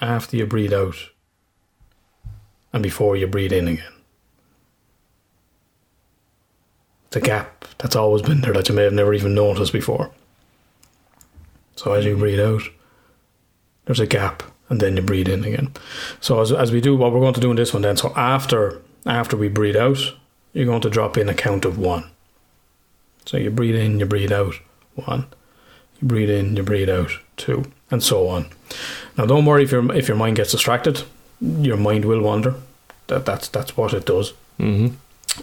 after 0.00 0.36
you 0.36 0.44
breathe 0.44 0.74
out 0.74 0.96
and 2.72 2.82
before 2.82 3.16
you 3.16 3.28
breathe 3.28 3.52
in 3.52 3.68
again. 3.68 3.92
The 7.10 7.20
gap 7.20 7.64
that's 7.78 7.94
always 7.94 8.22
been 8.22 8.40
there 8.40 8.52
that 8.52 8.68
you 8.68 8.74
may 8.74 8.82
have 8.82 8.92
never 8.92 9.14
even 9.14 9.36
noticed 9.36 9.72
before. 9.72 10.10
So 11.76 11.92
as 11.92 12.04
you 12.04 12.16
breathe 12.16 12.40
out, 12.40 12.62
there's 13.84 14.00
a 14.00 14.06
gap 14.06 14.42
and 14.68 14.80
then 14.80 14.96
you 14.96 15.02
breathe 15.02 15.28
in 15.28 15.44
again. 15.44 15.72
So 16.20 16.40
as, 16.40 16.50
as 16.50 16.72
we 16.72 16.80
do 16.80 16.96
what 16.96 17.12
we're 17.12 17.20
going 17.20 17.34
to 17.34 17.40
do 17.40 17.50
in 17.50 17.56
this 17.56 17.72
one 17.72 17.82
then, 17.82 17.96
so 17.96 18.12
after 18.16 18.82
after 19.06 19.36
we 19.36 19.48
breathe 19.48 19.76
out, 19.76 19.98
you're 20.52 20.66
going 20.66 20.80
to 20.80 20.90
drop 20.90 21.16
in 21.16 21.28
a 21.28 21.34
count 21.34 21.64
of 21.64 21.78
one. 21.78 22.10
So 23.26 23.36
you 23.36 23.50
breathe 23.50 23.76
in, 23.76 24.00
you 24.00 24.06
breathe 24.06 24.32
out. 24.32 24.54
One. 24.94 25.26
You 26.00 26.08
breathe 26.08 26.30
in, 26.30 26.56
you 26.56 26.62
breathe 26.62 26.90
out. 26.90 27.10
Two, 27.36 27.64
and 27.90 28.02
so 28.02 28.28
on. 28.28 28.46
Now, 29.18 29.26
don't 29.26 29.44
worry 29.44 29.64
if 29.64 29.72
your 29.72 29.92
if 29.92 30.08
your 30.08 30.16
mind 30.16 30.36
gets 30.36 30.52
distracted. 30.52 31.02
Your 31.40 31.76
mind 31.76 32.04
will 32.04 32.22
wander. 32.22 32.54
That 33.08 33.26
that's 33.26 33.48
that's 33.48 33.76
what 33.76 33.92
it 33.92 34.06
does. 34.06 34.32
Mm-hmm. 34.58 34.94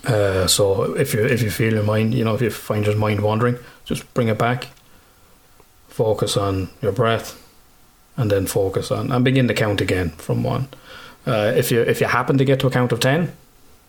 Uh, 0.05 0.47
so 0.47 0.93
if 0.95 1.13
you 1.13 1.25
if 1.25 1.41
you 1.41 1.51
feel 1.51 1.73
your 1.73 1.83
mind, 1.83 2.13
you 2.13 2.23
know, 2.23 2.35
if 2.35 2.41
you 2.41 2.49
find 2.49 2.85
your 2.85 2.95
mind 2.95 3.21
wandering, 3.21 3.57
just 3.85 4.11
bring 4.13 4.29
it 4.29 4.37
back. 4.37 4.67
Focus 5.89 6.37
on 6.37 6.69
your 6.81 6.93
breath, 6.93 7.37
and 8.15 8.31
then 8.31 8.45
focus 8.45 8.91
on 8.91 9.11
and 9.11 9.25
begin 9.25 9.47
to 9.47 9.53
count 9.53 9.81
again 9.81 10.11
from 10.11 10.43
one. 10.43 10.69
Uh, 11.27 11.51
if 11.55 11.71
you 11.71 11.81
if 11.81 11.99
you 11.99 12.07
happen 12.07 12.37
to 12.37 12.45
get 12.45 12.59
to 12.61 12.67
a 12.67 12.71
count 12.71 12.91
of 12.91 12.99
ten, 12.99 13.33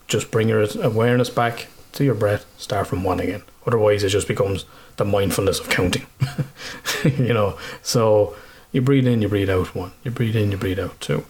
just 0.07 0.29
bring 0.29 0.49
your 0.49 0.67
awareness 0.81 1.29
back 1.29 1.67
to 1.93 2.03
your 2.03 2.15
breath. 2.15 2.45
Start 2.57 2.87
from 2.87 3.03
one 3.03 3.21
again. 3.21 3.43
Otherwise, 3.65 4.03
it 4.03 4.09
just 4.09 4.27
becomes 4.27 4.65
the 4.97 5.05
mindfulness 5.05 5.59
of 5.59 5.69
counting. 5.69 6.05
you 7.03 7.33
know, 7.33 7.57
so 7.81 8.35
you 8.71 8.81
breathe 8.81 9.07
in, 9.07 9.21
you 9.21 9.29
breathe 9.29 9.49
out 9.49 9.73
one. 9.75 9.91
You 10.03 10.11
breathe 10.11 10.35
in, 10.35 10.51
you 10.51 10.57
breathe 10.57 10.79
out 10.79 10.99
two. 10.99 11.25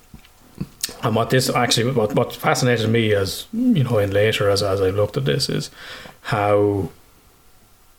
And 1.02 1.16
what 1.16 1.30
this 1.30 1.50
actually, 1.50 1.92
what 1.92 2.14
what 2.14 2.36
fascinated 2.36 2.90
me 2.90 3.14
as 3.14 3.48
you 3.54 3.84
know, 3.84 3.98
in 4.00 4.12
later 4.12 4.50
as 4.50 4.64
as 4.64 4.82
I 4.82 4.90
looked 4.90 5.18
at 5.18 5.26
this 5.26 5.50
is 5.50 5.70
how 6.24 6.90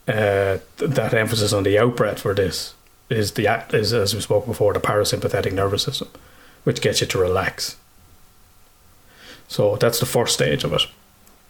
uh, 0.09 0.59
th- 0.78 0.91
that 0.91 1.14
emphasis 1.14 1.53
on 1.53 1.62
the 1.62 1.78
out 1.78 1.97
breath 1.97 2.20
for 2.20 2.35
this 2.35 2.74
is 3.09 3.32
the 3.32 3.47
is 3.72 3.93
as 3.93 4.14
we 4.14 4.20
spoke 4.20 4.47
before 4.47 4.72
the 4.72 4.80
parasympathetic 4.80 5.53
nervous 5.53 5.82
system, 5.82 6.09
which 6.64 6.80
gets 6.80 7.01
you 7.01 7.07
to 7.07 7.18
relax. 7.18 7.76
So 9.49 9.76
that's 9.76 10.01
the 10.01 10.07
first 10.07 10.35
stage 10.35 10.64
of 10.64 10.72
it. 10.72 10.82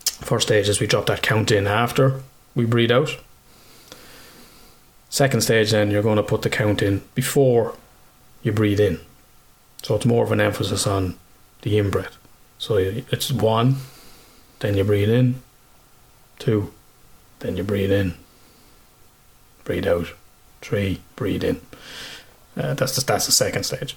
First 0.05 0.49
stage 0.49 0.69
is 0.69 0.81
we 0.81 0.87
drop 0.87 1.07
that 1.07 1.23
count 1.23 1.51
in 1.51 1.67
after 1.67 2.23
we 2.55 2.65
breathe 2.65 2.93
out. 2.93 3.17
Second 5.09 5.43
stage, 5.43 5.71
then 5.71 5.91
you're 5.91 6.03
going 6.03 6.17
to 6.17 6.23
put 6.23 6.43
the 6.43 6.51
count 6.51 6.83
in 6.83 7.03
before 7.15 7.77
you 8.43 8.53
breathe 8.53 8.81
in. 8.81 9.01
So 9.83 9.95
it's 9.95 10.07
more 10.07 10.25
of 10.25 10.33
an 10.33 10.41
emphasis 10.41 10.87
on 10.87 11.17
the 11.63 11.79
in 11.79 11.91
breath. 11.91 12.17
So 12.59 12.77
it's 12.77 13.31
one, 13.31 13.77
then 14.61 14.77
you 14.77 14.85
breathe 14.85 15.11
in, 15.11 15.43
two, 16.39 16.73
then 17.41 17.57
you 17.57 17.63
breathe 17.63 17.93
in, 17.93 18.15
breathe 19.65 19.87
out, 19.87 20.09
three, 20.63 21.01
breathe 21.17 21.45
in. 21.45 21.61
Uh, 22.57 22.75
that's 22.75 22.97
the, 22.97 23.05
that's 23.05 23.27
the 23.27 23.33
second 23.33 23.65
stage. 23.65 23.97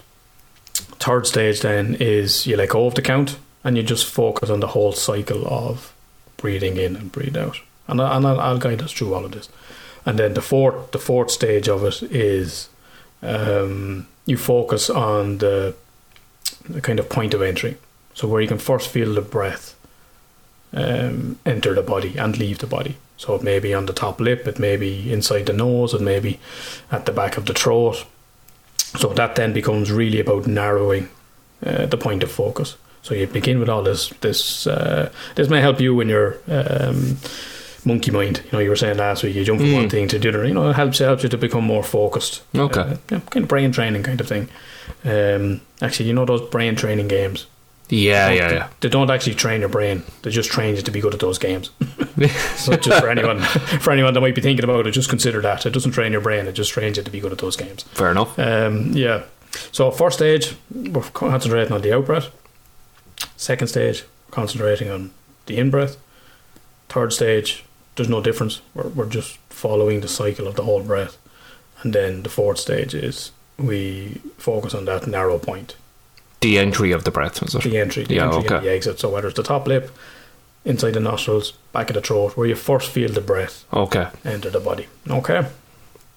Third 1.00 1.26
stage 1.28 1.62
then 1.62 1.96
is 2.00 2.46
you 2.46 2.58
let 2.58 2.70
go 2.70 2.86
of 2.88 2.96
the 2.96 3.02
count 3.02 3.38
and 3.64 3.78
you 3.78 3.84
just 3.84 4.06
focus 4.06 4.50
on 4.50 4.60
the 4.60 4.68
whole 4.68 4.92
cycle 4.92 5.48
of 5.48 5.94
breathing 6.38 6.78
in 6.78 6.96
and 6.96 7.12
breathe 7.12 7.38
out. 7.38 7.60
And, 7.88 8.02
and 8.02 8.28
I'll, 8.28 8.58
guide 8.58 8.82
us 8.82 8.92
through 8.92 9.14
all 9.14 9.26
of 9.26 9.32
this. 9.32 9.50
And 10.06 10.20
then 10.20 10.34
the 10.34 10.42
fourth 10.42 10.92
the 10.92 11.00
fourth 11.00 11.32
stage 11.32 11.68
of 11.68 11.84
it 11.84 12.02
is 12.04 12.70
um, 13.22 14.08
you 14.26 14.38
focus 14.38 14.90
on 14.90 15.40
the 15.40 15.76
the 16.70 16.82
kind 16.82 17.00
of 17.00 17.10
point 17.10 17.34
of 17.34 17.42
entry. 17.42 17.78
So 18.14 18.28
where 18.28 18.42
you 18.42 18.48
can 18.48 18.58
first 18.58 18.90
feel 18.90 19.14
the 19.14 19.22
breath 19.22 19.76
um, 20.74 21.40
enter 21.46 21.74
the 21.74 21.82
body 21.82 22.18
and 22.18 22.38
leave 22.38 22.60
the 22.60 22.68
body. 22.68 22.98
So 23.18 23.36
it 23.36 23.44
may 23.44 23.60
be 23.60 23.74
on 23.74 23.86
the 23.86 23.94
top 23.94 24.20
lip, 24.20 24.48
it 24.48 24.60
may 24.60 24.78
be 24.78 25.12
inside 25.12 25.46
the 25.46 25.54
nose, 25.54 25.94
it 25.94 26.02
may 26.02 26.20
be 26.20 26.40
at 26.92 27.06
the 27.06 27.12
back 27.12 27.38
of 27.38 27.46
the 27.46 27.54
throat. 27.54 28.06
So 28.78 29.14
that 29.14 29.36
then 29.36 29.54
becomes 29.54 29.92
really 29.92 30.20
about 30.20 30.48
narrowing 30.48 31.10
uh, 31.66 31.88
the 31.88 31.98
point 31.98 32.24
of 32.24 32.32
focus. 32.32 32.78
So 33.02 33.16
you 33.16 33.28
begin 33.28 33.60
with 33.60 33.70
all 33.70 33.84
this. 33.84 34.10
This 34.22 34.68
uh, 34.68 35.12
this 35.36 35.50
may 35.50 35.62
help 35.62 35.80
you 35.80 36.00
in 36.02 36.10
your 36.10 36.38
um, 36.48 37.18
monkey 37.88 38.12
mind. 38.12 38.42
You 38.46 38.52
know, 38.54 38.60
you 38.60 38.70
were 38.70 38.76
saying 38.76 38.98
last 38.98 39.24
week 39.24 39.36
you 39.36 39.44
jump 39.44 39.62
from 39.62 39.74
one 39.74 39.90
thing 39.90 40.08
to 40.10 40.20
the 40.20 40.30
other. 40.30 40.46
You 40.46 40.54
know, 40.54 40.70
it 40.70 40.76
helps 40.76 41.00
helps 41.00 41.24
you 41.24 41.30
to 41.30 41.38
become 41.38 41.64
more 41.64 41.84
focused. 41.84 42.44
Okay. 42.56 42.82
Uh, 42.82 42.98
yeah, 43.12 43.20
kind 43.20 43.44
of 43.44 43.48
brain 43.48 43.72
training 43.72 44.04
kind 44.04 44.22
of 44.22 44.28
thing. 44.28 44.50
Um, 45.04 45.62
actually, 45.82 46.08
you 46.08 46.14
know 46.14 46.26
those 46.26 46.42
brain 46.50 46.76
training 46.76 47.08
games. 47.08 47.48
Yeah, 47.90 48.30
yeah, 48.30 48.48
they, 48.48 48.56
yeah. 48.56 48.70
They 48.82 48.90
don't 48.90 49.10
actually 49.10 49.36
train 49.36 49.62
your 49.62 49.70
brain. 49.70 50.04
They 50.22 50.30
just 50.30 50.52
train 50.52 50.76
you 50.76 50.82
to 50.82 50.92
be 50.92 51.00
good 51.00 51.14
at 51.14 51.22
those 51.22 51.38
games. 51.38 51.70
so 52.56 52.76
just 52.76 53.00
for 53.00 53.10
anyone, 53.10 53.40
for 53.80 53.92
anyone 53.92 54.14
that 54.14 54.20
might 54.20 54.36
be 54.36 54.42
thinking 54.42 54.66
about 54.66 54.86
it, 54.86 54.92
just 54.92 55.10
consider 55.10 55.42
that 55.42 55.66
it 55.66 55.72
doesn't 55.72 55.92
train 55.92 56.12
your 56.12 56.22
brain. 56.22 56.48
It 56.48 56.54
just 56.54 56.72
trains 56.72 56.98
you 56.98 57.04
to 57.04 57.12
be 57.12 57.22
good 57.22 57.32
at 57.32 57.38
those 57.38 57.56
games. 57.56 57.84
Fair 57.84 58.12
enough. 58.12 58.38
Um, 58.38 58.92
yeah. 58.92 59.24
So 59.72 59.90
first 59.92 60.18
stage, 60.18 60.54
we're 60.70 61.02
concentrating 61.02 61.72
on 61.72 61.82
the 61.82 61.94
out 61.94 62.06
breath. 62.06 62.30
Second 63.38 63.68
stage, 63.68 64.04
concentrating 64.32 64.90
on 64.90 65.12
the 65.46 65.58
in 65.58 65.70
breath. 65.70 65.98
Third 66.90 67.14
stage, 67.14 67.64
there's 67.98 68.10
no 68.10 68.22
difference. 68.22 68.62
We're, 68.74 68.88
we're 68.90 69.10
just 69.10 69.38
following 69.50 70.00
the 70.02 70.08
cycle 70.08 70.48
of 70.48 70.56
the 70.56 70.64
whole 70.64 70.82
breath. 70.84 71.18
And 71.84 71.94
then 71.94 72.24
the 72.24 72.30
fourth 72.30 72.60
stage 72.60 72.94
is 72.96 73.32
we 73.58 74.22
focus 74.38 74.74
on 74.74 74.86
that 74.86 75.06
narrow 75.08 75.38
point, 75.38 75.76
The 76.42 76.58
entry 76.60 76.92
of 76.94 77.04
the 77.04 77.12
breath, 77.12 77.42
was 77.42 77.56
it? 77.56 77.64
the 77.64 77.78
entry, 77.78 78.04
the 78.06 78.16
Yeah, 78.16 78.26
entry 78.26 78.46
okay. 78.46 78.56
and 78.56 78.66
the 78.66 78.72
exit. 78.72 79.00
So 79.00 79.10
whether 79.10 79.28
it's 79.28 79.36
the 79.38 79.44
top 79.44 79.68
lip, 79.68 79.92
inside 80.66 80.94
the 80.94 81.00
nostrils, 81.00 81.54
back 81.74 81.90
of 81.90 81.96
the 81.96 82.02
throat, 82.02 82.38
where 82.38 82.48
you 82.48 82.56
first 82.56 82.90
feel 82.90 83.12
the 83.12 83.22
breath 83.22 83.66
Okay. 83.74 84.08
enter 84.26 84.50
the 84.50 84.60
body. 84.60 84.88
Okay, 85.10 85.46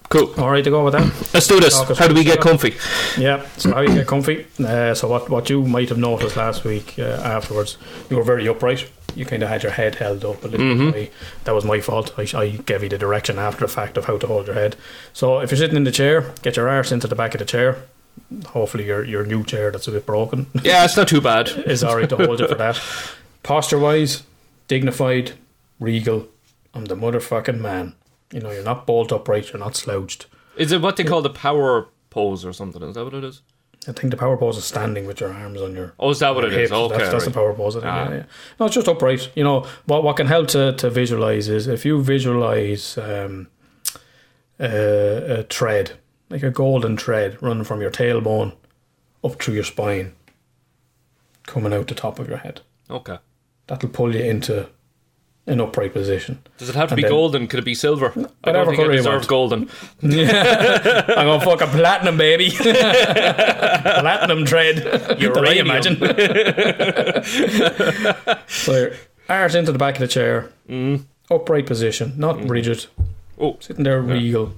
Cool. 0.09 0.33
all 0.37 0.51
right 0.51 0.63
to 0.63 0.69
go 0.69 0.83
with 0.83 0.93
that. 0.93 1.07
Let's 1.33 1.47
do 1.47 1.59
this. 1.59 1.73
Talk 1.79 1.97
How 1.97 2.07
do 2.07 2.13
we 2.13 2.23
get 2.23 2.41
comfy? 2.41 2.75
Yeah, 3.17 3.45
so 3.57 3.71
how 3.73 3.81
do 3.83 3.91
you 3.91 3.97
get 3.99 4.07
comfy. 4.07 4.45
Uh, 4.59 4.93
so 4.93 5.07
what 5.07 5.29
what 5.29 5.49
you 5.49 5.63
might 5.65 5.89
have 5.89 5.99
noticed 5.99 6.35
last 6.37 6.63
week 6.65 6.95
uh, 6.99 7.03
afterwards, 7.37 7.77
you 8.09 8.17
were 8.17 8.23
very 8.25 8.47
upright. 8.47 8.89
You 9.15 9.25
kind 9.25 9.43
of 9.43 9.49
had 9.49 9.63
your 9.63 9.71
head 9.71 9.95
held 9.95 10.23
up 10.25 10.43
a 10.43 10.47
little 10.47 10.65
Mm-hmm. 10.65 10.91
bit. 10.91 11.13
That 11.43 11.53
was 11.55 11.65
my 11.65 11.79
fault. 11.81 12.13
I, 12.17 12.27
I 12.37 12.49
gave 12.49 12.83
you 12.83 12.89
the 12.89 12.97
direction 12.97 13.37
after 13.39 13.61
the 13.65 13.71
fact 13.71 13.97
of 13.97 14.05
how 14.05 14.17
to 14.17 14.27
hold 14.27 14.47
your 14.47 14.55
head. 14.55 14.75
So 15.13 15.39
if 15.39 15.51
you're 15.51 15.57
sitting 15.57 15.75
in 15.77 15.83
the 15.83 15.91
chair, 15.91 16.33
get 16.41 16.55
your 16.57 16.69
arse 16.69 16.91
into 16.91 17.07
the 17.07 17.15
back 17.15 17.33
of 17.35 17.39
the 17.39 17.45
chair. 17.45 17.83
Hopefully 18.47 18.85
your 18.85 19.03
your 19.05 19.25
new 19.25 19.43
chair 19.43 19.71
that's 19.71 19.87
a 19.87 19.91
bit 19.91 20.05
broken 20.05 20.47
Yeah, 20.63 20.83
it's 20.83 20.97
not 20.97 21.07
too 21.07 21.21
bad. 21.21 21.47
is 21.65 21.83
alright 21.83 22.09
to 22.09 22.17
hold 22.17 22.39
you 22.39 22.47
for 22.47 22.55
that. 22.55 22.79
Posture 23.43 23.79
wise, 23.79 24.23
dignified, 24.67 25.31
regal. 25.79 26.27
I'm 26.73 26.85
the 26.85 26.95
motherfucking 26.95 27.59
man. 27.59 27.95
You 28.33 28.39
know, 28.41 28.51
you're 28.51 28.63
not 28.63 28.85
bolt 28.85 29.11
upright, 29.11 29.51
you're 29.51 29.59
not 29.59 29.75
slouched. 29.75 30.27
Is 30.57 30.71
it 30.71 30.81
what 30.81 30.95
they 30.97 31.03
call 31.03 31.21
the 31.21 31.29
power 31.29 31.87
pose 32.09 32.45
or 32.45 32.53
something? 32.53 32.81
Is 32.83 32.95
that 32.95 33.03
what 33.05 33.13
it 33.13 33.23
is? 33.23 33.41
I 33.87 33.93
think 33.93 34.11
the 34.11 34.17
power 34.17 34.37
pose 34.37 34.57
is 34.57 34.65
standing 34.65 35.07
with 35.07 35.19
your 35.19 35.33
arms 35.33 35.59
on 35.59 35.73
your 35.75 35.93
Oh, 35.99 36.11
is 36.11 36.19
that 36.19 36.35
what 36.35 36.43
it 36.45 36.51
your 36.51 36.61
is? 36.61 36.71
Okay. 36.71 36.97
that's, 36.97 37.11
that's 37.11 37.25
the 37.25 37.31
power 37.31 37.53
pose. 37.53 37.75
I 37.75 37.79
think. 37.79 37.91
Ah. 37.91 38.09
Yeah, 38.09 38.15
yeah. 38.17 38.23
No, 38.59 38.65
it's 38.67 38.75
just 38.75 38.87
upright. 38.87 39.31
You 39.35 39.43
know 39.43 39.65
what? 39.85 40.03
What 40.03 40.17
can 40.17 40.27
help 40.27 40.49
to, 40.49 40.73
to 40.73 40.89
visualize 40.89 41.47
is 41.49 41.67
if 41.67 41.83
you 41.83 42.01
visualize 42.03 42.97
um, 42.99 43.47
a, 44.59 45.39
a 45.39 45.43
thread, 45.43 45.93
like 46.29 46.43
a 46.43 46.51
golden 46.51 46.95
thread, 46.95 47.41
running 47.41 47.63
from 47.63 47.81
your 47.81 47.89
tailbone 47.91 48.53
up 49.23 49.41
through 49.41 49.55
your 49.55 49.63
spine, 49.63 50.13
coming 51.47 51.73
out 51.73 51.87
the 51.87 51.95
top 51.95 52.19
of 52.19 52.27
your 52.29 52.37
head. 52.37 52.61
Okay. 52.89 53.17
That'll 53.65 53.89
pull 53.89 54.15
you 54.15 54.23
into 54.23 54.69
an 55.51 55.61
upright 55.61 55.93
position. 55.93 56.39
Does 56.57 56.69
it 56.69 56.75
have 56.75 56.89
to 56.89 56.93
And 56.93 56.97
be 56.97 57.01
then- 57.03 57.11
golden? 57.11 57.47
Could 57.47 57.59
it 57.59 57.65
be 57.65 57.75
silver? 57.75 58.07
I 58.15 58.19
Whatever 58.49 58.53
don't 58.53 58.65
think 58.67 58.77
colour 58.77 58.89
I 58.91 58.93
you 58.93 58.97
deserve 58.97 59.13
want. 59.13 59.27
golden. 59.27 59.69
I'm 60.03 61.25
gonna 61.27 61.41
fuck 61.41 61.61
a 61.61 61.67
platinum, 61.67 62.17
baby. 62.17 62.49
platinum 62.51 64.45
thread. 64.45 65.17
You 65.19 65.29
Uranium. 65.33 65.69
imagine? 65.69 65.97
so 68.47 68.91
arse 69.29 69.55
into 69.55 69.71
the 69.71 69.77
back 69.79 69.95
of 69.95 70.01
the 70.01 70.07
chair, 70.07 70.51
mm. 70.69 71.03
upright 71.29 71.65
position, 71.65 72.13
not 72.17 72.37
mm. 72.37 72.49
rigid. 72.49 72.85
Oh. 73.39 73.57
Sitting 73.59 73.83
there, 73.83 74.01
regal, 74.01 74.53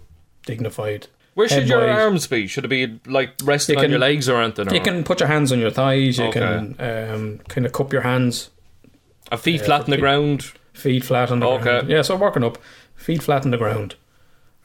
dignified. 0.46 1.08
Where 1.36 1.48
should 1.50 1.68
your 1.68 1.80
wide. 1.80 1.90
arms 1.90 2.28
be? 2.28 2.46
Should 2.48 2.66
it 2.66 2.68
be 2.68 3.00
like 3.08 3.32
resting 3.44 3.80
You 3.80 3.86
on 3.86 3.90
your 3.90 4.00
legs 4.00 4.30
or 4.30 4.40
anything? 4.42 4.70
Or 4.70 4.74
You 4.76 4.82
can 4.82 5.04
put 5.04 5.20
your 5.20 5.30
hands 5.30 5.52
on 5.52 5.58
your 5.60 5.72
thighs. 5.72 6.20
You 6.20 6.26
Okay. 6.26 6.40
can 6.40 6.76
um, 6.80 7.40
kind 7.48 7.66
of 7.66 7.72
cup 7.72 7.92
your 7.92 8.04
hands, 8.04 8.52
a 9.32 9.38
feet 9.38 9.62
uh, 9.62 9.66
flat 9.66 9.84
on 9.86 9.90
the 9.90 9.96
for- 9.98 10.02
ground. 10.02 10.52
Feet 10.74 11.04
flat 11.06 11.32
on 11.32 11.40
the 11.40 11.48
Okay. 11.48 11.64
ground. 11.64 11.90
Yeah, 11.90 12.02
so 12.02 12.16
working 12.16 12.44
up, 12.44 12.58
feet 12.96 13.24
flat 13.24 13.46
on 13.46 13.52
the 13.52 13.58
ground, 13.58 13.96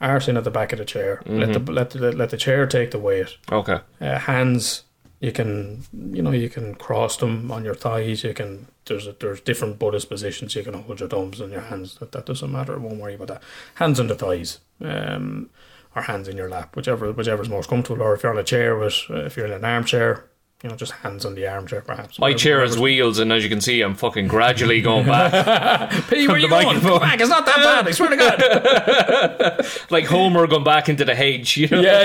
arse 0.01 0.27
in 0.27 0.37
at 0.37 0.43
the 0.43 0.51
back 0.51 0.71
of 0.73 0.79
the 0.79 0.85
chair. 0.85 1.21
Let 1.25 1.49
Mm-hmm. 1.49 1.65
the 1.65 1.71
let 1.71 1.89
the 1.91 2.11
let 2.11 2.29
the 2.29 2.37
chair 2.37 2.65
take 2.67 2.91
the 2.91 2.99
weight. 2.99 3.37
Okay. 3.51 3.79
uh, 4.01 4.19
hands 4.19 4.83
you 5.21 5.33
can 5.33 5.83
you 5.91 6.21
know 6.21 6.31
you 6.31 6.49
can 6.49 6.73
cross 6.75 7.17
them 7.17 7.51
on 7.51 7.65
your 7.65 7.75
thighs 7.75 8.23
you 8.23 8.33
can 8.33 8.67
there's 8.85 9.05
a, 9.05 9.11
there's 9.19 9.41
different 9.41 9.77
buddhist 9.77 10.07
positions 10.07 10.55
you 10.55 10.63
can 10.63 10.73
hold 10.73 11.01
your 11.01 11.09
thumbs 11.09 11.41
in 11.41 11.51
your 11.51 11.59
hands 11.59 11.95
that, 11.95 12.13
that 12.13 12.25
doesn't 12.25 12.53
matter 12.53 12.79
won't 12.79 13.01
worry 13.01 13.15
about 13.15 13.27
that 13.27 13.43
hands 13.75 13.99
on 13.99 14.07
the 14.07 14.15
thighs 14.15 14.59
um, 14.79 15.49
or 15.93 16.03
hands 16.03 16.29
in 16.29 16.37
your 16.37 16.47
lap 16.47 16.73
whichever 16.73 17.11
whichever's 17.11 17.49
most 17.49 17.69
comfortable 17.69 18.01
or 18.01 18.13
if 18.13 18.23
you're 18.23 18.31
on 18.31 18.37
a 18.37 18.43
chair 18.45 18.77
with 18.77 18.97
uh, 19.09 19.25
if 19.25 19.35
you're 19.35 19.45
in 19.45 19.51
an 19.51 19.65
armchair 19.65 20.23
you 20.63 20.69
know 20.69 20.75
just 20.75 20.91
hands 20.91 21.23
on 21.25 21.35
the 21.35 21.47
armchair 21.47 21.81
perhaps 21.81 22.19
My 22.19 22.33
chair 22.33 22.61
has 22.61 22.77
wheels, 22.77 23.17
and 23.19 23.31
as 23.31 23.43
you 23.43 23.49
can 23.49 23.61
see, 23.61 23.81
I'm 23.81 23.95
fucking 23.95 24.27
gradually 24.27 24.81
going 24.89 25.05
back, 25.05 25.91
P, 26.09 26.27
where 26.27 26.35
are 26.35 26.39
you 26.39 26.49
going? 26.49 26.65
microphone. 26.67 26.99
Come 26.99 27.09
back, 27.09 27.19
it's 27.21 27.29
not 27.29 27.45
that 27.45 27.55
bad 27.57 27.87
I 27.87 27.91
swear 27.91 28.09
to 28.09 28.17
God 28.17 29.65
like 29.89 30.05
Homer 30.05 30.47
going 30.47 30.63
back 30.63 30.89
into 30.89 31.05
the 31.05 31.15
hedge. 31.15 31.55
You 31.57 31.67
know? 31.69 31.81
yeah 31.81 32.03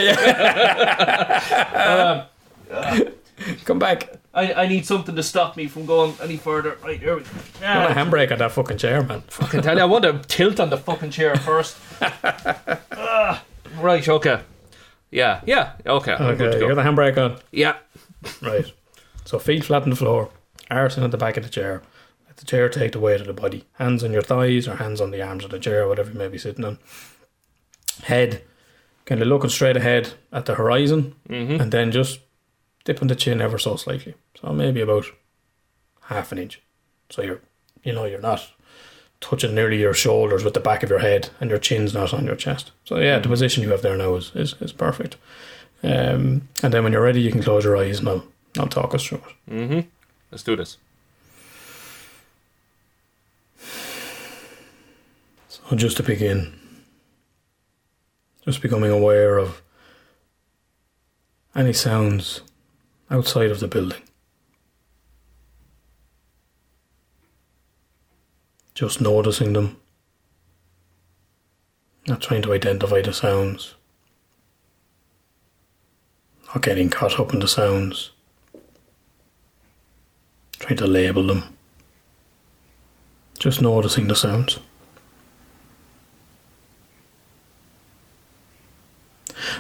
yeah 2.71 3.11
come 3.65 3.79
back 3.79 4.11
I, 4.33 4.53
I 4.53 4.67
need 4.67 4.85
something 4.85 5.15
to 5.15 5.23
stop 5.23 5.57
me 5.57 5.69
from 5.69 5.87
going 5.87 6.13
any 6.21 6.37
further. 6.37 6.77
Right, 6.83 6.99
here 6.99 7.15
we 7.15 7.23
go. 7.23 7.29
You 7.61 7.67
want 7.81 7.93
a 7.93 7.95
handbrake 7.95 8.33
on 8.33 8.39
that 8.39 8.51
fucking 8.51 8.79
chair, 8.79 9.01
man. 9.05 9.23
I 9.41 9.47
can 9.47 9.63
tell 9.63 9.77
you, 9.77 9.83
I 9.83 9.85
want 9.85 10.03
to 10.03 10.19
tilt 10.27 10.59
on 10.59 10.71
the 10.71 10.77
fucking 10.77 11.11
chair 11.13 11.37
first. 11.37 11.77
Ah, 12.03 13.45
right, 13.79 14.09
okay. 14.09 14.41
Yeah, 15.13 15.41
yeah, 15.47 15.75
okay. 15.87 16.15
I'm 16.15 16.37
good 16.37 16.49
Okay, 16.49 16.59
to 16.59 16.65
you 16.65 16.69
go. 16.69 16.75
got 16.75 16.83
the 16.83 16.91
handbrake 16.91 17.17
on. 17.17 17.39
Yeah, 17.53 17.77
Right. 18.43 18.73
So 19.25 19.39
feet 19.39 19.65
flat 19.65 19.83
on 19.83 19.91
the 19.91 19.97
floor, 19.97 20.31
arse 20.71 20.97
in 20.97 21.03
at 21.03 21.11
the 21.11 21.17
back 21.17 21.37
of 21.37 21.45
the 21.45 21.51
chair. 21.51 21.83
Let 22.27 22.37
the 22.37 22.45
chair 22.45 22.69
take 22.69 22.93
the 22.93 23.01
weight 23.01 23.21
of 23.21 23.27
the 23.27 23.33
body. 23.33 23.65
Hands 23.75 24.03
on 24.05 24.13
your 24.13 24.23
thighs 24.23 24.69
or 24.69 24.77
hands 24.77 25.01
on 25.01 25.11
the 25.11 25.23
arms 25.23 25.45
of 25.45 25.51
the 25.51 25.59
chair, 25.59 25.89
whatever 25.89 26.11
you 26.11 26.19
may 26.19 26.29
be 26.29 26.39
sitting 26.39 26.65
on. 26.65 26.79
Head 28.03 28.43
kind 29.07 29.21
of 29.21 29.29
looking 29.29 29.51
straight 29.51 29.77
ahead 29.77 30.15
at 30.33 30.47
the 30.47 30.55
horizon 30.55 31.15
mm-hmm. 31.29 31.61
and 31.61 31.73
then 31.73 31.93
just 31.93 32.21
dipping 32.85 33.09
the 33.09 33.15
chin 33.15 33.41
ever 33.41 33.59
so 33.59 33.77
slightly. 33.77 34.15
So 34.41 34.53
maybe 34.53 34.81
about 34.81 35.07
half 36.03 36.33
an 36.33 36.39
inch. 36.39 36.61
So 37.11 37.23
you're 37.23 37.41
you 37.85 37.93
know, 37.93 38.05
you're 38.05 38.21
not 38.21 38.51
touching 39.21 39.55
nearly 39.55 39.81
your 39.81 39.95
shoulders 39.95 40.43
with 40.43 40.55
the 40.55 40.61
back 40.61 40.83
of 40.83 40.91
your 40.91 40.99
head 40.99 41.31
and 41.41 41.51
your 41.51 41.59
chin's 41.59 41.95
not 41.95 42.13
on 42.13 42.27
your 42.27 42.35
chest. 42.35 42.73
So 42.85 42.97
yeah, 42.97 43.17
the 43.17 43.23
mm-hmm. 43.23 43.31
position 43.31 43.63
you 43.63 43.71
have 43.71 43.83
there 43.83 43.97
now 43.97 44.15
is, 44.17 44.33
is, 44.35 44.55
is 44.61 44.73
perfect. 44.73 45.17
Um, 45.85 46.49
and 46.63 46.73
then 46.73 46.83
when 46.83 46.93
you're 46.95 47.03
ready, 47.03 47.21
you 47.21 47.31
can 47.31 47.43
close 47.43 47.63
your 47.63 47.77
eyes 47.77 47.99
and 47.99 48.09
I'll, 48.09 48.25
I'll 48.59 48.69
talk 48.69 48.95
us 48.95 49.05
through 49.05 49.21
it. 49.49 49.87
let's 50.31 50.43
do 50.43 50.57
this. 50.57 50.79
So 55.49 55.77
just 55.77 55.99
to 55.99 56.03
begin, 56.03 56.55
just 58.47 58.63
becoming 58.63 58.91
aware 58.91 59.37
of 59.37 59.61
any 61.55 61.75
sounds 61.75 62.41
outside 63.11 63.51
of 63.51 63.61
the 63.61 63.69
building. 63.69 64.01
Just 68.75 69.03
noticing 69.03 69.53
them, 69.53 69.77
not 72.09 72.23
trying 72.23 72.43
to 72.43 72.53
identify 72.55 73.03
the 73.03 73.13
sounds, 73.13 73.75
not 76.55 76.63
getting 76.63 76.89
caught 76.89 77.19
up 77.19 77.35
in 77.35 77.41
the 77.41 77.49
sounds, 77.49 78.13
trying 80.61 80.77
to 80.77 80.87
label 80.87 81.27
them, 81.27 81.57
just 83.39 83.61
noticing 83.61 84.07
the 84.07 84.15
sounds. 84.15 84.61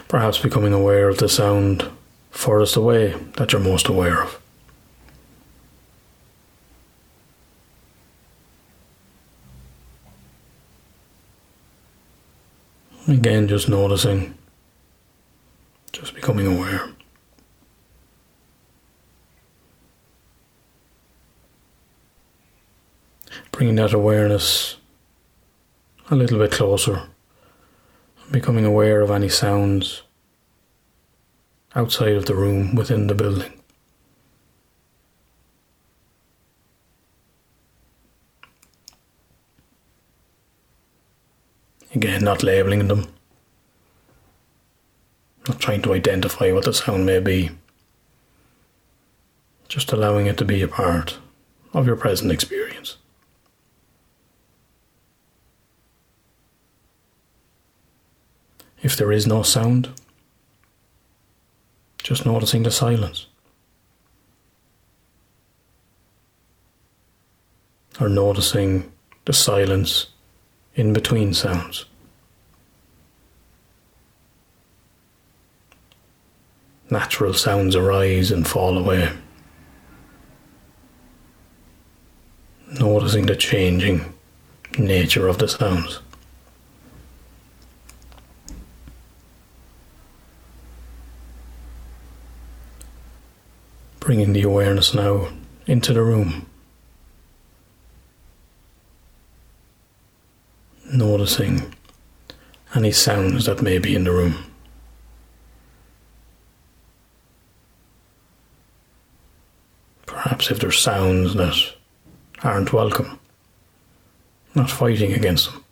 Perhaps 0.07 0.39
becoming 0.39 0.73
aware 0.73 1.09
of 1.09 1.19
the 1.19 1.29
sound 1.29 1.91
furthest 2.31 2.77
away 2.77 3.15
that 3.37 3.53
you're 3.53 3.61
most 3.61 3.89
aware 3.89 4.23
of. 4.23 4.41
Again, 13.09 13.49
just 13.49 13.69
noticing, 13.69 14.35
just 15.95 16.13
becoming 16.13 16.47
aware. 16.47 16.91
Bringing 23.53 23.77
that 23.77 23.93
awareness 23.93 24.77
a 26.11 26.17
little 26.17 26.39
bit 26.39 26.51
closer 26.51 27.09
becoming 28.33 28.65
aware 28.65 29.03
of 29.03 29.11
any 29.13 29.29
sounds 29.29 30.03
outside 31.77 32.17
of 32.17 32.27
the 32.27 32.35
room 32.35 32.75
within 32.75 33.07
the 33.07 33.15
building. 33.15 33.53
Again, 41.95 42.25
not 42.25 42.43
labeling 42.43 42.89
them, 42.89 43.14
not 45.49 45.61
trying 45.61 45.83
to 45.83 45.93
identify 45.93 46.51
what 46.53 46.65
the 46.65 46.73
sound 46.73 47.05
may 47.05 47.21
be, 47.21 47.51
just 49.69 49.93
allowing 49.93 50.27
it 50.27 50.39
to 50.39 50.45
be 50.45 50.63
a 50.63 50.69
part 50.69 51.19
of 51.73 51.87
your 51.87 51.97
present 51.97 52.33
experience. 52.33 52.97
If 58.83 58.97
there 58.97 59.13
is 59.13 59.27
no 59.27 59.43
sound, 59.43 59.89
just 62.03 62.27
noticing 62.27 62.63
the 62.63 62.71
silence. 62.71 63.27
Or 67.99 68.09
noticing 68.09 68.93
the 69.25 69.33
silence 69.33 70.09
in 70.75 70.93
between 70.93 71.33
sounds. 71.33 71.87
Natural 76.91 77.35
sounds 77.35 77.75
arise 77.75 78.31
and 78.31 78.47
fall 78.47 78.79
away. 78.79 79.11
Noticing 82.79 83.27
the 83.27 83.37
changing 83.37 84.15
nature 84.79 85.29
of 85.29 85.39
the 85.39 85.49
sounds. 85.49 86.01
bringing 94.05 94.35
the 94.35 94.43
awareness 94.43 94.93
now 94.93 95.29
into 95.67 95.95
the 95.95 96.03
room. 96.03 96.47
Noticing 100.93 101.75
any 102.75 102.93
sounds 102.93 103.47
that 103.47 103.63
may 103.63 103.79
be 103.79 103.97
in 103.97 104.05
the 104.05 104.13
room. 104.13 104.54
Perhaps 110.35 110.51
if 110.51 110.59
there's 110.59 110.81
sounds 110.81 111.35
that 111.35 111.55
aren't 112.43 112.73
welcome, 112.73 113.21
not 114.57 114.69
fighting 114.69 115.13
against 115.13 115.53
them, 115.53 115.65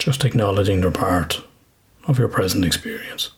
just 0.00 0.24
acknowledging 0.24 0.80
they're 0.80 0.90
part 0.90 1.40
of 2.08 2.18
your 2.18 2.26
present 2.26 2.64
experience. 2.64 3.30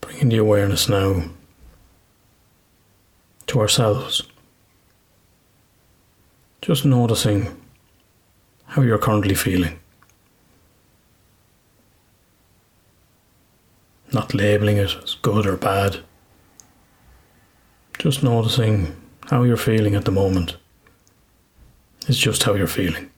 Bringing 0.00 0.30
the 0.30 0.38
awareness 0.38 0.88
now 0.88 1.26
to 3.46 3.60
ourselves. 3.60 4.24
Just 6.64 6.86
noticing 6.86 7.54
how 8.64 8.80
you're 8.80 8.96
currently 8.96 9.34
feeling. 9.34 9.78
Not 14.14 14.32
labeling 14.32 14.78
it 14.78 14.96
as 15.02 15.14
good 15.20 15.44
or 15.44 15.58
bad. 15.58 15.98
Just 17.98 18.22
noticing 18.22 18.96
how 19.28 19.42
you're 19.42 19.58
feeling 19.58 19.94
at 19.94 20.06
the 20.06 20.10
moment. 20.10 20.56
It's 22.08 22.16
just 22.16 22.44
how 22.44 22.54
you're 22.54 22.66
feeling. 22.66 23.10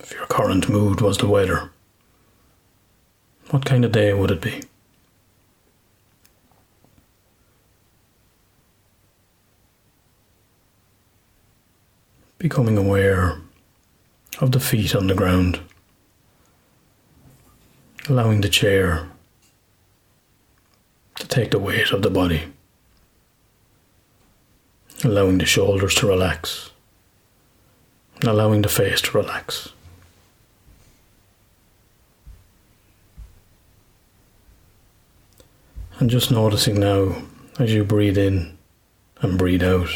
If 0.00 0.12
your 0.12 0.24
current 0.38 0.68
mood 0.68 1.00
was 1.00 1.18
the 1.18 1.26
weather, 1.26 1.68
what 3.50 3.64
kind 3.64 3.84
of 3.84 3.90
day 3.90 4.14
would 4.14 4.30
it 4.30 4.40
be? 4.40 4.62
Becoming 12.38 12.78
aware 12.78 13.40
of 14.38 14.52
the 14.52 14.60
feet 14.60 14.94
on 14.94 15.08
the 15.08 15.14
ground, 15.16 15.58
allowing 18.08 18.40
the 18.40 18.48
chair 18.48 19.08
to 21.16 21.26
take 21.26 21.50
the 21.50 21.58
weight 21.58 21.90
of 21.90 22.02
the 22.02 22.10
body, 22.10 22.44
allowing 25.02 25.38
the 25.38 25.44
shoulders 25.44 25.96
to 25.96 26.06
relax, 26.06 26.70
and 28.20 28.28
allowing 28.28 28.62
the 28.62 28.68
face 28.68 29.00
to 29.00 29.18
relax. 29.18 29.72
And 35.98 36.08
just 36.08 36.30
noticing 36.30 36.78
now 36.78 37.22
as 37.58 37.74
you 37.74 37.82
breathe 37.82 38.18
in 38.18 38.56
and 39.20 39.36
breathe 39.36 39.64
out, 39.64 39.88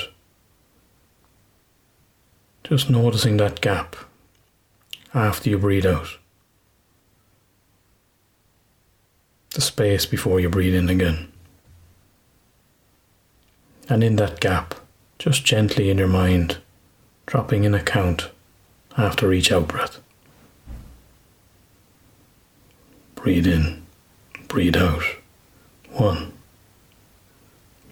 just 2.64 2.90
noticing 2.90 3.36
that 3.36 3.60
gap 3.60 3.94
after 5.14 5.48
you 5.48 5.58
breathe 5.58 5.86
out. 5.86 6.18
The 9.54 9.60
space 9.60 10.04
before 10.04 10.40
you 10.40 10.48
breathe 10.48 10.74
in 10.74 10.88
again. 10.88 11.30
And 13.88 14.02
in 14.02 14.16
that 14.16 14.40
gap, 14.40 14.74
just 15.18 15.44
gently 15.44 15.88
in 15.88 15.98
your 15.98 16.08
mind, 16.08 16.58
dropping 17.26 17.62
in 17.62 17.74
a 17.74 17.82
count 17.82 18.30
after 18.96 19.32
each 19.32 19.52
out 19.52 19.68
breath. 19.68 20.00
Breathe 23.14 23.46
in, 23.46 23.86
breathe 24.48 24.76
out. 24.76 25.21
One. 25.92 26.32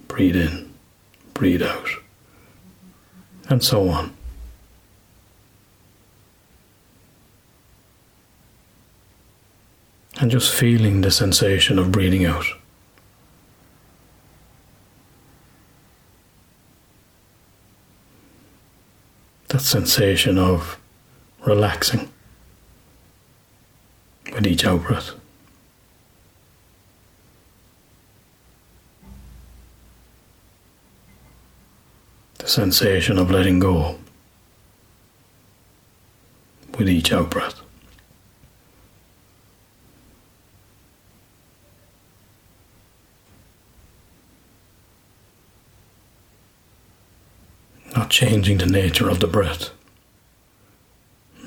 Breathe 0.08 0.36
in, 0.36 0.72
breathe 1.34 1.62
out. 1.62 1.88
And 3.48 3.62
so 3.62 3.88
on. 3.88 4.14
And 10.18 10.30
just 10.30 10.54
feeling 10.54 11.00
the 11.00 11.10
sensation 11.10 11.78
of 11.78 11.92
breathing 11.92 12.24
out. 12.26 12.44
That 19.48 19.60
sensation 19.60 20.38
of 20.38 20.78
relaxing 21.44 22.10
with 24.32 24.46
each 24.46 24.64
out 24.64 24.82
breath. 24.82 25.19
The 32.40 32.48
sensation 32.48 33.18
of 33.18 33.30
letting 33.30 33.58
go 33.58 33.98
with 36.78 36.88
each 36.88 37.12
out 37.12 37.30
breath. 37.30 37.60
Not 47.94 48.08
changing 48.08 48.56
the 48.56 48.66
nature 48.66 49.10
of 49.10 49.20
the 49.20 49.26
breath, 49.26 49.70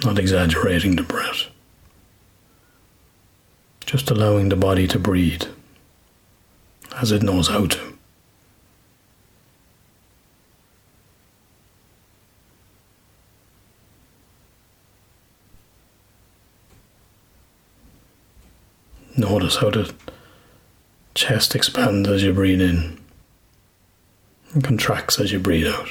not 0.05 0.19
exaggerating 0.19 0.95
the 0.95 1.03
breath, 1.03 1.47
just 3.87 4.11
allowing 4.11 4.49
the 4.49 4.55
body 4.55 4.87
to 4.89 4.99
breathe 4.99 5.45
as 7.01 7.11
it 7.11 7.23
knows 7.23 7.47
how 7.47 7.65
to. 7.65 7.92
Notice 19.23 19.55
how 19.55 19.69
the 19.69 19.95
chest 21.15 21.55
expands 21.55 22.09
as 22.09 22.23
you 22.23 22.33
breathe 22.33 22.59
in 22.59 22.99
and 24.51 24.61
contracts 24.61 25.17
as 25.17 25.31
you 25.31 25.39
breathe 25.39 25.65
out. 25.65 25.87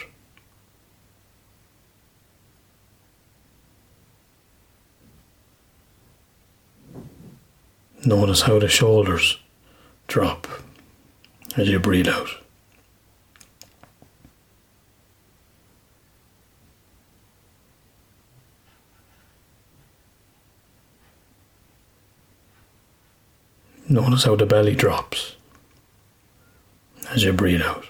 Notice 8.05 8.43
how 8.43 8.59
the 8.59 8.69
shoulders 8.69 9.39
drop 10.09 10.47
as 11.57 11.71
you 11.71 11.79
breathe 11.79 12.09
out. 12.09 12.42
Notice 23.93 24.25
how 24.25 24.37
the 24.37 24.47
belly 24.47 24.75
drops 24.75 25.37
as 27.11 27.25
you 27.25 27.33
breathe 27.35 27.61
out. 27.61 27.85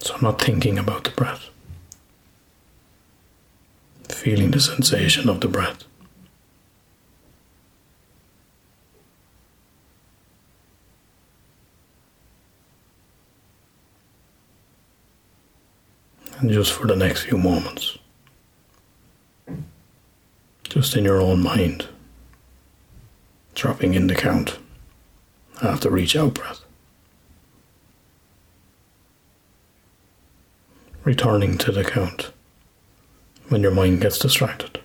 So 0.00 0.16
not 0.20 0.42
thinking 0.42 0.76
about 0.76 1.04
the 1.04 1.10
breath, 1.10 1.48
feeling 4.08 4.50
the 4.50 4.58
sensation 4.58 5.28
of 5.28 5.40
the 5.40 5.46
breath. 5.46 5.84
And 16.42 16.50
just 16.50 16.74
for 16.74 16.86
the 16.86 16.96
next 16.96 17.22
few 17.22 17.38
moments, 17.38 17.96
just 20.64 20.94
in 20.94 21.04
your 21.04 21.22
own 21.22 21.42
mind, 21.42 21.86
dropping 23.54 23.94
in 23.94 24.08
the 24.08 24.14
count 24.14 24.58
after 25.62 25.96
each 25.96 26.14
out 26.14 26.34
breath. 26.34 26.62
returning 31.04 31.58
to 31.58 31.72
the 31.72 31.84
count 31.84 32.30
when 33.48 33.62
your 33.62 33.72
mind 33.72 34.00
gets 34.00 34.18
distracted. 34.18 34.80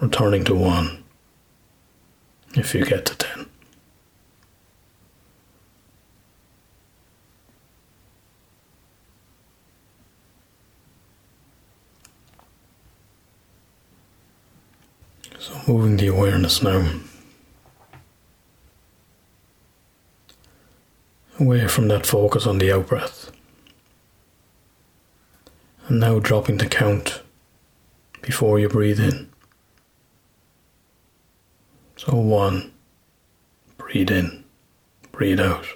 Returning 0.00 0.44
to 0.44 0.54
one 0.54 1.04
if 2.56 2.74
you 2.74 2.84
get 2.84 3.06
to 3.06 3.16
ten. 3.16 3.46
So, 15.38 15.60
moving 15.68 15.96
the 16.44 16.60
awareness 16.60 16.62
now 16.62 17.00
away 21.40 21.66
from 21.66 21.88
that 21.88 22.06
focus 22.06 22.46
on 22.46 22.58
the 22.58 22.72
out 22.72 22.86
breath. 22.86 23.30
And 25.88 26.00
now 26.00 26.18
dropping 26.18 26.58
the 26.58 26.66
count 26.66 27.22
before 28.22 28.58
you 28.58 28.68
breathe 28.68 29.00
in. 29.00 29.30
So, 31.96 32.14
one, 32.16 32.72
breathe 33.76 34.10
in, 34.10 34.44
breathe 35.12 35.40
out. 35.40 35.66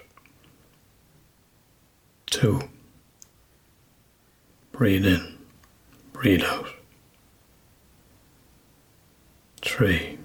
Two, 2.26 2.68
breathe 4.72 5.06
in, 5.06 5.38
breathe 6.12 6.42
out. 6.42 6.68
Three, 9.62 10.17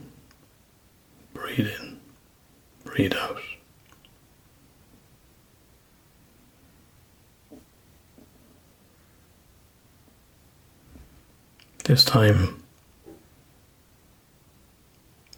breathe 1.56 1.72
in, 1.80 1.99
breathe 2.84 3.14
out. 3.14 3.39
This 11.84 12.06
time, 12.06 12.64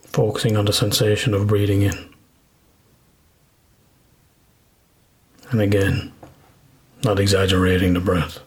focusing 0.06 0.56
on 0.56 0.66
the 0.66 0.74
sensation 0.74 1.34
of 1.34 1.48
breathing 1.48 1.82
in. 1.82 2.14
And 5.50 5.60
again, 5.60 6.14
not 7.04 7.20
exaggerating 7.20 7.94
the 7.94 8.00
breath, 8.00 8.40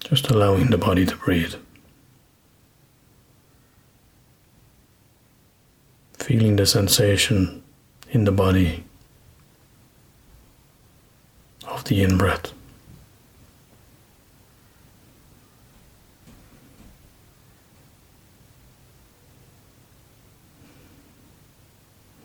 just 0.00 0.30
allowing 0.30 0.70
the 0.70 0.78
body 0.78 1.04
to 1.04 1.16
breathe. 1.16 1.54
Feeling 6.22 6.56
the 6.56 6.66
sensation 6.66 7.62
in 8.10 8.24
the 8.24 8.32
body 8.32 8.84
of 11.66 11.84
the 11.84 12.02
in 12.02 12.16
breath. 12.16 12.52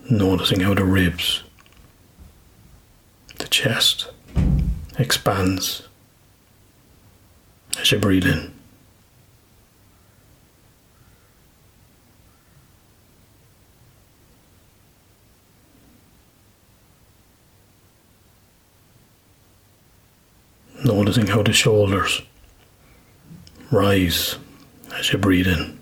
noticing 0.10 0.62
how 0.62 0.74
the 0.74 0.86
ribs, 0.86 1.44
the 3.40 3.48
chest 3.48 4.10
expands 4.98 5.88
as 7.80 7.92
you 7.92 8.00
breathe 8.00 8.26
in. 8.26 8.57
Noticing 20.88 21.28
how 21.28 21.44
the 21.44 21.52
shoulders 21.52 22.22
rise 23.72 24.38
as 24.96 25.12
you 25.12 25.20
breathe 25.20 25.48
in. 25.48 25.78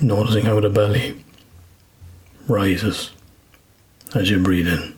Noticing 0.00 0.44
how 0.44 0.60
the 0.60 0.70
belly 0.70 1.24
rises 2.46 3.10
as 4.14 4.30
you 4.30 4.38
breathe 4.38 4.68
in. 4.68 4.95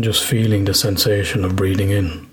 And 0.00 0.04
just 0.06 0.24
feeling 0.24 0.64
the 0.64 0.72
sensation 0.72 1.44
of 1.44 1.56
breathing 1.56 1.90
in. 1.90 2.30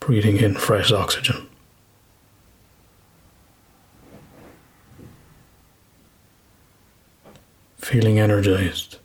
Breathing 0.00 0.38
in 0.38 0.54
fresh 0.54 0.90
oxygen. 0.90 1.46
Feeling 7.76 8.18
energized 8.18 8.96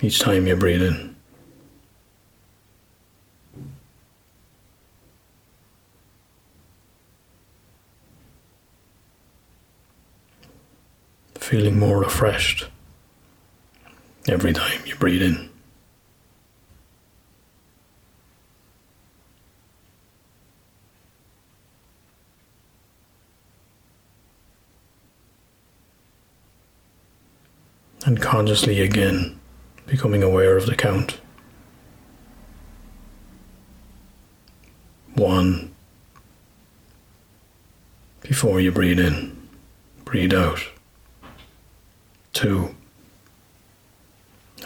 each 0.00 0.20
time 0.20 0.46
you 0.46 0.54
breathe 0.54 0.84
in. 0.84 1.16
Feeling 11.48 11.78
more 11.78 12.00
refreshed 12.00 12.66
every 14.28 14.52
time 14.52 14.82
you 14.84 14.94
breathe 14.96 15.22
in. 15.22 15.48
And 28.04 28.20
consciously 28.20 28.82
again 28.82 29.40
becoming 29.86 30.22
aware 30.22 30.58
of 30.58 30.66
the 30.66 30.76
count. 30.76 31.18
One. 35.14 35.74
Before 38.20 38.60
you 38.60 38.70
breathe 38.70 39.00
in, 39.00 39.48
breathe 40.04 40.34
out 40.34 40.60
two, 42.32 42.74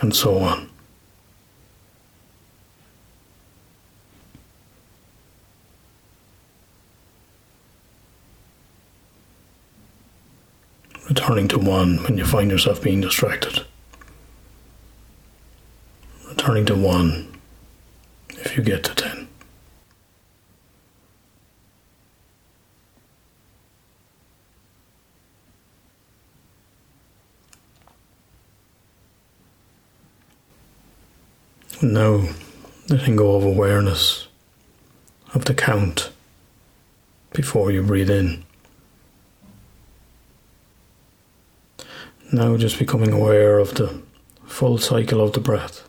and 0.01 0.15
so 0.15 0.39
on. 0.39 0.69
Returning 11.09 11.49
to 11.49 11.59
one 11.59 11.99
when 12.05 12.17
you 12.17 12.25
find 12.25 12.51
yourself 12.51 12.81
being 12.83 13.01
distracted. 13.01 13.67
Returning 16.29 16.65
to 16.67 16.75
one 16.75 17.41
if 18.31 18.57
you 18.57 18.63
get 18.63 18.85
to 18.85 18.95
ten. 18.95 19.29
Now, 31.85 32.29
letting 32.89 33.17
go 33.17 33.35
of 33.35 33.43
awareness 33.43 34.29
of 35.35 35.47
the 35.47 35.53
count 35.53 36.13
before 37.33 37.73
you 37.73 37.83
breathe 37.83 38.09
in. 38.09 38.45
Now, 42.33 42.57
just 42.57 42.79
becoming 42.79 43.13
aware 43.13 43.59
of 43.59 43.75
the 43.75 44.01
full 44.47 44.79
cycle 44.79 45.21
of 45.21 45.33
the 45.33 45.41
breath. 45.41 45.89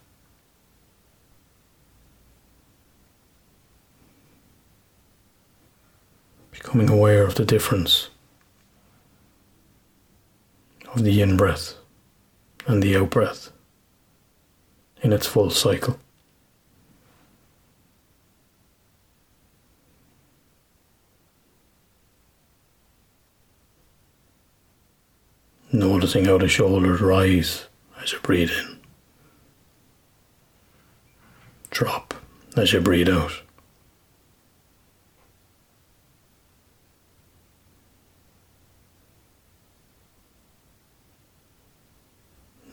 Becoming 6.49 6.89
aware 6.89 7.21
of 7.21 7.35
the 7.35 7.45
difference 7.45 8.09
of 10.91 11.03
the 11.03 11.21
in 11.21 11.37
breath 11.37 11.75
and 12.65 12.81
the 12.81 12.97
out 12.97 13.11
breath 13.11 13.52
in 15.03 15.11
its 15.11 15.27
full 15.27 15.49
cycle. 15.49 15.99
Noticing 25.71 26.25
how 26.25 26.37
the 26.37 26.47
shoulders 26.47 27.01
rise 27.01 27.65
as 28.01 28.13
you 28.13 28.19
breathe 28.19 28.51
in, 28.51 28.79
drop 31.71 32.13
as 32.55 32.71
you 32.71 32.79
breathe 32.79 33.09
out. 33.09 33.41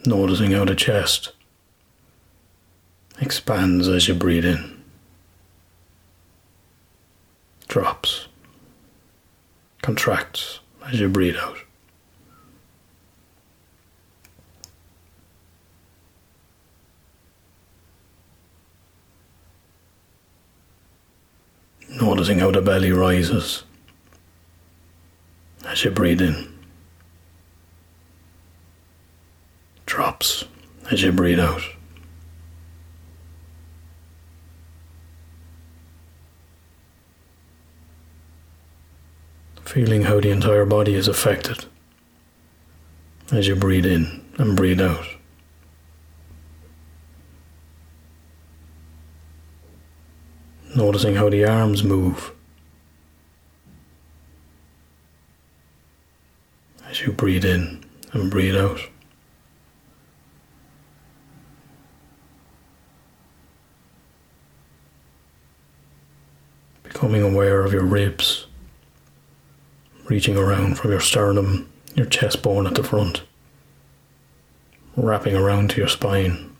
Noticing 0.04 0.52
how 0.52 0.64
the 0.64 0.74
chest 0.74 1.32
expands 3.20 3.86
as 3.86 4.08
you 4.08 4.14
breathe 4.14 4.46
in, 4.46 4.82
drops, 7.68 8.26
contracts 9.82 10.60
as 10.86 10.98
you 10.98 11.08
breathe 11.08 11.36
out. 11.36 11.58
Noticing 22.00 22.38
how 22.38 22.50
the 22.50 22.62
belly 22.62 22.92
rises 22.92 23.64
as 25.66 25.84
you 25.84 25.90
breathe 25.90 26.22
in, 26.22 26.58
drops 29.84 30.44
as 30.90 31.02
you 31.02 31.12
breathe 31.12 31.40
out. 31.40 31.62
Feeling 39.70 40.02
how 40.02 40.18
the 40.18 40.30
entire 40.30 40.64
body 40.64 40.94
is 40.94 41.06
affected 41.06 41.64
as 43.30 43.46
you 43.46 43.54
breathe 43.54 43.86
in 43.86 44.20
and 44.36 44.56
breathe 44.56 44.80
out. 44.80 45.06
Noticing 50.74 51.14
how 51.14 51.30
the 51.30 51.44
arms 51.44 51.84
move 51.84 52.32
as 56.86 57.02
you 57.02 57.12
breathe 57.12 57.44
in 57.44 57.84
and 58.12 58.28
breathe 58.28 58.56
out. 58.56 58.80
Becoming 66.82 67.22
aware 67.22 67.62
of 67.62 67.72
your 67.72 67.84
ribs 67.84 68.46
reaching 70.10 70.36
around 70.36 70.76
from 70.76 70.90
your 70.90 71.00
sternum, 71.00 71.70
your 71.94 72.04
chest 72.04 72.42
bone 72.42 72.66
at 72.66 72.74
the 72.74 72.82
front, 72.82 73.22
wrapping 74.96 75.36
around 75.36 75.70
to 75.70 75.76
your 75.76 75.88
spine. 75.88 76.50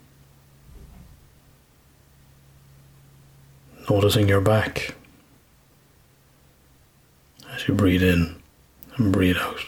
Noticing 3.91 4.29
your 4.29 4.41
back 4.41 4.95
as 7.53 7.67
you 7.67 7.75
breathe 7.75 8.05
in 8.05 8.41
and 8.97 9.13
breathe 9.13 9.37
out. 9.37 9.61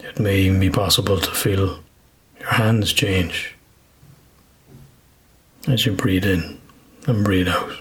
It 0.00 0.18
may 0.20 0.40
even 0.40 0.60
be 0.60 0.68
possible 0.68 1.18
to 1.18 1.30
feel 1.30 1.78
your 2.46 2.54
hands 2.54 2.92
change 2.92 3.54
as 5.66 5.84
you 5.84 5.92
breathe 5.92 6.24
in 6.24 6.60
and 7.08 7.24
breathe 7.24 7.48
out. 7.48 7.72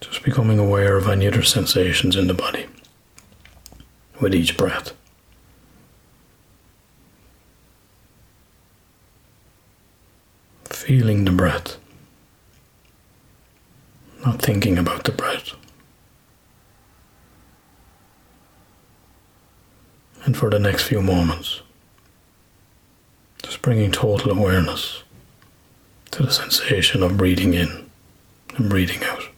Just 0.00 0.24
becoming 0.24 0.58
aware 0.58 0.96
of 0.96 1.08
any 1.08 1.28
other 1.28 1.42
sensations 1.42 2.16
in 2.16 2.26
the 2.26 2.34
body 2.34 2.66
with 4.20 4.34
each 4.34 4.56
breath. 4.56 4.92
feeling 10.82 11.24
the 11.24 11.30
breath, 11.30 11.78
not 14.24 14.40
thinking 14.40 14.78
about 14.78 15.04
the 15.04 15.12
breath. 15.12 15.52
And 20.24 20.36
for 20.36 20.50
the 20.50 20.58
next 20.58 20.84
few 20.84 21.02
moments, 21.02 21.62
just 23.42 23.60
bringing 23.62 23.90
total 23.90 24.30
awareness 24.30 25.02
to 26.12 26.22
the 26.22 26.30
sensation 26.30 27.02
of 27.02 27.16
breathing 27.16 27.54
in 27.54 27.90
and 28.56 28.70
breathing 28.70 29.02
out. 29.04 29.31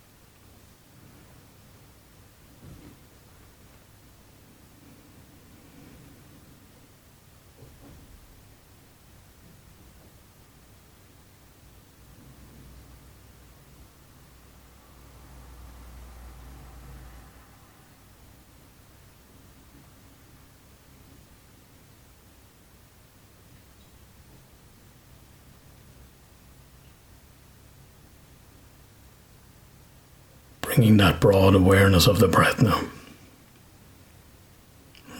Bringing 30.74 30.96
that 30.96 31.20
broad 31.20 31.54
awareness 31.54 32.08
of 32.08 32.18
the 32.18 32.26
breath 32.26 32.60
now. 32.60 32.82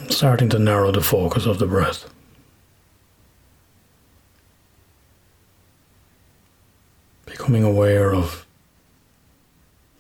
Starting 0.09 0.49
to 0.49 0.59
narrow 0.59 0.91
the 0.91 1.01
focus 1.01 1.47
of 1.47 1.59
the 1.59 1.67
breath. 1.67 2.13
Becoming 7.25 7.63
aware 7.63 8.13
of 8.13 8.45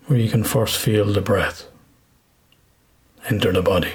where 0.06 0.18
you 0.18 0.28
can 0.28 0.43
first 0.43 0.76
feel 0.76 1.12
the 1.12 1.20
breath 1.20 1.66
enter 3.28 3.52
the 3.52 3.62
body. 3.62 3.93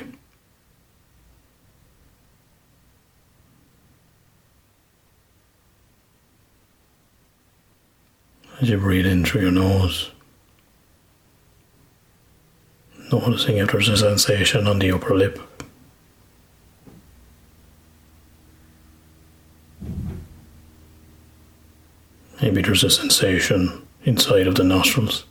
As 8.62 8.70
you 8.70 8.78
breathe 8.78 9.06
in 9.06 9.24
through 9.24 9.42
your 9.42 9.52
nose. 9.52 10.12
Noticing 13.12 13.58
if 13.58 13.72
there's 13.72 13.90
a 13.90 13.98
sensation 13.98 14.68
on 14.68 14.78
the 14.78 14.92
upper 14.92 15.16
lip. 15.16 15.40
Maybe 22.40 22.62
there's 22.62 22.84
a 22.84 22.90
sensation 22.90 23.88
inside 24.04 24.46
of 24.46 24.56
the 24.56 24.64
nostrils. 24.64 25.26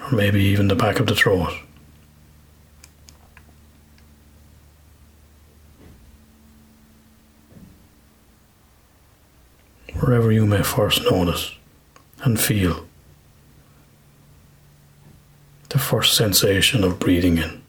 Or 0.00 0.12
maybe 0.12 0.42
even 0.42 0.68
the 0.68 0.74
back 0.74 0.98
of 0.98 1.06
the 1.06 1.14
throat. 1.14 1.52
Wherever 10.00 10.32
you 10.32 10.46
may 10.46 10.62
first 10.62 11.02
notice 11.04 11.54
and 12.22 12.40
feel 12.40 12.86
the 15.70 15.78
first 15.78 16.14
sensation 16.14 16.84
of 16.84 16.98
breathing 16.98 17.38
in. 17.38 17.62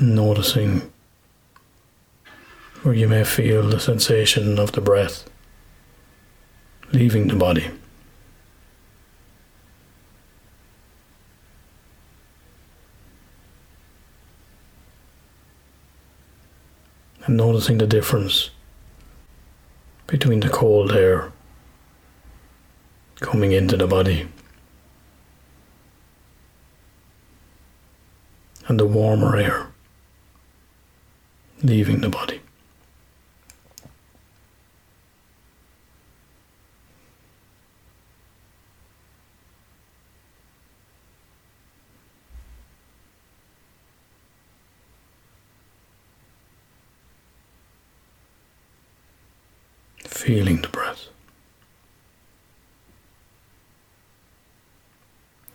Noticing 0.00 0.90
where 2.82 2.94
you 2.94 3.06
may 3.06 3.22
feel 3.22 3.68
the 3.68 3.78
sensation 3.78 4.58
of 4.58 4.72
the 4.72 4.80
breath 4.80 5.28
leaving 6.92 7.28
the 7.28 7.36
body. 7.36 7.70
And 17.30 17.36
noticing 17.36 17.78
the 17.78 17.86
difference 17.86 18.50
between 20.08 20.40
the 20.40 20.48
cold 20.48 20.90
air 20.90 21.30
coming 23.20 23.52
into 23.52 23.76
the 23.76 23.86
body 23.86 24.26
and 28.66 28.80
the 28.80 28.84
warmer 28.84 29.36
air 29.36 29.68
leaving 31.62 32.00
the 32.00 32.08
body. 32.08 32.39
Feeling 50.30 50.62
the 50.62 50.68
breath. 50.68 51.08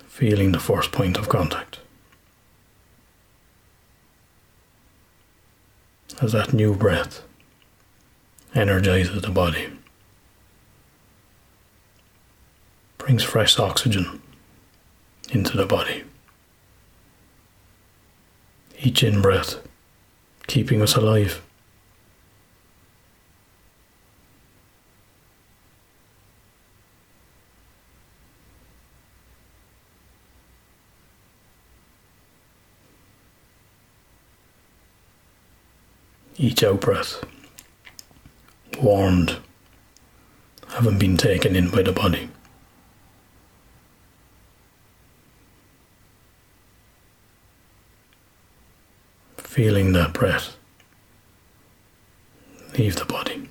Feeling 0.05 0.51
the 0.51 0.59
first 0.59 0.91
point 0.91 1.15
of 1.15 1.29
contact. 1.29 1.79
As 6.21 6.33
that 6.33 6.51
new 6.51 6.75
breath 6.75 7.21
energizes 8.53 9.21
the 9.21 9.29
body, 9.29 9.69
brings 12.97 13.23
fresh 13.23 13.57
oxygen 13.57 14.21
into 15.29 15.55
the 15.55 15.65
body. 15.65 16.03
Each 18.81 19.03
in 19.03 19.21
breath 19.21 19.55
keeping 20.47 20.81
us 20.81 20.97
alive. 20.97 21.44
Each 36.45 36.63
out 36.63 36.79
breath, 36.79 37.23
warmed, 38.79 39.37
having 40.67 40.99
been 40.99 41.17
taken 41.17 41.55
in 41.55 41.71
by 41.71 41.81
the 41.81 41.91
body. 41.91 42.29
Feeling 49.37 49.93
that 49.93 50.13
breath 50.13 50.55
leave 52.77 52.97
the 52.97 53.05
body. 53.05 53.49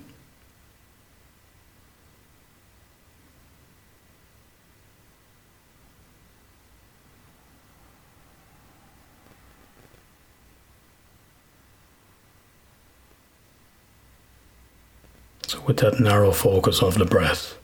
So, 15.47 15.53
with 15.67 15.79
that 15.79 15.99
narrow 15.99 16.31
focus 16.31 16.83
of 16.83 16.95
the 16.99 17.05
breath, 17.05 17.57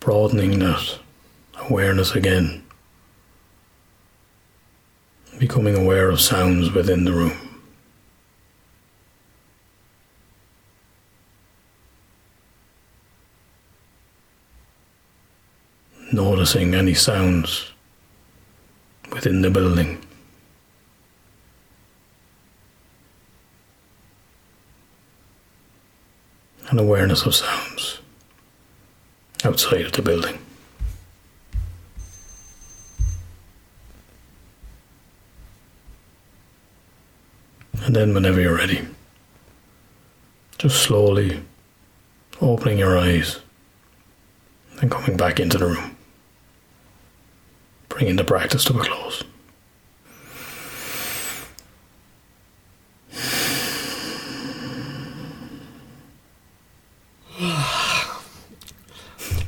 broadening 0.00 0.58
that 0.58 0.98
awareness 1.68 2.14
again, 2.14 2.62
becoming 5.38 5.76
aware 5.76 6.10
of 6.10 6.20
sounds 6.20 6.72
within 6.72 7.04
the 7.04 7.12
room. 7.12 7.36
Noticing 16.12 16.74
any 16.74 16.94
sounds 16.94 17.72
within 19.10 19.40
the 19.40 19.50
building. 19.50 20.00
And 26.70 26.80
awareness 26.80 27.26
of 27.26 27.34
sounds 27.34 28.00
outside 29.44 29.86
of 29.86 29.92
the 29.92 30.02
building. 30.02 30.38
And 37.84 37.94
then, 37.94 38.14
whenever 38.14 38.40
you're 38.40 38.56
ready, 38.56 38.86
just 40.56 40.82
slowly 40.82 41.42
opening 42.40 42.78
your 42.78 42.96
eyes 42.96 43.40
and 44.80 44.90
coming 44.90 45.18
back 45.18 45.38
into 45.38 45.58
the 45.58 45.66
room, 45.66 45.96
bringing 47.90 48.16
the 48.16 48.24
practice 48.24 48.64
to 48.64 48.78
a 48.78 48.82
close. 48.82 49.22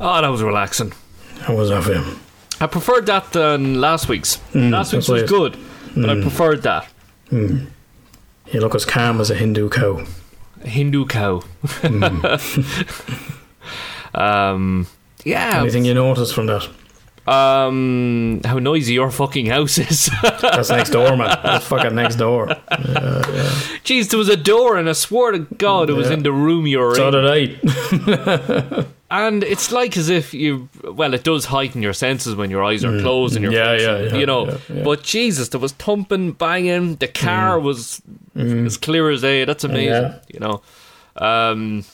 Oh, 0.09 0.23
that 0.23 0.28
was 0.28 0.41
relaxing. 0.41 0.93
How 1.41 1.57
was 1.57 1.69
that 1.70 1.83
for 1.83 1.95
you? 1.95 2.05
I 2.61 2.69
preferred 2.69 3.07
that 3.07 3.33
than 3.33 3.81
last 3.81 4.09
week's. 4.09 4.37
Mm, 4.53 4.70
last 4.70 4.93
week's 4.93 5.09
was 5.09 5.24
good, 5.24 5.59
but 5.97 6.09
I 6.09 6.15
mm. 6.15 6.23
preferred 6.23 6.62
that. 6.62 6.87
Mm. 7.33 7.66
You 8.53 8.61
look 8.61 8.77
as 8.77 8.85
calm 8.85 9.20
as 9.20 9.33
a 9.33 9.35
Hindu 9.35 9.69
cow. 9.69 10.07
A 10.62 10.69
Hindu 10.69 11.07
cow. 11.07 11.43
um, 14.15 14.87
yeah. 15.24 15.59
Anything 15.62 15.85
you 15.85 15.95
notice 15.95 16.31
from 16.31 16.47
that? 16.47 16.69
Um, 17.28 18.40
how 18.44 18.59
noisy 18.59 18.94
your 18.94 19.11
fucking 19.11 19.47
house 19.47 19.78
is. 19.78 20.11
That's 20.23 20.70
next 20.70 20.90
door, 20.90 21.16
man. 21.16 21.36
That's 21.43 21.66
fucking 21.66 21.94
next 21.94 22.16
door. 22.16 22.47
Jeez, 23.85 24.11
there 24.11 24.19
was 24.19 24.28
a 24.28 24.36
door, 24.36 24.77
and 24.77 24.89
I 24.89 24.93
swear 24.93 25.32
to 25.32 25.40
God, 25.40 25.90
it 25.90 25.94
was 25.94 26.09
Yeah. 26.09 26.15
in 26.15 26.23
the 26.23 26.32
room 26.32 26.66
you 26.66 26.78
were 26.78 26.94
So 26.94 27.09
in. 27.09 27.15
did 27.15 27.61
I. 27.69 28.85
And 29.09 29.44
it's 29.44 29.70
like 29.70 29.97
as 29.97 30.09
if 30.09 30.35
you, 30.35 30.69
well, 30.82 31.15
it 31.15 31.23
does 31.23 31.44
heighten 31.44 31.81
your 31.81 31.93
senses 31.93 32.35
when 32.35 32.51
your 32.51 32.65
eyes 32.65 32.85
are 32.85 33.01
closed 33.01 33.36
and 33.36 33.44
you're, 33.44 33.53
Mm. 33.53 33.55
Yeah, 33.55 33.77
yeah, 33.77 33.98
yeah, 34.09 34.16
you 34.16 34.27
know. 34.27 34.47
yeah, 34.47 34.59
yeah. 34.69 34.82
But 34.82 35.05
Jesus, 35.05 35.48
there 35.51 35.61
was 35.61 35.70
thumping, 35.73 36.32
banging. 36.32 36.97
The 36.97 37.07
car 37.07 37.61
was 37.61 38.03
as 38.35 38.77
clear 38.77 39.09
as 39.11 39.20
day. 39.20 39.44
That's 39.44 39.62
amazing, 39.62 39.93
Mm. 39.93 40.12
Yeah. 40.12 40.35
you 40.35 40.40
know. 40.40 40.61
Um, 41.24 41.85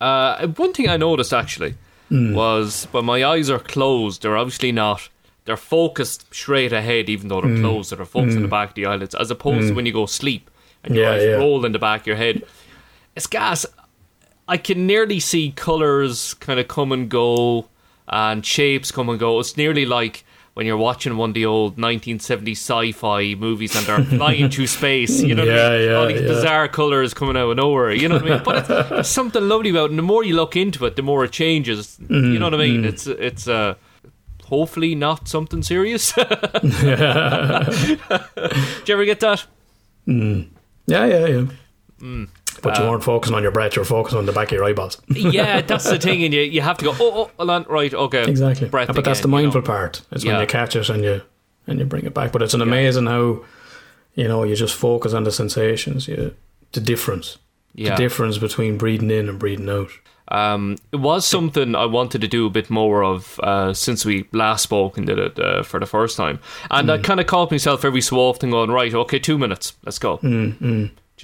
uh, 0.00 0.48
one 0.48 0.72
thing 0.72 0.88
I 0.88 0.96
noticed 0.96 1.32
actually 1.32 1.74
Mm. 2.10 2.34
was 2.34 2.86
when 2.92 3.04
my 3.06 3.24
eyes 3.24 3.48
are 3.50 3.58
closed, 3.58 4.22
they're 4.22 4.36
obviously 4.36 4.72
not. 4.72 5.08
They're 5.46 5.56
focused 5.56 6.32
straight 6.34 6.72
ahead, 6.72 7.08
even 7.08 7.28
though 7.28 7.40
they're 7.40 7.50
Mm. 7.50 7.60
closed. 7.60 7.88
So 7.90 7.96
they're 7.96 8.04
focused 8.06 8.36
on 8.36 8.42
the 8.42 8.48
back 8.48 8.70
of 8.70 8.74
the 8.74 8.86
eyelids, 8.86 9.14
as 9.14 9.30
opposed 9.30 9.68
to 9.68 9.74
when 9.74 9.86
you 9.86 9.92
go 9.92 10.06
sleep 10.06 10.50
and 10.82 10.94
your 10.94 11.04
Yeah, 11.04 11.10
eyes 11.12 11.22
yeah. 11.22 11.30
roll 11.36 11.64
in 11.64 11.72
the 11.72 11.78
back 11.78 12.02
of 12.02 12.06
your 12.06 12.16
head. 12.16 12.42
It's 13.16 13.26
gas. 13.26 13.64
I 14.46 14.56
can 14.58 14.86
nearly 14.86 15.20
see 15.20 15.52
colours 15.56 16.34
kind 16.34 16.60
of 16.60 16.68
come 16.68 16.92
and 16.92 17.08
go 17.08 17.68
and 18.08 18.44
shapes 18.44 18.90
come 18.92 19.08
and 19.08 19.18
go. 19.18 19.40
It's 19.40 19.56
nearly 19.56 19.86
like 19.86 20.24
when 20.54 20.66
you're 20.66 20.76
watching 20.76 21.16
one 21.16 21.30
of 21.30 21.34
the 21.34 21.44
old 21.46 21.76
1970s 21.76 22.52
sci-fi 22.52 23.34
movies 23.34 23.74
and 23.76 23.84
they're 23.86 24.04
flying 24.18 24.48
through 24.50 24.68
space. 24.68 25.20
You 25.20 25.34
know 25.34 25.44
what 25.44 25.52
I 25.52 25.70
mean? 25.78 25.88
yeah, 25.88 25.94
All 25.94 26.06
these 26.06 26.20
yeah. 26.20 26.28
bizarre 26.28 26.68
colours 26.68 27.12
coming 27.12 27.36
out 27.36 27.50
of 27.50 27.56
nowhere. 27.56 27.92
You 27.92 28.08
know 28.08 28.14
what 28.16 28.24
I 28.24 28.28
mean? 28.34 28.42
But 28.44 28.56
it's, 28.58 28.68
there's 28.90 29.08
something 29.08 29.46
lovely 29.48 29.70
about 29.70 29.86
it. 29.86 29.90
And 29.90 29.98
the 29.98 30.02
more 30.04 30.24
you 30.24 30.34
look 30.36 30.54
into 30.56 30.86
it, 30.86 30.94
the 30.96 31.02
more 31.02 31.24
it 31.24 31.32
changes. 31.32 31.98
Mm-hmm, 32.00 32.32
you 32.32 32.38
know 32.38 32.46
what 32.46 32.54
I 32.54 32.58
mean? 32.58 32.84
It's 32.84 33.06
it's 33.08 33.48
uh, 33.48 33.74
hopefully 34.44 34.94
not 34.94 35.26
something 35.28 35.62
serious. 35.62 36.12
Did 36.14 36.28
you 38.86 38.94
ever 38.94 39.04
get 39.04 39.20
that? 39.20 39.46
Yeah, 40.06 40.44
yeah, 40.86 41.26
yeah. 41.26 41.46
Mm. 42.58 42.62
But 42.62 42.78
you 42.78 42.84
weren't 42.84 43.04
focusing 43.04 43.34
on 43.36 43.42
your 43.42 43.52
breath, 43.52 43.76
you 43.76 43.80
were 43.80 43.86
focusing 43.86 44.18
on 44.18 44.26
the 44.26 44.32
back 44.32 44.48
of 44.48 44.52
your 44.52 44.64
eyeballs. 44.64 45.00
Yeah, 45.08 45.60
that's 45.66 45.84
the 45.88 45.98
thing, 45.98 46.22
and 46.24 46.32
you, 46.32 46.40
you 46.42 46.60
have 46.60 46.78
to 46.78 46.84
go. 46.84 46.94
Oh, 46.98 47.30
oh, 47.38 47.48
on, 47.48 47.64
right, 47.68 47.92
okay, 47.92 48.24
Exactly. 48.24 48.68
Breath 48.68 48.88
but 48.94 49.04
that's 49.04 49.20
the 49.20 49.28
again, 49.28 49.38
you 49.38 49.42
mindful 49.44 49.60
know. 49.62 49.66
part. 49.66 50.02
It's 50.10 50.24
Yeah. 50.24 50.32
when 50.32 50.40
you 50.40 50.46
catch 50.46 50.76
it 50.76 50.88
and 50.88 51.02
you 51.04 51.22
and 51.66 51.78
you 51.78 51.84
bring 51.84 52.04
it 52.04 52.14
back. 52.14 52.32
But 52.32 52.42
it's 52.42 52.54
an 52.54 52.62
amazing 52.62 53.06
how 53.06 53.44
you 54.14 54.28
know 54.28 54.44
you 54.44 54.54
just 54.56 54.74
focus 54.74 55.12
on 55.12 55.24
the 55.24 55.32
sensations. 55.32 56.08
You, 56.08 56.34
the 56.72 56.80
difference. 56.80 57.38
Yeah. 57.74 57.90
The 57.90 58.02
difference 58.02 58.38
between 58.38 58.78
breathing 58.78 59.10
in 59.10 59.28
and 59.28 59.38
breathing 59.38 59.68
out. 59.68 59.90
Um, 60.28 60.78
it 60.92 60.96
was 60.96 61.26
something 61.26 61.74
I 61.74 61.84
wanted 61.86 62.20
to 62.22 62.28
do 62.28 62.46
a 62.46 62.50
bit 62.50 62.70
more 62.70 63.04
of 63.04 63.38
uh, 63.40 63.74
since 63.74 64.04
we 64.06 64.26
last 64.32 64.62
spoke 64.62 64.96
and 64.96 65.06
did 65.06 65.18
it 65.18 65.38
uh, 65.38 65.62
for 65.62 65.78
the 65.80 65.86
first 65.86 66.16
time. 66.16 66.38
And 66.70 66.90
I 66.90 66.98
kind 66.98 67.20
of 67.20 67.26
caught 67.26 67.50
myself 67.50 67.84
every 67.84 68.00
so 68.00 68.16
often 68.18 68.50
going, 68.50 68.70
right, 68.70 68.94
okay, 68.94 69.18
two 69.18 69.36
minutes, 69.38 69.74
let's 69.84 69.98
go. 69.98 70.18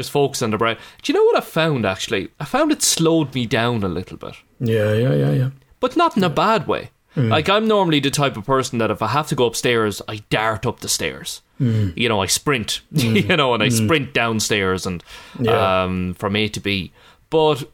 Just 0.00 0.10
focus 0.12 0.40
on 0.40 0.50
the 0.50 0.56
breath. 0.56 0.78
Do 1.02 1.12
you 1.12 1.18
know 1.18 1.24
what 1.26 1.36
I 1.36 1.40
found 1.42 1.84
actually? 1.84 2.28
I 2.40 2.46
found 2.46 2.72
it 2.72 2.80
slowed 2.82 3.34
me 3.34 3.44
down 3.44 3.84
a 3.84 3.88
little 3.88 4.16
bit, 4.16 4.34
Yeah, 4.58 4.94
yeah, 4.94 5.12
yeah, 5.14 5.30
yeah. 5.32 5.50
but 5.78 5.94
not 5.94 6.16
in 6.16 6.24
a 6.24 6.30
bad 6.30 6.66
way. 6.66 6.90
Mm. 7.16 7.28
Like, 7.28 7.48
I'm 7.50 7.68
normally 7.68 8.00
the 8.00 8.10
type 8.10 8.36
of 8.38 8.46
person 8.46 8.78
that 8.78 8.90
if 8.90 9.02
I 9.02 9.08
have 9.08 9.26
to 9.28 9.34
go 9.34 9.44
upstairs, 9.44 10.00
I 10.08 10.22
dart 10.30 10.64
up 10.64 10.80
the 10.80 10.88
stairs. 10.88 11.42
Mm. 11.60 11.92
You 11.96 12.08
know, 12.08 12.22
I 12.22 12.26
sprint, 12.26 12.80
mm. 12.94 13.28
you 13.28 13.36
know, 13.36 13.52
and 13.52 13.62
I 13.62 13.68
sprint 13.68 14.14
downstairs 14.14 14.86
and 14.86 15.02
Yeah. 15.38 15.82
um, 15.82 16.14
from 16.14 16.34
A 16.36 16.48
to 16.48 16.60
B. 16.60 16.92
But 17.28 17.64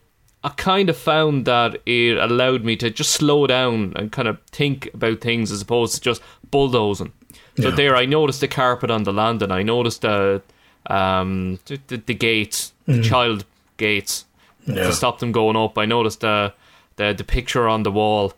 I 0.43 0.48
kind 0.48 0.89
of 0.90 0.97
found 0.97 1.44
that 1.44 1.81
it 1.86 2.16
allowed 2.19 2.65
me 2.65 2.77
to 2.77 2.90
just 2.90 3.11
slow 3.12 3.47
down 3.47 3.93
and 3.94 4.11
kind 4.11 4.27
of 4.27 4.39
think 4.51 4.89
about 4.94 5.20
things 5.20 5.53
as 5.53 5.62
opposed 5.62 5.94
to 5.94 6.01
just 6.01 6.23
bulldozing. 6.51 7.12
So 7.61 7.69
Yeah. 7.69 7.74
there, 7.77 7.94
I 7.97 8.07
noticed 8.07 8.40
the 8.40 8.48
carpet 8.48 8.90
on 8.90 9.05
the 9.05 9.12
landing. 9.12 9.53
I 9.53 9.62
noticed 9.62 10.01
the 10.03 10.43
um, 10.88 11.58
the, 11.66 11.78
the, 11.88 11.96
the 11.98 12.14
gates, 12.14 12.72
the 12.86 13.02
child 13.02 13.44
gates, 13.76 14.24
Yeah. 14.66 14.86
to 14.86 14.92
stop 14.92 15.18
them 15.20 15.32
going 15.32 15.56
up. 15.56 15.78
I 15.78 15.86
noticed 15.86 16.20
the 16.20 16.52
the 16.96 17.12
the 17.16 17.24
picture 17.24 17.68
on 17.68 17.82
the 17.82 17.90
wall. 17.92 18.32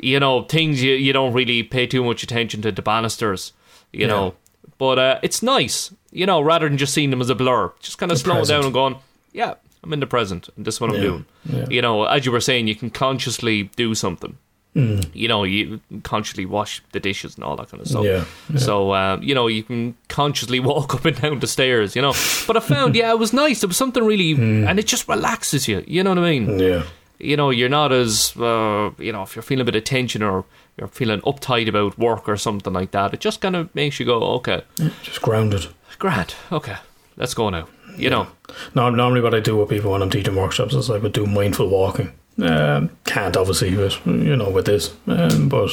You 0.00 0.20
know, 0.20 0.42
things 0.42 0.82
you 0.82 0.94
you 0.94 1.12
don't 1.12 1.32
really 1.32 1.62
pay 1.62 1.86
too 1.86 2.02
much 2.04 2.22
attention 2.22 2.62
to 2.62 2.72
the 2.72 2.82
banisters. 2.82 3.52
You 3.92 4.00
Yeah. 4.02 4.06
know, 4.08 4.34
but 4.78 4.98
uh, 4.98 5.18
it's 5.22 5.42
nice. 5.42 5.92
You 6.10 6.26
know, 6.26 6.40
rather 6.40 6.68
than 6.68 6.78
just 6.78 6.94
seeing 6.94 7.10
them 7.10 7.20
as 7.20 7.30
a 7.30 7.34
blur, 7.34 7.72
just 7.80 7.98
kind 7.98 8.10
of 8.12 8.18
slowing 8.18 8.40
present. 8.40 8.56
down 8.58 8.64
and 8.64 8.72
going, 8.74 8.96
yeah, 9.32 9.54
I'm 9.84 9.92
in 9.92 10.00
the 10.00 10.06
present, 10.06 10.48
and 10.56 10.64
this 10.64 10.74
is 10.76 10.80
what 10.80 10.90
I'm 10.90 11.00
doing. 11.00 11.24
Yeah. 11.44 11.66
You 11.68 11.82
know, 11.82 12.04
as 12.04 12.24
you 12.26 12.32
were 12.32 12.40
saying, 12.40 12.66
you 12.68 12.74
can 12.74 12.90
consciously 12.90 13.64
do 13.76 13.94
something. 13.94 14.36
Mm. 14.78 15.10
You 15.14 15.28
know, 15.28 15.44
you 15.44 15.80
consciously 16.04 16.46
wash 16.46 16.82
the 16.92 17.00
dishes 17.00 17.34
and 17.34 17.44
all 17.44 17.56
that 17.56 17.68
kind 17.70 17.80
of 17.80 17.88
stuff. 17.88 18.04
Yeah, 18.04 18.24
yeah. 18.50 18.58
So, 18.58 18.90
uh, 18.92 19.18
you 19.20 19.34
know, 19.34 19.46
you 19.48 19.62
can 19.62 19.96
consciously 20.08 20.60
walk 20.70 20.94
up 20.94 21.04
and 21.04 21.20
down 21.20 21.40
the 21.40 21.46
stairs, 21.46 21.96
you 21.96 22.02
know. 22.02 22.14
But 22.46 22.56
I 22.56 22.60
found, 22.60 22.94
yeah, 22.94 23.10
it 23.10 23.18
was 23.18 23.32
nice. 23.32 23.62
It 23.62 23.66
was 23.68 23.76
something 23.76 24.04
really, 24.04 24.34
Mm. 24.34 24.68
and 24.68 24.78
it 24.78 24.86
just 24.86 25.08
relaxes 25.08 25.66
you. 25.68 25.82
You 25.86 26.02
know 26.04 26.10
what 26.10 26.18
I 26.24 26.30
mean? 26.30 26.58
Yeah. 26.58 26.82
You 27.20 27.36
know, 27.36 27.50
you're 27.50 27.68
not 27.68 27.90
as, 27.90 28.36
uh, 28.36 28.90
you 28.98 29.10
know, 29.12 29.22
if 29.24 29.34
you're 29.34 29.42
feeling 29.42 29.62
a 29.62 29.64
bit 29.64 29.74
of 29.74 29.82
tension 29.82 30.22
or 30.22 30.44
you're 30.76 30.86
feeling 30.86 31.20
uptight 31.22 31.68
about 31.68 31.98
work 31.98 32.28
or 32.28 32.36
something 32.36 32.72
like 32.72 32.92
that, 32.92 33.12
it 33.12 33.18
just 33.20 33.40
kind 33.40 33.56
of 33.56 33.74
makes 33.74 33.98
you 33.98 34.06
go, 34.06 34.22
okay, 34.36 34.62
Just 35.02 35.20
grounded. 35.22 35.66
grand, 35.98 36.36
okay, 36.52 36.76
let's 37.16 37.34
go 37.34 37.50
now. 37.50 37.66
You 37.96 38.10
know, 38.10 38.28
No, 38.76 38.88
normally 38.90 39.20
what 39.20 39.34
I 39.34 39.40
do 39.40 39.56
with 39.56 39.68
people 39.68 39.90
when 39.90 40.02
I'm 40.02 40.10
teaching 40.10 40.36
workshops 40.36 40.74
is 40.74 40.88
I 40.90 40.98
would 40.98 41.12
do 41.12 41.26
mindful 41.26 41.68
walking. 41.68 42.12
Um, 42.40 42.90
can't 43.08 43.36
obviously 43.36 43.74
with 43.74 43.98
you 44.06 44.36
know 44.36 44.50
with 44.50 44.66
this, 44.66 44.94
um, 45.06 45.48
but 45.48 45.70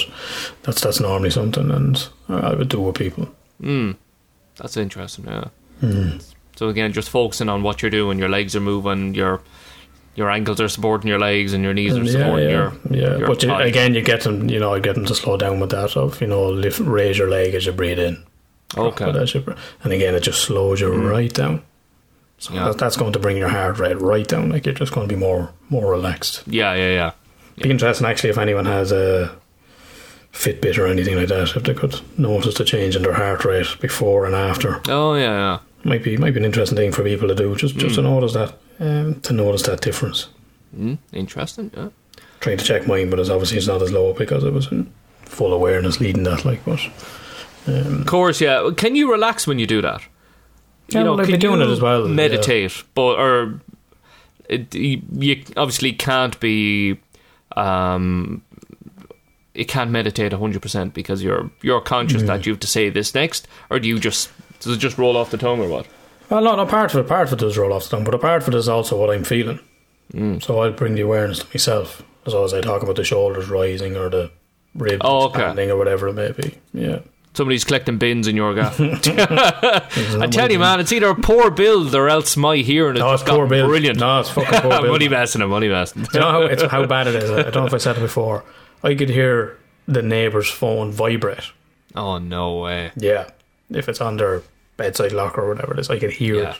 that's 0.63 0.81
that's 0.81 0.99
normally 0.99 1.29
something, 1.29 1.69
and 1.69 2.07
I 2.29 2.53
would 2.53 2.69
do 2.69 2.81
with 2.81 2.95
people. 2.95 3.27
that's 4.55 4.77
interesting. 4.77 5.25
Yeah. 5.25 5.49
Hmm. 5.81 6.17
So 6.55 6.69
again, 6.69 6.93
just 6.93 7.09
focusing 7.09 7.49
on 7.49 7.61
what 7.61 7.81
you're 7.81 7.91
doing. 7.91 8.17
Your 8.17 8.29
legs 8.29 8.55
are 8.55 8.61
moving. 8.61 9.13
Your 9.13 9.41
your 10.15 10.31
ankles 10.31 10.61
are 10.61 10.69
supporting 10.69 11.09
your 11.09 11.19
legs, 11.19 11.51
and 11.51 11.63
your 11.63 11.73
knees 11.73 11.97
are 11.97 12.05
supporting 12.05 12.49
yeah, 12.49 12.55
your 12.55 12.73
yeah. 12.89 13.17
your 13.17 13.27
But 13.27 13.43
you, 13.43 13.53
again, 13.53 13.93
you 13.93 14.01
get 14.01 14.21
them. 14.21 14.49
You 14.49 14.59
know, 14.59 14.73
I 14.73 14.79
get 14.79 14.95
them 14.95 15.05
to 15.05 15.15
slow 15.15 15.35
down 15.35 15.59
with 15.59 15.71
that. 15.71 15.97
Of 15.97 16.21
you 16.21 16.27
know, 16.27 16.49
lift, 16.49 16.79
raise 16.79 17.17
your 17.17 17.29
leg 17.29 17.53
as 17.53 17.65
you 17.65 17.73
breathe 17.73 17.99
in. 17.99 18.23
Okay. 18.77 19.09
As 19.09 19.33
you 19.33 19.43
and 19.83 19.91
again, 19.93 20.15
it 20.15 20.21
just 20.23 20.41
slows 20.41 20.79
you 20.79 20.89
right 20.93 21.33
down. 21.33 21.61
So 22.37 22.53
Yeah. 22.53 22.65
that, 22.65 22.77
that's 22.77 22.97
going 22.97 23.13
to 23.13 23.19
bring 23.19 23.37
your 23.37 23.49
heart 23.49 23.79
rate 23.79 23.99
right 24.01 24.27
down. 24.27 24.49
Like 24.49 24.65
you're 24.65 24.75
just 24.75 24.93
going 24.93 25.07
to 25.07 25.13
be 25.13 25.19
more 25.19 25.51
more 25.69 25.91
relaxed. 25.91 26.43
Yeah, 26.47 26.73
yeah, 26.75 26.91
yeah. 26.91 27.11
Be 27.57 27.69
interesting 27.69 28.05
actually 28.07 28.29
if 28.31 28.37
anyone 28.37 28.65
has 28.65 28.91
a 28.91 29.35
Fitbit 30.33 30.77
or 30.77 30.87
anything 30.87 31.15
like 31.15 31.29
that. 31.29 31.55
If 31.55 31.63
they 31.63 31.73
could 31.73 31.99
notice 32.17 32.55
the 32.55 32.65
change 32.65 32.95
in 32.95 33.03
their 33.03 33.13
heart 33.13 33.45
rate 33.45 33.67
before 33.79 34.25
and 34.25 34.35
after, 34.35 34.81
Oh 34.89 35.15
yeah, 35.15 35.21
yeah. 35.31 35.59
might 35.83 36.03
be 36.03 36.17
might 36.17 36.33
be 36.33 36.39
an 36.39 36.45
interesting 36.45 36.75
thing 36.77 36.91
for 36.91 37.03
people 37.03 37.27
to 37.29 37.35
do. 37.35 37.55
Just 37.55 37.77
just 37.77 37.95
to 37.95 38.01
notice 38.01 38.33
that 38.33 38.53
um, 38.79 39.21
to 39.21 39.33
notice 39.33 39.63
that 39.63 39.81
difference. 39.81 40.27
Mm, 40.77 40.97
interesting. 41.13 41.71
Yeah. 41.75 41.89
Trying 42.41 42.57
to 42.57 42.65
check 42.65 42.85
mine, 42.85 43.09
but 43.09 43.19
it's 43.19 43.29
obviously 43.29 43.57
it's 43.57 43.67
not 43.67 43.81
as 43.81 43.91
low 43.93 44.13
because 44.13 44.43
it 44.43 44.51
was 44.53 44.69
in 44.71 44.91
full 45.21 45.53
awareness 45.53 46.01
leading 46.01 46.23
that. 46.23 46.43
Like, 46.43 46.63
but 46.65 46.79
Of 47.67 48.05
course, 48.05 48.41
yeah. 48.41 48.69
Can 48.75 48.95
you 48.95 49.09
relax 49.11 49.47
when 49.47 49.57
you 49.57 49.65
do 49.65 49.81
that? 49.81 50.01
Yeah, 50.89 51.03
well, 51.03 51.19
I've 51.19 51.25
can 51.25 51.33
been 51.33 51.39
doing 51.39 51.61
you 51.61 51.69
it 51.69 51.71
as 51.71 51.81
well, 51.81 52.07
yeah. 52.07 52.13
Meditate, 52.13 52.83
but 52.93 53.17
or 53.17 53.59
it, 54.49 54.75
you, 54.75 55.01
you 55.13 55.43
obviously 55.57 55.93
can't 55.93 56.37
be. 56.39 56.99
Um, 57.55 58.41
you 59.53 59.65
can't 59.65 59.89
meditate 59.91 60.33
hundred 60.33 60.61
percent 60.61 60.93
because 60.93 61.23
you're 61.23 61.49
you're 61.61 61.81
conscious 61.81 62.23
Mm. 62.23 62.27
that 62.27 62.45
you 62.45 62.53
have 62.53 62.59
to 62.59 62.67
say 62.67 62.89
this 62.89 63.13
next, 63.15 63.47
or 63.69 63.79
do 63.79 63.87
you 63.87 63.99
just 63.99 64.29
does 64.59 64.73
it 64.75 64.79
just 64.79 64.97
roll 64.97 65.15
off 65.17 65.31
the 65.31 65.37
tongue 65.37 65.61
or 65.61 65.67
what? 65.69 65.87
Well, 66.29 66.41
no, 66.41 66.55
no, 66.55 66.65
part 66.65 66.93
of 66.93 66.99
it, 66.99 67.07
part 67.07 67.27
of 67.27 67.33
it 67.33 67.39
does 67.39 67.57
roll 67.57 67.71
off 67.71 67.83
the 67.83 67.89
tongue, 67.95 68.03
but 68.03 68.13
a 68.15 68.17
part 68.17 68.41
of 68.41 68.47
it 68.49 68.53
is 68.55 68.67
also 68.67 68.99
what 68.99 69.09
I'm 69.15 69.23
feeling. 69.23 69.59
Mm. 70.13 70.43
So 70.43 70.59
I'll 70.59 70.71
bring 70.71 70.95
the 70.95 71.01
awareness 71.01 71.39
to 71.39 71.45
myself. 71.53 72.03
As 72.25 72.33
always, 72.33 72.53
I 72.53 72.61
talk 72.61 72.81
about 72.83 72.95
the 72.95 73.03
shoulders 73.03 73.47
rising 73.49 73.95
or 73.95 74.09
the 74.09 74.31
ribs 74.73 75.01
Oh, 75.01 75.25
okay. 75.27 75.39
expanding 75.39 75.69
or 75.71 75.77
whatever 75.77 76.07
it 76.07 76.13
may 76.13 76.31
be. 76.31 76.55
Yeah. 76.73 76.99
Somebody's 77.35 77.63
collecting 77.65 77.97
bins 77.97 78.27
in 78.27 78.35
your 78.35 78.53
gaff. 78.55 78.79
I 78.79 80.27
tell 80.31 80.51
you, 80.51 80.59
man, 80.59 80.79
it's 80.79 80.91
either 80.91 81.09
a 81.09 81.15
poor 81.15 81.51
build 81.51 81.93
or 81.93 82.07
else 82.09 82.35
my 82.37 82.57
hearing 82.57 82.95
No, 82.97 83.13
it's 83.13 83.23
poor 83.23 83.45
Bill. 83.45 83.67
brilliant. 83.67 83.99
No, 83.99 84.21
it's 84.21 84.29
fucking 84.29 84.61
poor 84.61 84.71
Bill. 84.81 84.91
money 84.93 85.09
messing 85.09 85.41
him, 85.41 85.49
money 85.49 85.67
messing. 85.67 86.03
Do 86.03 86.09
you 86.13 86.19
know 86.21 86.31
how, 86.31 86.41
it's, 86.43 86.63
how 86.63 86.85
bad 86.85 87.07
it 87.07 87.15
is? 87.15 87.29
I 87.29 87.43
don't 87.43 87.55
know 87.55 87.65
if 87.65 87.73
I 87.73 87.77
said 87.77 87.97
it 87.97 88.01
before. 88.01 88.43
I 88.83 88.95
could 88.95 89.09
hear 89.09 89.57
the 89.87 90.01
neighbour's 90.01 90.49
phone 90.49 90.91
vibrate. 90.91 91.51
Oh 91.95 92.17
no 92.17 92.57
way! 92.59 92.91
Yeah. 92.95 93.29
If 93.69 93.89
it's 93.89 94.01
on 94.01 94.17
their 94.17 94.41
bedside 94.77 95.11
locker 95.11 95.41
or 95.41 95.49
whatever 95.49 95.73
it 95.73 95.79
is, 95.79 95.89
I 95.89 95.99
could 95.99 96.11
hear 96.11 96.35
Yeah. 96.35 96.51
it. 96.51 96.57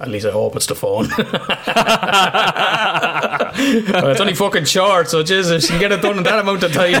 At 0.00 0.08
least 0.08 0.26
I 0.26 0.32
hope 0.32 0.56
it's 0.56 0.66
the 0.66 0.74
phone. 0.74 1.06
Well, 1.16 1.28
it's 4.10 4.20
only 4.20 4.34
fucking 4.34 4.64
short, 4.64 5.08
so 5.08 5.22
Jesus, 5.22 5.62
you 5.64 5.70
can 5.70 5.78
get 5.78 5.92
it 5.92 6.02
done 6.02 6.18
in 6.18 6.24
that 6.24 6.40
amount 6.40 6.64
of 6.64 6.72
time. 6.72 7.00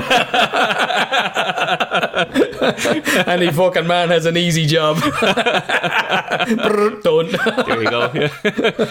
Any 3.26 3.50
fucking 3.50 3.86
man 3.86 4.08
has 4.10 4.26
an 4.26 4.36
easy 4.36 4.66
job. 4.66 4.96
Done. 7.02 7.30
There 7.66 7.82
you 7.82 7.90
go. 7.90 8.10
Yeah. 8.14 8.28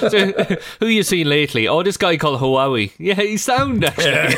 so, 0.10 0.31
who 0.80 0.88
you 0.88 1.03
seen 1.03 1.27
lately? 1.30 1.68
Oh, 1.68 1.84
this 1.84 1.98
guy 1.98 2.18
called 2.18 2.40
Huawei. 2.40 2.91
Yeah, 2.98 3.15
he's 3.15 3.44
sound 3.44 3.84
actually. 3.85 4.34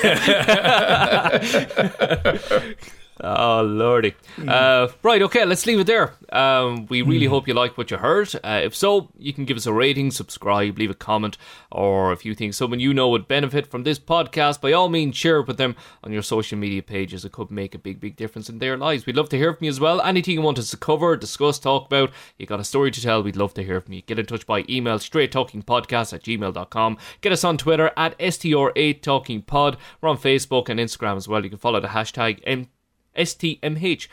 Oh 3.22 3.62
lordy! 3.62 4.14
Uh, 4.46 4.90
right, 5.02 5.22
okay, 5.22 5.46
let's 5.46 5.66
leave 5.66 5.80
it 5.80 5.88
there. 5.88 6.14
Um, 6.34 6.86
we 6.88 7.02
really 7.02 7.28
hope 7.28 7.48
you 7.48 7.54
like 7.54 7.78
what 7.78 7.90
you 7.90 7.96
heard. 7.96 8.36
Uh, 8.44 8.60
if 8.64 8.76
so, 8.76 9.10
you 9.18 9.32
can 9.32 9.46
give 9.46 9.56
us 9.56 9.66
a 9.66 9.72
rating, 9.72 10.12
subscribe, 10.12 10.78
leave 10.78 10.90
a 10.90 10.96
comment, 10.96 11.38
or 11.72 12.12
if 12.12 12.26
you 12.26 12.36
think 12.36 12.54
someone 12.54 12.82
you 12.82 12.94
know 12.94 13.08
would 13.08 13.28
benefit 13.30 13.68
from 13.68 13.84
this 13.84 14.00
podcast, 14.00 14.60
by 14.60 14.74
all 14.74 14.90
means, 14.90 15.16
share 15.16 15.40
it 15.40 15.48
with 15.48 15.56
them 15.56 15.78
on 16.04 16.12
your 16.12 16.22
social 16.22 16.58
media 16.58 16.84
pages. 16.84 17.24
It 17.24 17.32
could 17.32 17.52
make 17.52 17.74
a 17.74 17.80
big, 17.80 18.02
big 18.02 18.18
difference 18.18 18.50
in 18.50 18.60
their 18.60 18.76
lives. 18.76 19.06
We'd 19.06 19.16
love 19.16 19.30
to 19.30 19.38
hear 19.38 19.54
from 19.54 19.64
you 19.64 19.70
as 19.70 19.80
well. 19.80 20.02
Anything 20.02 20.34
you 20.34 20.42
want 20.42 20.60
us 20.60 20.72
to 20.72 20.78
cover, 20.78 21.16
discuss, 21.16 21.58
talk 21.58 21.86
about, 21.86 22.12
you 22.38 22.46
got 22.46 22.60
a 22.60 22.66
story 22.66 22.92
to 22.92 23.02
tell, 23.02 23.24
we'd 23.24 23.38
love 23.38 23.54
to 23.54 23.64
hear 23.64 23.80
from 23.80 23.94
you. 23.94 24.02
Get 24.02 24.20
in 24.20 24.26
touch 24.26 24.46
by 24.46 24.66
email, 24.70 25.00
straight 25.00 25.32
talking 25.32 25.64
podcast 25.64 26.12
at 26.12 26.24
gmail.com. 26.24 26.98
Get 27.22 27.32
us 27.32 27.46
on 27.46 27.58
Twitter 27.58 27.92
at 27.96 28.20
STR8talkingpod. 28.20 29.78
We're 30.02 30.10
on 30.10 30.18
Facebook 30.18 30.68
and 30.68 30.82
Instagram 30.82 31.16
as 31.16 31.30
well. 31.30 31.44
You 31.44 31.50
can 31.50 31.60
follow 31.60 31.80
the 31.80 31.88
hashtag 31.88 32.42
M- 32.46 32.68
STMH. 33.16 34.08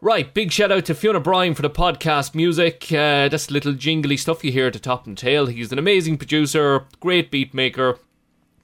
Right, 0.00 0.34
big 0.34 0.50
shout 0.50 0.72
out 0.72 0.84
to 0.86 0.94
Fiona 0.96 1.20
Bryan 1.20 1.54
for 1.54 1.62
the 1.62 1.70
podcast 1.70 2.34
music. 2.34 2.86
Uh, 2.90 3.28
that's 3.28 3.52
little 3.52 3.72
jingly 3.72 4.16
stuff 4.16 4.42
you 4.42 4.50
hear 4.50 4.66
at 4.66 4.72
the 4.72 4.80
top 4.80 5.06
and 5.06 5.16
tail. 5.16 5.46
He's 5.46 5.70
an 5.70 5.78
amazing 5.78 6.18
producer, 6.18 6.86
great 6.98 7.30
beat 7.30 7.54
maker. 7.54 8.00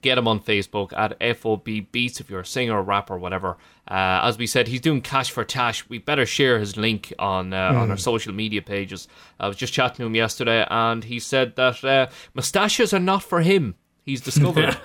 Get 0.01 0.17
him 0.17 0.27
on 0.27 0.41
Facebook 0.41 0.91
at 0.97 1.37
FOB 1.37 1.91
Beats 1.91 2.19
if 2.19 2.29
you're 2.29 2.41
a 2.41 2.45
singer, 2.45 2.81
rapper, 2.81 3.17
whatever. 3.17 3.57
Uh, 3.87 4.19
as 4.23 4.37
we 4.37 4.47
said, 4.47 4.67
he's 4.67 4.81
doing 4.81 5.01
Cash 5.01 5.31
for 5.31 5.45
Tash. 5.45 5.87
We 5.89 5.97
better 5.97 6.25
share 6.25 6.59
his 6.59 6.75
link 6.75 7.13
on 7.19 7.53
uh, 7.53 7.73
on 7.73 7.89
our 7.89 7.97
social 7.97 8.33
media 8.33 8.61
pages. 8.61 9.07
I 9.39 9.47
was 9.47 9.55
just 9.57 9.73
chatting 9.73 9.97
to 9.97 10.05
him 10.05 10.15
yesterday, 10.15 10.65
and 10.69 11.05
he 11.05 11.19
said 11.19 11.55
that 11.55 11.83
uh, 11.83 12.07
mustaches 12.33 12.93
are 12.93 12.99
not 12.99 13.23
for 13.23 13.41
him. 13.41 13.75
He's 14.09 14.21
discovered 14.21 14.75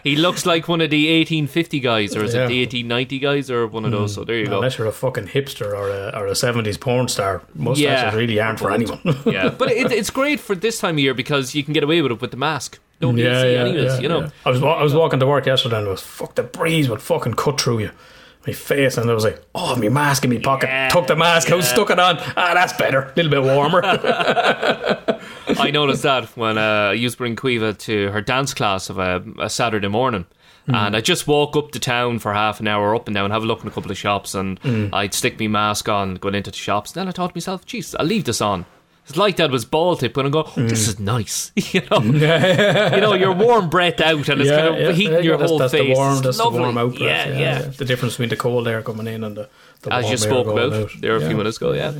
he 0.04 0.16
looks 0.16 0.44
like 0.46 0.68
one 0.68 0.80
of 0.80 0.90
the 0.90 1.02
1850 1.20 1.80
guys, 1.80 2.14
or 2.16 2.24
is 2.24 2.34
Yeah. 2.34 2.44
it 2.44 2.48
the 2.48 2.60
1890 2.60 3.18
guys, 3.18 3.50
or 3.50 3.66
one 3.66 3.84
of 3.84 3.90
those. 3.90 4.14
So 4.14 4.24
there 4.24 4.36
you 4.38 4.46
go. 4.46 4.56
Unless 4.56 4.78
you're 4.78 4.86
a 4.86 4.92
fucking 4.92 5.28
hipster 5.28 5.68
or 5.74 5.88
a, 5.88 6.10
or 6.18 6.26
a 6.26 6.32
70s 6.32 6.78
porn 6.78 7.08
star, 7.08 7.42
mustaches 7.54 7.82
Yeah. 7.84 8.14
really 8.14 8.38
aren't 8.38 8.58
for 8.58 8.70
anyone. 8.70 9.00
yeah, 9.26 9.48
but 9.48 9.70
it, 9.70 9.90
it's 9.92 10.10
great 10.10 10.40
for 10.40 10.54
this 10.54 10.78
time 10.78 10.96
of 10.96 10.98
year 11.00 11.14
because 11.14 11.54
you 11.54 11.64
can 11.64 11.72
get 11.72 11.82
away 11.84 12.02
with 12.02 12.12
it 12.12 12.20
with 12.20 12.30
the 12.32 12.36
mask. 12.36 12.78
Nobody 13.00 13.24
will 13.24 13.40
see 13.42 13.56
anyways, 13.56 14.00
you 14.00 14.08
know. 14.08 14.20
yeah. 14.22 14.30
I 14.46 14.50
was 14.50 14.62
I 14.62 14.82
was 14.82 14.94
walking 14.94 15.20
to 15.20 15.26
work 15.26 15.46
yesterday 15.46 15.78
and 15.78 15.86
it 15.86 15.90
was 15.90 16.00
fuck 16.02 16.34
the 16.34 16.42
breeze 16.42 16.88
would 16.88 17.02
fucking 17.02 17.34
cut 17.34 17.60
through 17.60 17.80
you. 17.80 17.90
My 18.46 18.52
face 18.52 18.96
and 18.96 19.10
I 19.10 19.12
was 19.14 19.24
like, 19.24 19.42
oh, 19.56 19.74
my 19.74 19.88
mask 19.88 20.22
in 20.24 20.30
my 20.30 20.38
pocket. 20.38 20.68
Yeah, 20.68 20.88
Took 20.88 21.08
the 21.08 21.16
mask 21.16 21.50
out, 21.50 21.64
stuck 21.64 21.90
it 21.90 21.98
on. 21.98 22.18
Ah, 22.36 22.52
that's 22.54 22.72
better. 22.74 23.00
A 23.02 23.12
little 23.16 23.30
bit 23.32 23.42
warmer. 23.42 23.82
I 25.48 25.70
noticed 25.70 26.02
that 26.02 26.24
when 26.36 26.58
uh, 26.58 26.90
I 26.90 26.92
used 26.92 27.14
to 27.14 27.18
bring 27.18 27.36
Caoimhe 27.36 27.78
to 27.78 28.10
her 28.10 28.20
dance 28.20 28.54
class 28.54 28.90
of 28.90 28.98
a, 28.98 29.22
a 29.38 29.48
Saturday 29.50 29.88
morning. 29.88 30.26
Hmm. 30.66 30.74
And 30.74 30.96
I 30.96 31.00
just 31.00 31.28
walk 31.28 31.56
up 31.56 31.70
to 31.72 31.78
town 31.78 32.18
for 32.18 32.34
half 32.34 32.58
an 32.58 32.66
hour, 32.66 32.94
up 32.96 33.06
and 33.06 33.14
down, 33.14 33.26
and 33.26 33.32
have 33.32 33.44
a 33.44 33.46
look 33.46 33.62
in 33.62 33.68
a 33.68 33.70
couple 33.70 33.90
of 33.90 33.96
shops, 33.96 34.34
and 34.34 34.58
Hmm. 34.60 34.88
I'd 34.92 35.14
stick 35.14 35.38
my 35.38 35.46
mask 35.46 35.88
on, 35.88 36.16
going 36.16 36.34
into 36.34 36.50
the 36.50 36.56
shops. 36.56 36.90
Then 36.92 37.06
I 37.06 37.12
thought 37.12 37.28
to 37.30 37.36
myself, 37.36 37.64
"Jeez, 37.64 37.94
I'll 37.98 38.06
leave 38.06 38.24
this 38.24 38.40
on." 38.40 38.66
It's 39.08 39.16
like 39.16 39.36
that 39.36 39.52
was 39.52 39.64
ball 39.64 39.94
tip, 39.96 40.14
but 40.14 40.26
I 40.26 40.30
go, 40.30 40.42
oh, 40.48 40.52
"This 40.56 40.88
is 40.88 40.98
nice," 40.98 41.52
you 41.72 41.82
know. 41.88 42.00
you 42.02 43.00
know, 43.00 43.14
your 43.14 43.30
warm 43.32 43.70
breath 43.70 44.00
out, 44.00 44.28
and 44.28 44.40
it's 44.40 44.50
kind 44.50 44.76
of 44.76 44.96
heating 44.96 45.12
there 45.12 45.20
you 45.22 45.28
your 45.30 45.38
that's, 45.38 45.48
whole 45.48 45.60
that's 45.60 45.72
face. 45.72 45.86
The 45.86 45.94
warm, 45.94 46.22
that's 46.22 46.38
the 46.38 46.50
warm 46.50 46.76
out 46.76 46.96
breath. 46.96 47.28
Yeah, 47.28 47.38
yeah. 47.38 47.58
The 47.60 47.84
difference 47.84 48.14
between 48.14 48.30
the 48.30 48.36
cold 48.36 48.66
air 48.66 48.82
coming 48.82 49.06
in 49.06 49.22
and 49.22 49.36
the 49.36 49.48
as 49.90 50.10
you 50.10 50.16
spoke 50.16 50.46
about 50.46 50.72
out. 50.72 50.90
there 51.00 51.16
a 51.16 51.20
few 51.26 51.36
minutes 51.36 51.56
ago, 51.58 51.72
yeah. 51.72 51.92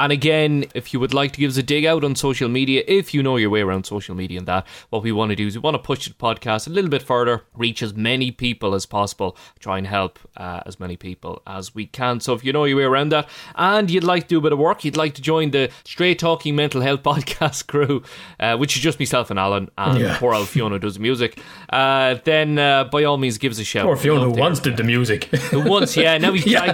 And 0.00 0.10
again, 0.10 0.64
if 0.74 0.92
you 0.92 0.98
would 0.98 1.14
like 1.14 1.32
to 1.34 1.38
give 1.40 1.50
us 1.52 1.56
a 1.56 1.62
dig 1.62 1.84
out 1.86 2.02
on 2.02 2.16
social 2.16 2.48
media, 2.48 2.82
if 2.88 3.14
you 3.14 3.22
know 3.22 3.36
your 3.36 3.48
way 3.48 3.60
around 3.60 3.86
social 3.86 4.16
media 4.16 4.38
and 4.38 4.48
that, 4.48 4.66
what 4.90 5.04
we 5.04 5.12
want 5.12 5.30
to 5.30 5.36
do 5.36 5.46
is 5.46 5.54
we 5.54 5.60
want 5.60 5.76
to 5.76 5.78
push 5.78 6.08
the 6.08 6.14
podcast 6.14 6.66
a 6.66 6.70
little 6.70 6.90
bit 6.90 7.00
further, 7.00 7.42
reach 7.54 7.80
as 7.80 7.94
many 7.94 8.32
people 8.32 8.74
as 8.74 8.86
possible, 8.86 9.36
try 9.60 9.78
and 9.78 9.86
help 9.86 10.18
uh, 10.36 10.62
as 10.66 10.80
many 10.80 10.96
people 10.96 11.40
as 11.46 11.76
we 11.76 11.86
can. 11.86 12.18
So 12.18 12.32
if 12.34 12.44
you 12.44 12.52
know 12.52 12.64
your 12.64 12.78
way 12.78 12.82
around 12.82 13.10
that 13.12 13.28
and 13.54 13.88
you'd 13.88 14.02
like 14.02 14.24
to 14.24 14.28
do 14.30 14.38
a 14.38 14.40
bit 14.40 14.52
of 14.52 14.58
work, 14.58 14.84
you'd 14.84 14.96
like 14.96 15.14
to 15.14 15.22
join 15.22 15.52
the 15.52 15.70
Straight 15.84 16.18
Talking 16.18 16.56
Mental 16.56 16.80
Health 16.80 17.02
podcast 17.04 17.68
crew, 17.68 18.02
uh, 18.40 18.56
which 18.56 18.74
is 18.76 18.82
just 18.82 18.98
myself 18.98 19.30
and 19.30 19.38
Alan, 19.38 19.70
and 19.78 20.00
Yeah. 20.00 20.18
poor 20.18 20.34
old 20.34 20.48
Fiona 20.48 20.80
does 20.80 20.94
the 20.94 21.00
music, 21.00 21.38
uh, 21.70 22.16
then 22.24 22.58
uh, 22.58 22.84
by 22.84 23.04
all 23.04 23.16
means 23.16 23.38
give 23.38 23.52
us 23.52 23.60
a 23.60 23.64
shout. 23.64 23.86
Or 23.86 23.96
Fiona 23.96 24.24
who 24.24 24.30
once 24.32 24.58
did 24.58 24.76
the 24.76 24.82
music. 24.84 25.26
Who 25.26 25.60
once, 25.60 25.96
yeah, 25.96 26.18
now 26.18 26.32
he's 26.32 26.46
yeah, 26.54 26.72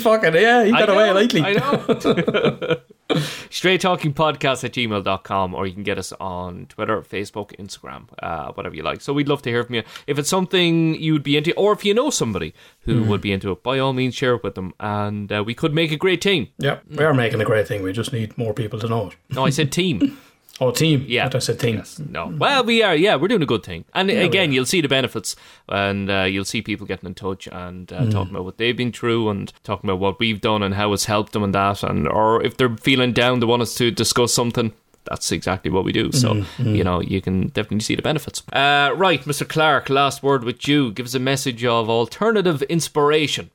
dragged 0.00 0.24
into 0.24 0.38
I 0.38 0.40
this 0.40 0.60
mean, 0.60 0.60
he's 0.60 0.62
fucking, 0.62 0.62
yeah, 0.62 0.64
he 0.64 0.70
got 0.72 0.88
away 0.88 1.10
lightly. 1.10 1.42
I 1.42 1.52
know. 1.52 2.76
Straight 3.50 3.80
Talking 3.80 4.14
Podcast 4.14 4.64
at 4.64 4.72
gmail.com, 4.72 5.54
or 5.54 5.66
you 5.66 5.74
can 5.74 5.82
get 5.82 5.98
us 5.98 6.12
on 6.12 6.66
Twitter, 6.66 7.02
Facebook, 7.02 7.54
Instagram, 7.56 8.04
uh, 8.22 8.52
whatever 8.52 8.74
you 8.74 8.82
like. 8.82 9.00
So 9.00 9.12
we'd 9.12 9.28
love 9.28 9.42
to 9.42 9.50
hear 9.50 9.64
from 9.64 9.74
you. 9.76 9.82
If 10.06 10.18
it's 10.18 10.28
something 10.28 10.94
you'd 10.94 11.22
be 11.22 11.36
into, 11.36 11.52
or 11.54 11.72
if 11.72 11.84
you 11.84 11.94
know 11.94 12.10
somebody 12.10 12.54
who 12.80 13.02
would 13.04 13.20
be 13.20 13.32
into 13.32 13.52
it, 13.52 13.62
by 13.62 13.78
all 13.78 13.92
means 13.92 14.14
share 14.14 14.34
it 14.34 14.42
with 14.42 14.54
them. 14.54 14.72
And 14.80 15.30
uh, 15.30 15.42
we 15.44 15.54
could 15.54 15.74
make 15.74 15.92
a 15.92 15.96
great 15.96 16.20
team. 16.20 16.48
Yeah, 16.58 16.78
we 16.88 17.04
are 17.04 17.14
making 17.14 17.40
a 17.40 17.44
great 17.44 17.68
thing. 17.68 17.82
We 17.82 17.92
just 17.92 18.12
need 18.12 18.36
more 18.38 18.54
people 18.54 18.78
to 18.80 18.88
know 18.88 19.08
it. 19.08 19.16
No, 19.30 19.44
I 19.44 19.50
said 19.50 19.72
team. 19.72 20.18
Oh, 20.62 20.70
team. 20.70 21.04
Yeah. 21.08 21.24
Thought 21.24 21.34
I 21.34 21.38
said 21.40 21.58
team. 21.60 21.82
No. 22.08 22.28
Well, 22.28 22.62
we 22.64 22.82
are. 22.84 22.94
Yeah, 22.94 23.16
we're 23.16 23.26
doing 23.28 23.42
a 23.42 23.46
good 23.46 23.64
thing. 23.64 23.84
And 23.94 24.08
we 24.08 24.16
again, 24.16 24.52
you'll 24.52 24.64
see 24.66 24.80
the 24.80 24.88
benefits, 24.88 25.34
and 25.68 26.08
uh, 26.10 26.22
you'll 26.22 26.44
see 26.44 26.62
people 26.62 26.86
getting 26.86 27.08
in 27.08 27.14
touch 27.14 27.48
and 27.50 27.92
uh, 27.92 28.02
Mm. 28.02 28.12
talking 28.12 28.34
about 28.34 28.44
what 28.44 28.58
they've 28.58 28.76
been 28.76 28.92
through, 28.92 29.28
and 29.30 29.52
talking 29.64 29.90
about 29.90 29.98
what 29.98 30.20
we've 30.20 30.40
done 30.40 30.62
and 30.62 30.74
how 30.74 30.92
it's 30.92 31.06
helped 31.06 31.32
them 31.32 31.42
and 31.42 31.54
that, 31.54 31.82
and 31.82 32.06
or 32.06 32.42
if 32.44 32.56
they're 32.56 32.76
feeling 32.76 33.12
down, 33.12 33.40
they 33.40 33.46
want 33.46 33.62
us 33.62 33.74
to 33.74 33.90
discuss 33.90 34.32
something. 34.32 34.72
That's 35.04 35.32
exactly 35.32 35.68
what 35.70 35.84
we 35.84 35.90
do. 35.90 36.12
So 36.12 36.34
Mm-hmm. 36.34 36.74
you 36.76 36.84
know 36.84 37.00
you 37.00 37.20
can 37.20 37.48
definitely 37.48 37.80
see 37.80 37.96
the 37.96 38.02
benefits. 38.02 38.44
Uh, 38.52 38.92
right, 38.94 39.20
Mr. 39.24 39.48
Clark. 39.48 39.90
Last 39.90 40.22
word 40.22 40.44
with 40.44 40.68
you. 40.68 40.92
Give 40.92 41.06
us 41.06 41.14
a 41.14 41.18
message 41.18 41.64
of 41.64 41.90
alternative 41.90 42.62
inspiration. 42.62 43.50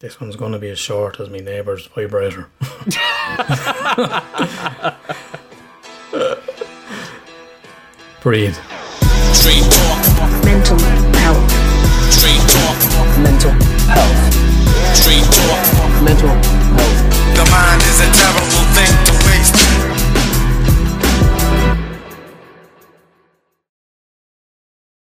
This 0.00 0.20
one's 0.20 0.36
going 0.36 0.52
to 0.52 0.58
be 0.58 0.68
as 0.68 0.78
short 0.78 1.18
as 1.20 1.30
my 1.30 1.38
neighbour's 1.38 1.86
vibrator. 1.86 2.50
Brilliant. 8.22 8.56
Street 9.34 9.64
talk. 9.64 10.44
Mental 10.44 10.78
health. 11.20 11.50
Street 12.10 12.40
talk. 12.48 12.78
Mental 13.18 13.52
health. 13.92 14.96
Street 14.96 15.24
talk. 15.24 16.02
Mental 16.02 16.28
health. 16.28 17.36
The 17.36 17.44
mind 17.50 17.82
is 17.82 18.00
a 18.00 18.08
terrible 18.16 18.64
thing. 18.74 19.07